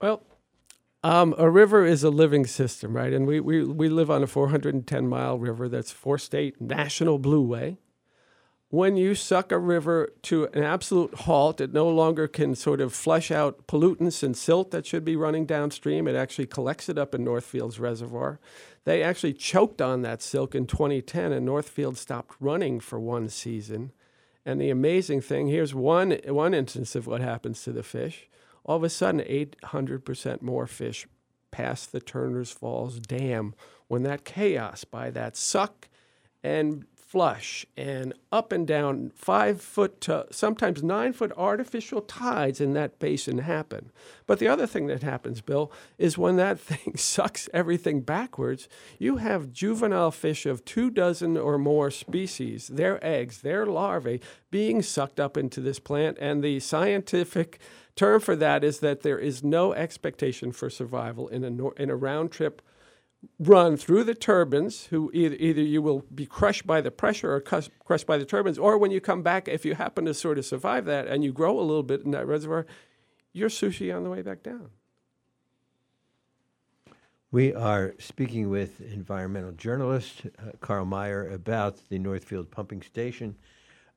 Well, 0.00 0.22
um, 1.04 1.34
a 1.36 1.50
river 1.50 1.84
is 1.84 2.02
a 2.02 2.08
living 2.08 2.46
system, 2.46 2.96
right? 2.96 3.12
And 3.12 3.26
we, 3.26 3.38
we, 3.38 3.62
we 3.62 3.90
live 3.90 4.10
on 4.10 4.22
a 4.22 4.26
410 4.26 5.06
mile 5.06 5.38
river 5.38 5.68
that's 5.68 5.92
four 5.92 6.16
state 6.16 6.62
national 6.62 7.20
blueway. 7.20 7.76
When 8.70 8.96
you 8.96 9.14
suck 9.14 9.52
a 9.52 9.58
river 9.58 10.14
to 10.22 10.46
an 10.46 10.64
absolute 10.64 11.14
halt, 11.14 11.60
it 11.60 11.74
no 11.74 11.88
longer 11.90 12.26
can 12.26 12.54
sort 12.54 12.80
of 12.80 12.94
flush 12.94 13.30
out 13.30 13.66
pollutants 13.66 14.22
and 14.22 14.34
silt 14.34 14.70
that 14.70 14.86
should 14.86 15.04
be 15.04 15.14
running 15.14 15.44
downstream. 15.44 16.08
It 16.08 16.16
actually 16.16 16.46
collects 16.46 16.88
it 16.88 16.96
up 16.96 17.14
in 17.14 17.22
Northfield's 17.22 17.78
reservoir. 17.78 18.40
They 18.84 19.02
actually 19.02 19.34
choked 19.34 19.82
on 19.82 20.00
that 20.02 20.22
silt 20.22 20.54
in 20.54 20.66
2010, 20.66 21.32
and 21.32 21.44
Northfield 21.44 21.98
stopped 21.98 22.34
running 22.40 22.80
for 22.80 22.98
one 22.98 23.28
season. 23.28 23.92
And 24.46 24.58
the 24.58 24.70
amazing 24.70 25.20
thing 25.20 25.48
here's 25.48 25.74
one, 25.74 26.18
one 26.26 26.54
instance 26.54 26.96
of 26.96 27.06
what 27.06 27.20
happens 27.20 27.62
to 27.64 27.72
the 27.72 27.82
fish. 27.82 28.28
All 28.64 28.76
of 28.76 28.82
a 28.84 28.88
sudden, 28.88 29.20
800% 29.20 30.42
more 30.42 30.66
fish 30.66 31.06
pass 31.50 31.86
the 31.86 32.00
Turner's 32.00 32.50
Falls 32.50 32.98
Dam 32.98 33.54
when 33.86 34.02
that 34.02 34.24
chaos 34.24 34.84
by 34.84 35.10
that 35.10 35.36
suck 35.36 35.88
and 36.42 36.84
flush 37.14 37.64
and 37.76 38.12
up 38.32 38.50
and 38.50 38.66
down 38.66 39.08
five 39.14 39.60
foot 39.60 40.00
to 40.00 40.26
sometimes 40.32 40.82
nine 40.82 41.12
foot 41.12 41.30
artificial 41.36 42.00
tides 42.00 42.60
in 42.60 42.72
that 42.72 42.98
basin 42.98 43.38
happen. 43.38 43.92
But 44.26 44.40
the 44.40 44.48
other 44.48 44.66
thing 44.66 44.88
that 44.88 45.04
happens, 45.04 45.40
Bill, 45.40 45.70
is 45.96 46.18
when 46.18 46.34
that 46.36 46.58
thing 46.70 46.96
sucks 46.96 47.48
everything 47.54 48.00
backwards, 48.00 48.68
you 48.98 49.18
have 49.18 49.52
juvenile 49.52 50.10
fish 50.10 50.44
of 50.44 50.64
two 50.64 50.90
dozen 50.90 51.36
or 51.36 51.56
more 51.56 51.88
species, 51.92 52.66
their 52.66 52.98
eggs, 53.06 53.42
their 53.42 53.64
larvae, 53.64 54.20
being 54.50 54.82
sucked 54.82 55.20
up 55.20 55.36
into 55.36 55.60
this 55.60 55.78
plant. 55.78 56.18
And 56.20 56.42
the 56.42 56.58
scientific 56.58 57.60
term 57.96 58.20
for 58.20 58.36
that 58.36 58.64
is 58.64 58.80
that 58.80 59.02
there 59.02 59.18
is 59.18 59.42
no 59.42 59.72
expectation 59.72 60.52
for 60.52 60.68
survival 60.68 61.28
in 61.28 61.44
a, 61.44 61.68
in 61.80 61.90
a 61.90 61.96
round 61.96 62.32
trip 62.32 62.62
run 63.38 63.76
through 63.76 64.04
the 64.04 64.14
turbines, 64.14 64.86
who 64.86 65.10
either, 65.14 65.36
either 65.36 65.62
you 65.62 65.82
will 65.82 66.04
be 66.14 66.26
crushed 66.26 66.66
by 66.66 66.80
the 66.80 66.90
pressure 66.90 67.32
or 67.32 67.40
cus- 67.40 67.70
crushed 67.84 68.06
by 68.06 68.18
the 68.18 68.24
turbines, 68.24 68.58
or 68.58 68.76
when 68.78 68.90
you 68.90 69.00
come 69.00 69.22
back, 69.22 69.48
if 69.48 69.64
you 69.64 69.74
happen 69.74 70.04
to 70.04 70.14
sort 70.14 70.38
of 70.38 70.44
survive 70.44 70.84
that 70.84 71.06
and 71.06 71.24
you 71.24 71.32
grow 71.32 71.58
a 71.58 71.62
little 71.62 71.82
bit 71.82 72.02
in 72.02 72.10
that 72.12 72.26
reservoir, 72.26 72.66
you're 73.32 73.48
sushi 73.48 73.94
on 73.94 74.04
the 74.04 74.10
way 74.10 74.22
back 74.22 74.42
down. 74.42 74.70
We 77.30 77.52
are 77.52 77.94
speaking 77.98 78.48
with 78.48 78.80
environmental 78.80 79.52
journalist 79.52 80.22
uh, 80.38 80.52
Carl 80.60 80.84
Meyer 80.84 81.28
about 81.28 81.78
the 81.88 81.98
Northfield 81.98 82.50
Pumping 82.50 82.82
Station 82.82 83.34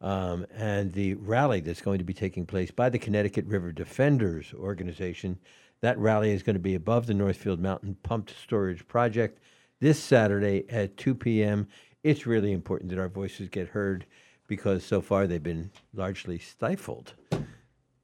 um, 0.02 0.45
and 0.56 0.91
the 0.94 1.15
rally 1.15 1.60
that's 1.60 1.82
going 1.82 1.98
to 1.98 2.03
be 2.03 2.14
taking 2.14 2.45
place 2.45 2.72
by 2.72 2.90
the 2.90 2.99
Connecticut 2.99 3.45
River 3.45 3.72
Defenders 3.72 4.53
Organization. 4.53 5.40
That 5.82 5.98
rally 5.98 6.32
is 6.32 6.44
going 6.44 6.56
to 6.56 6.60
be 6.60 6.76
above 6.76 7.07
the 7.07 7.14
Northfield 7.14 7.60
Mountain 7.60 7.98
Pumped 8.03 8.34
Storage 8.41 8.88
Project 8.88 9.40
this 9.80 9.99
Saturday 9.99 10.65
at 10.69 10.98
2 10.98 11.15
p.m. 11.15 11.68
It's 12.03 12.26
really 12.26 12.52
important 12.52 12.90
that 12.90 12.99
our 12.99 13.10
voices 13.10 13.49
get 13.49 13.69
heard 13.69 14.06
because 14.48 14.84
so 14.84 15.02
far 15.02 15.28
they've 15.28 15.44
been 15.44 15.72
largely 15.94 16.40
stifled. 16.40 17.14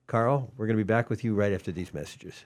Carl, 0.07 0.52
we're 0.57 0.68
going 0.68 0.78
to 0.78 0.84
be 0.84 0.88
back 0.88 1.10
with 1.10 1.24
you 1.24 1.34
right 1.34 1.53
after 1.53 1.72
these 1.72 1.94
messages. 1.94 2.45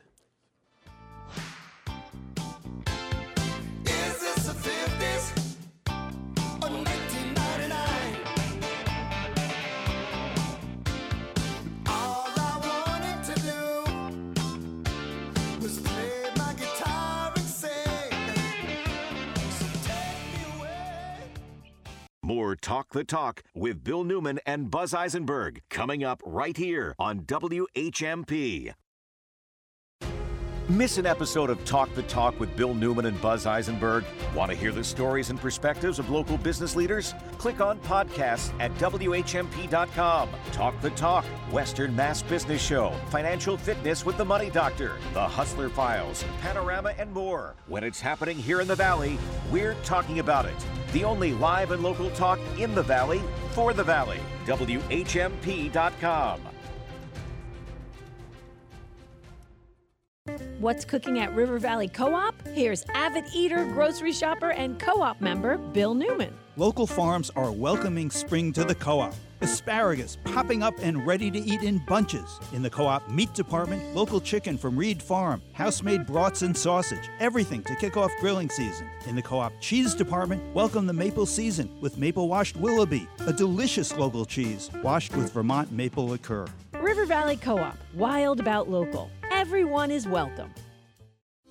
Talk 22.78 22.94
the 22.94 23.04
Talk 23.04 23.42
with 23.56 23.84
Bill 23.84 24.04
Newman 24.04 24.40
and 24.46 24.70
Buzz 24.70 24.94
Eisenberg 24.94 25.64
coming 25.68 26.04
up 26.04 26.22
right 26.24 26.56
here 26.56 26.94
on 27.00 27.22
WHMP. 27.22 28.72
Miss 30.70 30.98
an 30.98 31.06
episode 31.06 31.50
of 31.50 31.64
Talk 31.64 31.94
the 31.96 32.04
Talk 32.04 32.38
with 32.42 32.54
Bill 32.58 32.74
Newman 32.74 33.06
and 33.06 33.22
Buzz 33.22 33.46
Eisenberg? 33.46 34.04
Want 34.36 34.52
to 34.52 34.58
hear 34.58 34.74
the 34.74 34.84
stories 34.84 35.30
and 35.30 35.40
perspectives 35.40 35.98
of 35.98 36.10
local 36.10 36.38
business 36.38 36.76
leaders? 36.76 37.16
Click 37.38 37.62
on 37.62 37.80
podcasts 37.80 38.52
at 38.60 38.74
WHMP.com. 38.76 40.30
Talk 40.52 40.82
the 40.82 40.90
Talk, 40.90 41.24
Western 41.54 41.96
Mass 41.96 42.22
Business 42.22 42.62
Show, 42.62 42.94
Financial 43.10 43.56
Fitness 43.56 44.06
with 44.06 44.18
the 44.18 44.26
Money 44.26 44.50
Doctor, 44.50 44.98
The 45.14 45.26
Hustler 45.26 45.70
Files, 45.70 46.26
Panorama, 46.42 46.94
and 46.98 47.14
more. 47.14 47.56
When 47.68 47.86
it's 47.86 48.02
happening 48.02 48.38
here 48.38 48.60
in 48.60 48.68
the 48.68 48.76
Valley, 48.76 49.18
we're 49.50 49.76
talking 49.86 50.20
about 50.20 50.46
it. 50.46 50.66
The 50.92 51.06
only 51.06 51.32
live 51.32 51.72
and 51.72 51.82
local 51.82 52.10
talk 52.10 52.40
in 52.60 52.76
the 52.76 52.84
Valley 52.84 53.22
for 53.52 53.72
the 53.72 53.86
Valley. 53.86 54.20
WHMP.com. 54.46 56.42
What's 60.60 60.86
cooking 60.86 61.20
at 61.20 61.34
River 61.36 61.60
Valley 61.60 61.88
Co 61.88 62.16
op? 62.16 62.36
Here's 62.48 62.84
avid 62.94 63.26
eater, 63.34 63.64
grocery 63.66 64.12
shopper, 64.12 64.52
and 64.52 64.80
co 64.80 65.02
op 65.02 65.22
member 65.22 65.58
Bill 65.58 65.94
Newman. 65.94 66.34
Local 66.56 66.88
farms 66.88 67.30
are 67.36 67.52
welcoming 67.52 68.10
spring 68.10 68.52
to 68.54 68.64
the 68.64 68.74
co 68.74 69.00
op. 69.00 69.14
Asparagus 69.42 70.18
popping 70.24 70.64
up 70.64 70.74
and 70.82 71.06
ready 71.06 71.30
to 71.30 71.38
eat 71.38 71.62
in 71.62 71.78
bunches. 71.88 72.40
In 72.54 72.64
the 72.64 72.70
co 72.72 72.88
op 72.88 73.08
meat 73.08 73.32
department, 73.36 73.96
local 73.96 74.20
chicken 74.20 74.58
from 74.58 74.76
Reed 74.76 75.02
Farm, 75.02 75.44
house 75.54 75.84
made 75.84 76.08
brats 76.08 76.42
and 76.42 76.58
sausage, 76.58 77.08
everything 77.20 77.62
to 77.64 77.76
kick 77.76 77.96
off 77.96 78.12
grilling 78.20 78.50
season. 78.50 78.90
In 79.06 79.16
the 79.16 79.22
co 79.22 79.38
op 79.38 79.54
cheese 79.62 79.94
department, 79.94 80.42
welcome 80.56 80.88
the 80.88 80.94
maple 80.94 81.28
season 81.28 81.70
with 81.82 82.00
maple 82.00 82.28
washed 82.28 82.58
Willoughby, 82.58 83.08
a 83.28 83.34
delicious 83.34 83.96
local 83.96 84.26
cheese 84.26 84.72
washed 84.84 85.16
with 85.16 85.32
Vermont 85.32 85.72
maple 85.72 86.08
liqueur. 86.08 86.48
River 86.82 87.06
Valley 87.06 87.38
Co 87.38 87.60
op, 87.60 87.78
wild 87.94 88.40
about 88.40 88.70
local. 88.70 89.12
Everyone 89.48 89.92
is 89.92 90.06
welcome. 90.06 90.52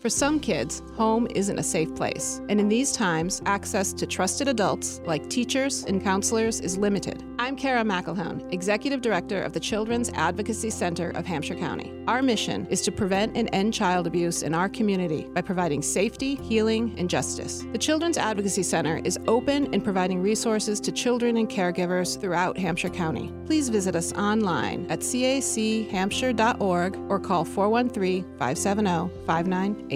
For 0.07 0.11
some 0.11 0.39
kids, 0.39 0.85
home 0.95 1.27
isn't 1.35 1.59
a 1.59 1.65
safe 1.65 1.93
place, 1.97 2.41
and 2.49 2.61
in 2.61 2.69
these 2.69 2.93
times, 2.93 3.43
access 3.45 3.93
to 3.95 4.07
trusted 4.07 4.47
adults 4.47 5.01
like 5.05 5.29
teachers 5.29 5.83
and 5.83 6.01
counselors 6.01 6.61
is 6.61 6.79
limited. 6.79 7.25
I'm 7.41 7.57
Kara 7.57 7.83
McElhone, 7.83 8.53
Executive 8.53 9.01
Director 9.01 9.43
of 9.43 9.53
the 9.53 9.59
Children's 9.59 10.11
Advocacy 10.11 10.71
Center 10.71 11.11
of 11.11 11.27
Hampshire 11.27 11.57
County. 11.57 11.93
Our 12.07 12.23
mission 12.23 12.69
is 12.71 12.83
to 12.83 12.93
prevent 12.93 13.37
and 13.37 13.51
end 13.53 13.75
child 13.75 14.07
abuse 14.07 14.45
in 14.45 14.55
our 14.55 14.69
community 14.69 15.27
by 15.35 15.41
providing 15.41 15.83
safety, 15.83 16.37
healing, 16.37 16.95
and 16.99 17.11
justice. 17.11 17.67
The 17.73 17.79
Children's 17.79 18.17
Advocacy 18.17 18.63
Center 18.63 19.01
is 19.03 19.19
open 19.27 19.75
and 19.75 19.83
providing 19.83 20.23
resources 20.23 20.79
to 20.83 20.93
children 20.93 21.37
and 21.37 21.49
caregivers 21.49 22.17
throughout 22.21 22.57
Hampshire 22.57 22.91
County. 22.91 23.33
Please 23.45 23.69
visit 23.71 23.97
us 23.97 24.13
online 24.13 24.87
at 24.89 25.01
cachampshire.org 25.01 26.97
or 27.11 27.19
call 27.19 27.45
413 27.45 28.23
570 28.39 29.11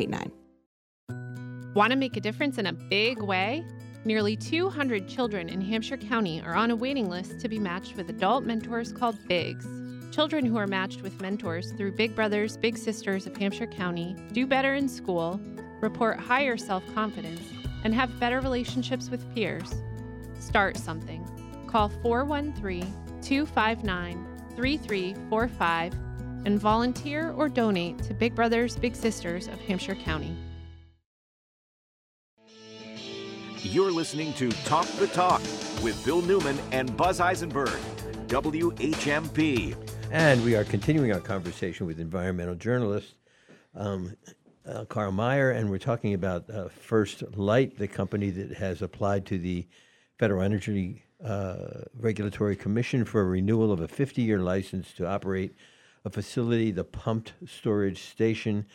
5989. 0.06 1.74
Want 1.74 1.90
to 1.92 1.96
make 1.96 2.16
a 2.16 2.20
difference 2.20 2.58
in 2.58 2.66
a 2.66 2.72
big 2.72 3.22
way? 3.22 3.64
Nearly 4.04 4.36
200 4.36 5.08
children 5.08 5.48
in 5.48 5.60
Hampshire 5.60 5.98
County 5.98 6.40
are 6.42 6.54
on 6.54 6.70
a 6.70 6.76
waiting 6.76 7.08
list 7.10 7.38
to 7.40 7.48
be 7.48 7.58
matched 7.58 7.96
with 7.96 8.08
adult 8.08 8.44
mentors 8.44 8.92
called 8.92 9.16
BIGS. 9.28 9.66
Children 10.10 10.46
who 10.46 10.56
are 10.56 10.66
matched 10.66 11.02
with 11.02 11.20
mentors 11.20 11.72
through 11.72 11.92
Big 11.92 12.16
Brothers 12.16 12.56
Big 12.56 12.76
Sisters 12.76 13.26
of 13.26 13.36
Hampshire 13.36 13.66
County 13.66 14.16
do 14.32 14.46
better 14.46 14.74
in 14.74 14.88
school, 14.88 15.40
report 15.80 16.18
higher 16.18 16.56
self 16.56 16.82
confidence, 16.94 17.42
and 17.84 17.94
have 17.94 18.18
better 18.18 18.40
relationships 18.40 19.10
with 19.10 19.32
peers. 19.34 19.72
Start 20.38 20.76
something. 20.76 21.24
Call 21.68 21.90
413 22.02 22.82
259 23.22 24.26
3345 24.56 26.09
and 26.44 26.58
volunteer 26.58 27.32
or 27.32 27.48
donate 27.48 27.98
to 28.04 28.14
Big 28.14 28.34
Brothers 28.34 28.76
Big 28.76 28.94
Sisters 28.94 29.48
of 29.48 29.60
Hampshire 29.60 29.94
County. 29.94 30.36
You're 33.62 33.92
listening 33.92 34.32
to 34.34 34.50
Talk 34.64 34.86
the 34.98 35.06
Talk 35.08 35.40
with 35.82 36.00
Bill 36.04 36.22
Newman 36.22 36.58
and 36.72 36.96
Buzz 36.96 37.20
Eisenberg. 37.20 37.78
WHMP. 38.28 39.74
And 40.12 40.44
we 40.44 40.54
are 40.54 40.62
continuing 40.62 41.12
our 41.12 41.18
conversation 41.18 41.84
with 41.84 41.98
environmental 41.98 42.54
journalist 42.54 43.14
um, 43.74 44.16
uh, 44.66 44.84
Carl 44.84 45.12
Meyer, 45.12 45.50
and 45.50 45.70
we're 45.70 45.78
talking 45.78 46.14
about 46.14 46.48
uh, 46.48 46.68
First 46.68 47.36
Light, 47.36 47.76
the 47.76 47.88
company 47.88 48.30
that 48.30 48.52
has 48.52 48.82
applied 48.82 49.26
to 49.26 49.38
the 49.38 49.66
Federal 50.18 50.42
Energy 50.42 51.02
uh, 51.24 51.82
Regulatory 51.98 52.56
Commission 52.56 53.04
for 53.04 53.22
a 53.22 53.24
renewal 53.24 53.72
of 53.72 53.80
a 53.80 53.88
50 53.88 54.22
year 54.22 54.38
license 54.38 54.92
to 54.94 55.06
operate 55.06 55.54
a 56.04 56.10
facility, 56.10 56.70
the 56.70 56.84
Pumped 56.84 57.34
Storage 57.46 58.02
Station 58.02 58.66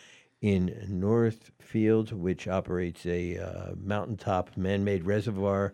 in 0.42 0.86
Northfield, 0.88 2.12
which 2.12 2.48
operates 2.48 3.06
a 3.06 3.38
uh, 3.38 3.76
mountaintop 3.76 4.56
man 4.58 4.84
made 4.84 5.06
reservoir 5.06 5.74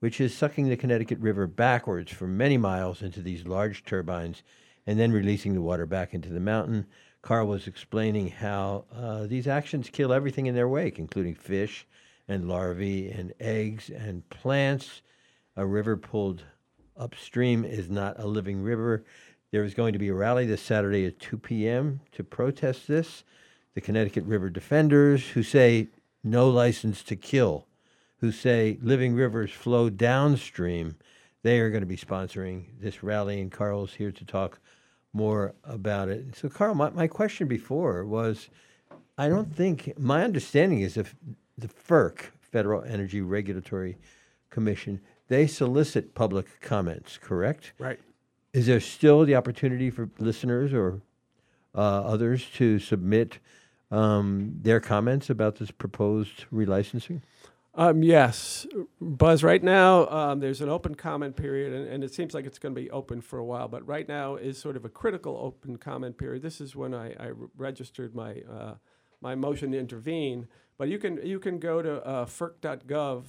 which 0.00 0.20
is 0.20 0.34
sucking 0.34 0.68
the 0.68 0.76
Connecticut 0.76 1.18
River 1.18 1.46
backwards 1.46 2.12
for 2.12 2.26
many 2.26 2.58
miles 2.58 3.02
into 3.02 3.22
these 3.22 3.46
large 3.46 3.84
turbines 3.84 4.42
and 4.86 4.98
then 4.98 5.12
releasing 5.12 5.54
the 5.54 5.62
water 5.62 5.86
back 5.86 6.14
into 6.14 6.28
the 6.28 6.40
mountain. 6.40 6.86
Carl 7.22 7.46
was 7.46 7.66
explaining 7.66 8.28
how 8.28 8.84
uh, 8.94 9.26
these 9.26 9.48
actions 9.48 9.90
kill 9.90 10.12
everything 10.12 10.46
in 10.46 10.54
their 10.54 10.68
wake, 10.68 10.98
including 10.98 11.34
fish 11.34 11.86
and 12.28 12.48
larvae 12.48 13.10
and 13.10 13.32
eggs 13.40 13.90
and 13.90 14.28
plants. 14.28 15.02
A 15.56 15.66
river 15.66 15.96
pulled 15.96 16.44
upstream 16.96 17.64
is 17.64 17.90
not 17.90 18.20
a 18.20 18.26
living 18.26 18.62
river. 18.62 19.04
There 19.56 19.64
is 19.64 19.72
going 19.72 19.94
to 19.94 19.98
be 19.98 20.08
a 20.08 20.14
rally 20.14 20.44
this 20.44 20.60
Saturday 20.60 21.06
at 21.06 21.18
2 21.18 21.38
p.m. 21.38 22.00
to 22.12 22.22
protest 22.22 22.86
this. 22.86 23.24
The 23.72 23.80
Connecticut 23.80 24.24
River 24.24 24.50
Defenders, 24.50 25.28
who 25.28 25.42
say 25.42 25.88
no 26.22 26.50
license 26.50 27.02
to 27.04 27.16
kill, 27.16 27.66
who 28.18 28.32
say 28.32 28.76
living 28.82 29.14
rivers 29.14 29.50
flow 29.50 29.88
downstream, 29.88 30.96
they 31.42 31.58
are 31.60 31.70
going 31.70 31.80
to 31.80 31.86
be 31.86 31.96
sponsoring 31.96 32.64
this 32.82 33.02
rally, 33.02 33.40
and 33.40 33.50
Carl's 33.50 33.94
here 33.94 34.12
to 34.12 34.24
talk 34.26 34.60
more 35.14 35.54
about 35.64 36.10
it. 36.10 36.36
So, 36.36 36.50
Carl, 36.50 36.74
my, 36.74 36.90
my 36.90 37.06
question 37.06 37.48
before 37.48 38.04
was 38.04 38.50
I 39.16 39.30
don't 39.30 39.56
think, 39.56 39.98
my 39.98 40.22
understanding 40.22 40.80
is 40.80 40.98
if 40.98 41.14
the 41.56 41.68
FERC, 41.68 42.26
Federal 42.42 42.84
Energy 42.84 43.22
Regulatory 43.22 43.96
Commission, 44.50 45.00
they 45.28 45.46
solicit 45.46 46.14
public 46.14 46.60
comments, 46.60 47.16
correct? 47.16 47.72
Right. 47.78 47.98
Is 48.56 48.64
there 48.64 48.80
still 48.80 49.26
the 49.26 49.34
opportunity 49.34 49.90
for 49.90 50.08
listeners 50.18 50.72
or 50.72 51.02
uh, 51.74 51.78
others 51.78 52.48
to 52.54 52.78
submit 52.78 53.38
um, 53.90 54.54
their 54.62 54.80
comments 54.80 55.28
about 55.28 55.56
this 55.56 55.70
proposed 55.70 56.46
relicensing? 56.50 57.20
Um, 57.74 58.02
yes, 58.02 58.66
Buzz. 58.98 59.44
Right 59.44 59.62
now, 59.62 60.08
um, 60.08 60.40
there's 60.40 60.62
an 60.62 60.70
open 60.70 60.94
comment 60.94 61.36
period, 61.36 61.74
and, 61.74 61.86
and 61.86 62.02
it 62.02 62.14
seems 62.14 62.32
like 62.32 62.46
it's 62.46 62.58
going 62.58 62.74
to 62.74 62.80
be 62.80 62.90
open 62.90 63.20
for 63.20 63.38
a 63.38 63.44
while. 63.44 63.68
But 63.68 63.86
right 63.86 64.08
now 64.08 64.36
is 64.36 64.56
sort 64.56 64.78
of 64.78 64.86
a 64.86 64.88
critical 64.88 65.36
open 65.36 65.76
comment 65.76 66.16
period. 66.16 66.40
This 66.40 66.58
is 66.58 66.74
when 66.74 66.94
I, 66.94 67.08
I 67.20 67.32
registered 67.58 68.14
my 68.14 68.40
uh, 68.50 68.76
my 69.20 69.34
motion 69.34 69.72
to 69.72 69.78
intervene. 69.78 70.48
But 70.78 70.88
you 70.88 70.98
can 70.98 71.20
you 71.22 71.38
can 71.40 71.58
go 71.58 71.82
to 71.82 72.02
uh, 72.06 72.24
FERC.gov. 72.24 73.24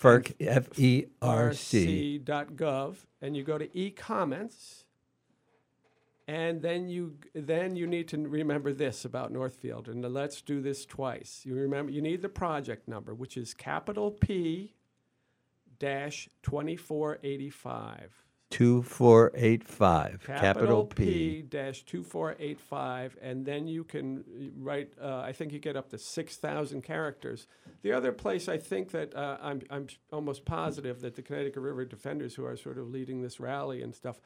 FERC, 0.00 0.34
F 0.40 0.78
E 0.78 1.06
R 1.22 1.52
C. 1.52 2.20
RC.gov, 2.24 2.96
and 3.22 3.36
you 3.36 3.42
go 3.42 3.56
to 3.56 3.78
e-comments, 3.78 4.84
and 6.28 6.60
then 6.60 6.88
you 6.88 7.16
then 7.34 7.76
you 7.76 7.86
need 7.86 8.08
to 8.08 8.18
remember 8.18 8.72
this 8.72 9.04
about 9.04 9.32
Northfield, 9.32 9.88
and 9.88 10.02
let's 10.12 10.42
do 10.42 10.60
this 10.60 10.84
twice. 10.84 11.42
You 11.44 11.54
remember 11.54 11.92
you 11.92 12.02
need 12.02 12.20
the 12.20 12.28
project 12.28 12.88
number, 12.88 13.14
which 13.14 13.36
is 13.36 13.54
capital 13.54 14.10
P 14.10 14.74
dash 15.78 16.28
twenty 16.42 16.76
four 16.76 17.18
eighty 17.22 17.50
five. 17.50 18.25
2485, 18.50 20.22
capital 20.24 20.86
P. 20.86 21.42
dash 21.42 21.82
two 21.82 22.04
four 22.04 22.36
eight 22.38 22.60
five, 22.60 23.16
and 23.20 23.44
then 23.44 23.66
you 23.66 23.82
can 23.82 24.52
write. 24.58 24.92
Uh, 25.02 25.18
I 25.18 25.32
think 25.32 25.52
you 25.52 25.58
get 25.58 25.76
up 25.76 25.90
to 25.90 25.98
six 25.98 26.36
thousand 26.36 26.82
characters. 26.82 27.48
The 27.82 27.92
other 27.92 28.12
place 28.12 28.48
I 28.48 28.58
think 28.58 28.92
that 28.92 29.14
uh, 29.14 29.38
I'm 29.42 29.62
I'm 29.68 29.88
almost 30.12 30.44
positive 30.44 31.00
that 31.00 31.16
the 31.16 31.22
Connecticut 31.22 31.60
River 31.60 31.84
Defenders, 31.84 32.34
who 32.36 32.44
are 32.44 32.56
sort 32.56 32.78
of 32.78 32.88
leading 32.88 33.20
this 33.20 33.40
rally 33.40 33.82
and 33.82 33.94
stuff, 33.94 34.20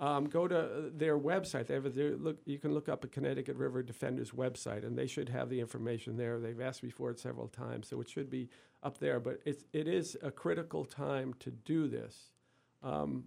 um, 0.00 0.24
go 0.24 0.48
to 0.48 0.90
their 0.92 1.18
website. 1.18 1.68
They 1.68 1.74
have 1.74 1.86
a, 1.86 1.90
look. 1.90 2.38
You 2.46 2.58
can 2.58 2.74
look 2.74 2.88
up 2.88 3.04
a 3.04 3.08
Connecticut 3.08 3.56
River 3.56 3.84
Defenders 3.84 4.32
website, 4.32 4.84
and 4.84 4.98
they 4.98 5.06
should 5.06 5.28
have 5.28 5.48
the 5.48 5.60
information 5.60 6.16
there. 6.16 6.40
They've 6.40 6.60
asked 6.60 6.82
me 6.82 6.90
for 6.90 7.10
it 7.10 7.20
several 7.20 7.46
times, 7.46 7.88
so 7.88 8.00
it 8.00 8.08
should 8.08 8.30
be 8.30 8.48
up 8.82 8.98
there. 8.98 9.20
But 9.20 9.40
it's 9.44 9.64
it 9.72 9.86
is 9.86 10.16
a 10.22 10.32
critical 10.32 10.84
time 10.84 11.34
to 11.40 11.50
do 11.50 11.86
this. 11.86 12.30
Um, 12.82 13.24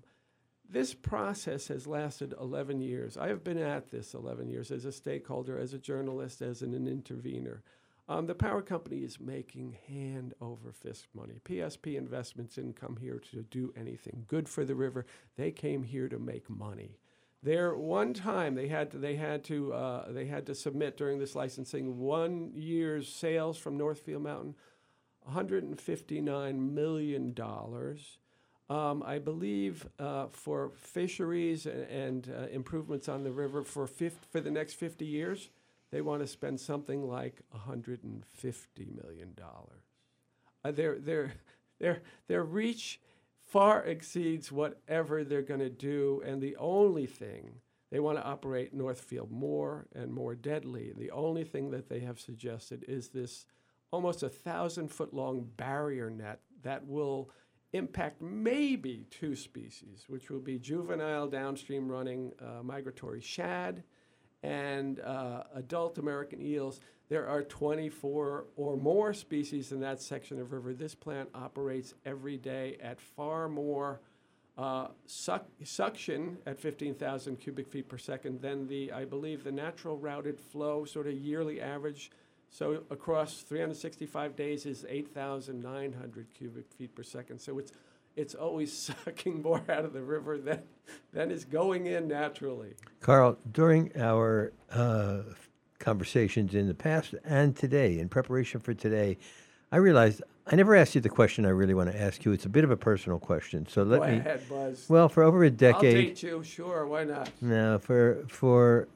this 0.69 0.93
process 0.93 1.67
has 1.67 1.85
lasted 1.85 2.33
11 2.39 2.81
years. 2.81 3.17
I 3.17 3.27
have 3.27 3.43
been 3.43 3.57
at 3.57 3.91
this 3.91 4.13
11 4.13 4.49
years 4.49 4.71
as 4.71 4.85
a 4.85 4.91
stakeholder, 4.91 5.57
as 5.57 5.73
a 5.73 5.77
journalist, 5.77 6.41
as 6.41 6.61
an, 6.61 6.73
an 6.73 6.87
intervener. 6.87 7.63
Um, 8.09 8.27
the 8.27 8.35
power 8.35 8.61
company 8.61 9.03
is 9.03 9.19
making 9.19 9.77
hand 9.87 10.33
over 10.41 10.71
fist 10.71 11.07
money. 11.13 11.39
PSP 11.45 11.95
Investments 11.95 12.55
didn't 12.55 12.79
come 12.79 12.97
here 12.97 13.21
to 13.31 13.43
do 13.43 13.73
anything 13.77 14.25
good 14.27 14.49
for 14.49 14.65
the 14.65 14.75
river. 14.75 15.05
They 15.37 15.51
came 15.51 15.83
here 15.83 16.09
to 16.09 16.19
make 16.19 16.49
money. 16.49 16.97
There, 17.41 17.75
one 17.75 18.13
time 18.13 18.55
they 18.55 18.67
had 18.67 18.91
to, 18.91 18.97
they 18.97 19.15
had 19.15 19.43
to 19.45 19.73
uh, 19.73 20.11
they 20.11 20.25
had 20.25 20.45
to 20.45 20.55
submit 20.55 20.97
during 20.97 21.19
this 21.19 21.35
licensing 21.35 21.97
one 21.99 22.51
year's 22.53 23.09
sales 23.09 23.57
from 23.57 23.77
Northfield 23.77 24.23
Mountain, 24.23 24.55
159 25.23 26.73
million 26.73 27.33
dollars. 27.33 28.19
Um, 28.69 29.03
I 29.05 29.19
believe 29.19 29.87
uh, 29.99 30.27
for 30.31 30.71
fisheries 30.77 31.65
and, 31.65 31.83
and 31.83 32.33
uh, 32.35 32.47
improvements 32.47 33.09
on 33.09 33.23
the 33.23 33.31
river 33.31 33.63
for 33.63 33.87
for 33.87 34.39
the 34.39 34.51
next 34.51 34.75
50 34.75 35.05
years, 35.05 35.49
they 35.91 36.01
want 36.01 36.21
to 36.21 36.27
spend 36.27 36.59
something 36.59 37.07
like 37.07 37.41
150 37.51 38.87
million 39.03 39.33
dollars. 39.35 39.83
Uh, 40.63 40.71
their 40.71 40.97
their 40.97 41.33
their 41.79 42.01
their 42.27 42.43
reach 42.43 42.99
far 43.45 43.83
exceeds 43.83 44.51
whatever 44.51 45.23
they're 45.23 45.41
going 45.41 45.59
to 45.59 45.69
do, 45.69 46.23
and 46.25 46.41
the 46.41 46.55
only 46.55 47.05
thing 47.05 47.59
they 47.91 47.99
want 47.99 48.17
to 48.17 48.23
operate 48.23 48.73
Northfield 48.73 49.29
more 49.31 49.85
and 49.93 50.11
more 50.11 50.33
deadly. 50.33 50.93
The 50.97 51.11
only 51.11 51.43
thing 51.43 51.69
that 51.71 51.89
they 51.89 51.99
have 51.99 52.19
suggested 52.19 52.83
is 52.87 53.09
this 53.09 53.45
almost 53.91 54.23
a 54.23 54.29
thousand 54.29 54.87
foot 54.87 55.13
long 55.13 55.47
barrier 55.57 56.09
net 56.09 56.39
that 56.63 56.87
will 56.87 57.29
impact 57.73 58.21
maybe 58.21 59.05
two 59.09 59.35
species, 59.35 60.05
which 60.07 60.29
will 60.29 60.39
be 60.39 60.57
juvenile 60.57 61.27
downstream 61.27 61.89
running 61.89 62.31
uh, 62.39 62.63
migratory 62.63 63.21
shad 63.21 63.83
and 64.43 64.99
uh, 64.99 65.43
adult 65.55 65.97
American 65.97 66.41
eels. 66.41 66.79
There 67.09 67.27
are 67.27 67.41
24 67.43 68.45
or 68.55 68.77
more 68.77 69.13
species 69.13 69.71
in 69.71 69.79
that 69.81 70.01
section 70.01 70.39
of 70.39 70.51
river. 70.51 70.73
This 70.73 70.95
plant 70.95 71.29
operates 71.33 71.93
every 72.05 72.37
day 72.37 72.77
at 72.81 73.01
far 73.01 73.49
more 73.49 74.01
uh, 74.57 74.87
suction 75.07 76.37
at 76.45 76.59
15,000 76.59 77.37
cubic 77.37 77.67
feet 77.67 77.87
per 77.89 77.97
second 77.97 78.41
than 78.41 78.67
the, 78.67 78.91
I 78.91 79.05
believe, 79.05 79.43
the 79.43 79.51
natural 79.51 79.97
routed 79.97 80.39
flow 80.39 80.85
sort 80.85 81.07
of 81.07 81.13
yearly 81.13 81.59
average. 81.59 82.11
So 82.53 82.83
across 82.91 83.41
365 83.41 84.35
days 84.35 84.67
is 84.67 84.85
8,900 84.87 86.27
cubic 86.37 86.71
feet 86.71 86.93
per 86.93 87.01
second. 87.01 87.39
So 87.39 87.57
it's 87.57 87.71
it's 88.15 88.35
always 88.35 88.71
sucking 89.05 89.41
more 89.41 89.63
out 89.67 89.85
of 89.85 89.93
the 89.93 90.03
river 90.03 90.37
than 90.37 90.61
than 91.11 91.31
is 91.31 91.45
going 91.45 91.87
in 91.87 92.07
naturally. 92.07 92.75
Carl, 93.01 93.39
during 93.51 93.91
our 93.97 94.53
uh, 94.71 95.23
conversations 95.79 96.53
in 96.53 96.67
the 96.67 96.75
past 96.75 97.15
and 97.25 97.55
today, 97.55 97.97
in 97.97 98.07
preparation 98.07 98.59
for 98.59 98.75
today, 98.75 99.17
I 99.71 99.77
realized 99.77 100.21
I 100.45 100.55
never 100.55 100.75
asked 100.75 100.93
you 100.93 101.01
the 101.01 101.09
question 101.09 101.47
I 101.47 101.49
really 101.49 101.73
want 101.73 101.91
to 101.91 101.99
ask 101.99 102.23
you. 102.23 102.33
It's 102.33 102.45
a 102.45 102.49
bit 102.49 102.63
of 102.63 102.69
a 102.69 102.77
personal 102.77 103.17
question, 103.17 103.65
so 103.67 103.81
let 103.81 104.01
Go 104.01 104.07
me. 104.07 104.17
ahead, 104.17 104.47
Buzz. 104.47 104.85
Well, 104.87 105.09
for 105.09 105.23
over 105.23 105.43
a 105.43 105.47
I'll 105.47 105.55
decade. 105.55 105.95
date 105.95 106.21
you, 106.21 106.43
sure. 106.43 106.85
Why 106.85 107.03
not? 107.05 107.31
No, 107.41 107.79
for 107.79 108.25
for 108.27 108.87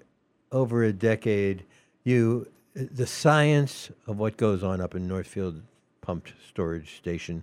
over 0.52 0.84
a 0.84 0.94
decade, 0.94 1.64
you 2.04 2.46
the 2.78 3.08
science 3.08 3.90
of 4.06 4.20
what 4.20 4.38
goes 4.38 4.64
on 4.64 4.82
up 4.82 4.94
in 4.94 5.08
Northfield 5.08 5.62
Pumped 6.02 6.34
Storage 6.48 6.98
Station 6.98 7.42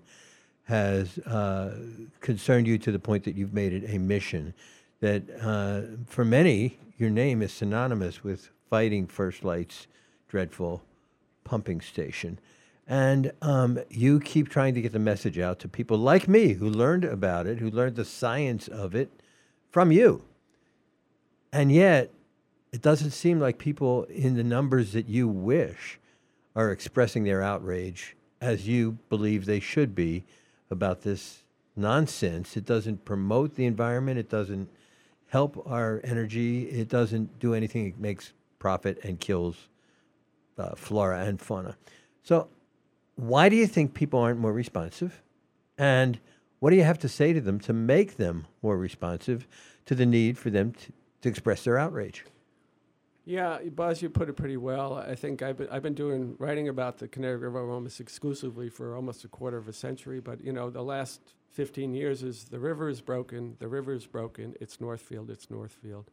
has 0.65 1.19
uh, 1.19 1.77
concerned 2.21 2.69
you 2.69 2.79
to 2.79 2.93
the 2.93 3.01
point 3.01 3.25
that 3.25 3.35
you've 3.35 3.53
made 3.53 3.73
it 3.73 3.85
a 3.93 3.99
mission. 3.99 4.55
That 5.01 5.25
uh, 5.43 5.97
for 6.07 6.25
many, 6.25 6.79
your 6.99 7.11
name 7.11 7.43
is 7.43 7.53
synonymous 7.53 8.23
with 8.23 8.51
fighting 8.71 9.09
First 9.09 9.45
Light's 9.45 9.89
dreadful 10.29 10.83
pumping 11.43 11.81
station. 11.81 12.39
And 12.87 13.33
um, 13.43 13.81
you 13.91 14.21
keep 14.21 14.49
trying 14.49 14.75
to 14.75 14.81
get 14.81 14.93
the 14.93 15.01
message 15.01 15.39
out 15.39 15.59
to 15.61 15.69
people 15.69 15.99
like 15.99 16.29
me 16.29 16.53
who 16.53 16.69
learned 16.71 17.05
about 17.05 17.49
it, 17.49 17.59
who 17.59 17.71
learned 17.71 17.97
the 17.97 18.05
science 18.05 18.69
of 18.69 18.95
it 18.95 19.11
from 19.73 19.91
you. 19.91 20.23
And 21.53 21.73
yet, 21.73 22.14
it 22.75 22.83
doesn't 22.83 23.13
seem 23.13 23.39
like 23.39 23.59
people 23.59 24.03
in 24.11 24.35
the 24.35 24.43
numbers 24.43 24.95
that 24.95 25.09
you 25.09 25.29
wish 25.29 26.01
are 26.57 26.73
expressing 26.73 27.23
their 27.23 27.41
outrage 27.41 28.17
as 28.41 28.67
you 28.67 28.99
believe 29.09 29.47
they 29.47 29.61
should 29.61 29.95
be 29.95 30.25
about 30.73 31.03
this 31.03 31.45
nonsense. 31.77 32.57
It 32.57 32.67
doesn't 32.67 33.05
promote 33.05 33.55
the 33.55 33.65
environment, 33.65 34.19
it 34.19 34.29
doesn't 34.29 34.69
help 35.29 35.65
our 35.71 36.01
energy, 36.03 36.65
it 36.65 36.89
doesn't 36.89 37.39
do 37.39 37.55
anything. 37.55 37.87
It 37.87 38.01
makes 38.01 38.33
profit 38.59 38.99
and 39.05 39.21
kills 39.21 39.69
uh, 40.59 40.75
flora 40.75 41.21
and 41.27 41.41
fauna. 41.41 41.77
So, 42.25 42.49
why 43.15 43.49
do 43.49 43.55
you 43.55 43.69
think 43.69 43.95
people 43.95 44.19
aren't 44.19 44.41
more 44.41 44.53
responsive? 44.53 45.23
And 45.79 46.19
what 46.59 46.71
do 46.71 46.77
you 46.77 46.83
have 46.83 46.99
to 46.99 47.09
say 47.09 47.33
to 47.35 47.41
them 47.41 47.61
to 47.61 47.73
make 47.73 48.17
them 48.17 48.49
more 48.63 48.77
responsive 48.77 49.47
to 49.87 49.95
the 49.95 50.07
need 50.07 50.39
for 50.39 50.51
them 50.51 50.73
to, 50.73 50.93
to 51.21 51.29
express 51.29 51.63
their 51.63 51.79
outrage? 51.79 52.25
Yeah, 53.27 53.59
Buzz, 53.75 54.03
you 54.03 54.11
put 54.11 54.29
it 54.29 54.35
pretty 54.35 54.59
well. 54.59 54.95
I 54.95 55.15
think 55.15 55.41
I've 55.41 55.57
been, 55.57 55.69
I've 55.71 55.83
been 55.83 55.95
doing 55.95 56.37
writing 56.39 56.69
about 56.69 56.99
the 56.99 57.09
Connecticut 57.09 57.41
River 57.41 57.71
almost 57.71 57.99
exclusively 57.99 58.69
for 58.69 58.95
almost 58.95 59.25
a 59.25 59.29
quarter 59.29 59.57
of 59.57 59.67
a 59.67 59.73
century. 59.73 60.21
But 60.21 60.45
you 60.45 60.53
know, 60.53 60.69
the 60.69 60.83
last 60.83 61.21
15 61.53 61.95
years 61.95 62.23
is 62.23 62.45
the 62.45 62.59
river 62.59 62.89
is 62.89 63.01
broken. 63.01 63.57
The 63.61 63.69
river 63.69 63.95
is 63.95 64.05
broken. 64.05 64.55
It's 64.61 64.79
Northfield. 64.81 65.31
It's 65.31 65.51
Northfield. 65.51 66.11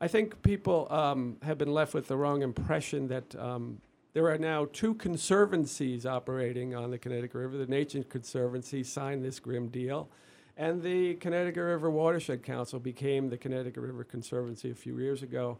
I 0.00 0.08
think 0.08 0.42
people 0.42 0.86
um, 0.90 1.36
have 1.42 1.58
been 1.58 1.72
left 1.72 1.92
with 1.92 2.08
the 2.08 2.16
wrong 2.16 2.42
impression 2.42 3.08
that 3.08 3.34
um, 3.36 3.80
there 4.14 4.30
are 4.30 4.38
now 4.38 4.66
two 4.72 4.94
conservancies 4.94 6.06
operating 6.06 6.74
on 6.74 6.90
the 6.90 6.98
Connecticut 6.98 7.34
River. 7.34 7.58
The 7.58 7.66
Nature 7.66 8.02
Conservancy 8.02 8.82
signed 8.82 9.22
this 9.22 9.40
grim 9.40 9.68
deal, 9.68 10.08
and 10.56 10.82
the 10.82 11.14
Connecticut 11.16 11.62
River 11.62 11.90
Watershed 11.90 12.42
Council 12.42 12.78
became 12.78 13.28
the 13.28 13.36
Connecticut 13.36 13.82
River 13.82 14.04
Conservancy 14.04 14.70
a 14.70 14.74
few 14.74 14.98
years 14.98 15.22
ago. 15.22 15.58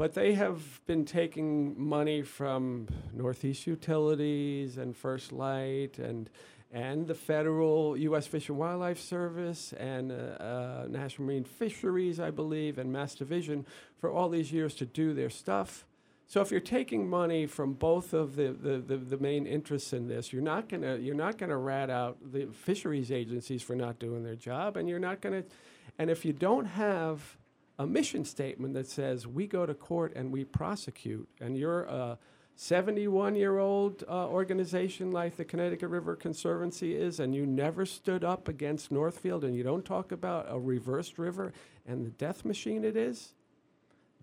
But 0.00 0.14
they 0.14 0.32
have 0.32 0.80
been 0.86 1.04
taking 1.04 1.78
money 1.78 2.22
from 2.22 2.88
Northeast 3.12 3.66
Utilities 3.66 4.78
and 4.78 4.96
First 4.96 5.30
Light 5.30 5.98
and 5.98 6.30
and 6.72 7.06
the 7.06 7.14
federal 7.14 7.98
U.S. 7.98 8.26
Fish 8.26 8.48
and 8.48 8.56
Wildlife 8.56 8.98
Service 8.98 9.74
and 9.74 10.10
uh, 10.10 10.14
uh, 10.14 10.86
National 10.88 11.26
Marine 11.26 11.44
Fisheries, 11.44 12.18
I 12.18 12.30
believe, 12.30 12.78
and 12.78 12.90
Mass 12.90 13.14
Division 13.14 13.66
for 13.98 14.10
all 14.10 14.30
these 14.30 14.50
years 14.50 14.74
to 14.76 14.86
do 14.86 15.12
their 15.12 15.28
stuff. 15.28 15.84
So 16.28 16.40
if 16.40 16.50
you're 16.50 16.60
taking 16.60 17.06
money 17.06 17.44
from 17.44 17.74
both 17.74 18.14
of 18.14 18.36
the, 18.36 18.56
the, 18.58 18.78
the, 18.78 18.96
the 18.96 19.18
main 19.18 19.46
interests 19.46 19.92
in 19.92 20.08
this, 20.08 20.32
you're 20.32 20.40
not 20.40 20.70
gonna 20.70 20.96
you're 20.96 21.14
not 21.14 21.36
gonna 21.36 21.58
rat 21.58 21.90
out 21.90 22.16
the 22.32 22.46
fisheries 22.46 23.12
agencies 23.12 23.60
for 23.60 23.76
not 23.76 23.98
doing 23.98 24.24
their 24.24 24.34
job, 24.34 24.78
and 24.78 24.88
you're 24.88 24.98
not 24.98 25.20
gonna, 25.20 25.44
and 25.98 26.08
if 26.08 26.24
you 26.24 26.32
don't 26.32 26.64
have 26.64 27.36
a 27.80 27.86
mission 27.86 28.26
statement 28.26 28.74
that 28.74 28.86
says 28.86 29.26
we 29.26 29.46
go 29.46 29.64
to 29.64 29.72
court 29.72 30.12
and 30.14 30.30
we 30.30 30.44
prosecute, 30.44 31.26
and 31.40 31.56
you're 31.56 31.84
a 31.84 32.18
71 32.56 33.36
year 33.36 33.58
old 33.58 34.04
uh, 34.06 34.28
organization 34.28 35.12
like 35.12 35.38
the 35.38 35.46
Connecticut 35.46 35.88
River 35.88 36.14
Conservancy 36.14 36.94
is, 36.94 37.20
and 37.20 37.34
you 37.34 37.46
never 37.46 37.86
stood 37.86 38.22
up 38.22 38.48
against 38.48 38.92
Northfield, 38.92 39.44
and 39.44 39.56
you 39.56 39.62
don't 39.62 39.82
talk 39.82 40.12
about 40.12 40.44
a 40.50 40.60
reversed 40.60 41.18
river 41.18 41.54
and 41.86 42.04
the 42.04 42.10
death 42.10 42.44
machine 42.44 42.84
it 42.84 42.98
is. 42.98 43.32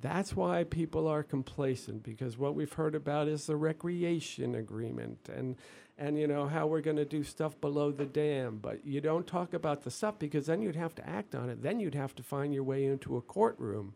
That's 0.01 0.35
why 0.35 0.63
people 0.63 1.07
are 1.07 1.23
complacent 1.23 2.03
because 2.03 2.37
what 2.37 2.53
we've 2.53 2.73
heard 2.73 2.93
about 2.93 3.27
is 3.27 3.47
the 3.47 3.55
recreation 3.55 4.53
agreement 4.53 5.29
and 5.35 5.55
and 5.97 6.17
you 6.17 6.27
know 6.27 6.47
how 6.47 6.67
we're 6.67 6.81
going 6.81 6.97
to 6.97 7.05
do 7.05 7.23
stuff 7.23 7.59
below 7.59 7.91
the 7.91 8.05
dam, 8.05 8.59
but 8.61 8.85
you 8.85 9.01
don't 9.01 9.25
talk 9.25 9.53
about 9.53 9.83
the 9.83 9.91
stuff 9.91 10.19
because 10.19 10.45
then 10.45 10.61
you'd 10.61 10.75
have 10.75 10.93
to 10.95 11.09
act 11.09 11.33
on 11.33 11.49
it. 11.49 11.63
Then 11.63 11.79
you'd 11.79 11.95
have 11.95 12.13
to 12.15 12.23
find 12.23 12.53
your 12.53 12.63
way 12.63 12.85
into 12.85 13.17
a 13.17 13.21
courtroom. 13.21 13.93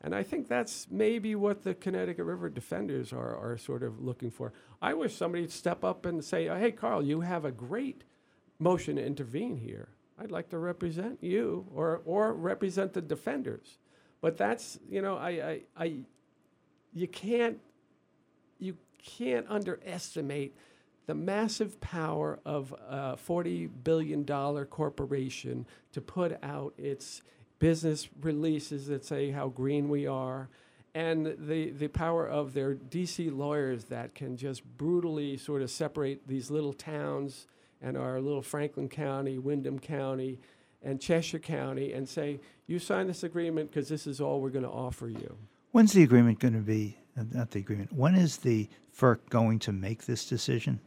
And 0.00 0.14
I 0.14 0.22
think 0.22 0.46
that's 0.46 0.86
maybe 0.90 1.34
what 1.34 1.64
the 1.64 1.74
Connecticut 1.74 2.24
River 2.24 2.48
defenders 2.50 3.12
are, 3.12 3.36
are 3.36 3.56
sort 3.56 3.82
of 3.82 4.00
looking 4.00 4.30
for. 4.30 4.52
I 4.80 4.94
wish 4.94 5.16
somebody 5.16 5.42
would 5.42 5.50
step 5.50 5.82
up 5.84 6.04
and 6.06 6.22
say, 6.22 6.48
oh, 6.48 6.56
hey, 6.56 6.70
Carl, 6.70 7.02
you 7.02 7.22
have 7.22 7.44
a 7.44 7.50
great 7.50 8.04
motion 8.58 8.96
to 8.96 9.04
intervene 9.04 9.56
here. 9.56 9.88
I'd 10.20 10.30
like 10.30 10.50
to 10.50 10.58
represent 10.58 11.22
you 11.22 11.66
or, 11.74 12.02
or 12.04 12.32
represent 12.34 12.92
the 12.92 13.00
defenders. 13.00 13.78
But 14.20 14.36
that's, 14.36 14.78
you 14.88 15.00
know, 15.00 15.16
I, 15.16 15.30
I, 15.30 15.60
I, 15.76 15.94
you 16.92 17.08
can't, 17.08 17.58
you 18.58 18.76
can't 18.98 19.46
underestimate 19.48 20.56
the 21.08 21.14
massive 21.14 21.80
power 21.80 22.38
of 22.44 22.72
a 22.86 23.16
$40 23.16 23.70
billion 23.82 24.26
corporation 24.26 25.66
to 25.90 26.02
put 26.02 26.38
out 26.42 26.74
its 26.76 27.22
business 27.58 28.10
releases 28.20 28.88
that 28.88 29.06
say 29.06 29.30
how 29.30 29.48
green 29.48 29.88
we 29.88 30.06
are 30.06 30.50
and 30.94 31.34
the, 31.38 31.70
the 31.70 31.88
power 31.88 32.28
of 32.28 32.52
their 32.52 32.74
DC 32.74 33.34
lawyers 33.34 33.84
that 33.84 34.14
can 34.14 34.36
just 34.36 34.62
brutally 34.76 35.38
sort 35.38 35.62
of 35.62 35.70
separate 35.70 36.28
these 36.28 36.50
little 36.50 36.74
towns 36.74 37.46
and 37.80 37.96
our 37.96 38.20
little 38.20 38.42
Franklin 38.42 38.90
County, 38.90 39.38
Windham 39.38 39.78
County, 39.78 40.38
and 40.82 41.00
Cheshire 41.00 41.38
County 41.38 41.94
and 41.94 42.06
say, 42.06 42.38
you 42.66 42.78
sign 42.78 43.06
this 43.06 43.22
agreement 43.22 43.70
because 43.70 43.88
this 43.88 44.06
is 44.06 44.20
all 44.20 44.42
we're 44.42 44.50
going 44.50 44.64
to 44.64 44.70
offer 44.70 45.08
you. 45.08 45.38
When's 45.70 45.94
the 45.94 46.02
agreement 46.02 46.38
going 46.38 46.54
to 46.54 46.60
be? 46.60 46.98
Not 47.16 47.52
the 47.52 47.60
agreement. 47.60 47.94
When 47.94 48.14
is 48.14 48.36
the 48.38 48.68
FERC 48.94 49.20
going 49.30 49.58
to 49.60 49.72
make 49.72 50.04
this 50.04 50.28
decision? 50.28 50.80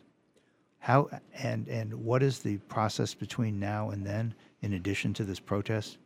How 0.81 1.09
and 1.41 1.67
and 1.67 1.93
what 1.93 2.21
is 2.21 2.39
the 2.39 2.57
process 2.57 3.13
between 3.13 3.59
now 3.59 3.91
and 3.91 4.05
then, 4.05 4.33
in 4.61 4.73
addition 4.73 5.13
to 5.15 5.23
this 5.23 5.39
protest? 5.39 5.97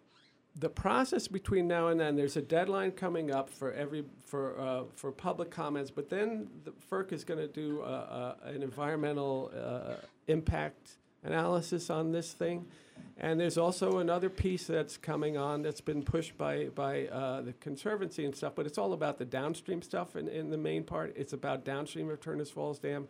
the 0.58 0.70
process 0.70 1.28
between 1.28 1.68
now 1.68 1.90
and 1.90 2.00
then, 2.00 2.16
there's 2.16 2.38
a 2.38 2.42
deadline 2.42 2.92
coming 2.92 3.32
up 3.32 3.50
for 3.50 3.74
every 3.74 4.06
for 4.26 4.58
uh, 4.60 4.84
for 4.96 5.12
public 5.12 5.52
comments. 5.52 5.92
But 5.92 6.10
then 6.10 6.48
the 6.64 6.72
FERC 6.72 7.12
is 7.12 7.24
going 7.24 7.40
to 7.40 7.48
do 7.48 7.84
an 7.84 8.62
environmental 8.62 9.52
uh, 9.54 9.96
impact 10.28 10.98
analysis 11.24 11.90
on 11.90 12.12
this 12.12 12.32
thing, 12.32 12.66
and 13.18 13.40
there's 13.40 13.58
also 13.58 13.98
another 13.98 14.30
piece 14.30 14.68
that's 14.68 14.96
coming 14.96 15.38
on 15.38 15.62
that's 15.62 15.82
been 15.82 16.04
pushed 16.04 16.38
by 16.38 16.66
by 16.76 17.08
uh, 17.08 17.42
the 17.42 17.54
conservancy 17.54 18.24
and 18.24 18.36
stuff. 18.36 18.54
But 18.56 18.66
it's 18.66 18.78
all 18.78 18.94
about 18.94 19.18
the 19.18 19.26
downstream 19.26 19.82
stuff. 19.82 20.16
In, 20.16 20.30
in 20.30 20.52
the 20.52 20.58
main 20.58 20.84
part, 20.84 21.14
it's 21.18 21.34
about 21.34 21.66
downstream 21.66 22.10
of 22.10 22.22
Turners 22.22 22.50
Falls 22.50 22.80
Dam. 22.80 23.08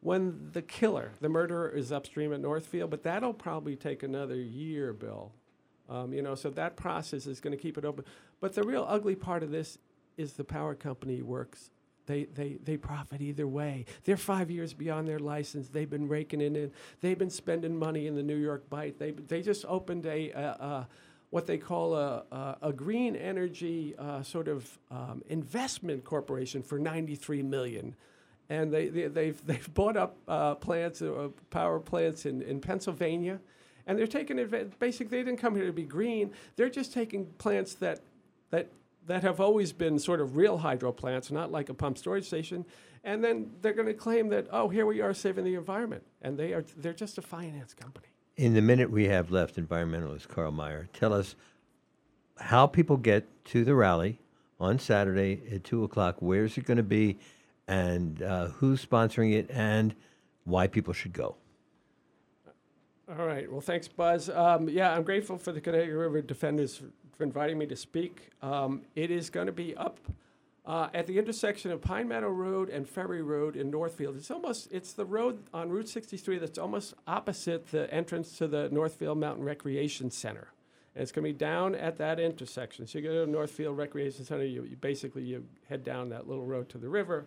When 0.00 0.50
the 0.52 0.62
killer, 0.62 1.12
the 1.20 1.28
murderer, 1.28 1.68
is 1.68 1.90
upstream 1.90 2.32
at 2.32 2.40
Northfield, 2.40 2.90
but 2.90 3.02
that'll 3.02 3.34
probably 3.34 3.74
take 3.74 4.02
another 4.02 4.36
year, 4.36 4.92
Bill. 4.92 5.32
Um, 5.88 6.12
you 6.12 6.22
know, 6.22 6.34
so 6.34 6.50
that 6.50 6.76
process 6.76 7.26
is 7.26 7.40
going 7.40 7.56
to 7.56 7.62
keep 7.62 7.78
it 7.78 7.84
open. 7.84 8.04
But 8.40 8.54
the 8.54 8.62
real 8.62 8.84
ugly 8.88 9.16
part 9.16 9.42
of 9.42 9.50
this 9.50 9.78
is 10.16 10.34
the 10.34 10.44
power 10.44 10.74
company 10.74 11.22
works. 11.22 11.70
They, 12.06 12.24
they, 12.24 12.58
they 12.62 12.76
profit 12.76 13.20
either 13.20 13.46
way. 13.46 13.84
They're 14.04 14.16
five 14.16 14.50
years 14.50 14.72
beyond 14.72 15.08
their 15.08 15.18
license. 15.18 15.68
They've 15.68 15.88
been 15.88 16.08
raking 16.08 16.40
it 16.40 16.56
in. 16.56 16.72
They've 17.00 17.18
been 17.18 17.30
spending 17.30 17.76
money 17.76 18.06
in 18.06 18.14
the 18.14 18.22
New 18.22 18.36
York 18.36 18.68
Bight. 18.70 18.98
They, 18.98 19.10
they 19.10 19.42
just 19.42 19.64
opened 19.66 20.06
a, 20.06 20.30
a, 20.30 20.40
a 20.40 20.88
what 21.30 21.46
they 21.46 21.58
call 21.58 21.94
a, 21.94 22.24
a, 22.32 22.56
a 22.62 22.72
green 22.72 23.14
energy 23.14 23.94
uh, 23.98 24.22
sort 24.22 24.48
of 24.48 24.78
um, 24.90 25.22
investment 25.28 26.04
corporation 26.04 26.62
for 26.62 26.78
93 26.78 27.42
million 27.42 27.94
and 28.48 28.72
they, 28.72 28.88
they, 28.88 29.08
they've, 29.08 29.46
they've 29.46 29.74
bought 29.74 29.96
up 29.96 30.16
uh, 30.26 30.54
plants, 30.54 31.02
uh, 31.02 31.28
power 31.50 31.78
plants 31.80 32.26
in, 32.26 32.42
in 32.42 32.60
Pennsylvania, 32.60 33.40
and 33.86 33.98
they're 33.98 34.06
taking 34.06 34.38
advantage. 34.38 34.72
Basically, 34.78 35.18
they 35.18 35.24
didn't 35.24 35.40
come 35.40 35.54
here 35.54 35.66
to 35.66 35.72
be 35.72 35.84
green. 35.84 36.32
They're 36.56 36.68
just 36.68 36.92
taking 36.92 37.26
plants 37.38 37.74
that, 37.74 38.00
that, 38.50 38.68
that 39.06 39.22
have 39.22 39.40
always 39.40 39.72
been 39.72 39.98
sort 39.98 40.20
of 40.20 40.36
real 40.36 40.58
hydro 40.58 40.92
plants, 40.92 41.30
not 41.30 41.50
like 41.50 41.68
a 41.68 41.74
pump 41.74 41.98
storage 41.98 42.26
station, 42.26 42.64
and 43.04 43.22
then 43.22 43.50
they're 43.62 43.72
going 43.72 43.86
to 43.86 43.94
claim 43.94 44.28
that, 44.28 44.46
oh, 44.50 44.68
here 44.68 44.86
we 44.86 45.00
are 45.00 45.14
saving 45.14 45.44
the 45.44 45.54
environment, 45.54 46.02
and 46.22 46.38
they 46.38 46.52
are, 46.52 46.64
they're 46.76 46.92
just 46.92 47.18
a 47.18 47.22
finance 47.22 47.74
company. 47.74 48.06
In 48.36 48.54
the 48.54 48.62
minute 48.62 48.90
we 48.90 49.06
have 49.06 49.30
left, 49.30 49.56
environmentalist 49.56 50.28
Carl 50.28 50.52
Meyer, 50.52 50.88
tell 50.92 51.12
us 51.12 51.34
how 52.38 52.66
people 52.66 52.96
get 52.96 53.26
to 53.46 53.64
the 53.64 53.74
rally 53.74 54.20
on 54.60 54.78
Saturday 54.78 55.42
at 55.52 55.64
2 55.64 55.84
o'clock. 55.84 56.16
Where's 56.20 56.56
it 56.56 56.64
going 56.64 56.76
to 56.76 56.82
be? 56.82 57.18
And 57.68 58.22
uh, 58.22 58.48
who's 58.48 58.84
sponsoring 58.84 59.34
it? 59.34 59.48
And 59.50 59.94
why 60.44 60.66
people 60.66 60.92
should 60.92 61.12
go. 61.12 61.36
All 63.08 63.26
right. 63.26 63.50
Well, 63.50 63.60
thanks, 63.60 63.88
Buzz. 63.88 64.28
Um, 64.28 64.68
yeah, 64.68 64.92
I'm 64.92 65.02
grateful 65.02 65.38
for 65.38 65.52
the 65.52 65.60
Connecticut 65.60 65.94
River 65.94 66.20
Defenders 66.20 66.82
for, 67.16 67.24
inviting 67.24 67.58
me 67.58 67.66
to 67.66 67.74
speak. 67.74 68.30
Um, 68.42 68.82
it 68.94 69.10
is 69.10 69.30
going 69.30 69.46
to 69.46 69.52
be 69.52 69.74
up 69.76 69.98
uh, 70.66 70.88
at 70.92 71.06
the 71.06 71.18
intersection 71.18 71.70
of 71.70 71.80
Pine 71.80 72.06
Meadow 72.06 72.28
Road 72.28 72.68
and 72.68 72.86
Ferry 72.86 73.22
Road 73.22 73.56
in 73.56 73.70
Northfield. 73.70 74.16
It's 74.16 74.30
almost 74.30 74.68
it's 74.70 74.92
the 74.92 75.06
road 75.06 75.42
on 75.54 75.70
Route 75.70 75.88
63 75.88 76.38
that's 76.38 76.58
almost 76.58 76.94
opposite 77.06 77.70
the 77.70 77.92
entrance 77.92 78.36
to 78.38 78.46
the 78.46 78.68
Northfield 78.70 79.18
Mountain 79.18 79.44
Recreation 79.44 80.10
Center. 80.10 80.48
And 80.94 81.02
it's 81.02 81.10
going 81.10 81.24
to 81.24 81.32
be 81.32 81.38
down 81.38 81.74
at 81.74 81.96
that 81.96 82.20
intersection. 82.20 82.86
So 82.86 82.98
you 82.98 83.04
go 83.04 83.24
to 83.24 83.30
Northfield 83.30 83.76
Recreation 83.76 84.26
Center. 84.26 84.44
You, 84.44 84.64
you 84.64 84.76
basically 84.76 85.22
you 85.22 85.46
head 85.68 85.82
down 85.82 86.10
that 86.10 86.28
little 86.28 86.44
road 86.44 86.68
to 86.68 86.78
the 86.78 86.88
river. 86.88 87.26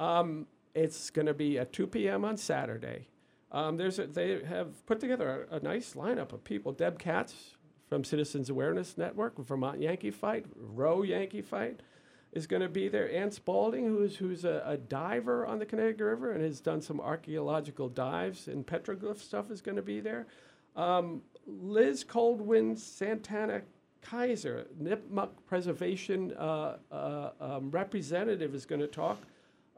Um, 0.00 0.46
it's 0.74 1.10
going 1.10 1.26
to 1.26 1.34
be 1.34 1.58
at 1.58 1.72
2 1.72 1.86
p.m. 1.86 2.24
on 2.24 2.36
Saturday. 2.36 3.06
Um, 3.52 3.76
there's 3.76 3.98
a, 3.98 4.06
they 4.06 4.42
have 4.44 4.84
put 4.86 4.98
together 4.98 5.46
a, 5.50 5.56
a, 5.56 5.60
nice 5.60 5.94
lineup 5.94 6.32
of 6.32 6.42
people. 6.42 6.72
Deb 6.72 6.98
Katz 6.98 7.56
from 7.88 8.04
Citizens 8.04 8.48
Awareness 8.48 8.96
Network, 8.96 9.36
Vermont 9.38 9.80
Yankee 9.80 10.10
Fight, 10.10 10.46
Row 10.56 11.02
Yankee 11.02 11.42
Fight 11.42 11.80
is 12.32 12.46
going 12.46 12.62
to 12.62 12.68
be 12.68 12.88
there. 12.88 13.12
Ann 13.12 13.30
Spalding, 13.32 13.86
who's, 13.86 14.16
who's 14.16 14.44
a, 14.44 14.62
a, 14.64 14.76
diver 14.76 15.44
on 15.44 15.58
the 15.58 15.66
Connecticut 15.66 16.06
River 16.06 16.32
and 16.32 16.42
has 16.44 16.60
done 16.60 16.80
some 16.80 17.00
archaeological 17.00 17.88
dives 17.88 18.46
and 18.46 18.64
petroglyph 18.64 19.18
stuff, 19.18 19.50
is 19.50 19.60
going 19.60 19.76
to 19.76 19.82
be 19.82 20.00
there. 20.00 20.28
Um, 20.76 21.22
Liz 21.46 22.04
Coldwind 22.04 22.78
Santana 22.78 23.62
Kaiser, 24.00 24.68
Nipmuc 24.80 25.30
Preservation 25.46 26.32
uh, 26.38 26.76
uh, 26.92 27.30
um, 27.40 27.70
representative, 27.72 28.54
is 28.54 28.64
going 28.64 28.80
to 28.80 28.86
talk. 28.86 29.18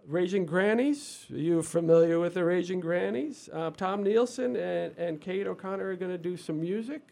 Raging 0.07 0.47
Grannies. 0.47 1.27
You 1.29 1.63
familiar 1.63 2.19
with 2.19 2.35
the 2.35 2.45
Raging 2.45 2.81
Grannies? 2.81 3.49
Uh, 3.53 3.71
Tom 3.71 4.05
Neilson 4.05 4.57
and, 4.57 4.97
and 4.99 5.21
Kate 5.21 5.47
O'Connor 5.47 5.89
are 5.89 5.97
going 5.97 6.11
to 6.11 6.19
do 6.19 6.37
some 6.37 6.61
music. 6.61 7.03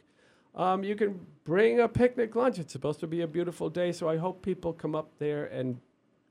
Um, 0.55 0.83
you 0.83 0.97
can 0.97 1.25
bring 1.45 1.81
a 1.81 1.89
picnic 1.89 2.35
lunch. 2.35 2.59
It's 2.59 2.73
supposed 2.73 3.01
to 3.01 3.07
be 3.07 3.21
a 3.21 3.27
beautiful 3.27 3.71
day, 3.71 3.93
so 3.93 4.09
I 4.09 4.17
hope 4.17 4.43
people 4.43 4.73
come 4.73 4.95
up 4.95 5.11
there 5.19 5.47
and 5.47 5.81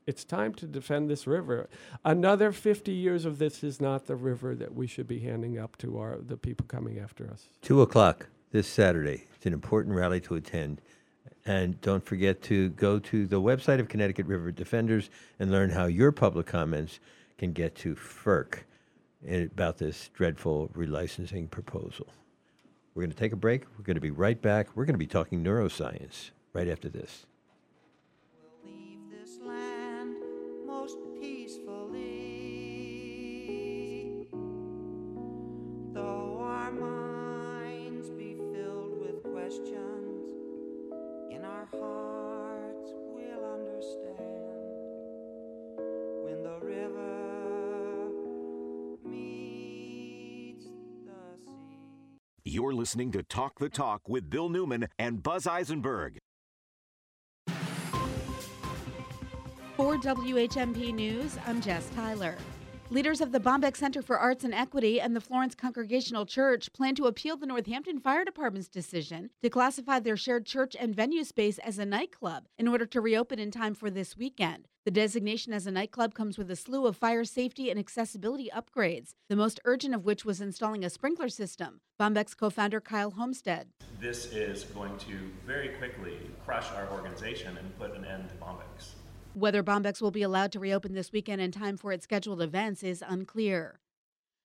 it's 0.06 0.24
time 0.24 0.54
to 0.54 0.66
defend 0.66 1.08
this 1.08 1.26
river. 1.26 1.68
Another 2.04 2.52
50 2.52 2.92
years 2.92 3.24
of 3.24 3.38
this 3.38 3.62
is 3.62 3.80
not 3.80 4.06
the 4.06 4.16
river 4.16 4.54
that 4.54 4.74
we 4.74 4.86
should 4.86 5.06
be 5.06 5.20
handing 5.20 5.58
up 5.58 5.76
to 5.78 5.98
our 5.98 6.18
the 6.18 6.36
people 6.36 6.66
coming 6.66 6.98
after 6.98 7.28
us. 7.30 7.48
Two 7.62 7.80
o'clock 7.82 8.28
this 8.50 8.66
Saturday. 8.66 9.26
It's 9.34 9.46
an 9.46 9.52
important 9.52 9.94
rally 9.94 10.20
to 10.22 10.34
attend. 10.34 10.80
And 11.46 11.80
don't 11.80 12.04
forget 12.04 12.42
to 12.42 12.68
go 12.70 12.98
to 12.98 13.26
the 13.26 13.40
website 13.40 13.80
of 13.80 13.88
Connecticut 13.88 14.26
River 14.26 14.52
Defenders 14.52 15.10
and 15.38 15.50
learn 15.50 15.70
how 15.70 15.86
your 15.86 16.12
public 16.12 16.46
comments 16.46 17.00
can 17.38 17.52
get 17.52 17.74
to 17.76 17.94
FERC 17.94 18.60
about 19.26 19.78
this 19.78 20.10
dreadful 20.14 20.68
relicensing 20.76 21.50
proposal. 21.50 22.06
We're 22.94 23.02
going 23.02 23.12
to 23.12 23.16
take 23.16 23.32
a 23.32 23.36
break. 23.36 23.62
We're 23.78 23.84
going 23.84 23.94
to 23.94 24.00
be 24.00 24.10
right 24.10 24.40
back. 24.40 24.68
We're 24.74 24.84
going 24.84 24.94
to 24.94 24.98
be 24.98 25.06
talking 25.06 25.42
neuroscience 25.42 26.30
right 26.52 26.68
after 26.68 26.88
this. 26.88 27.26
You're 52.60 52.74
listening 52.74 53.10
to 53.12 53.22
Talk 53.22 53.58
the 53.58 53.70
Talk 53.70 54.06
with 54.06 54.28
Bill 54.28 54.50
Newman 54.50 54.86
and 54.98 55.22
Buzz 55.22 55.46
Eisenberg. 55.46 56.18
For 59.78 59.96
WHMP 59.96 60.92
News, 60.92 61.38
I'm 61.46 61.62
Jess 61.62 61.88
Tyler. 61.94 62.36
Leaders 62.92 63.20
of 63.20 63.30
the 63.30 63.38
Bombyx 63.38 63.76
Center 63.78 64.02
for 64.02 64.18
Arts 64.18 64.42
and 64.42 64.52
Equity 64.52 65.00
and 65.00 65.14
the 65.14 65.20
Florence 65.20 65.54
Congregational 65.54 66.26
Church 66.26 66.72
plan 66.72 66.96
to 66.96 67.04
appeal 67.04 67.36
the 67.36 67.46
Northampton 67.46 68.00
Fire 68.00 68.24
Department's 68.24 68.66
decision 68.66 69.30
to 69.44 69.48
classify 69.48 70.00
their 70.00 70.16
shared 70.16 70.44
church 70.44 70.74
and 70.76 70.92
venue 70.92 71.22
space 71.22 71.58
as 71.58 71.78
a 71.78 71.86
nightclub 71.86 72.46
in 72.58 72.66
order 72.66 72.84
to 72.86 73.00
reopen 73.00 73.38
in 73.38 73.52
time 73.52 73.76
for 73.76 73.90
this 73.90 74.16
weekend. 74.16 74.66
The 74.84 74.90
designation 74.90 75.52
as 75.52 75.68
a 75.68 75.70
nightclub 75.70 76.14
comes 76.14 76.36
with 76.36 76.50
a 76.50 76.56
slew 76.56 76.84
of 76.84 76.96
fire 76.96 77.22
safety 77.22 77.70
and 77.70 77.78
accessibility 77.78 78.50
upgrades, 78.52 79.14
the 79.28 79.36
most 79.36 79.60
urgent 79.64 79.94
of 79.94 80.04
which 80.04 80.24
was 80.24 80.40
installing 80.40 80.84
a 80.84 80.90
sprinkler 80.90 81.28
system. 81.28 81.82
Bombyx's 81.96 82.34
co 82.34 82.50
founder 82.50 82.80
Kyle 82.80 83.12
Homstead. 83.12 83.66
This 84.00 84.32
is 84.32 84.64
going 84.64 84.98
to 84.98 85.30
very 85.46 85.68
quickly 85.68 86.14
crush 86.44 86.66
our 86.72 86.90
organization 86.90 87.56
and 87.56 87.78
put 87.78 87.94
an 87.94 88.04
end 88.04 88.30
to 88.30 88.34
Bombyx. 88.34 88.94
Whether 89.34 89.62
Bombyx 89.62 90.02
will 90.02 90.10
be 90.10 90.22
allowed 90.22 90.50
to 90.52 90.58
reopen 90.58 90.92
this 90.92 91.12
weekend 91.12 91.40
in 91.40 91.52
time 91.52 91.76
for 91.76 91.92
its 91.92 92.02
scheduled 92.02 92.42
events 92.42 92.82
is 92.82 93.02
unclear. 93.06 93.78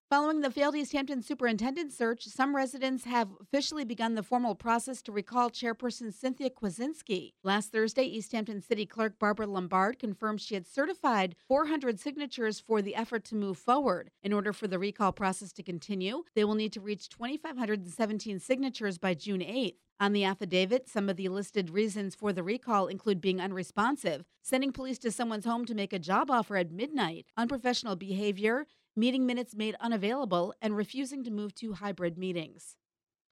Following 0.07 0.41
the 0.41 0.51
failed 0.51 0.75
East 0.75 0.91
Hampton 0.91 1.23
superintendent 1.23 1.91
search, 1.91 2.25
some 2.25 2.55
residents 2.55 3.05
have 3.05 3.29
officially 3.41 3.83
begun 3.83 4.13
the 4.13 4.21
formal 4.21 4.53
process 4.53 5.01
to 5.01 5.11
recall 5.11 5.49
chairperson 5.49 6.13
Cynthia 6.13 6.51
Kwiecinski. 6.51 7.33
Last 7.43 7.71
Thursday, 7.71 8.03
East 8.03 8.31
Hampton 8.31 8.61
City 8.61 8.85
Clerk 8.85 9.17
Barbara 9.17 9.47
Lombard 9.47 9.97
confirmed 9.97 10.41
she 10.41 10.53
had 10.53 10.67
certified 10.67 11.35
400 11.47 11.99
signatures 11.99 12.59
for 12.59 12.83
the 12.83 12.93
effort 12.93 13.23
to 13.25 13.35
move 13.35 13.57
forward. 13.57 14.11
In 14.21 14.31
order 14.31 14.53
for 14.53 14.67
the 14.67 14.77
recall 14.77 15.11
process 15.11 15.51
to 15.53 15.63
continue, 15.63 16.21
they 16.35 16.43
will 16.43 16.53
need 16.53 16.73
to 16.73 16.81
reach 16.81 17.09
2,517 17.09 18.37
signatures 18.37 18.99
by 18.99 19.15
June 19.15 19.41
8th. 19.41 19.77
On 19.97 20.11
the 20.11 20.25
affidavit, 20.25 20.89
some 20.89 21.07
of 21.07 21.15
the 21.15 21.29
listed 21.29 21.69
reasons 21.69 22.15
for 22.15 22.33
the 22.33 22.43
recall 22.43 22.87
include 22.87 23.21
being 23.21 23.39
unresponsive, 23.39 24.25
sending 24.43 24.73
police 24.73 24.99
to 24.99 25.09
someone's 25.09 25.45
home 25.45 25.63
to 25.65 25.73
make 25.73 25.93
a 25.93 25.99
job 25.99 26.29
offer 26.29 26.57
at 26.57 26.69
midnight, 26.69 27.25
unprofessional 27.37 27.95
behavior, 27.95 28.67
meeting 28.95 29.25
minutes 29.25 29.55
made 29.55 29.75
unavailable, 29.79 30.53
and 30.61 30.75
refusing 30.75 31.23
to 31.23 31.31
move 31.31 31.53
to 31.55 31.73
hybrid 31.73 32.17
meetings. 32.17 32.75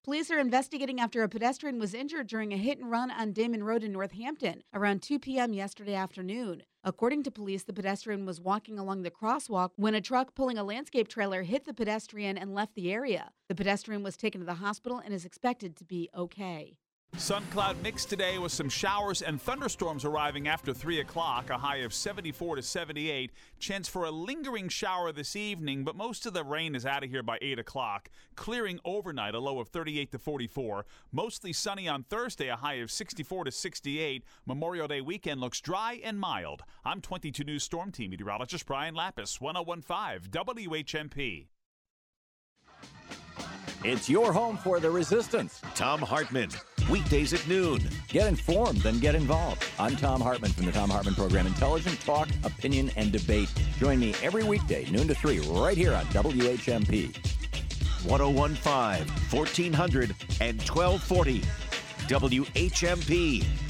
Police 0.04 0.30
are 0.32 0.40
investigating 0.40 1.00
after 1.00 1.24
a 1.24 1.30
pedestrian 1.30 1.80
was 1.80 1.94
injured 1.94 2.28
during 2.28 2.52
a 2.52 2.58
hit 2.58 2.78
and 2.78 2.92
run 2.92 3.10
on 3.10 3.32
Damon 3.32 3.64
Road 3.64 3.86
in 3.86 3.94
Northampton 3.94 4.62
around 4.74 5.02
2 5.02 5.18
p.m. 5.18 5.54
yesterday 5.54 5.96
afternoon. 5.96 6.64
According 6.84 7.24
to 7.24 7.32
police, 7.32 7.64
the 7.64 7.72
pedestrian 7.72 8.26
was 8.26 8.42
walking 8.42 8.78
along 8.78 9.04
the 9.04 9.12
crosswalk 9.12 9.70
when 9.78 9.96
a 9.96 10.02
truck 10.02 10.36
pulling 10.36 10.58
a 10.58 10.64
landscape 10.66 11.08
trailer 11.08 11.44
hit 11.44 11.64
the 11.64 11.74
pedestrian 11.74 12.38
and 12.38 12.54
left 12.54 12.76
the 12.76 12.92
area. 12.92 13.32
The 13.48 13.56
pedestrian 13.56 14.04
was 14.04 14.18
taken 14.18 14.42
to 14.42 14.46
the 14.46 14.56
hospital 14.56 15.02
and 15.04 15.14
is 15.14 15.24
expected 15.24 15.78
to 15.78 15.86
be 15.86 16.10
okay. 16.14 16.76
Sun 17.18 17.46
cloud 17.52 17.78
mix 17.84 18.06
today 18.06 18.40
with 18.40 18.52
some 18.52 18.68
showers 18.68 19.22
and 19.22 19.40
thunderstorms 19.40 20.04
arriving 20.04 20.48
after 20.48 20.74
3 20.74 21.00
o'clock, 21.00 21.52
a 21.52 21.58
high 21.58 21.78
of 21.78 21.94
74 21.94 22.56
to 22.56 22.62
78. 22.64 23.32
Chance 23.60 23.88
for 23.88 24.06
a 24.06 24.12
lingering 24.12 24.68
shower 24.68 25.12
this 25.12 25.36
evening, 25.36 25.84
but 25.84 25.96
most 25.96 26.26
of 26.26 26.34
the 26.34 26.44
rain 26.44 26.74
is 26.74 26.88
out 26.88 27.04
of 27.04 27.12
here 27.12 27.22
by 27.22 27.38
8 27.40 27.60
o'clock. 27.60 28.10
Clearing 28.36 28.80
overnight, 28.84 29.36
a 29.36 29.40
low 29.40 29.60
of 29.60 29.70
38 29.70 30.12
to 30.12 30.18
44. 30.18 30.86
Mostly 31.12 31.54
sunny 31.54 31.88
on 31.88 32.04
Thursday, 32.04 32.50
a 32.50 32.56
high 32.56 32.76
of 32.76 32.92
64 32.92 33.46
to 33.46 33.52
68. 33.52 34.24
Memorial 34.48 34.88
Day 34.88 35.00
weekend 35.00 35.40
looks 35.40 35.62
dry 35.62 36.02
and 36.04 36.20
mild. 36.20 36.64
I'm 36.84 37.00
22 37.00 37.44
News 37.44 37.64
Storm 37.64 37.92
Team 37.92 38.10
meteorologist 38.10 38.66
Brian 38.66 38.96
Lapis, 38.96 39.40
1015 39.40 40.32
WHMP. 40.32 41.46
It's 43.86 44.10
your 44.10 44.32
home 44.32 44.56
for 44.56 44.80
the 44.80 44.90
resistance. 44.90 45.60
Thom 45.76 46.00
Hartmann, 46.00 46.48
weekdays 46.90 47.34
at 47.34 47.46
noon. 47.50 47.82
Get 48.08 48.28
informed, 48.28 48.78
then 48.78 48.98
get 49.00 49.14
involved. 49.14 49.62
I'm 49.78 49.98
Thom 49.98 50.22
Hartmann 50.22 50.52
from 50.52 50.68
the 50.68 50.72
Thom 50.72 50.90
Hartmann 50.90 51.16
Program. 51.16 51.46
Intelligent 51.46 52.00
talk, 52.00 52.30
opinion, 52.46 52.92
and 52.96 53.12
debate. 53.12 53.52
Join 53.80 54.00
me 54.00 54.16
every 54.24 54.46
weekday, 54.46 54.90
noon 54.90 55.10
to 55.10 55.14
3, 55.14 55.40
right 55.50 55.76
here 55.76 55.94
on 55.94 56.06
WHMP. 56.06 57.14
1015, 58.06 59.08
1400, 59.30 60.16
and 60.40 60.62
1240. 60.62 61.42
WHMP. 62.08 63.63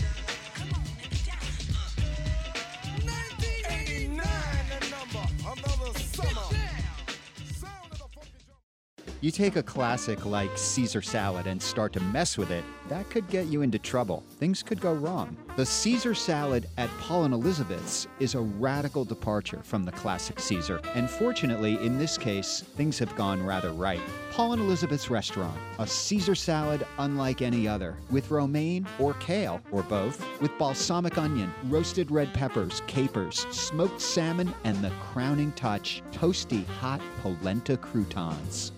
You 9.24 9.32
take 9.32 9.56
a 9.56 9.64
classic 9.64 10.26
like 10.26 10.52
Caesar 10.58 11.02
salad 11.02 11.48
and 11.48 11.62
start 11.62 11.94
to 11.94 12.02
mess 12.02 12.38
with 12.38 12.52
it, 12.52 12.66
that 12.90 13.10
could 13.10 13.30
get 13.30 13.46
you 13.46 13.62
into 13.62 13.80
trouble. 13.80 14.22
Things 14.32 14.62
could 14.62 14.82
go 14.82 14.92
wrong. 14.92 15.38
The 15.56 15.66
Caesar 15.66 16.14
salad 16.14 16.68
at 16.78 16.90
Paul 17.00 17.24
and 17.24 17.34
Elizabeth's 17.34 18.06
is 18.20 18.36
a 18.36 18.42
radical 18.42 19.06
departure 19.06 19.62
from 19.64 19.86
the 19.86 19.94
classic 19.94 20.42
Caesar, 20.42 20.82
and 20.94 21.10
fortunately, 21.10 21.76
in 21.76 21.98
this 21.98 22.18
case, 22.18 22.66
things 22.76 23.00
have 23.00 23.16
gone 23.16 23.42
rather 23.42 23.72
right. 23.72 24.02
Paul 24.34 24.52
and 24.52 24.62
Elizabeth's 24.62 25.10
restaurant, 25.10 25.58
a 25.80 25.88
Caesar 25.88 26.36
salad 26.36 26.86
unlike 26.98 27.42
any 27.42 27.66
other, 27.66 27.96
with 28.12 28.30
romaine 28.30 28.86
or 29.00 29.14
kale, 29.22 29.62
or 29.72 29.84
both, 29.84 30.22
with 30.42 30.58
balsamic 30.58 31.18
onion, 31.18 31.54
roasted 31.70 32.12
red 32.12 32.34
peppers, 32.34 32.82
capers, 32.88 33.48
smoked 33.52 34.02
salmon, 34.02 34.54
and 34.66 34.84
the 34.84 34.92
crowning 35.00 35.54
touch, 35.54 36.04
toasty 36.12 36.66
hot 36.66 37.00
polenta 37.22 37.78
croutons. 37.78 38.74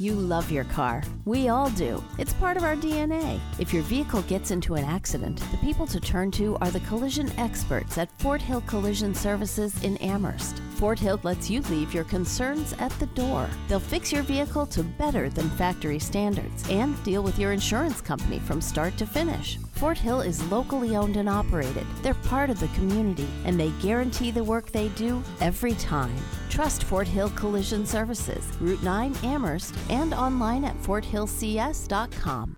You 0.00 0.14
love 0.14 0.52
your 0.52 0.62
car. 0.62 1.02
We 1.24 1.48
all 1.48 1.70
do. 1.70 2.04
It's 2.18 2.32
part 2.34 2.56
of 2.56 2.62
our 2.62 2.76
DNA. 2.76 3.40
If 3.58 3.72
your 3.74 3.82
vehicle 3.82 4.22
gets 4.22 4.52
into 4.52 4.76
an 4.76 4.84
accident, 4.84 5.42
the 5.50 5.56
people 5.56 5.88
to 5.88 5.98
turn 5.98 6.30
to 6.32 6.56
are 6.60 6.70
the 6.70 6.78
collision 6.80 7.32
experts 7.36 7.98
at 7.98 8.12
Fort 8.20 8.40
Hill 8.40 8.60
Collision 8.68 9.12
Services 9.12 9.82
in 9.82 9.96
Amherst. 9.96 10.60
Fort 10.76 11.00
Hill 11.00 11.18
lets 11.24 11.50
you 11.50 11.62
leave 11.62 11.92
your 11.92 12.04
concerns 12.04 12.74
at 12.74 12.92
the 13.00 13.06
door. 13.06 13.50
They'll 13.66 13.80
fix 13.80 14.12
your 14.12 14.22
vehicle 14.22 14.66
to 14.66 14.84
better 14.84 15.28
than 15.28 15.50
factory 15.50 15.98
standards 15.98 16.64
and 16.70 17.02
deal 17.02 17.24
with 17.24 17.36
your 17.36 17.50
insurance 17.50 18.00
company 18.00 18.38
from 18.38 18.60
start 18.60 18.96
to 18.98 19.06
finish. 19.06 19.58
Fort 19.78 19.96
Hill 19.96 20.22
is 20.22 20.42
locally 20.50 20.96
owned 20.96 21.16
and 21.16 21.28
operated. 21.28 21.86
They're 22.02 22.14
part 22.14 22.50
of 22.50 22.58
the 22.58 22.66
community 22.68 23.28
and 23.44 23.58
they 23.60 23.70
guarantee 23.80 24.32
the 24.32 24.42
work 24.42 24.72
they 24.72 24.88
do 24.88 25.22
every 25.40 25.74
time. 25.74 26.16
Trust 26.50 26.82
Fort 26.82 27.06
Hill 27.06 27.30
Collision 27.30 27.86
Services, 27.86 28.44
Route 28.60 28.82
9 28.82 29.14
Amherst, 29.22 29.76
and 29.88 30.12
online 30.12 30.64
at 30.64 30.76
forthillcs.com. 30.82 32.57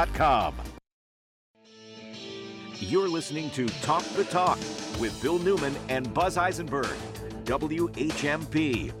You're 2.79 3.07
listening 3.07 3.51
to 3.51 3.67
Talk 3.83 4.03
the 4.15 4.23
Talk 4.23 4.57
with 4.99 5.15
Bill 5.21 5.37
Newman 5.37 5.75
and 5.89 6.11
Buzz 6.11 6.37
Eisenberg. 6.37 6.97
WHMP. 7.43 8.91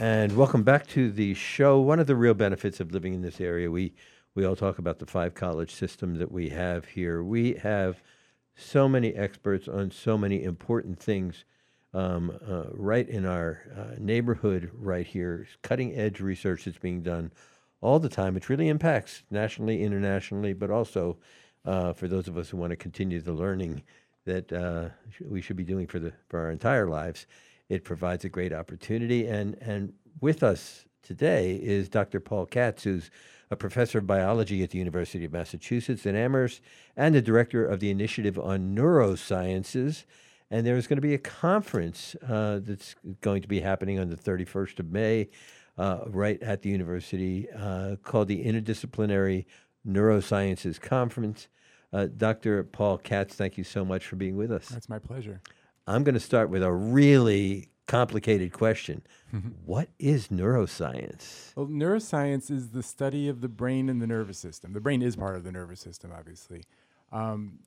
And 0.00 0.34
welcome 0.34 0.62
back 0.62 0.86
to 0.86 1.12
the 1.12 1.34
show. 1.34 1.80
One 1.80 2.00
of 2.00 2.06
the 2.06 2.16
real 2.16 2.32
benefits 2.32 2.80
of 2.80 2.92
living 2.92 3.12
in 3.12 3.20
this 3.20 3.42
area, 3.42 3.70
we 3.70 3.92
we 4.34 4.46
all 4.46 4.56
talk 4.56 4.78
about 4.78 5.00
the 5.00 5.06
five 5.06 5.34
college 5.34 5.74
system 5.74 6.14
that 6.14 6.32
we 6.32 6.48
have 6.48 6.86
here. 6.86 7.22
We 7.22 7.52
have 7.56 8.02
so 8.56 8.88
many 8.88 9.12
experts 9.12 9.68
on 9.68 9.90
so 9.90 10.16
many 10.16 10.44
important 10.44 10.98
things 10.98 11.44
um, 11.92 12.38
uh, 12.48 12.70
right 12.72 13.06
in 13.06 13.26
our 13.26 13.60
uh, 13.76 13.96
neighborhood, 13.98 14.70
right 14.72 15.06
here. 15.06 15.46
Cutting 15.60 15.94
edge 15.94 16.20
research 16.20 16.64
that's 16.64 16.78
being 16.78 17.02
done 17.02 17.32
all 17.80 17.98
the 17.98 18.08
time. 18.08 18.36
It 18.36 18.48
really 18.48 18.68
impacts 18.68 19.22
nationally, 19.30 19.82
internationally, 19.82 20.52
but 20.52 20.70
also 20.70 21.18
uh, 21.64 21.92
for 21.92 22.08
those 22.08 22.28
of 22.28 22.36
us 22.36 22.50
who 22.50 22.56
want 22.56 22.70
to 22.70 22.76
continue 22.76 23.20
the 23.20 23.32
learning 23.32 23.82
that 24.24 24.52
uh, 24.52 24.88
we 25.24 25.40
should 25.40 25.56
be 25.56 25.64
doing 25.64 25.86
for 25.86 25.98
the 25.98 26.12
for 26.28 26.40
our 26.40 26.50
entire 26.50 26.86
lives. 26.86 27.26
It 27.68 27.84
provides 27.84 28.24
a 28.24 28.28
great 28.28 28.52
opportunity, 28.52 29.26
and 29.26 29.56
and 29.60 29.92
with 30.20 30.42
us 30.42 30.84
today 31.02 31.56
is 31.56 31.88
Dr. 31.88 32.20
Paul 32.20 32.46
Katz, 32.46 32.84
who's 32.84 33.10
a 33.50 33.56
professor 33.56 33.98
of 33.98 34.06
biology 34.06 34.62
at 34.62 34.70
the 34.70 34.78
University 34.78 35.24
of 35.24 35.32
Massachusetts 35.32 36.04
in 36.04 36.14
Amherst 36.14 36.60
and 36.96 37.14
the 37.14 37.22
director 37.22 37.64
of 37.64 37.80
the 37.80 37.90
Initiative 37.90 38.38
on 38.38 38.74
Neurosciences. 38.74 40.04
And 40.50 40.66
there's 40.66 40.86
going 40.86 40.98
to 40.98 41.02
be 41.02 41.14
a 41.14 41.18
conference 41.18 42.16
uh, 42.26 42.60
that's 42.62 42.94
going 43.20 43.42
to 43.42 43.48
be 43.48 43.60
happening 43.60 43.98
on 43.98 44.08
the 44.08 44.16
31st 44.16 44.80
of 44.80 44.90
May, 44.90 45.28
uh, 45.78 46.00
right 46.06 46.42
at 46.42 46.62
the 46.62 46.68
university, 46.70 47.48
uh, 47.50 47.96
called 48.02 48.28
the 48.28 48.44
Interdisciplinary 48.44 49.46
Neurosciences 49.86 50.80
Conference. 50.80 51.48
Uh, 51.92 52.06
Dr. 52.06 52.64
Paul 52.64 52.98
Katz, 52.98 53.34
thank 53.34 53.56
you 53.56 53.64
so 53.64 53.84
much 53.84 54.06
for 54.06 54.16
being 54.16 54.36
with 54.36 54.52
us. 54.52 54.68
That's 54.68 54.88
my 54.88 54.98
pleasure. 54.98 55.40
I'm 55.86 56.04
going 56.04 56.14
to 56.14 56.20
start 56.20 56.50
with 56.50 56.62
a 56.62 56.72
really 56.72 57.70
complicated 57.86 58.52
question. 58.52 59.02
what 59.64 59.88
is 59.98 60.28
neuroscience? 60.28 61.52
Well, 61.56 61.66
neuroscience 61.66 62.50
is 62.50 62.70
the 62.70 62.82
study 62.82 63.28
of 63.28 63.40
the 63.40 63.48
brain 63.48 63.88
and 63.88 64.00
the 64.02 64.06
nervous 64.06 64.38
system. 64.38 64.74
The 64.74 64.80
brain 64.80 65.00
is 65.00 65.16
part 65.16 65.36
of 65.36 65.44
the 65.44 65.52
nervous 65.52 65.80
system, 65.80 66.12
obviously. 66.16 66.64
Um, 67.10 67.60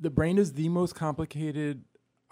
the 0.00 0.10
brain 0.10 0.38
is 0.38 0.54
the 0.54 0.68
most 0.68 0.94
complicated 0.94 1.84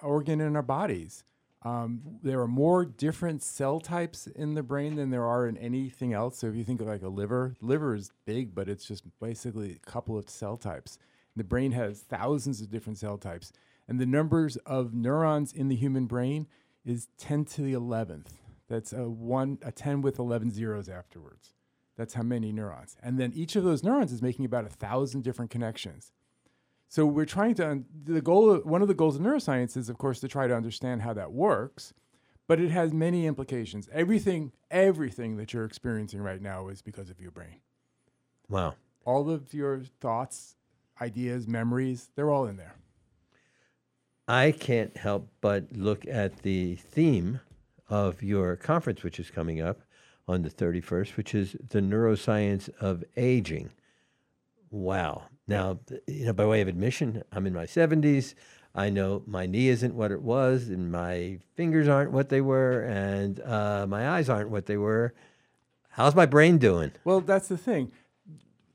organ 0.03 0.41
in 0.41 0.57
our 0.57 0.63
bodies. 0.63 1.23
Um, 1.65 2.03
there 2.23 2.41
are 2.41 2.49
more 2.49 2.85
different 2.85 3.43
cell 3.43 3.81
types 3.81 4.27
in 4.27 4.55
the 4.55 4.63
brain 4.63 4.97
than 4.97 5.11
there 5.11 5.25
are 5.25 5.47
in 5.49 5.57
anything 5.57 6.13
else. 6.13 6.39
So 6.39 6.47
if 6.49 6.55
you 6.55 6.63
think 6.63 6.81
of 6.83 6.87
like 6.87 7.03
a 7.03 7.09
liver, 7.09 7.57
liver 7.63 7.95
is 7.95 8.13
big, 8.27 8.55
but 8.55 8.69
it's 8.69 8.85
just 8.85 9.05
basically 9.19 9.73
a 9.73 9.91
couple 9.91 10.19
of 10.19 10.29
cell 10.29 10.59
types. 10.59 10.99
The 11.37 11.45
brain 11.45 11.73
has 11.73 12.01
thousands 12.01 12.61
of 12.61 12.71
different 12.71 12.99
cell 12.99 13.17
types, 13.17 13.51
and 13.89 13.99
the 13.99 14.07
numbers 14.07 14.57
of 14.59 14.95
neurons 14.95 15.53
in 15.53 15.69
the 15.69 15.77
human 15.77 16.07
brain 16.07 16.47
is 16.85 17.09
10 17.17 17.47
to 17.47 17.63
the 17.63 17.73
11th. 17.73 18.29
That's 18.69 18.93
a 18.93 19.09
one, 19.09 19.59
a 19.63 19.73
10 19.73 20.03
with 20.03 20.19
11 20.19 20.51
zeros 20.51 20.89
afterwards. 20.89 21.55
That's 21.97 22.15
how 22.15 22.23
many 22.23 22.53
neurons. 22.53 22.97
And 23.03 23.19
then 23.19 23.33
each 23.35 23.57
of 23.57 23.65
those 23.65 23.83
neurons 23.83 24.13
is 24.13 24.21
making 24.23 24.45
about 24.45 24.67
a 24.67 24.71
thousand 24.71 25.23
different 25.23 25.51
connections. 25.51 26.13
So 26.95 27.05
we're 27.05 27.25
trying 27.25 27.57
to 27.57 27.69
un- 27.69 27.87
the 28.05 28.21
goal. 28.21 28.53
Of, 28.53 28.67
one 28.67 28.81
of 28.81 28.87
the 28.87 28.95
goals 28.95 29.17
of 29.17 29.23
neuroscience 29.23 29.77
is, 29.77 29.89
of 29.89 29.99
course, 29.99 30.21
to 30.21 30.29
try 30.29 30.47
to 30.47 30.55
understand 30.55 31.03
how 31.03 31.13
that 31.15 31.33
works. 31.33 31.93
But 32.47 32.61
it 32.61 32.71
has 32.71 32.93
many 32.93 33.27
implications. 33.27 33.89
Everything, 33.93 34.53
everything 34.71 35.37
that 35.39 35.53
you're 35.53 35.65
experiencing 35.65 36.21
right 36.21 36.41
now 36.41 36.69
is 36.69 36.83
because 36.83 37.11
of 37.11 37.21
your 37.21 37.33
brain. 37.33 37.57
Wow. 38.49 38.77
All 39.05 39.29
of 39.29 39.53
your 39.53 39.81
thoughts, 40.01 40.55
ideas, 41.01 41.49
memories, 41.49 42.11
they're 42.15 42.31
all 42.31 42.47
in 42.47 42.59
there. 42.59 42.77
I 44.29 44.53
can't 44.53 44.97
help 44.97 45.27
but 45.41 45.73
look 45.73 46.07
at 46.07 46.43
the 46.43 46.77
theme 46.77 47.41
of 47.89 48.23
your 48.23 48.55
conference, 48.55 49.03
which 49.03 49.19
is 49.19 49.33
coming 49.33 49.61
up 49.61 49.81
on 50.29 50.43
the 50.43 50.49
31st, 50.49 51.17
which 51.17 51.35
is 51.35 51.57
the 51.71 51.81
neuroscience 51.81 52.69
of 52.81 53.03
aging. 53.17 53.71
Wow. 54.71 55.25
Now, 55.47 55.79
you 56.07 56.27
know, 56.27 56.33
by 56.33 56.47
way 56.47 56.61
of 56.63 56.69
admission, 56.69 57.23
I'm 57.33 57.47
in 57.47 57.53
my 57.53 57.67
70s. 57.67 58.35
I 58.75 58.91
know 58.91 59.23
my 59.27 59.47
knee 59.47 59.69
isn't 59.69 59.95
what 59.95 60.11
it 60.11 60.23
was, 60.23 60.69
and 60.69 60.91
my 60.91 61.39
fingers 61.55 61.87
aren't 61.87 62.13
what 62.13 62.29
they 62.29 62.41
were, 62.41 62.83
and 62.83 63.41
uh, 63.41 63.87
my 63.89 64.09
eyes 64.11 64.29
aren't 64.29 64.51
what 64.51 64.67
they 64.67 64.77
were. 64.77 65.15
How's 65.91 66.15
my 66.15 66.27
brain 66.27 66.59
doing? 66.59 66.93
Well, 67.05 67.21
that's 67.21 67.47
the 67.49 67.57
thing. 67.59 67.93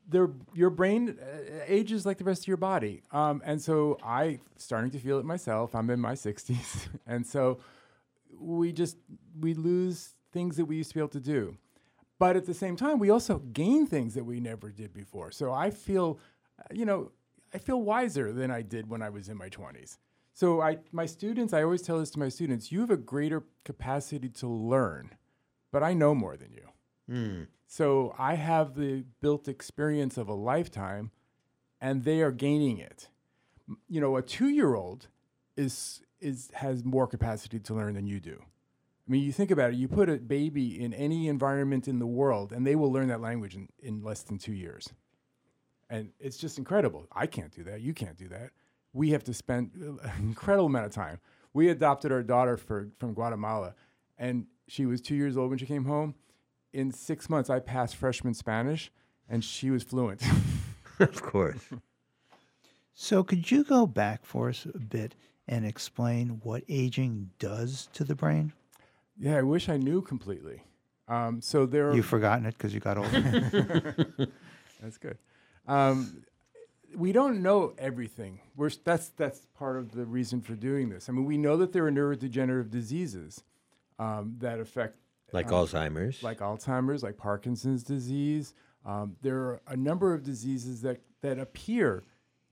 their 0.08 0.30
your 0.54 0.70
brain 0.70 1.18
uh, 1.22 1.64
ages 1.68 2.06
like 2.06 2.18
the 2.18 2.24
rest 2.24 2.44
of 2.44 2.48
your 2.48 2.58
body. 2.58 3.04
Um, 3.12 3.41
and 3.46 3.62
so 3.62 3.98
I 4.04 4.40
starting 4.58 4.91
to 4.91 5.00
feel 5.00 5.20
it 5.20 5.26
myself. 5.26 5.76
I'm 5.76 5.90
in 5.90 6.00
my 6.00 6.14
60s, 6.14 6.88
and 7.08 7.26
so 7.28 7.60
we 8.40 8.72
just 8.72 8.98
we 9.40 9.54
lose 9.54 10.16
things 10.32 10.56
that 10.58 10.66
we 10.66 10.78
used 10.78 10.91
to 10.91 10.96
be 10.96 11.02
able 11.02 11.10
to 11.10 11.20
do. 11.20 11.58
But 12.20 12.36
at 12.38 12.46
the 12.46 12.54
same 12.54 12.76
time, 12.76 13.00
we 13.00 13.10
also 13.10 13.40
gain 13.40 13.86
things 13.88 14.14
that 14.14 14.26
we 14.26 14.40
never 14.40 14.72
did 14.72 14.94
before. 14.94 15.32
So 15.32 15.52
I 15.54 15.72
feel, 15.72 16.20
you 16.72 16.86
know, 16.86 17.11
I 17.53 17.57
feel 17.57 17.81
wiser 17.81 18.31
than 18.31 18.52
I 18.52 18.61
did 18.61 18.90
when 18.90 19.02
I 19.02 19.10
was 19.10 19.30
in 19.30 19.38
my 19.38 19.49
20s. 19.49 19.98
So 20.34 20.61
I 20.61 20.77
my 20.91 21.06
students, 21.06 21.53
I 21.53 21.64
always 21.64 21.81
tell 21.81 21.99
this 21.99 22.11
to 22.11 22.19
my 22.19 22.30
students, 22.30 22.72
you 22.72 22.80
have 22.81 22.91
a 22.91 22.98
greater 22.98 23.44
capacity 23.65 24.30
to 24.30 24.48
learn, 24.48 25.15
but 25.72 25.84
I 25.84 25.94
know 25.94 26.15
more 26.15 26.38
than 26.38 26.53
you. 26.53 26.69
Hmm. 27.14 27.44
So 27.68 28.15
I 28.18 28.36
have 28.36 28.76
the 28.76 29.03
built 29.19 29.48
experience 29.48 30.18
of 30.18 30.30
a 30.30 30.34
lifetime, 30.34 31.11
and 31.81 32.03
they 32.03 32.22
are 32.22 32.31
gaining 32.31 32.77
it. 32.77 33.10
You 33.88 34.02
know, 34.02 34.15
a 34.15 34.22
two-year-old 34.22 35.07
is 35.57 36.02
is 36.22 36.49
has 36.53 36.86
more 36.86 37.07
capacity 37.07 37.60
to 37.60 37.73
learn 37.73 37.95
than 37.95 38.07
you 38.07 38.19
do. 38.19 38.40
I 38.41 39.11
mean, 39.11 39.23
you 39.23 39.31
think 39.31 39.52
about 39.52 39.72
it. 39.72 39.76
You 39.76 39.88
put 39.88 40.07
a 40.07 40.18
baby 40.18 40.81
in 40.81 40.94
any 40.94 41.27
environment 41.27 41.88
in 41.88 41.98
the 41.98 42.07
world, 42.07 42.53
and 42.53 42.65
they 42.65 42.76
will 42.76 42.91
learn 42.91 43.07
that 43.07 43.22
language 43.22 43.56
in, 43.56 43.68
in 43.80 44.03
less 44.03 44.22
than 44.22 44.38
two 44.38 44.53
years. 44.53 44.94
And 45.90 46.11
it's 46.20 46.38
just 46.38 46.57
incredible. 46.57 47.07
I 47.11 47.26
can't 47.26 47.52
do 47.52 47.64
that. 47.64 47.82
You 47.82 47.94
can't 47.94 48.18
do 48.18 48.28
that. 48.30 48.52
We 48.94 49.10
have 49.11 49.24
to 49.26 49.34
spend 49.34 49.72
an 50.03 50.11
incredible 50.20 50.68
amount 50.68 50.86
of 50.86 50.91
time. 50.91 51.20
We 51.53 51.70
adopted 51.70 52.11
our 52.11 52.24
daughter 52.24 52.57
for, 52.57 52.90
from 52.99 53.14
Guatemala, 53.14 53.74
and 54.18 54.45
she 54.68 54.86
was 54.86 55.02
two 55.02 55.16
years 55.16 55.36
old 55.36 55.49
when 55.49 55.57
she 55.57 55.66
came 55.66 55.86
home. 55.86 56.14
In 56.74 56.91
six 56.91 57.30
months, 57.30 57.49
I 57.49 57.60
passed 57.60 57.95
freshman 57.95 58.36
Spanish, 58.36 58.91
and 59.28 59.44
she 59.44 59.72
was 59.72 59.82
fluent. 59.82 60.22
of 60.99 61.22
course. 61.24 61.64
So, 62.94 63.24
could 63.24 63.49
you 63.49 63.64
go 63.64 63.88
back 63.88 64.26
for 64.26 64.49
us 64.49 64.68
a 64.72 64.78
bit 64.78 65.16
and 65.48 65.66
explain 65.66 66.41
what 66.44 66.64
aging 66.70 67.32
does 67.40 67.90
to 67.94 68.03
the 68.03 68.14
brain? 68.14 68.53
Yeah, 69.18 69.38
I 69.38 69.41
wish 69.41 69.68
I 69.68 69.78
knew 69.78 70.02
completely. 70.02 70.64
Um, 71.07 71.41
so 71.41 71.66
there 71.66 71.90
are 71.90 71.95
You've 71.95 72.06
forgotten 72.06 72.45
it 72.45 72.56
because 72.57 72.74
you 72.74 72.80
got 72.80 72.98
older. 72.98 74.06
that's 74.82 74.98
good. 74.98 75.18
Um, 75.70 76.24
we 76.96 77.12
don't 77.12 77.41
know 77.41 77.74
everything. 77.78 78.40
We're, 78.56 78.72
that's 78.84 79.10
that's 79.10 79.46
part 79.58 79.78
of 79.78 79.91
the 79.91 80.06
reason 80.06 80.41
for 80.41 80.56
doing 80.56 80.90
this. 80.90 81.08
I 81.08 81.12
mean, 81.12 81.26
we 81.26 81.38
know 81.38 81.56
that 81.58 81.72
there 81.72 81.86
are 81.86 81.91
neurodegenerative 81.91 82.70
diseases 82.72 83.44
um, 84.00 84.36
that 84.40 84.60
affect 84.60 84.98
Like 85.32 85.48
um, 85.48 85.54
Alzheimer's. 85.54 86.24
like 86.24 86.40
Alzheimer's, 86.40 87.04
like 87.04 87.18
Parkinson's 87.18 87.84
disease. 87.84 88.54
Um, 88.86 89.16
there 89.22 89.38
are 89.38 89.62
a 89.68 89.78
number 89.78 90.14
of 90.14 90.24
diseases 90.24 90.82
that 90.82 91.02
that 91.22 91.38
appear 91.38 92.04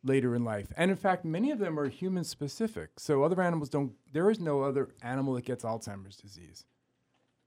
later 0.03 0.35
in 0.35 0.43
life, 0.43 0.71
and 0.77 0.91
in 0.91 0.97
fact, 0.97 1.25
many 1.25 1.49
of 1.51 1.57
them 1.57 1.79
are 1.79 1.89
human 1.89 2.23
specific. 2.23 2.91
So 2.99 3.23
other 3.23 3.41
animals 3.41 3.69
don't. 3.69 3.93
There 4.13 4.29
is 4.29 4.39
no 4.39 4.61
other 4.61 4.89
animal 5.01 5.33
that 5.33 5.45
gets 5.45 5.63
Alzheimer's 5.63 6.17
disease. 6.17 6.65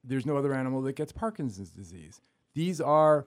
There's 0.02 0.26
no 0.26 0.36
other 0.36 0.52
animal 0.54 0.82
that 0.82 0.96
gets 0.96 1.12
Parkinson's 1.12 1.70
disease. 1.70 2.20
These 2.54 2.80
are 2.80 3.26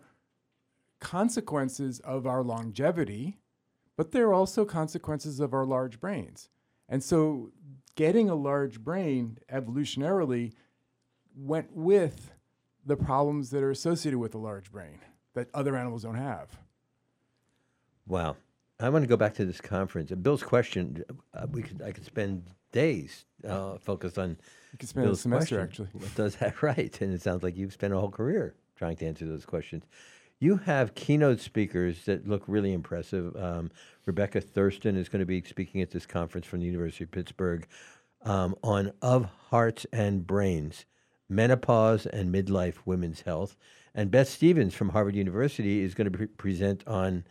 consequences 1.03 1.99
of 1.99 2.25
our 2.25 2.41
longevity, 2.41 3.37
but 3.97 4.11
they're 4.13 4.33
also 4.33 4.63
consequences 4.63 5.41
of 5.41 5.53
our 5.53 5.65
large 5.65 5.99
brains. 5.99 6.49
And 6.87 7.03
so, 7.03 7.51
getting 7.95 8.29
a 8.29 8.35
large 8.35 8.79
brain 8.79 9.37
evolutionarily 9.51 10.53
went 11.35 11.75
with 11.75 12.31
the 12.85 12.95
problems 12.95 13.49
that 13.49 13.61
are 13.63 13.69
associated 13.69 14.17
with 14.17 14.33
a 14.33 14.37
large 14.37 14.71
brain 14.71 14.99
that 15.33 15.49
other 15.53 15.75
animals 15.75 16.03
don't 16.03 16.15
have. 16.15 16.57
Wow. 18.07 18.37
I 18.79 18.89
want 18.89 19.03
to 19.03 19.07
go 19.07 19.17
back 19.17 19.33
to 19.35 19.45
this 19.45 19.61
conference. 19.61 20.11
And 20.11 20.23
Bill's 20.23 20.43
question, 20.43 21.03
uh, 21.33 21.47
we 21.51 21.63
could 21.63 21.81
I 21.81 21.91
could 21.91 22.05
spend 22.05 22.43
days 22.71 23.25
uh, 23.47 23.77
focused 23.77 24.17
on. 24.17 24.37
You 24.71 24.77
could 24.79 24.89
spend 24.89 25.09
a 25.09 25.15
semester, 25.15 25.57
question. 25.57 25.85
actually. 25.85 26.01
What 26.01 26.15
does 26.15 26.35
that 26.37 26.61
right? 26.61 27.01
And 27.01 27.13
it 27.13 27.21
sounds 27.21 27.43
like 27.43 27.57
you've 27.57 27.73
spent 27.73 27.93
a 27.93 27.99
whole 27.99 28.11
career 28.11 28.55
trying 28.75 28.95
to 28.97 29.05
answer 29.05 29.25
those 29.25 29.45
questions. 29.45 29.83
You 30.43 30.57
have 30.57 30.93
keynote 30.93 31.39
speakers 31.39 32.03
that 32.03 32.27
look 32.27 32.43
really 32.47 32.73
impressive. 32.73 33.33
Um, 33.37 33.71
Rebecca 34.05 34.41
Thurston 34.41 34.97
is 34.97 35.07
going 35.07 35.21
to 35.21 35.25
be 35.25 35.41
speaking 35.41 35.81
at 35.81 35.91
this 35.91 36.05
conference 36.05 36.45
from 36.45 36.59
the 36.59 36.65
University 36.65 37.05
of 37.05 37.11
Pittsburgh 37.11 37.65
um, 38.25 38.53
on 38.61 38.91
Of 39.01 39.29
Hearts 39.51 39.85
and 39.93 40.27
Brains, 40.27 40.83
Menopause 41.29 42.05
and 42.07 42.29
Midlife 42.29 42.75
Women's 42.83 43.21
Health. 43.21 43.55
And 43.95 44.11
Beth 44.11 44.27
Stevens 44.27 44.73
from 44.73 44.89
Harvard 44.89 45.15
University 45.15 45.79
is 45.79 45.93
going 45.93 46.11
to 46.11 46.17
pre- 46.17 46.27
present 46.27 46.85
on 46.85 47.23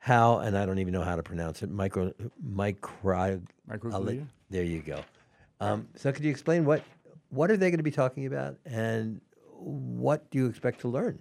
how, 0.00 0.40
and 0.40 0.54
I 0.54 0.66
don't 0.66 0.78
even 0.78 0.92
know 0.92 1.04
how 1.04 1.16
to 1.16 1.22
pronounce 1.22 1.62
it, 1.62 1.70
micro, 1.70 2.12
micro, 2.38 3.40
Microglia? 3.66 4.26
There 4.50 4.62
you 4.62 4.80
go. 4.80 5.00
Um, 5.60 5.88
so 5.96 6.12
could 6.12 6.22
you 6.22 6.30
explain 6.30 6.66
what 6.66 6.82
what 7.30 7.50
are 7.50 7.56
they 7.56 7.70
going 7.70 7.78
to 7.78 7.82
be 7.82 7.90
talking 7.90 8.26
about, 8.26 8.58
and 8.66 9.22
what 9.54 10.30
do 10.30 10.36
you 10.36 10.46
expect 10.48 10.82
to 10.82 10.88
learn? 10.88 11.18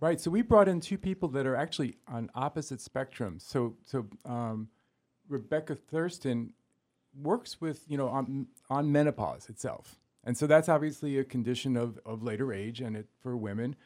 Right. 0.00 0.18
So 0.18 0.30
we 0.30 0.40
brought 0.40 0.66
in 0.66 0.80
two 0.80 0.96
people 0.96 1.28
that 1.30 1.46
are 1.46 1.54
actually 1.54 1.96
on 2.08 2.30
opposite 2.34 2.80
spectrums. 2.80 3.42
So 3.42 3.76
so 3.84 4.06
um, 4.24 4.68
Rebecca 5.28 5.74
Thurston 5.74 6.54
works 7.20 7.60
with 7.60 7.84
you 7.86 7.98
know 7.98 8.08
on 8.08 8.46
on 8.70 8.90
menopause 8.90 9.50
itself, 9.50 10.00
and 10.24 10.38
so 10.38 10.46
that's 10.46 10.70
obviously 10.70 11.18
a 11.18 11.24
condition 11.24 11.76
of 11.76 11.98
of 12.06 12.22
later 12.22 12.50
age 12.52 12.80
and 12.80 12.96
it 12.96 13.08
for 13.22 13.36
women. 13.36 13.76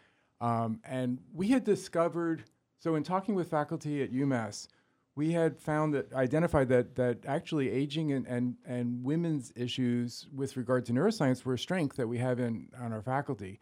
Um, 0.41 0.81
and 0.85 1.19
we 1.33 1.49
had 1.49 1.65
discovered 1.65 2.45
so 2.79 2.95
in 2.95 3.03
talking 3.03 3.35
with 3.35 3.49
faculty 3.49 4.01
at 4.03 4.13
UMass, 4.13 4.69
we 5.17 5.33
had 5.33 5.59
found 5.59 5.95
that 5.95 6.13
identified 6.13 6.69
that 6.69 6.95
that 6.95 7.25
actually 7.27 7.71
aging 7.71 8.13
and, 8.13 8.25
and 8.29 8.55
and 8.65 9.03
women's 9.03 9.53
issues 9.57 10.29
with 10.33 10.57
regard 10.57 10.87
to 10.87 10.93
neuroscience 10.93 11.45
were 11.45 11.55
a 11.55 11.59
strength 11.59 11.97
that 11.97 12.07
we 12.07 12.19
have 12.19 12.39
in 12.39 12.69
on 12.81 12.93
our 12.93 13.03
faculty 13.03 13.59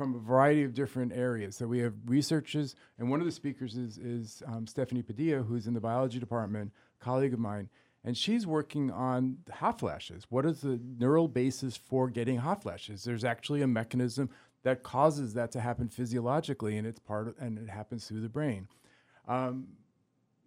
from 0.00 0.14
a 0.14 0.18
variety 0.18 0.62
of 0.62 0.72
different 0.72 1.12
areas. 1.12 1.56
So 1.56 1.66
we 1.66 1.80
have 1.80 1.92
researchers, 2.06 2.74
and 2.98 3.10
one 3.10 3.20
of 3.20 3.26
the 3.26 3.32
speakers 3.32 3.76
is 3.76 3.98
is 3.98 4.42
um, 4.46 4.66
Stephanie 4.66 5.02
Padilla, 5.02 5.42
who's 5.42 5.66
in 5.66 5.74
the 5.74 5.80
biology 5.80 6.18
department, 6.18 6.72
colleague 7.00 7.34
of 7.34 7.38
mine, 7.38 7.68
and 8.02 8.16
she's 8.16 8.46
working 8.46 8.90
on 8.90 9.36
hot 9.52 9.78
flashes. 9.78 10.24
What 10.30 10.46
is 10.46 10.62
the 10.62 10.80
neural 10.98 11.28
basis 11.28 11.76
for 11.76 12.08
getting 12.08 12.38
hot 12.38 12.62
flashes? 12.62 13.04
There's 13.04 13.24
actually 13.24 13.60
a 13.60 13.66
mechanism 13.66 14.30
that 14.62 14.82
causes 14.82 15.34
that 15.34 15.52
to 15.52 15.60
happen 15.60 15.90
physiologically, 15.90 16.78
and 16.78 16.86
it's 16.86 16.98
part 16.98 17.28
of, 17.28 17.34
and 17.38 17.58
it 17.58 17.68
happens 17.68 18.08
through 18.08 18.22
the 18.22 18.30
brain. 18.30 18.68
Um, 19.28 19.66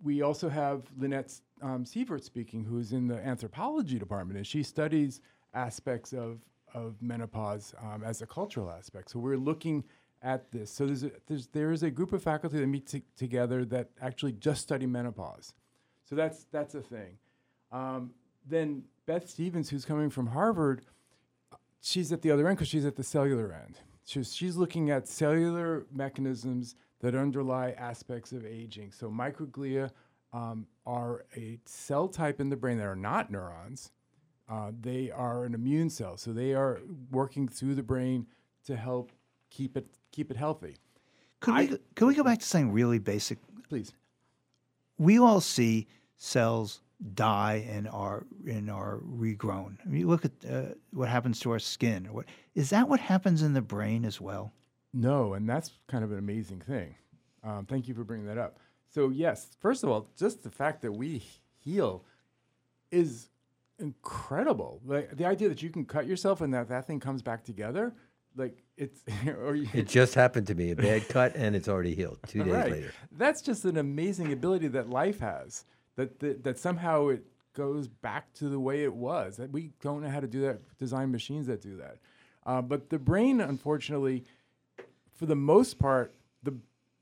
we 0.01 0.23
also 0.23 0.49
have 0.49 0.85
Lynnette 0.99 1.41
um, 1.61 1.85
Sievert 1.85 2.23
speaking, 2.23 2.63
who's 2.63 2.91
in 2.91 3.07
the 3.07 3.23
anthropology 3.23 3.99
department, 3.99 4.37
and 4.37 4.47
she 4.47 4.63
studies 4.63 5.21
aspects 5.53 6.11
of, 6.11 6.39
of 6.73 7.01
menopause 7.01 7.73
um, 7.81 8.03
as 8.03 8.21
a 8.21 8.25
cultural 8.25 8.69
aspect. 8.69 9.11
So 9.11 9.19
we're 9.19 9.37
looking 9.37 9.83
at 10.21 10.51
this. 10.51 10.71
So 10.71 10.85
there's 10.85 11.03
a, 11.03 11.11
there's, 11.27 11.47
there 11.47 11.71
is 11.71 11.83
a 11.83 11.91
group 11.91 12.13
of 12.13 12.23
faculty 12.23 12.59
that 12.59 12.67
meet 12.67 12.87
t- 12.87 13.03
together 13.17 13.65
that 13.65 13.89
actually 14.01 14.33
just 14.33 14.61
study 14.61 14.85
menopause. 14.85 15.53
So 16.05 16.15
that's, 16.15 16.45
that's 16.51 16.75
a 16.75 16.81
thing. 16.81 17.17
Um, 17.71 18.11
then 18.47 18.83
Beth 19.05 19.29
Stevens, 19.29 19.69
who's 19.69 19.85
coming 19.85 20.09
from 20.09 20.27
Harvard, 20.27 20.81
she's 21.81 22.11
at 22.11 22.21
the 22.21 22.31
other 22.31 22.47
end 22.47 22.57
because 22.57 22.69
she's 22.69 22.85
at 22.85 22.95
the 22.95 23.03
cellular 23.03 23.53
end. 23.53 23.79
She's, 24.05 24.33
she's 24.33 24.55
looking 24.55 24.89
at 24.89 25.07
cellular 25.07 25.85
mechanisms 25.91 26.75
that 27.01 27.15
underlie 27.15 27.71
aspects 27.71 28.31
of 28.31 28.45
aging. 28.45 28.91
So 28.91 29.09
microglia 29.09 29.91
um, 30.31 30.67
are 30.85 31.25
a 31.35 31.59
cell 31.65 32.07
type 32.07 32.39
in 32.39 32.49
the 32.49 32.55
brain 32.55 32.77
that 32.77 32.87
are 32.87 32.95
not 32.95 33.31
neurons. 33.31 33.91
Uh, 34.53 34.71
they 34.81 35.09
are 35.09 35.45
an 35.45 35.55
immune 35.55 35.89
cell, 35.89 36.15
so 36.15 36.31
they 36.31 36.53
are 36.53 36.81
working 37.09 37.47
through 37.47 37.73
the 37.73 37.81
brain 37.81 38.27
to 38.63 38.75
help 38.75 39.11
keep 39.49 39.75
it 39.75 39.87
keep 40.11 40.29
it 40.29 40.37
healthy. 40.37 40.77
Could 41.39 41.55
we, 41.55 41.67
go- 41.67 41.77
could 41.95 42.07
we 42.09 42.15
go 42.15 42.23
back 42.23 42.39
to 42.39 42.45
something 42.45 42.71
really 42.71 42.99
basic? 42.99 43.39
Please. 43.67 43.93
We 44.99 45.17
all 45.17 45.41
see 45.41 45.87
cells 46.17 46.81
die 47.15 47.65
and 47.67 47.87
are 47.87 48.27
and 48.47 48.69
are 48.69 48.99
regrown. 48.99 49.77
I 49.83 49.89
mean, 49.89 50.01
you 50.01 50.07
look 50.07 50.23
at 50.23 50.31
uh, 50.47 50.75
what 50.91 51.09
happens 51.09 51.39
to 51.41 51.51
our 51.51 51.59
skin. 51.59 52.05
What 52.11 52.25
is 52.53 52.69
that? 52.69 52.87
What 52.87 52.99
happens 52.99 53.41
in 53.41 53.53
the 53.53 53.61
brain 53.61 54.05
as 54.05 54.21
well? 54.21 54.53
No, 54.93 55.33
and 55.33 55.49
that's 55.49 55.71
kind 55.87 56.03
of 56.03 56.11
an 56.11 56.19
amazing 56.19 56.61
thing. 56.61 56.93
Um, 57.43 57.65
thank 57.65 57.87
you 57.87 57.95
for 57.95 58.03
bringing 58.03 58.27
that 58.27 58.37
up. 58.37 58.59
So 58.93 59.09
yes, 59.09 59.57
first 59.59 59.83
of 59.83 59.89
all, 59.89 60.09
just 60.15 60.43
the 60.43 60.51
fact 60.51 60.83
that 60.83 60.91
we 60.91 61.23
heal 61.59 62.05
is 62.91 63.29
incredible. 63.83 64.81
Like 64.85 65.15
the 65.15 65.25
idea 65.25 65.49
that 65.49 65.61
you 65.61 65.69
can 65.69 65.85
cut 65.85 66.07
yourself 66.07 66.41
and 66.41 66.53
that 66.53 66.69
that 66.69 66.87
thing 66.87 66.99
comes 66.99 67.21
back 67.21 67.43
together, 67.43 67.93
like 68.35 68.63
it's 68.77 69.01
or 69.45 69.55
you, 69.55 69.67
It 69.73 69.87
just 69.87 70.15
happened 70.15 70.47
to 70.47 70.55
me, 70.55 70.71
a 70.71 70.75
bad 70.75 71.07
cut, 71.09 71.35
and 71.35 71.55
it's 71.55 71.67
already 71.67 71.93
healed 71.93 72.17
two 72.27 72.43
days 72.43 72.53
Right. 72.53 72.71
later. 72.71 72.91
That's 73.11 73.41
just 73.41 73.65
an 73.65 73.77
amazing 73.77 74.31
ability 74.33 74.69
that 74.69 74.89
life 74.89 75.19
has. 75.19 75.65
That, 75.95 76.19
that 76.21 76.43
that 76.43 76.57
somehow 76.57 77.09
it 77.09 77.23
goes 77.53 77.87
back 77.87 78.33
to 78.33 78.49
the 78.49 78.59
way 78.59 78.83
it 78.83 78.95
was. 78.95 79.37
That 79.37 79.51
we 79.51 79.69
don't 79.81 80.01
know 80.01 80.09
how 80.09 80.21
to 80.21 80.27
do 80.27 80.41
that. 80.41 80.77
Design 80.79 81.11
machines 81.11 81.45
that 81.47 81.61
do 81.61 81.77
that. 81.77 81.97
Uh, 82.45 82.61
but 82.61 82.89
the 82.89 82.97
brain, 82.97 83.39
unfortunately, 83.39 84.23
for 85.13 85.27
the 85.27 85.35
most 85.35 85.77
part, 85.77 86.15
the 86.41 86.55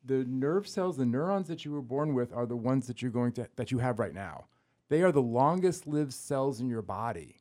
the 0.04 0.26
nerve 0.26 0.68
cells, 0.68 0.98
the 0.98 1.06
neurons 1.06 1.48
that 1.48 1.64
you 1.64 1.72
were 1.72 1.82
born 1.82 2.14
with, 2.14 2.34
are 2.34 2.46
the 2.46 2.58
ones 2.58 2.88
that 2.88 3.02
you're 3.02 3.12
going 3.12 3.32
to 3.34 3.48
that 3.56 3.72
you 3.72 3.78
have 3.80 3.98
right 4.00 4.14
now. 4.14 4.46
They 4.92 5.04
are 5.04 5.14
the 5.14 5.22
longest 5.22 5.88
lived 5.88 6.12
cells 6.12 6.60
in 6.60 6.68
your 6.68 6.82
body. 6.82 7.38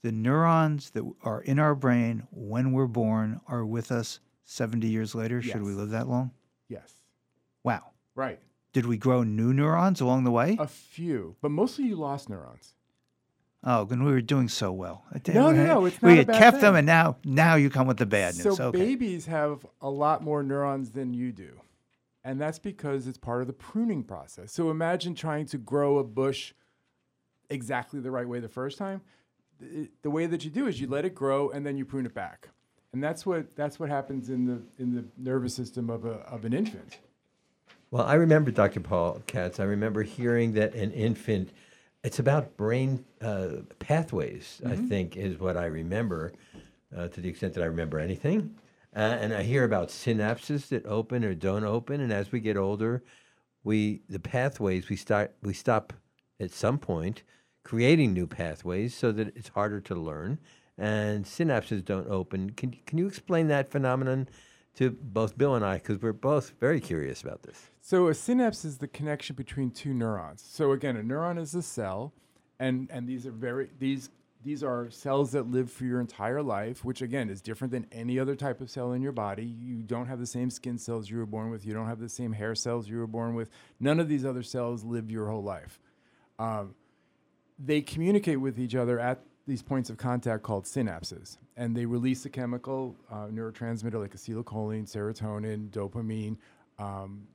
The 0.00 0.10
neurons 0.10 0.88
that 0.92 1.04
are 1.22 1.42
in 1.42 1.58
our 1.58 1.74
brain 1.74 2.26
when 2.30 2.72
we're 2.72 2.86
born 2.86 3.42
are 3.46 3.66
with 3.66 3.92
us 3.92 4.20
70 4.44 4.86
years 4.88 5.14
later. 5.14 5.42
Should 5.42 5.64
we 5.64 5.72
live 5.72 5.90
that 5.90 6.08
long? 6.08 6.30
Yes. 6.66 6.94
Wow. 7.62 7.90
Right. 8.14 8.40
Did 8.72 8.86
we 8.86 8.96
grow 8.96 9.22
new 9.22 9.52
neurons 9.52 10.00
along 10.00 10.24
the 10.24 10.30
way? 10.30 10.56
A 10.58 10.66
few, 10.66 11.36
but 11.42 11.50
mostly 11.50 11.84
you 11.84 11.96
lost 11.96 12.30
neurons. 12.30 12.72
Oh, 13.62 13.84
then 13.84 14.02
we 14.02 14.10
were 14.10 14.22
doing 14.22 14.48
so 14.48 14.72
well. 14.72 15.04
No, 15.26 15.50
no, 15.50 15.66
no, 15.66 15.84
it's 15.84 16.00
we 16.00 16.14
not 16.14 16.30
a 16.30 16.32
had 16.32 16.40
kept 16.42 16.60
them, 16.62 16.74
and 16.74 16.86
now 16.86 17.18
now 17.22 17.56
you 17.56 17.68
come 17.68 17.86
with 17.86 17.98
the 17.98 18.06
bad 18.06 18.34
So 18.34 18.48
news. 18.48 18.60
okay. 18.60 18.78
babies 18.78 19.26
have 19.26 19.66
a 19.82 19.90
lot 19.90 20.22
more 20.24 20.42
neurons 20.42 20.92
than 20.92 21.12
you 21.12 21.32
do. 21.32 21.60
And 22.24 22.40
that's 22.40 22.58
because 22.58 23.06
it's 23.06 23.18
part 23.18 23.42
of 23.42 23.46
the 23.46 23.52
pruning 23.52 24.04
process. 24.04 24.52
So 24.52 24.70
imagine 24.70 25.14
trying 25.14 25.44
to 25.46 25.58
grow 25.58 25.98
a 25.98 26.04
bush 26.04 26.54
exactly 27.50 28.00
the 28.00 28.10
right 28.10 28.28
way 28.28 28.40
the 28.40 28.48
first 28.48 28.78
time. 28.78 29.00
The, 29.60 29.88
the 30.02 30.10
way 30.10 30.26
that 30.26 30.44
you 30.44 30.50
do 30.50 30.66
is 30.66 30.80
you 30.80 30.86
let 30.88 31.04
it 31.04 31.14
grow 31.14 31.50
and 31.50 31.64
then 31.66 31.76
you 31.76 31.84
prune 31.84 32.06
it 32.06 32.14
back. 32.14 32.48
And 32.92 33.02
that's 33.02 33.26
what 33.26 33.54
that's 33.54 33.78
what 33.78 33.88
happens 33.90 34.30
in 34.30 34.46
the 34.46 34.62
in 34.82 34.94
the 34.94 35.04
nervous 35.18 35.54
system 35.54 35.90
of 35.90 36.04
a 36.04 36.12
of 36.34 36.44
an 36.44 36.52
infant. 36.54 36.98
Well, 37.90 38.04
I 38.04 38.14
remember 38.14 38.50
Dr. 38.50 38.80
Paul 38.80 39.22
Katz. 39.26 39.60
I 39.60 39.64
remember 39.64 40.02
hearing 40.02 40.52
that 40.52 40.74
an 40.74 40.92
infant, 40.92 41.50
it's 42.04 42.18
about 42.18 42.56
brain 42.56 43.04
uh, 43.22 43.62
pathways, 43.78 44.60
I 44.64 44.70
Mhm. 44.76 44.88
think, 44.88 45.16
is 45.16 45.38
what 45.38 45.56
I 45.56 45.66
remember, 45.66 46.32
uh, 46.94 47.08
to 47.08 47.20
the 47.20 47.28
extent 47.28 47.54
that 47.54 47.62
I 47.62 47.66
remember 47.66 47.98
anything. 47.98 48.54
Uh, 48.94 48.98
and 49.20 49.32
I 49.34 49.42
hear 49.42 49.64
about 49.64 49.88
synapses 49.88 50.68
that 50.68 50.84
open 50.86 51.24
or 51.24 51.34
don't 51.34 51.64
open. 51.64 52.00
And 52.00 52.12
as 52.12 52.30
we 52.30 52.40
get 52.40 52.56
older, 52.56 53.02
we 53.64 54.02
the 54.08 54.20
pathways 54.20 54.88
we 54.88 54.96
start 54.96 55.34
we 55.42 55.52
stop 55.54 55.92
at 56.40 56.52
some 56.52 56.78
point 56.78 57.22
creating 57.64 58.12
new 58.12 58.26
pathways 58.26 58.94
so 58.94 59.12
that 59.12 59.36
it's 59.36 59.48
harder 59.48 59.80
to 59.80 59.94
learn 59.94 60.38
and 60.78 61.24
synapses 61.24 61.84
don't 61.84 62.08
open. 62.08 62.50
Can 62.50 62.76
can 62.86 62.98
you 62.98 63.06
explain 63.06 63.48
that 63.48 63.68
phenomenon 63.70 64.28
to 64.78 64.90
both 64.90 65.36
Bill 65.36 65.56
and 65.56 65.64
I 65.64 65.78
because 65.78 66.00
we're 66.00 66.12
both 66.12 66.52
very 66.60 66.80
curious 66.80 67.20
about 67.20 67.42
this. 67.42 67.68
So 67.80 68.06
a 68.06 68.14
synapse 68.14 68.64
is 68.64 68.78
the 68.78 68.86
connection 68.86 69.34
between 69.34 69.72
two 69.72 69.92
neurons. 69.92 70.44
So 70.48 70.70
again, 70.70 70.96
a 70.96 71.02
neuron 71.02 71.36
is 71.36 71.52
a 71.54 71.62
cell, 71.62 72.12
and 72.60 72.88
and 72.92 73.08
these 73.08 73.26
are 73.26 73.32
very 73.32 73.70
these 73.80 74.08
these 74.44 74.62
are 74.62 74.88
cells 74.88 75.32
that 75.32 75.50
live 75.50 75.68
for 75.72 75.84
your 75.84 76.00
entire 76.00 76.42
life, 76.42 76.84
which 76.84 77.02
again 77.02 77.28
is 77.28 77.40
different 77.40 77.72
than 77.72 77.86
any 77.90 78.20
other 78.20 78.36
type 78.36 78.60
of 78.60 78.70
cell 78.70 78.92
in 78.92 79.02
your 79.02 79.10
body. 79.10 79.44
You 79.44 79.82
don't 79.82 80.06
have 80.06 80.20
the 80.20 80.26
same 80.26 80.48
skin 80.48 80.78
cells 80.78 81.10
you 81.10 81.16
were 81.18 81.26
born 81.26 81.50
with. 81.50 81.66
You 81.66 81.74
don't 81.74 81.88
have 81.88 81.98
the 81.98 82.08
same 82.08 82.32
hair 82.32 82.54
cells 82.54 82.88
you 82.88 82.98
were 82.98 83.08
born 83.08 83.34
with. 83.34 83.50
None 83.80 83.98
of 83.98 84.08
these 84.08 84.24
other 84.24 84.44
cells 84.44 84.84
live 84.84 85.10
your 85.10 85.28
whole 85.28 85.42
life. 85.42 85.80
Um, 86.38 86.74
they 87.58 87.80
communicate 87.80 88.40
with 88.40 88.58
each 88.58 88.74
other 88.74 89.00
at 89.00 89.20
these 89.46 89.62
points 89.62 89.90
of 89.90 89.96
contact 89.96 90.42
called 90.42 90.64
synapses, 90.64 91.38
and 91.56 91.74
they 91.76 91.86
release 91.86 92.24
a 92.26 92.30
chemical 92.30 92.94
uh, 93.10 93.26
neurotransmitter 93.26 93.94
like 94.00 94.14
acetylcholine, 94.14 94.84
serotonin, 94.88 95.70
dopamine, 95.70 96.36
um, 96.78 97.26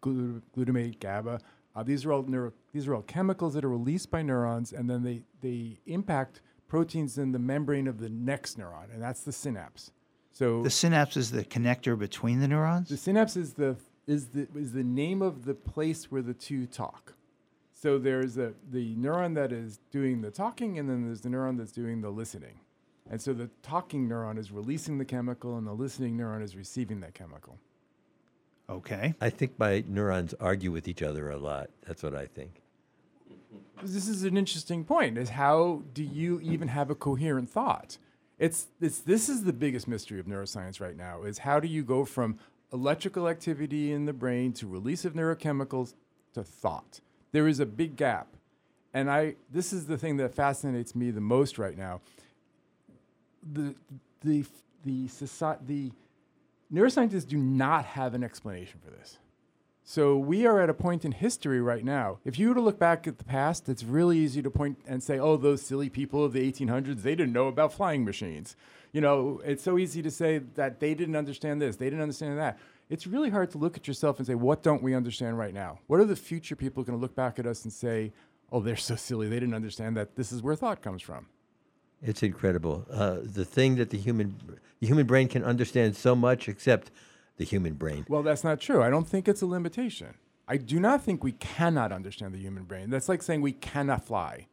glu- 0.00 0.42
glutamate, 0.56 0.98
GABA. 1.00 1.40
Uh, 1.76 1.82
these 1.82 2.04
are 2.04 2.12
all 2.12 2.22
neuro- 2.22 2.52
these 2.72 2.88
are 2.88 2.94
all 2.94 3.02
chemicals 3.02 3.54
that 3.54 3.64
are 3.64 3.68
released 3.68 4.10
by 4.10 4.22
neurons, 4.22 4.72
and 4.72 4.88
then 4.88 5.02
they 5.02 5.22
they 5.42 5.78
impact 5.86 6.40
proteins 6.66 7.18
in 7.18 7.30
the 7.32 7.38
membrane 7.38 7.86
of 7.86 7.98
the 8.00 8.08
next 8.08 8.58
neuron, 8.58 8.92
and 8.92 9.02
that's 9.02 9.20
the 9.22 9.32
synapse. 9.32 9.90
So 10.32 10.62
The 10.64 10.70
synapse 10.70 11.16
is 11.16 11.30
the 11.30 11.44
connector 11.44 11.96
between 11.96 12.40
the 12.40 12.48
neurons. 12.48 12.88
the 12.88 12.96
synapse 12.96 13.36
is 13.36 13.52
the 13.54 13.76
is 14.06 14.28
the 14.28 14.48
is 14.56 14.72
the 14.72 14.82
name 14.82 15.20
of 15.22 15.44
the 15.44 15.54
place 15.54 16.10
where 16.10 16.22
the 16.22 16.34
two 16.34 16.66
talk. 16.66 17.14
So 17.84 17.98
there's 17.98 18.38
a 18.38 18.54
the 18.70 18.96
neuron 18.96 19.34
that 19.34 19.52
is 19.52 19.78
doing 19.90 20.22
the 20.22 20.30
talking, 20.30 20.78
and 20.78 20.88
then 20.88 21.04
there's 21.04 21.20
the 21.20 21.28
neuron 21.28 21.58
that's 21.58 21.70
doing 21.70 22.00
the 22.00 22.08
listening. 22.08 22.60
And 23.10 23.20
so 23.20 23.34
the 23.34 23.50
talking 23.62 24.08
neuron 24.08 24.38
is 24.38 24.50
releasing 24.50 24.96
the 24.96 25.04
chemical, 25.04 25.58
and 25.58 25.66
the 25.66 25.74
listening 25.74 26.16
neuron 26.16 26.42
is 26.42 26.56
receiving 26.56 27.00
that 27.00 27.12
chemical. 27.12 27.58
Okay. 28.70 29.12
I 29.20 29.28
think 29.28 29.58
my 29.58 29.84
neurons 29.86 30.32
argue 30.40 30.72
with 30.72 30.88
each 30.88 31.02
other 31.02 31.28
a 31.28 31.36
lot. 31.36 31.68
That's 31.86 32.02
what 32.02 32.14
I 32.14 32.24
think. 32.24 32.62
This 33.82 34.08
is 34.08 34.24
an 34.24 34.38
interesting 34.38 34.86
point: 34.86 35.18
is 35.18 35.28
how 35.28 35.82
do 35.92 36.02
you 36.02 36.40
even 36.40 36.68
have 36.68 36.88
a 36.88 36.94
coherent 36.94 37.50
thought? 37.50 37.98
It's, 38.38 38.68
it's 38.80 39.00
this 39.00 39.28
is 39.28 39.44
the 39.44 39.52
biggest 39.52 39.86
mystery 39.86 40.18
of 40.18 40.24
neuroscience 40.24 40.80
right 40.80 40.96
now: 40.96 41.24
is 41.24 41.36
how 41.36 41.60
do 41.60 41.68
you 41.68 41.82
go 41.82 42.06
from 42.06 42.38
electrical 42.72 43.28
activity 43.28 43.92
in 43.92 44.06
the 44.06 44.14
brain 44.14 44.54
to 44.54 44.66
release 44.66 45.04
of 45.04 45.12
neurochemicals 45.12 45.92
to 46.32 46.42
thought? 46.42 47.00
There 47.34 47.48
is 47.48 47.58
a 47.58 47.66
big 47.66 47.96
gap, 47.96 48.28
and 48.94 49.10
I 49.10 49.34
this 49.50 49.72
is 49.72 49.86
the 49.86 49.98
thing 49.98 50.18
that 50.18 50.32
fascinates 50.32 50.94
me 50.94 51.10
the 51.10 51.20
most 51.20 51.58
right 51.58 51.76
now. 51.76 52.00
The 53.42 53.74
the 54.20 54.44
the 54.84 55.08
society 55.08 55.64
the 55.66 55.92
neuroscientists 56.72 57.26
do 57.26 57.36
not 57.36 57.86
have 57.86 58.14
an 58.14 58.22
explanation 58.22 58.78
for 58.84 58.92
this. 58.92 59.18
So 59.82 60.16
we 60.16 60.46
are 60.46 60.60
at 60.60 60.70
a 60.70 60.74
point 60.74 61.04
in 61.04 61.10
history 61.10 61.60
right 61.60 61.84
now. 61.84 62.20
If 62.24 62.38
you 62.38 62.50
were 62.50 62.54
to 62.54 62.60
look 62.60 62.78
back 62.78 63.08
at 63.08 63.18
the 63.18 63.24
past, 63.24 63.68
it's 63.68 63.82
really 63.82 64.16
easy 64.16 64.40
to 64.40 64.48
point 64.48 64.78
and 64.86 65.02
say, 65.02 65.18
"Oh, 65.18 65.36
those 65.36 65.60
silly 65.60 65.90
people 65.90 66.22
of 66.22 66.34
the 66.34 66.40
1800s, 66.40 67.02
they 67.02 67.16
didn't 67.16 67.32
know 67.32 67.48
about 67.48 67.72
flying 67.72 68.04
machines." 68.04 68.54
You 68.92 69.00
know, 69.00 69.42
it's 69.44 69.64
so 69.64 69.76
easy 69.76 70.02
to 70.02 70.10
say 70.12 70.38
that 70.38 70.78
they 70.78 70.94
didn't 70.94 71.16
understand 71.16 71.60
this, 71.60 71.74
they 71.74 71.86
didn't 71.86 72.02
understand 72.02 72.38
that. 72.38 72.60
It's 72.90 73.06
really 73.06 73.30
hard 73.30 73.50
to 73.52 73.58
look 73.58 73.76
at 73.76 73.88
yourself 73.88 74.18
and 74.18 74.26
say, 74.26 74.34
"What 74.34 74.62
don't 74.62 74.82
we 74.82 74.94
understand 74.94 75.38
right 75.38 75.54
now? 75.54 75.78
What 75.86 76.00
are 76.00 76.04
the 76.04 76.16
future 76.16 76.56
people 76.56 76.82
going 76.82 76.98
to 76.98 77.00
look 77.00 77.14
back 77.14 77.38
at 77.38 77.46
us 77.46 77.64
and 77.64 77.72
say, 77.72 78.12
"Oh, 78.52 78.60
they're 78.60 78.76
so 78.76 78.96
silly. 78.96 79.28
They 79.28 79.40
didn't 79.40 79.54
understand 79.54 79.96
that 79.96 80.16
this 80.16 80.32
is 80.32 80.42
where 80.42 80.54
thought 80.54 80.82
comes 80.82 81.02
from." 81.02 81.26
It's 82.02 82.22
incredible. 82.22 82.86
Uh, 82.90 83.18
the 83.22 83.44
thing 83.44 83.76
that 83.76 83.90
the 83.90 83.98
human 83.98 84.36
the 84.80 84.86
human 84.86 85.06
brain 85.06 85.28
can 85.28 85.42
understand 85.42 85.96
so 85.96 86.14
much, 86.14 86.48
except 86.48 86.90
the 87.36 87.44
human 87.44 87.74
brain. 87.74 88.04
Well, 88.08 88.22
that's 88.22 88.44
not 88.44 88.60
true. 88.60 88.82
I 88.82 88.90
don't 88.90 89.08
think 89.08 89.28
it's 89.28 89.42
a 89.42 89.46
limitation. 89.46 90.14
I 90.46 90.58
do 90.58 90.78
not 90.78 91.02
think 91.02 91.24
we 91.24 91.32
cannot 91.32 91.90
understand 91.90 92.34
the 92.34 92.38
human 92.38 92.64
brain. 92.64 92.90
That's 92.90 93.08
like 93.08 93.22
saying 93.22 93.40
we 93.40 93.52
cannot 93.52 94.04
fly. 94.04 94.46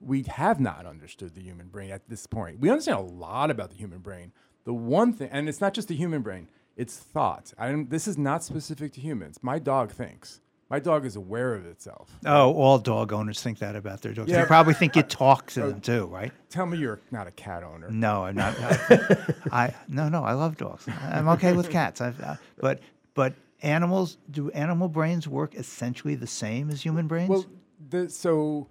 We 0.00 0.22
have 0.22 0.60
not 0.60 0.86
understood 0.86 1.34
the 1.34 1.40
human 1.40 1.66
brain 1.68 1.90
at 1.90 2.08
this 2.08 2.26
point. 2.26 2.60
We 2.60 2.70
understand 2.70 2.98
a 2.98 3.02
lot 3.02 3.50
about 3.50 3.70
the 3.70 3.76
human 3.76 3.98
brain. 3.98 4.32
The 4.64 4.74
one 4.74 5.12
thing, 5.12 5.28
and 5.32 5.48
it's 5.48 5.60
not 5.60 5.74
just 5.74 5.88
the 5.88 5.96
human 5.96 6.22
brain, 6.22 6.48
it's 6.76 6.96
thought. 6.96 7.52
I 7.58 7.72
this 7.88 8.06
is 8.06 8.16
not 8.18 8.44
specific 8.44 8.92
to 8.94 9.00
humans. 9.00 9.38
My 9.42 9.58
dog 9.58 9.92
thinks. 9.92 10.40
My 10.68 10.80
dog 10.80 11.04
is 11.06 11.14
aware 11.14 11.54
of 11.54 11.64
itself. 11.64 12.10
Oh, 12.26 12.52
all 12.54 12.78
dog 12.80 13.12
owners 13.12 13.40
think 13.40 13.60
that 13.60 13.76
about 13.76 14.02
their 14.02 14.12
dogs. 14.12 14.28
Yeah. 14.28 14.40
They 14.40 14.46
probably 14.46 14.74
think 14.74 14.96
you 14.96 15.02
talk 15.02 15.46
to 15.52 15.62
Oh. 15.64 15.70
them 15.70 15.80
too, 15.80 16.06
right? 16.06 16.32
Tell 16.50 16.66
me 16.66 16.76
you're 16.78 16.98
not 17.12 17.28
a 17.28 17.30
cat 17.30 17.62
owner. 17.62 17.88
No, 17.88 18.24
I'm 18.24 18.34
not. 18.34 18.56
I 19.52 19.72
no, 19.88 20.08
no. 20.08 20.24
I 20.24 20.32
love 20.32 20.56
dogs. 20.56 20.86
I'm 20.88 21.28
okay 21.28 21.52
with 21.52 21.70
cats. 21.70 22.00
I've, 22.00 22.20
uh, 22.20 22.34
but 22.58 22.80
but 23.14 23.34
animals 23.62 24.18
do 24.30 24.50
animal 24.50 24.88
brains 24.88 25.28
work 25.28 25.54
essentially 25.54 26.14
the 26.16 26.26
same 26.26 26.68
as 26.70 26.82
human 26.82 27.06
brains? 27.06 27.30
Well, 27.30 27.46
the, 27.88 28.10
so 28.10 28.66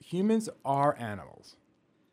humans 0.00 0.48
are 0.64 0.96
animals. 1.00 1.56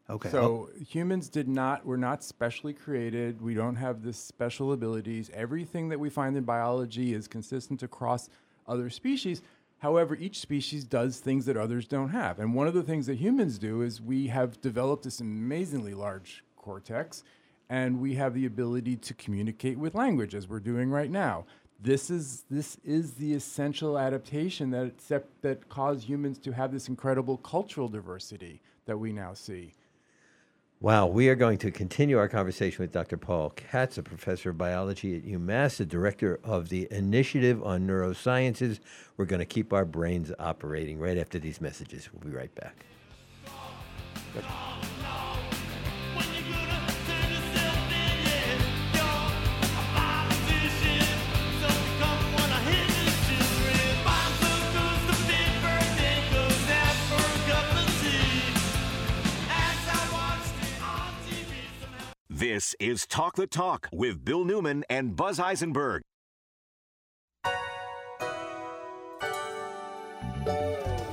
Okay. 0.10 0.30
So 0.30 0.70
oh. 0.70 0.84
humans 0.84 1.30
did 1.30 1.48
not 1.48 1.86
were 1.86 1.98
not 1.98 2.24
specially 2.24 2.74
created. 2.74 3.42
We 3.42 3.56
don't 3.56 3.76
have 3.76 4.04
this 4.04 4.18
special 4.18 4.72
abilities. 4.72 5.32
Everything 5.34 5.90
that 5.90 6.00
we 6.00 6.10
find 6.10 6.38
in 6.38 6.44
biology 6.44 7.14
is 7.14 7.28
consistent 7.28 7.82
across 7.82 8.30
other 8.68 8.90
species. 8.90 9.42
However, 9.80 10.16
each 10.16 10.40
species 10.40 10.84
does 10.84 11.20
things 11.20 11.46
that 11.46 11.58
others 11.58 11.88
don't 11.88 12.10
have. 12.10 12.40
And 12.40 12.54
one 12.54 12.68
of 12.68 12.74
the 12.74 12.84
things 12.84 13.08
that 13.08 13.16
humans 13.16 13.58
do 13.58 13.82
is 13.82 14.02
we 14.02 14.28
have 14.28 14.62
developed 14.62 15.04
this 15.04 15.20
amazingly 15.20 15.94
large 15.94 16.44
cortex 16.56 17.24
and 17.70 18.00
we 18.00 18.16
have 18.16 18.34
the 18.34 18.46
ability 18.46 18.96
to 18.96 19.14
communicate 19.16 19.78
with 19.78 19.96
language 19.96 20.36
as 20.36 20.48
we're 20.48 20.60
doing 20.60 20.90
right 20.90 21.10
now. 21.10 21.46
This 21.82 22.10
is 22.10 22.46
this 22.50 22.78
is 22.86 23.16
the 23.16 23.34
essential 23.34 23.98
adaptation 23.98 24.70
that 24.70 24.94
that 25.42 25.68
caused 25.68 26.04
humans 26.04 26.38
to 26.40 26.52
have 26.52 26.72
this 26.72 26.88
incredible 26.90 27.38
cultural 27.38 27.90
diversity 27.90 28.62
that 28.86 28.98
we 28.98 29.12
now 29.12 29.34
see. 29.34 29.74
Wow, 30.82 31.08
we 31.08 31.30
are 31.30 31.36
going 31.36 31.58
to 31.60 31.72
continue 31.72 32.18
our 32.18 32.28
conversation 32.28 32.84
with 32.84 32.92
Dr. 32.92 33.16
Paul 33.16 33.52
Katz, 33.52 33.98
a 33.98 34.04
professor 34.04 34.50
of 34.50 34.58
biology 34.58 35.16
at 35.16 35.24
UMass, 35.24 35.78
the 35.78 35.86
director 35.86 36.38
of 36.44 36.68
the 36.68 36.90
Initiative 36.92 37.64
on 37.64 37.88
Neurosciences. 37.88 38.80
We're 39.16 39.26
going 39.26 39.40
to 39.40 39.46
keep 39.46 39.72
our 39.72 39.86
brains 39.86 40.34
operating 40.38 41.00
right 41.00 41.18
after 41.18 41.40
these 41.40 41.62
messages. 41.62 42.10
We'll 42.12 42.30
be 42.30 42.38
right 42.38 42.54
back. 42.56 42.86
This 62.48 62.76
is 62.80 63.08
Talk 63.08 63.38
the 63.38 63.48
Talk 63.48 63.90
with 63.92 64.24
Bill 64.24 64.46
Newman 64.46 64.84
and 64.88 65.16
Buzz 65.16 65.40
Eisenberg. 65.40 66.04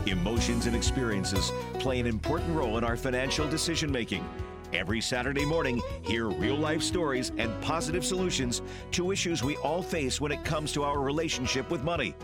Emotions 0.05 0.67
and 0.67 0.77
experiences 0.77 1.51
play 1.79 2.01
an 2.01 2.07
important 2.07 2.55
role 2.55 2.77
in 2.77 2.85
our 2.85 2.99
financial 2.99 3.49
decision 3.49 3.91
making. 3.91 4.29
Every 4.75 5.01
Saturday 5.01 5.47
morning, 5.47 5.81
hear 6.03 6.29
real 6.29 6.57
life 6.57 6.83
stories 6.83 7.33
and 7.39 7.51
positive 7.63 8.05
solutions 8.05 8.61
to 8.91 9.11
issues 9.11 9.43
we 9.43 9.57
all 9.57 9.81
face 9.81 10.21
when 10.21 10.33
it 10.33 10.45
comes 10.45 10.71
to 10.73 10.83
our 10.83 11.01
relationship 11.01 11.71
with 11.71 11.83
money. 11.83 12.15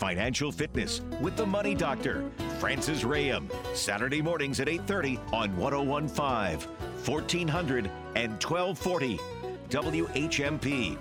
Financial 0.00 0.50
Fitness 0.50 1.02
with 1.20 1.36
the 1.36 1.44
Money 1.44 1.74
Doctor, 1.74 2.24
Francis 2.58 3.02
Rayam, 3.02 3.52
Saturday 3.74 4.22
mornings 4.22 4.58
at 4.58 4.66
8:30 4.66 5.18
on 5.30 5.54
1015, 5.58 6.66
1400 7.04 7.90
and 8.16 8.40
1240 8.42 9.18
WHMP. 9.68 10.96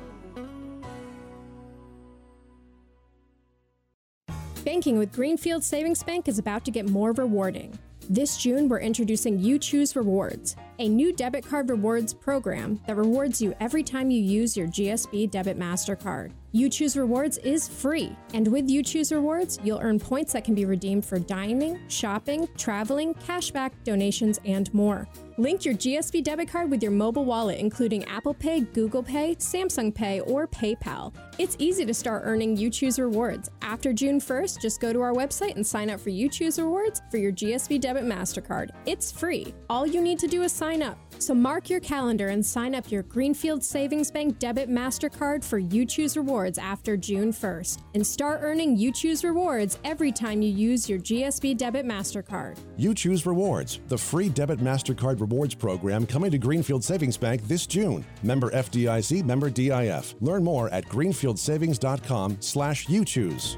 Banking 4.66 5.00
with 5.00 5.14
Greenfield 5.14 5.64
Savings 5.64 6.04
Bank 6.04 6.28
is 6.28 6.38
about 6.38 6.66
to 6.66 6.72
get 6.72 6.90
more 6.90 7.14
rewarding. 7.14 7.80
This 8.12 8.38
June, 8.38 8.68
we're 8.68 8.80
introducing 8.80 9.38
You 9.38 9.60
Choose 9.60 9.96
Rewards, 9.96 10.56
a 10.80 10.90
new 10.90 11.14
debit 11.14 11.46
card 11.46 11.70
rewards 11.70 12.12
program 12.12 12.82
that 12.88 12.96
rewards 12.96 13.40
you 13.40 13.54
every 13.60 13.84
time 13.84 14.10
you 14.10 14.20
use 14.20 14.58
your 14.58 14.66
GSB 14.66 15.30
Debit 15.30 15.60
MasterCard. 15.60 16.32
You 16.52 16.70
Choose 16.70 16.98
Rewards 16.98 17.38
is 17.38 17.68
free, 17.68 18.18
and 18.34 18.48
with 18.48 18.68
You 18.68 18.82
Choose 18.82 19.12
Rewards, 19.12 19.60
you'll 19.64 19.78
earn 19.78 20.00
points 20.00 20.34
that 20.34 20.44
can 20.44 20.56
be 20.56 20.66
redeemed 20.66 21.06
for 21.06 21.20
dining, 21.20 21.80
shopping, 21.88 22.50
traveling, 22.58 23.14
cashback, 23.14 23.74
donations, 23.84 24.40
and 24.44 24.74
more. 24.74 25.08
Link 25.40 25.64
your 25.64 25.74
GSB 25.74 26.22
debit 26.22 26.52
card 26.52 26.70
with 26.70 26.84
your 26.84 26.92
mobile 26.92 27.24
wallet, 27.24 27.60
including 27.60 28.04
Apple 28.10 28.34
Pay, 28.34 28.60
Google 28.60 29.02
Pay, 29.02 29.36
Samsung 29.36 29.96
Pay, 29.96 30.20
or 30.20 30.50
PayPal. 30.50 31.14
It's 31.38 31.56
easy 31.60 31.86
to 31.86 31.94
start 31.94 32.24
earning 32.26 32.58
You 32.58 32.70
Choose 32.70 33.00
Rewards. 33.00 33.50
After 33.62 33.94
June 33.94 34.20
1st, 34.20 34.60
just 34.60 34.82
go 34.82 34.92
to 34.92 35.00
our 35.00 35.14
website 35.14 35.56
and 35.56 35.66
sign 35.66 35.90
up 35.90 36.02
for 36.02 36.10
You 36.10 36.28
Choose 36.28 36.60
Rewards 36.60 37.02
for 37.10 37.16
your 37.16 37.32
GSB 37.32 37.80
Debit 37.80 38.04
MasterCard. 38.04 38.72
It's 38.86 39.14
free. 39.14 39.54
All 39.70 39.88
you 39.88 40.02
need 40.02 40.20
to 40.20 40.28
do 40.28 40.42
is 40.42 40.52
sign 40.52 40.82
up. 40.82 40.98
So 41.20 41.34
mark 41.34 41.70
your 41.70 41.82
calendar 41.82 42.30
and 42.30 42.44
sign 42.44 42.74
up 42.74 42.90
your 42.90 43.04
Greenfield 43.04 43.62
Savings 43.64 44.10
Bank 44.10 44.40
Debit 44.40 44.70
MasterCard 44.70 45.44
for 45.44 45.60
You 45.60 45.86
Choose 45.86 46.16
Rewards 46.16 46.58
after 46.58 46.96
June 46.96 47.34
1st. 47.34 47.80
And 47.94 48.08
start 48.08 48.40
earning 48.42 48.78
You 48.78 48.94
Choose 48.94 49.24
Rewards 49.26 49.78
every 49.84 50.14
time 50.14 50.42
you 50.42 50.50
use 50.50 50.90
your 50.90 50.98
GSB 51.00 51.58
Debit 51.58 51.86
MasterCard. 51.86 52.58
You 52.78 52.94
choose 52.94 53.26
rewards, 53.26 53.82
the 53.90 53.98
free 53.98 54.30
debit 54.30 54.60
MasterCard 54.60 55.20
rewards 55.20 55.56
program 55.56 56.06
coming 56.06 56.32
to 56.32 56.38
Greenfield 56.38 56.86
Savings 56.86 57.18
Bank 57.18 57.46
this 57.48 57.68
June. 57.68 58.06
Member 58.24 58.50
FDIC, 58.52 59.26
member 59.26 59.50
DIF. 59.50 60.16
Learn 60.22 60.44
more 60.44 60.70
at 60.70 60.86
greenfieldsavings.com 60.86 62.38
slash 62.40 62.88
you 62.88 63.04
choose. 63.04 63.58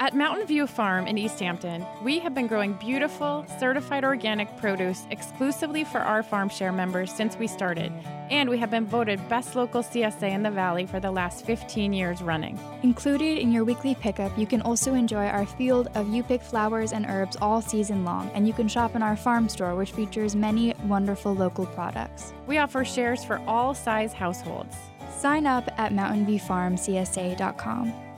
At 0.00 0.12
Mountain 0.12 0.48
View 0.48 0.66
Farm 0.66 1.06
in 1.06 1.16
Easthampton, 1.16 1.86
we 2.02 2.18
have 2.18 2.34
been 2.34 2.48
growing 2.48 2.72
beautiful, 2.74 3.46
certified 3.60 4.04
organic 4.04 4.56
produce 4.56 5.06
exclusively 5.10 5.84
for 5.84 5.98
our 5.98 6.24
farm 6.24 6.48
share 6.48 6.72
members 6.72 7.12
since 7.12 7.36
we 7.36 7.46
started, 7.46 7.92
and 8.28 8.50
we 8.50 8.58
have 8.58 8.72
been 8.72 8.86
voted 8.86 9.28
best 9.28 9.54
local 9.54 9.84
CSA 9.84 10.32
in 10.32 10.42
the 10.42 10.50
Valley 10.50 10.84
for 10.84 10.98
the 10.98 11.12
last 11.12 11.46
15 11.46 11.92
years 11.92 12.22
running. 12.22 12.58
Included 12.82 13.38
in 13.38 13.52
your 13.52 13.62
weekly 13.62 13.94
pickup, 13.94 14.36
you 14.36 14.48
can 14.48 14.62
also 14.62 14.94
enjoy 14.94 15.26
our 15.26 15.46
field 15.46 15.86
of 15.94 16.08
you 16.08 16.24
pick 16.24 16.42
flowers 16.42 16.92
and 16.92 17.06
herbs 17.06 17.36
all 17.40 17.62
season 17.62 18.04
long, 18.04 18.28
and 18.34 18.48
you 18.48 18.52
can 18.52 18.66
shop 18.66 18.96
in 18.96 19.02
our 19.02 19.16
farm 19.16 19.48
store, 19.48 19.76
which 19.76 19.92
features 19.92 20.34
many 20.34 20.74
wonderful 20.84 21.34
local 21.34 21.66
products. 21.66 22.32
We 22.48 22.58
offer 22.58 22.84
shares 22.84 23.24
for 23.24 23.40
all 23.46 23.74
size 23.74 24.12
households. 24.12 24.74
Sign 25.16 25.46
up 25.46 25.68
at 25.78 25.92
mountainviewfarmcsa.com. 25.92 28.13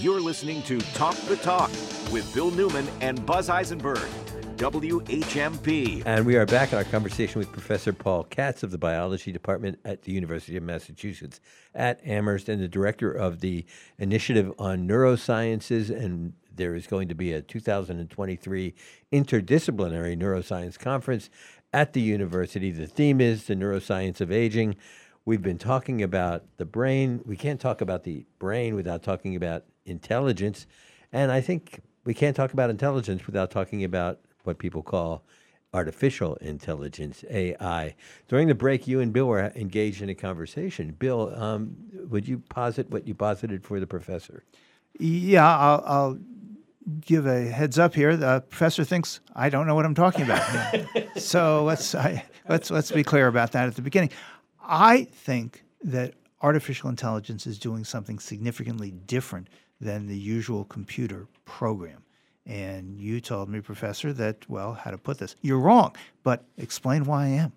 You're 0.00 0.20
listening 0.20 0.62
to 0.64 0.78
Talk 0.92 1.14
the 1.22 1.36
Talk 1.36 1.70
with 2.12 2.30
Bill 2.34 2.50
Newman 2.50 2.86
and 3.00 3.24
Buzz 3.24 3.48
Eisenberg, 3.48 4.06
WHMP. 4.56 6.02
And 6.04 6.26
we 6.26 6.36
are 6.36 6.44
back 6.44 6.72
in 6.72 6.76
our 6.76 6.84
conversation 6.84 7.38
with 7.38 7.50
Professor 7.50 7.94
Paul 7.94 8.24
Katz 8.24 8.62
of 8.62 8.70
the 8.70 8.76
Biology 8.76 9.32
Department 9.32 9.78
at 9.86 10.02
the 10.02 10.12
University 10.12 10.54
of 10.58 10.64
Massachusetts 10.64 11.40
at 11.74 12.06
Amherst 12.06 12.50
and 12.50 12.62
the 12.62 12.68
director 12.68 13.10
of 13.10 13.40
the 13.40 13.64
Initiative 13.98 14.52
on 14.58 14.86
Neurosciences. 14.86 15.88
And 15.88 16.34
there 16.54 16.74
is 16.74 16.86
going 16.86 17.08
to 17.08 17.14
be 17.14 17.32
a 17.32 17.40
2023 17.40 18.74
interdisciplinary 19.10 20.14
neuroscience 20.14 20.78
conference 20.78 21.30
at 21.72 21.94
the 21.94 22.02
university. 22.02 22.70
The 22.70 22.86
theme 22.86 23.22
is 23.22 23.46
the 23.46 23.54
neuroscience 23.54 24.20
of 24.20 24.30
aging. 24.30 24.76
We've 25.24 25.42
been 25.42 25.58
talking 25.58 26.02
about 26.02 26.44
the 26.58 26.66
brain. 26.66 27.22
We 27.24 27.36
can't 27.38 27.58
talk 27.58 27.80
about 27.80 28.04
the 28.04 28.26
brain 28.38 28.74
without 28.74 29.02
talking 29.02 29.34
about 29.34 29.64
intelligence. 29.86 30.66
And 31.12 31.32
I 31.32 31.40
think 31.40 31.80
we 32.04 32.14
can't 32.14 32.36
talk 32.36 32.52
about 32.52 32.70
intelligence 32.70 33.26
without 33.26 33.50
talking 33.50 33.84
about 33.84 34.20
what 34.44 34.58
people 34.58 34.82
call 34.82 35.24
artificial 35.74 36.36
intelligence, 36.36 37.24
AI. 37.30 37.94
During 38.28 38.48
the 38.48 38.54
break, 38.54 38.86
you 38.86 39.00
and 39.00 39.12
Bill 39.12 39.26
were 39.26 39.52
engaged 39.54 40.00
in 40.02 40.08
a 40.08 40.14
conversation. 40.14 40.94
Bill, 40.98 41.34
um, 41.34 41.76
would 42.08 42.26
you 42.26 42.38
posit 42.48 42.90
what 42.90 43.06
you 43.06 43.14
posited 43.14 43.62
for 43.64 43.78
the 43.78 43.86
professor? 43.86 44.44
Yeah, 44.98 45.46
I'll, 45.46 45.82
I'll 45.86 46.18
give 47.00 47.26
a 47.26 47.42
heads 47.42 47.78
up 47.78 47.94
here. 47.94 48.16
The 48.16 48.42
professor 48.48 48.84
thinks 48.84 49.20
I 49.34 49.50
don't 49.50 49.66
know 49.66 49.74
what 49.74 49.84
I'm 49.84 49.94
talking 49.94 50.22
about. 50.22 50.46
so 51.16 51.64
let's 51.64 51.94
I, 51.94 52.24
let's 52.48 52.70
let's 52.70 52.90
be 52.90 53.02
clear 53.02 53.26
about 53.26 53.52
that 53.52 53.66
at 53.66 53.76
the 53.76 53.82
beginning. 53.82 54.10
I 54.62 55.04
think 55.04 55.64
that 55.82 56.14
artificial 56.42 56.88
intelligence 56.88 57.46
is 57.46 57.58
doing 57.58 57.84
something 57.84 58.18
significantly 58.18 58.90
different 58.90 59.48
than 59.80 60.06
the 60.06 60.16
usual 60.16 60.64
computer 60.64 61.26
program. 61.44 62.02
And 62.46 62.98
you 63.00 63.20
told 63.20 63.48
me, 63.48 63.60
Professor, 63.60 64.12
that, 64.12 64.48
well, 64.48 64.74
how 64.74 64.90
to 64.92 64.98
put 64.98 65.18
this. 65.18 65.34
You're 65.42 65.58
wrong, 65.58 65.94
but 66.22 66.44
explain 66.56 67.04
why 67.04 67.24
I 67.24 67.28
am. 67.28 67.52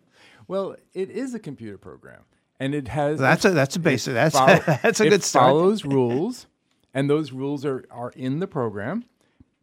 Well, 0.47 0.75
it 0.95 1.11
is 1.11 1.33
a 1.35 1.39
computer 1.39 1.77
program, 1.77 2.21
and 2.59 2.73
it 2.73 2.87
has. 2.87 3.19
That's 3.19 3.45
a- 3.45 3.51
that's 3.51 3.75
a 3.75 3.79
it 3.79 3.83
basic- 3.83 4.13
that's- 4.15 4.33
follow- 4.33 4.77
that's 4.81 4.99
a 4.99 5.07
good 5.09 5.23
start. 5.23 5.45
follows 5.51 5.85
rules, 5.85 6.47
and 6.93 7.07
those 7.07 7.31
rules 7.31 7.63
are, 7.65 7.85
are 7.91 8.09
in 8.15 8.39
the 8.39 8.47
program. 8.47 9.05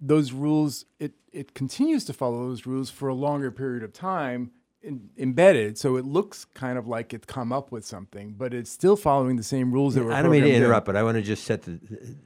Those 0.00 0.30
rules, 0.30 0.84
it, 1.00 1.14
it 1.32 1.54
continues 1.54 2.04
to 2.04 2.12
follow 2.12 2.46
those 2.48 2.66
rules 2.66 2.90
for 2.90 3.08
a 3.08 3.14
longer 3.14 3.50
period 3.50 3.82
of 3.82 3.92
time 3.92 4.52
in, 4.82 5.10
embedded. 5.18 5.78
So 5.78 5.96
it 5.96 6.04
looks 6.04 6.44
kind 6.44 6.78
of 6.78 6.86
like 6.86 7.12
it's 7.14 7.26
come 7.26 7.52
up 7.52 7.72
with 7.72 7.84
something, 7.84 8.34
but 8.36 8.54
it's 8.54 8.70
still 8.70 8.96
following 8.96 9.36
the 9.36 9.42
same 9.42 9.72
rules 9.72 9.94
that 9.94 10.04
were 10.04 10.12
I 10.12 10.22
don't 10.22 10.30
mean 10.30 10.40
to 10.42 10.44
programmed 10.46 10.56
in. 10.56 10.62
interrupt, 10.64 10.86
but 10.86 10.96
I 10.96 11.02
want 11.02 11.16
to 11.16 11.22
just 11.22 11.44
set 11.44 11.62
the, 11.62 11.78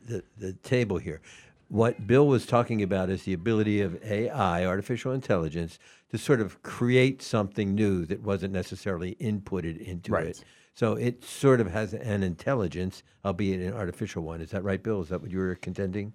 the, 0.09 0.22
the 0.39 0.52
table 0.62 0.98
here. 0.98 1.20
What 1.68 2.06
Bill 2.06 2.27
was 2.27 2.47
talking 2.47 2.82
about 2.82 3.10
is 3.10 3.22
the 3.22 3.32
ability 3.32 3.81
of 3.81 4.02
AI, 4.05 4.66
artificial 4.66 5.12
intelligence, 5.12 5.78
to 6.10 6.18
sort 6.18 6.40
of 6.40 6.60
create 6.64 7.22
something 7.22 7.74
new 7.77 8.05
that 8.06 8.22
wasn't 8.22 8.52
necessarily 8.52 9.14
inputted 9.20 9.81
into 9.81 10.10
Right. 10.12 10.27
it. 10.27 10.44
So 10.74 10.94
it 10.94 11.22
sort 11.24 11.60
of 11.60 11.70
has 11.70 11.93
an 11.94 12.22
intelligence, 12.22 13.02
albeit 13.24 13.60
an 13.60 13.72
artificial 13.72 14.22
one. 14.22 14.40
Is 14.40 14.51
that 14.51 14.64
right, 14.64 14.82
Bill? 14.82 15.01
Is 15.02 15.10
that 15.10 15.20
what 15.20 15.31
you 15.31 15.39
were 15.39 15.55
contending? 15.55 16.12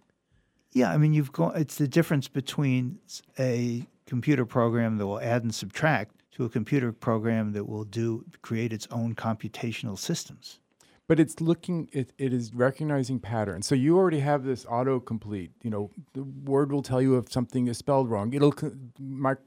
Yeah, 0.74 0.92
I 0.92 0.98
mean, 0.98 1.14
you've 1.14 1.32
gone. 1.32 1.54
It's 1.56 1.76
the 1.76 1.88
difference 1.88 2.28
between 2.28 2.98
a 3.40 3.86
computer 4.06 4.46
program 4.46 4.98
that 4.98 5.06
will 5.08 5.22
add 5.22 5.44
and 5.44 5.54
subtract 5.56 6.15
to 6.36 6.46
a 6.46 6.50
computer 6.50 6.92
program 6.92 7.54
that 7.54 7.68
will 7.68 7.86
do 7.86 8.24
create 8.42 8.72
its 8.74 8.88
own 8.92 9.16
computational 9.16 9.98
systems. 9.98 10.60
but 11.08 11.20
it's 11.20 11.40
looking 11.40 11.88
it, 11.92 12.14
it 12.18 12.34
is 12.34 12.54
recognizing 12.54 13.20
patterns. 13.20 13.68
So 13.68 13.76
you 13.76 13.98
already 13.98 14.20
have 14.20 14.44
this 14.44 14.66
autocomplete 14.66 15.52
you 15.64 15.70
know 15.70 15.92
the 16.14 16.24
word 16.24 16.72
will 16.72 16.82
tell 16.82 17.02
you 17.02 17.18
if 17.18 17.32
something 17.32 17.68
is 17.68 17.78
spelled 17.78 18.10
wrong. 18.10 18.34
It'll 18.34 18.54
mark, 19.00 19.42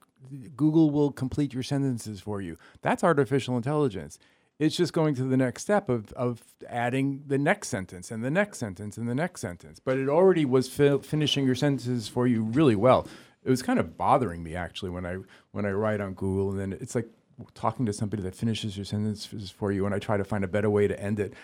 google 0.56 0.90
will 0.90 1.12
complete 1.12 1.52
your 1.54 1.62
sentences 1.62 2.20
for 2.20 2.40
you. 2.40 2.56
That's 2.82 3.02
artificial 3.04 3.56
intelligence. 3.56 4.18
It's 4.58 4.76
just 4.76 4.92
going 4.92 5.14
to 5.16 5.22
the 5.22 5.36
next 5.36 5.62
step 5.62 5.88
of, 5.88 6.12
of 6.14 6.42
adding 6.68 7.22
the 7.26 7.38
next 7.38 7.68
sentence 7.68 8.10
and 8.10 8.24
the 8.24 8.30
next 8.30 8.58
sentence 8.58 8.96
and 8.96 9.08
the 9.08 9.14
next 9.14 9.40
sentence. 9.40 9.78
But 9.78 9.98
it 9.98 10.08
already 10.08 10.44
was 10.44 10.68
fi- 10.68 10.98
finishing 10.98 11.46
your 11.46 11.54
sentences 11.54 12.08
for 12.08 12.26
you 12.26 12.42
really 12.42 12.74
well 12.74 13.06
it 13.48 13.50
was 13.50 13.62
kind 13.62 13.78
of 13.78 13.96
bothering 13.96 14.42
me 14.42 14.54
actually 14.54 14.90
when 14.90 15.04
i 15.04 15.16
when 15.52 15.64
i 15.64 15.70
write 15.70 16.00
on 16.00 16.14
google 16.14 16.50
and 16.50 16.60
then 16.60 16.72
it's 16.80 16.94
like 16.94 17.08
talking 17.54 17.86
to 17.86 17.92
somebody 17.92 18.22
that 18.22 18.34
finishes 18.34 18.76
your 18.76 18.84
sentences 18.84 19.50
for 19.50 19.72
you 19.72 19.86
and 19.86 19.94
I 19.94 19.98
try 19.98 20.16
to 20.16 20.24
find 20.24 20.44
a 20.44 20.48
better 20.48 20.70
way 20.70 20.88
to 20.88 21.00
end 21.00 21.20
it 21.20 21.34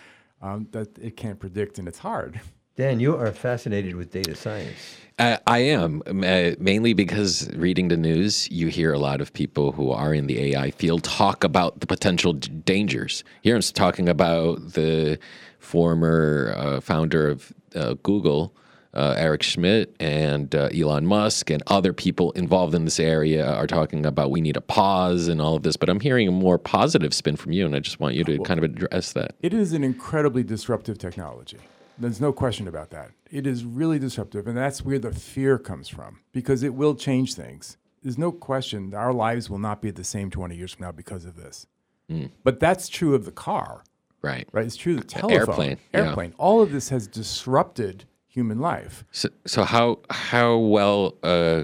um, 0.41 0.67
that 0.71 0.97
it 0.97 1.17
can't 1.17 1.39
predict 1.39 1.79
and 1.79 1.87
it's 1.87 1.99
hard. 1.99 2.41
Dan, 2.75 2.99
you 2.99 3.15
are 3.15 3.31
fascinated 3.31 3.95
with 3.95 4.11
data 4.11 4.35
science. 4.35 4.97
Uh, 5.17 5.37
I 5.47 5.59
am 5.59 6.03
uh, 6.05 6.51
mainly 6.59 6.91
because 6.91 7.49
reading 7.55 7.87
the 7.87 7.95
news, 7.95 8.51
you 8.51 8.67
hear 8.67 8.91
a 8.91 8.99
lot 8.99 9.21
of 9.21 9.31
people 9.31 9.71
who 9.71 9.91
are 9.91 10.13
in 10.13 10.27
the 10.27 10.53
AI 10.53 10.71
field 10.71 11.05
talk 11.05 11.45
about 11.45 11.79
the 11.79 11.87
potential 11.87 12.33
d- 12.33 12.49
dangers. 12.49 13.23
Here 13.41 13.55
I'm 13.55 13.61
talking 13.61 14.09
about 14.09 14.73
the 14.73 15.17
former 15.57 16.53
uh, 16.57 16.81
founder 16.81 17.29
of 17.29 17.53
uh, 17.75 17.93
Google, 18.03 18.53
uh, 18.95 19.15
Eric 19.17 19.43
Schmidt, 19.43 19.95
and 19.99 20.53
uh, 20.55 20.69
Elon 20.73 21.05
Musk, 21.05 21.49
and 21.49 21.61
other 21.67 21.93
people 21.93 22.31
involved 22.31 22.73
in 22.73 22.85
this 22.85 22.99
area 22.99 23.49
are 23.51 23.67
talking 23.67 24.05
about 24.05 24.31
we 24.31 24.41
need 24.41 24.57
a 24.57 24.61
pause 24.61 25.27
and 25.27 25.41
all 25.41 25.55
of 25.55 25.63
this. 25.63 25.77
But 25.77 25.89
I'm 25.89 25.99
hearing 25.99 26.27
a 26.27 26.31
more 26.31 26.57
positive 26.57 27.13
spin 27.13 27.35
from 27.35 27.51
you, 27.51 27.65
and 27.65 27.75
I 27.75 27.79
just 27.79 27.99
want 27.99 28.15
you 28.15 28.23
to 28.23 28.39
kind 28.39 28.57
of 28.57 28.63
address 28.63 29.13
that. 29.13 29.35
It 29.41 29.53
is 29.53 29.73
an 29.73 29.83
incredibly 29.83 30.43
disruptive 30.43 30.97
technology. 30.97 31.59
There's 31.97 32.19
no 32.19 32.33
question 32.33 32.67
about 32.67 32.89
that. 32.91 33.11
It 33.31 33.47
is 33.47 33.63
really 33.63 33.99
disruptive, 33.99 34.47
and 34.47 34.57
that's 34.57 34.83
where 34.83 34.99
the 34.99 35.11
fear 35.11 35.57
comes 35.57 35.87
from 35.87 36.19
because 36.31 36.63
it 36.63 36.73
will 36.73 36.95
change 36.95 37.33
things. 37.35 37.77
There's 38.03 38.17
no 38.17 38.31
question 38.31 38.93
our 38.93 39.13
lives 39.13 39.49
will 39.49 39.59
not 39.59 39.81
be 39.81 39.91
the 39.91 40.03
same 40.03 40.29
20 40.29 40.55
years 40.55 40.73
from 40.73 40.85
now 40.85 40.91
because 40.91 41.25
of 41.25 41.35
this. 41.35 41.65
Mm. 42.11 42.31
But 42.43 42.59
that's 42.59 42.87
true 42.87 43.15
of 43.15 43.25
the 43.25 43.31
car. 43.31 43.83
Right. 44.21 44.47
Right. 44.51 44.65
It's 44.65 44.75
true 44.75 44.95
of 44.95 45.01
the 45.01 45.07
telephone. 45.07 45.37
airplane, 45.37 45.77
yeah. 45.93 46.07
Airplane. 46.07 46.33
All 46.37 46.61
of 46.61 46.71
this 46.71 46.89
has 46.89 47.07
disrupted 47.07 48.05
human 48.35 48.59
life. 48.59 49.05
So, 49.11 49.29
so 49.45 49.63
how 49.63 49.99
how 50.09 50.57
well 50.57 51.15
uh, 51.23 51.63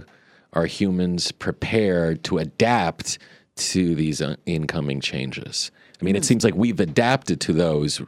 are 0.54 0.66
humans 0.66 1.32
prepared 1.34 2.24
to 2.24 2.38
adapt 2.38 3.20
to 3.58 3.94
these 3.94 4.22
uh, 4.22 4.38
incoming 4.46 5.02
changes? 5.02 5.70
I 6.02 6.06
mean, 6.06 6.16
it 6.16 6.24
seems 6.26 6.44
like 6.46 6.56
we've 6.56 6.80
adapted 6.80 7.42
to 7.42 7.54
those 7.54 8.02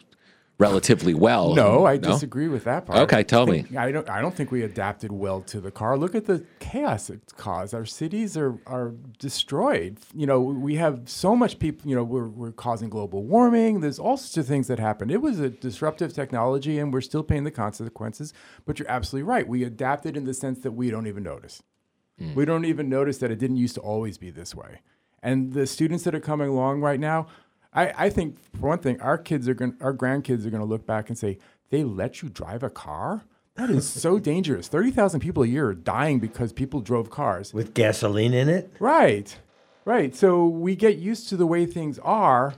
relatively 0.57 1.13
well. 1.13 1.55
No, 1.55 1.85
I 1.85 1.97
disagree 1.97 2.47
with 2.47 2.63
that 2.65 2.85
part. 2.85 2.99
Okay, 2.99 3.23
tell 3.23 3.43
I 3.49 3.51
me. 3.51 3.65
I 3.77 3.91
don't. 3.91 4.09
I 4.09 4.21
don't 4.21 4.35
think 4.35 4.51
we 4.51 4.61
adapted 4.61 5.11
well 5.11 5.41
to 5.41 5.59
the 5.59 5.71
car. 5.71 5.97
Look 5.97 6.15
at 6.15 6.25
the 6.25 6.45
chaos 6.59 7.09
it's 7.09 7.34
caused. 7.34 7.73
Our 7.73 7.85
cities 7.85 8.38
are 8.38 8.59
are 8.65 8.93
destroyed. 9.19 9.97
You 10.13 10.27
know, 10.27 10.41
we 10.41 10.75
have 10.75 11.01
so 11.05 11.35
much 11.35 11.59
people. 11.59 11.89
You 11.89 11.95
know, 11.95 12.03
we're 12.03 12.27
we're 12.27 12.51
causing 12.51 12.89
global 12.89 13.23
warming. 13.23 13.81
There's 13.81 13.99
all 13.99 14.17
sorts 14.17 14.38
of 14.38 14.47
things 14.47 14.67
that 14.67 14.80
happen. 14.80 15.09
It 15.09 15.21
was 15.21 15.39
a 15.39 15.49
disruptive 15.49 16.13
technology, 16.13 16.80
and 16.80 16.93
we're 16.93 17.01
still 17.01 17.23
paying 17.23 17.43
the 17.43 17.51
consequences. 17.51 18.34
But 18.65 18.80
you're 18.80 18.89
absolutely 18.89 19.27
right. 19.30 19.47
We 19.47 19.63
adapted 19.63 20.15
in 20.15 20.25
the 20.25 20.34
sense 20.34 20.59
that 20.59 20.71
we 20.71 20.89
don't 20.89 21.07
even 21.07 21.23
notice. 21.23 21.63
Mm. 22.21 22.35
We 22.35 22.45
don't 22.45 22.65
even 22.65 22.89
notice 22.89 23.17
that 23.19 23.31
it 23.31 23.39
didn't 23.39 23.57
used 23.57 23.75
to 23.75 23.81
always 23.81 24.17
be 24.17 24.30
this 24.30 24.53
way. 24.53 24.81
And 25.23 25.53
the 25.53 25.65
students 25.65 26.03
that 26.03 26.13
are 26.13 26.19
coming 26.19 26.49
along 26.49 26.81
right 26.81 26.99
now, 26.99 27.27
I, 27.73 28.05
I 28.05 28.09
think 28.09 28.37
for 28.59 28.67
one 28.67 28.79
thing, 28.79 28.99
our 29.01 29.17
kids 29.17 29.47
are 29.47 29.53
going, 29.53 29.75
our 29.81 29.93
grandkids 29.93 30.45
are 30.45 30.49
going 30.49 30.61
to 30.61 30.65
look 30.65 30.85
back 30.85 31.09
and 31.09 31.17
say, 31.17 31.37
"They 31.69 31.83
let 31.83 32.21
you 32.21 32.29
drive 32.29 32.63
a 32.63 32.69
car? 32.69 33.23
That 33.55 33.69
is 33.69 33.87
so 33.87 34.19
dangerous. 34.31 34.67
Thirty 34.67 34.91
thousand 34.91 35.21
people 35.21 35.43
a 35.43 35.47
year 35.47 35.67
are 35.67 35.73
dying 35.73 36.19
because 36.19 36.53
people 36.53 36.81
drove 36.81 37.09
cars 37.09 37.53
with 37.53 37.73
gasoline 37.73 38.33
in 38.33 38.49
it." 38.49 38.71
Right, 38.79 39.37
right. 39.85 40.15
So 40.15 40.45
we 40.45 40.75
get 40.75 40.97
used 40.97 41.29
to 41.29 41.37
the 41.37 41.47
way 41.47 41.65
things 41.65 41.99
are, 41.99 42.55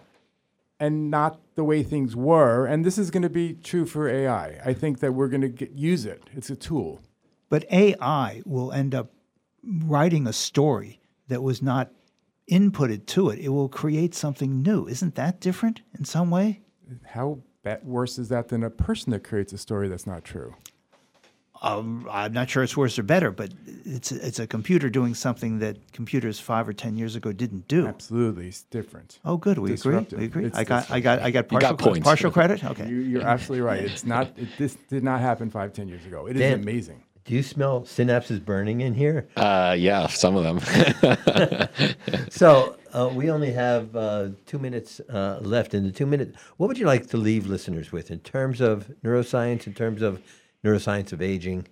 and 0.80 1.10
not 1.10 1.40
the 1.56 1.64
way 1.64 1.84
things 1.84 2.16
were. 2.16 2.66
And 2.66 2.86
this 2.86 2.98
is 2.98 3.12
going 3.12 3.24
to 3.24 3.30
be 3.30 3.54
true 3.54 3.86
for 3.86 4.10
AI. 4.10 4.60
I 4.64 4.74
think 4.74 5.00
that 5.00 5.14
we're 5.14 5.30
going 5.30 5.42
to 5.42 5.50
get, 5.50 5.72
use 5.72 6.06
it. 6.06 6.24
It's 6.34 6.50
a 6.50 6.56
tool. 6.56 7.02
But 7.50 7.66
AI 7.72 8.42
will 8.46 8.72
end 8.72 8.94
up 8.94 9.12
writing 9.64 10.28
a 10.28 10.34
story 10.34 11.00
that 11.28 11.42
was 11.42 11.62
not 11.62 11.92
inputted 12.50 13.06
to 13.08 13.30
it. 13.30 13.40
It 13.40 13.50
will 13.50 13.70
create 13.70 14.14
something 14.16 14.62
new. 14.62 14.88
Isn't 14.88 15.16
that 15.16 15.40
different 15.40 15.82
in 15.98 16.06
some 16.06 16.30
way? 16.30 16.62
How 17.08 17.40
ba- 17.64 17.80
worse 17.84 18.18
is 18.20 18.30
that 18.30 18.50
than 18.50 18.64
a 18.64 18.70
person 18.70 19.12
that 19.12 19.24
creates 19.24 19.54
a 19.54 19.58
story 19.58 19.88
that's 19.88 20.06
not 20.08 20.24
true? 20.24 20.56
Um, 21.62 22.06
I'm 22.12 22.34
not 22.34 22.50
sure 22.50 22.64
it's 22.64 22.76
worse 22.76 23.00
or 23.00 23.04
better, 23.04 23.32
but 23.32 23.52
it's 23.86 24.12
it's 24.12 24.40
a 24.40 24.46
computer 24.46 24.90
doing 24.90 25.16
something 25.16 25.60
that 25.60 25.78
computers 25.94 26.38
five 26.40 26.68
or 26.68 26.74
ten 26.74 26.98
years 26.98 27.16
ago 27.16 27.32
didn't 27.32 27.68
do. 27.68 27.88
Absolutely, 27.88 28.50
it's 28.50 28.64
different. 28.64 29.20
Oh, 29.24 29.38
good. 29.38 29.58
We 29.58 29.70
Disruptive. 29.70 30.20
agree. 30.20 30.20
We 30.20 30.26
agree. 30.26 30.46
It's 30.46 30.58
I 30.58 30.64
got, 30.66 30.92
I 30.92 31.00
got, 31.00 31.22
I 31.22 31.32
got 31.32 31.48
partial, 31.48 31.76
cre- 31.78 32.02
partial 32.02 32.30
credit. 32.32 32.64
Okay. 32.64 32.88
You, 32.88 32.98
you're 32.98 33.24
absolutely 33.24 33.66
right. 33.66 33.80
It's 33.82 34.06
not. 34.06 34.38
It, 34.38 34.50
this 34.58 34.76
did 34.90 35.04
not 35.04 35.22
happen 35.22 35.50
five, 35.50 35.72
ten 35.72 35.88
years 35.88 36.06
ago. 36.06 36.28
It 36.28 36.36
is 36.36 36.42
Dan, 36.42 36.60
amazing. 36.60 37.02
Do 37.26 37.34
you 37.34 37.42
smell 37.42 37.82
synapses 37.82 38.44
burning 38.44 38.82
in 38.82 38.94
here? 38.94 39.28
Uh, 39.36 39.76
yeah, 39.76 40.06
some 40.06 40.36
of 40.36 40.44
them. 40.44 40.60
so 42.30 42.78
uh, 42.94 43.10
we 43.12 43.32
only 43.32 43.52
have 43.52 43.96
uh, 43.96 44.30
two 44.46 44.60
minutes 44.60 45.00
uh, 45.10 45.40
left. 45.42 45.74
In 45.74 45.84
the 45.86 45.92
two 45.92 46.06
minutes, 46.06 46.38
what 46.58 46.68
would 46.68 46.78
you 46.78 46.86
like 46.86 47.08
to 47.08 47.18
leave 47.18 47.48
listeners 47.48 47.92
with 47.92 48.12
in 48.12 48.20
terms 48.20 48.62
of 48.62 48.92
neuroscience, 49.04 49.66
in 49.66 49.74
terms 49.74 50.04
of 50.04 50.22
neuroscience 50.64 51.14
of 51.14 51.22
aging? 51.24 51.68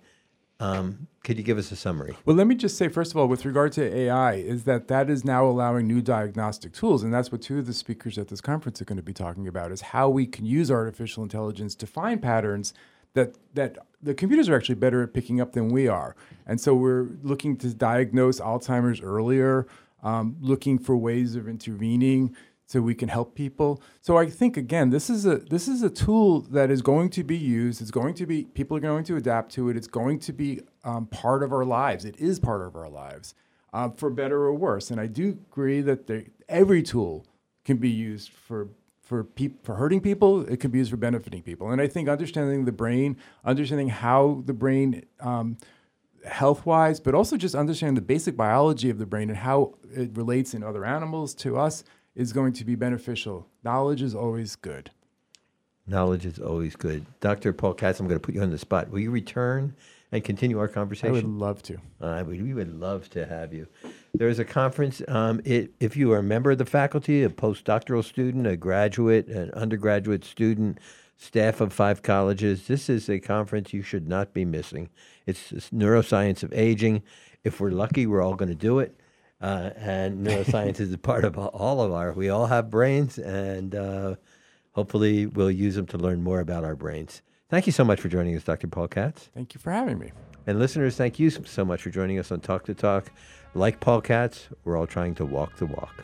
Um, 0.58 1.06
could 1.22 1.38
you 1.38 1.44
give 1.44 1.58
us 1.58 1.70
a 1.70 1.76
summary? 1.76 2.16
Well, 2.24 2.34
let 2.34 2.48
me 2.48 2.56
just 2.56 2.76
say, 2.76 2.88
first 2.88 3.12
of 3.12 3.16
all, 3.16 3.28
with 3.28 3.44
regard 3.44 3.70
to 3.74 3.96
AI, 3.96 4.34
is 4.34 4.64
that 4.64 4.88
that 4.88 5.08
is 5.08 5.24
now 5.24 5.46
allowing 5.46 5.86
new 5.86 6.02
diagnostic 6.02 6.72
tools, 6.72 7.04
and 7.04 7.14
that's 7.14 7.30
what 7.30 7.42
two 7.42 7.60
of 7.60 7.66
the 7.66 7.74
speakers 7.74 8.18
at 8.18 8.26
this 8.26 8.40
conference 8.40 8.82
are 8.82 8.86
going 8.86 8.96
to 8.96 9.04
be 9.04 9.12
talking 9.12 9.46
about: 9.46 9.70
is 9.70 9.80
how 9.80 10.08
we 10.08 10.26
can 10.26 10.46
use 10.46 10.68
artificial 10.68 11.22
intelligence 11.22 11.76
to 11.76 11.86
find 11.86 12.20
patterns 12.20 12.74
that 13.14 13.34
that 13.54 13.78
the 14.02 14.14
computers 14.14 14.48
are 14.48 14.56
actually 14.56 14.74
better 14.74 15.02
at 15.02 15.14
picking 15.14 15.40
up 15.40 15.52
than 15.52 15.68
we 15.68 15.88
are, 15.88 16.14
and 16.46 16.60
so 16.60 16.74
we're 16.74 17.08
looking 17.22 17.56
to 17.58 17.74
diagnose 17.74 18.40
Alzheimer's 18.40 19.00
earlier, 19.00 19.66
um, 20.02 20.36
looking 20.40 20.78
for 20.78 20.96
ways 20.96 21.34
of 21.34 21.48
intervening 21.48 22.36
so 22.66 22.80
we 22.80 22.94
can 22.94 23.08
help 23.08 23.34
people. 23.34 23.82
So 24.00 24.16
I 24.16 24.28
think 24.28 24.56
again, 24.56 24.90
this 24.90 25.10
is 25.10 25.26
a 25.26 25.36
this 25.36 25.68
is 25.68 25.82
a 25.82 25.90
tool 25.90 26.40
that 26.40 26.70
is 26.70 26.82
going 26.82 27.10
to 27.10 27.24
be 27.24 27.36
used. 27.36 27.80
It's 27.82 27.90
going 27.90 28.14
to 28.14 28.26
be 28.26 28.44
people 28.44 28.76
are 28.76 28.80
going 28.80 29.04
to 29.04 29.16
adapt 29.16 29.52
to 29.52 29.68
it. 29.68 29.76
It's 29.76 29.86
going 29.86 30.18
to 30.20 30.32
be 30.32 30.60
um, 30.82 31.06
part 31.06 31.42
of 31.42 31.52
our 31.52 31.64
lives. 31.64 32.04
It 32.04 32.16
is 32.18 32.38
part 32.40 32.62
of 32.62 32.76
our 32.76 32.88
lives, 32.88 33.34
uh, 33.72 33.90
for 33.90 34.10
better 34.10 34.42
or 34.42 34.54
worse. 34.54 34.90
And 34.90 35.00
I 35.00 35.06
do 35.06 35.38
agree 35.50 35.80
that 35.82 36.06
there, 36.06 36.24
every 36.48 36.82
tool 36.82 37.26
can 37.64 37.76
be 37.76 37.90
used 37.90 38.30
for 38.30 38.68
for 39.04 39.24
peop- 39.24 39.64
for 39.64 39.76
hurting 39.76 40.00
people. 40.00 40.42
It 40.48 40.60
can 40.60 40.70
be 40.70 40.78
used 40.78 40.90
for 40.90 40.96
benefiting 40.96 41.42
people. 41.42 41.70
And 41.70 41.80
I 41.80 41.86
think 41.86 42.08
understanding 42.08 42.64
the 42.64 42.72
brain, 42.72 43.16
understanding 43.44 43.88
how 43.88 44.42
the 44.46 44.54
brain. 44.54 45.04
Um, 45.20 45.56
health 46.26 46.64
wise, 46.64 47.00
but 47.00 47.14
also 47.14 47.36
just 47.36 47.54
understanding 47.54 47.94
the 47.94 48.00
basic 48.00 48.36
biology 48.36 48.90
of 48.90 48.98
the 48.98 49.06
brain 49.06 49.28
and 49.28 49.38
how 49.38 49.74
it 49.92 50.16
relates 50.16 50.54
in 50.54 50.62
other 50.62 50.84
animals 50.84 51.34
to 51.34 51.56
us 51.56 51.84
is 52.14 52.32
going 52.32 52.52
to 52.54 52.64
be 52.64 52.74
beneficial. 52.74 53.46
Knowledge 53.62 54.02
is 54.02 54.14
always 54.14 54.56
good. 54.56 54.90
Knowledge 55.86 56.24
is 56.24 56.38
always 56.38 56.76
good. 56.76 57.04
Dr. 57.20 57.52
Paul 57.52 57.74
Katz, 57.74 58.00
I'm 58.00 58.08
going 58.08 58.18
to 58.18 58.24
put 58.24 58.34
you 58.34 58.42
on 58.42 58.50
the 58.50 58.58
spot. 58.58 58.88
Will 58.88 59.00
you 59.00 59.10
return 59.10 59.74
and 60.14 60.22
continue 60.22 60.60
our 60.60 60.68
conversation? 60.68 61.08
I 61.08 61.12
would 61.12 61.26
love 61.26 61.60
to. 61.64 61.76
We, 62.24 62.40
we 62.40 62.54
would 62.54 62.78
love 62.78 63.10
to 63.10 63.26
have 63.26 63.52
you. 63.52 63.66
There 64.14 64.28
is 64.28 64.38
a 64.38 64.44
conference. 64.44 65.02
Um, 65.08 65.40
it, 65.44 65.74
if 65.80 65.96
you 65.96 66.12
are 66.12 66.18
a 66.18 66.22
member 66.22 66.52
of 66.52 66.58
the 66.58 66.64
faculty, 66.64 67.24
a 67.24 67.28
postdoctoral 67.28 68.04
student, 68.04 68.46
a 68.46 68.56
graduate, 68.56 69.26
an 69.26 69.50
undergraduate 69.54 70.24
student, 70.24 70.78
staff 71.16 71.60
of 71.60 71.72
five 71.72 72.02
colleges, 72.02 72.68
this 72.68 72.88
is 72.88 73.08
a 73.08 73.18
conference 73.18 73.72
you 73.72 73.82
should 73.82 74.06
not 74.08 74.32
be 74.32 74.44
missing. 74.44 74.88
It's, 75.26 75.50
it's 75.50 75.70
neuroscience 75.70 76.44
of 76.44 76.52
aging. 76.52 77.02
If 77.42 77.58
we're 77.58 77.70
lucky, 77.70 78.06
we're 78.06 78.22
all 78.22 78.34
going 78.36 78.50
to 78.50 78.54
do 78.54 78.78
it. 78.78 78.96
Uh, 79.40 79.70
and 79.76 80.24
neuroscience 80.26 80.78
is 80.78 80.92
a 80.92 80.98
part 80.98 81.24
of 81.24 81.36
all 81.36 81.80
of 81.80 81.92
our. 81.92 82.12
We 82.12 82.28
all 82.28 82.46
have 82.46 82.70
brains, 82.70 83.18
and 83.18 83.74
uh, 83.74 84.14
hopefully, 84.72 85.26
we'll 85.26 85.50
use 85.50 85.74
them 85.74 85.86
to 85.86 85.98
learn 85.98 86.22
more 86.22 86.38
about 86.38 86.62
our 86.62 86.76
brains. 86.76 87.20
Thank 87.54 87.66
you 87.66 87.72
so 87.72 87.84
much 87.84 88.00
for 88.00 88.08
joining 88.08 88.34
us, 88.34 88.42
Dr. 88.42 88.66
Paul 88.66 88.88
Katz. 88.88 89.30
Thank 89.32 89.54
you 89.54 89.60
for 89.60 89.70
having 89.70 89.96
me. 89.96 90.10
And 90.48 90.58
listeners, 90.58 90.96
thank 90.96 91.20
you 91.20 91.30
so 91.30 91.64
much 91.64 91.82
for 91.82 91.90
joining 91.90 92.18
us 92.18 92.32
on 92.32 92.40
Talk 92.40 92.64
the 92.64 92.74
Talk. 92.74 93.12
Like 93.54 93.78
Paul 93.78 94.00
Katz, 94.00 94.48
we're 94.64 94.76
all 94.76 94.88
trying 94.88 95.14
to 95.14 95.24
walk 95.24 95.54
the 95.58 95.66
walk. 95.66 96.02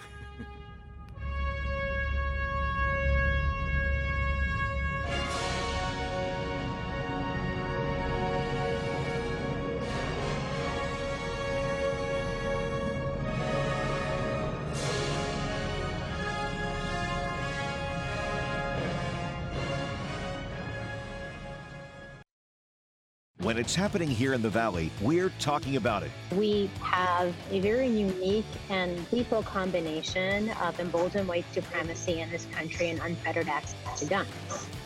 It's 23.61 23.75
happening 23.75 24.09
here 24.09 24.33
in 24.33 24.41
the 24.41 24.49
Valley, 24.49 24.91
we're 25.03 25.29
talking 25.39 25.77
about 25.77 26.03
it. 26.03 26.11
We 26.35 26.71
have 26.81 27.35
a 27.51 27.61
very 27.61 27.89
unique 27.89 28.47
and 28.71 29.07
lethal 29.13 29.43
combination 29.43 30.49
of 30.63 30.81
emboldened 30.81 31.29
white 31.29 31.45
supremacy 31.53 32.21
in 32.21 32.31
this 32.31 32.47
country 32.53 32.89
and 32.89 32.99
unfettered 33.01 33.49
access 33.49 34.01
to 34.01 34.07
guns. 34.07 34.31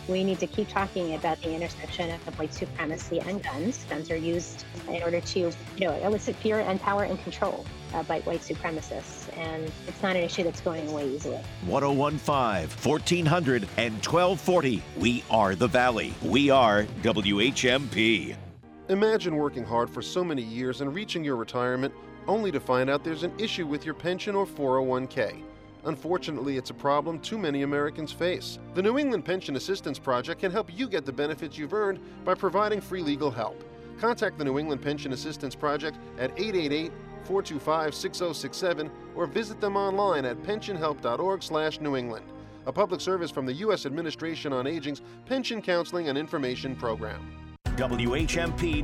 We 0.09 0.25
need 0.25 0.41
to 0.41 0.49
keep 0.49 0.69
talking 0.69 1.15
about 1.15 1.41
the 1.41 1.55
intersection 1.55 2.11
of 2.11 2.39
white 2.39 2.53
supremacy 2.53 3.21
and 3.21 3.43
guns. 3.43 3.85
Guns 3.89 4.11
are 4.11 4.17
used 4.17 4.65
in 4.89 5.03
order 5.05 5.21
to, 5.21 5.39
you 5.39 5.53
know, 5.79 5.95
elicit 6.03 6.35
fear 6.37 6.59
and 6.59 6.81
power 6.81 7.05
and 7.05 7.23
control 7.23 7.65
uh, 7.95 8.03
by 8.03 8.21
white 8.23 8.41
supremacists, 8.41 9.35
and 9.39 9.71
it's 9.87 10.03
not 10.03 10.17
an 10.17 10.23
issue 10.23 10.43
that's 10.43 10.61
going 10.61 10.89
away 10.89 11.09
easily. 11.09 11.39
1015, 11.65 12.69
1400, 12.69 13.69
and 13.79 13.95
1240. 14.05 14.83
We 14.99 15.23
are 15.31 15.55
the 15.55 15.69
Valley. 15.69 16.13
We 16.23 16.51
are 16.51 16.85
WHMP. 17.03 18.37
Imagine 18.91 19.37
working 19.37 19.65
hard 19.65 19.89
for 19.89 20.03
so 20.03 20.23
many 20.23 20.43
years 20.43 20.83
and 20.83 20.95
reaching 20.95 21.25
your 21.25 21.37
retirement 21.37 21.95
only 22.27 22.53
to 22.53 22.61
find 22.61 22.91
out 22.91 23.03
there's 23.03 23.23
an 23.23 23.33
issue 23.39 23.67
with 23.67 23.87
your 23.87 23.95
pension 23.95 24.35
or 24.35 24.45
401k. 24.45 25.43
Unfortunately, 25.85 26.59
it's 26.59 26.69
a 26.69 26.75
problem 26.75 27.19
too 27.19 27.39
many 27.39 27.63
Americans 27.63 28.13
face. 28.13 28.59
The 28.75 28.83
New 28.83 28.99
England 28.99 29.25
Pension 29.25 29.57
Assistance 29.57 29.99
Project 29.99 30.41
can 30.43 30.53
help 30.53 30.71
you 30.71 30.87
get 30.87 31.07
the 31.07 31.13
benefits 31.13 31.57
you've 31.57 31.73
earned 31.73 31.99
by 32.27 32.35
providing 32.35 32.83
free 32.83 33.01
legal 33.01 33.31
help. 33.31 33.65
Contact 33.99 34.37
the 34.37 34.45
New 34.45 34.59
England 34.59 34.83
Pension 34.83 35.15
Assistance 35.15 35.55
Project 35.55 35.97
at 36.19 36.31
888 36.39 36.93
425 37.25 37.95
6067 37.95 38.91
or 39.15 39.25
visit 39.25 39.63
them 39.63 39.79
online 39.79 40.27
at 40.27 40.43
pensionhelp.org/new 40.43 41.97
England. 41.97 42.27
a 42.67 42.73
public 42.73 43.01
service 43.01 43.31
from 43.31 43.47
the 43.47 43.53
U.S. 43.55 43.87
Administration 43.87 44.53
on 44.53 44.67
Aging's 44.67 45.03
Pension 45.27 45.61
Counseling 45.61 46.09
and 46.09 46.17
Information 46.17 46.75
Program. 46.77 47.44
WHMP 47.77 48.83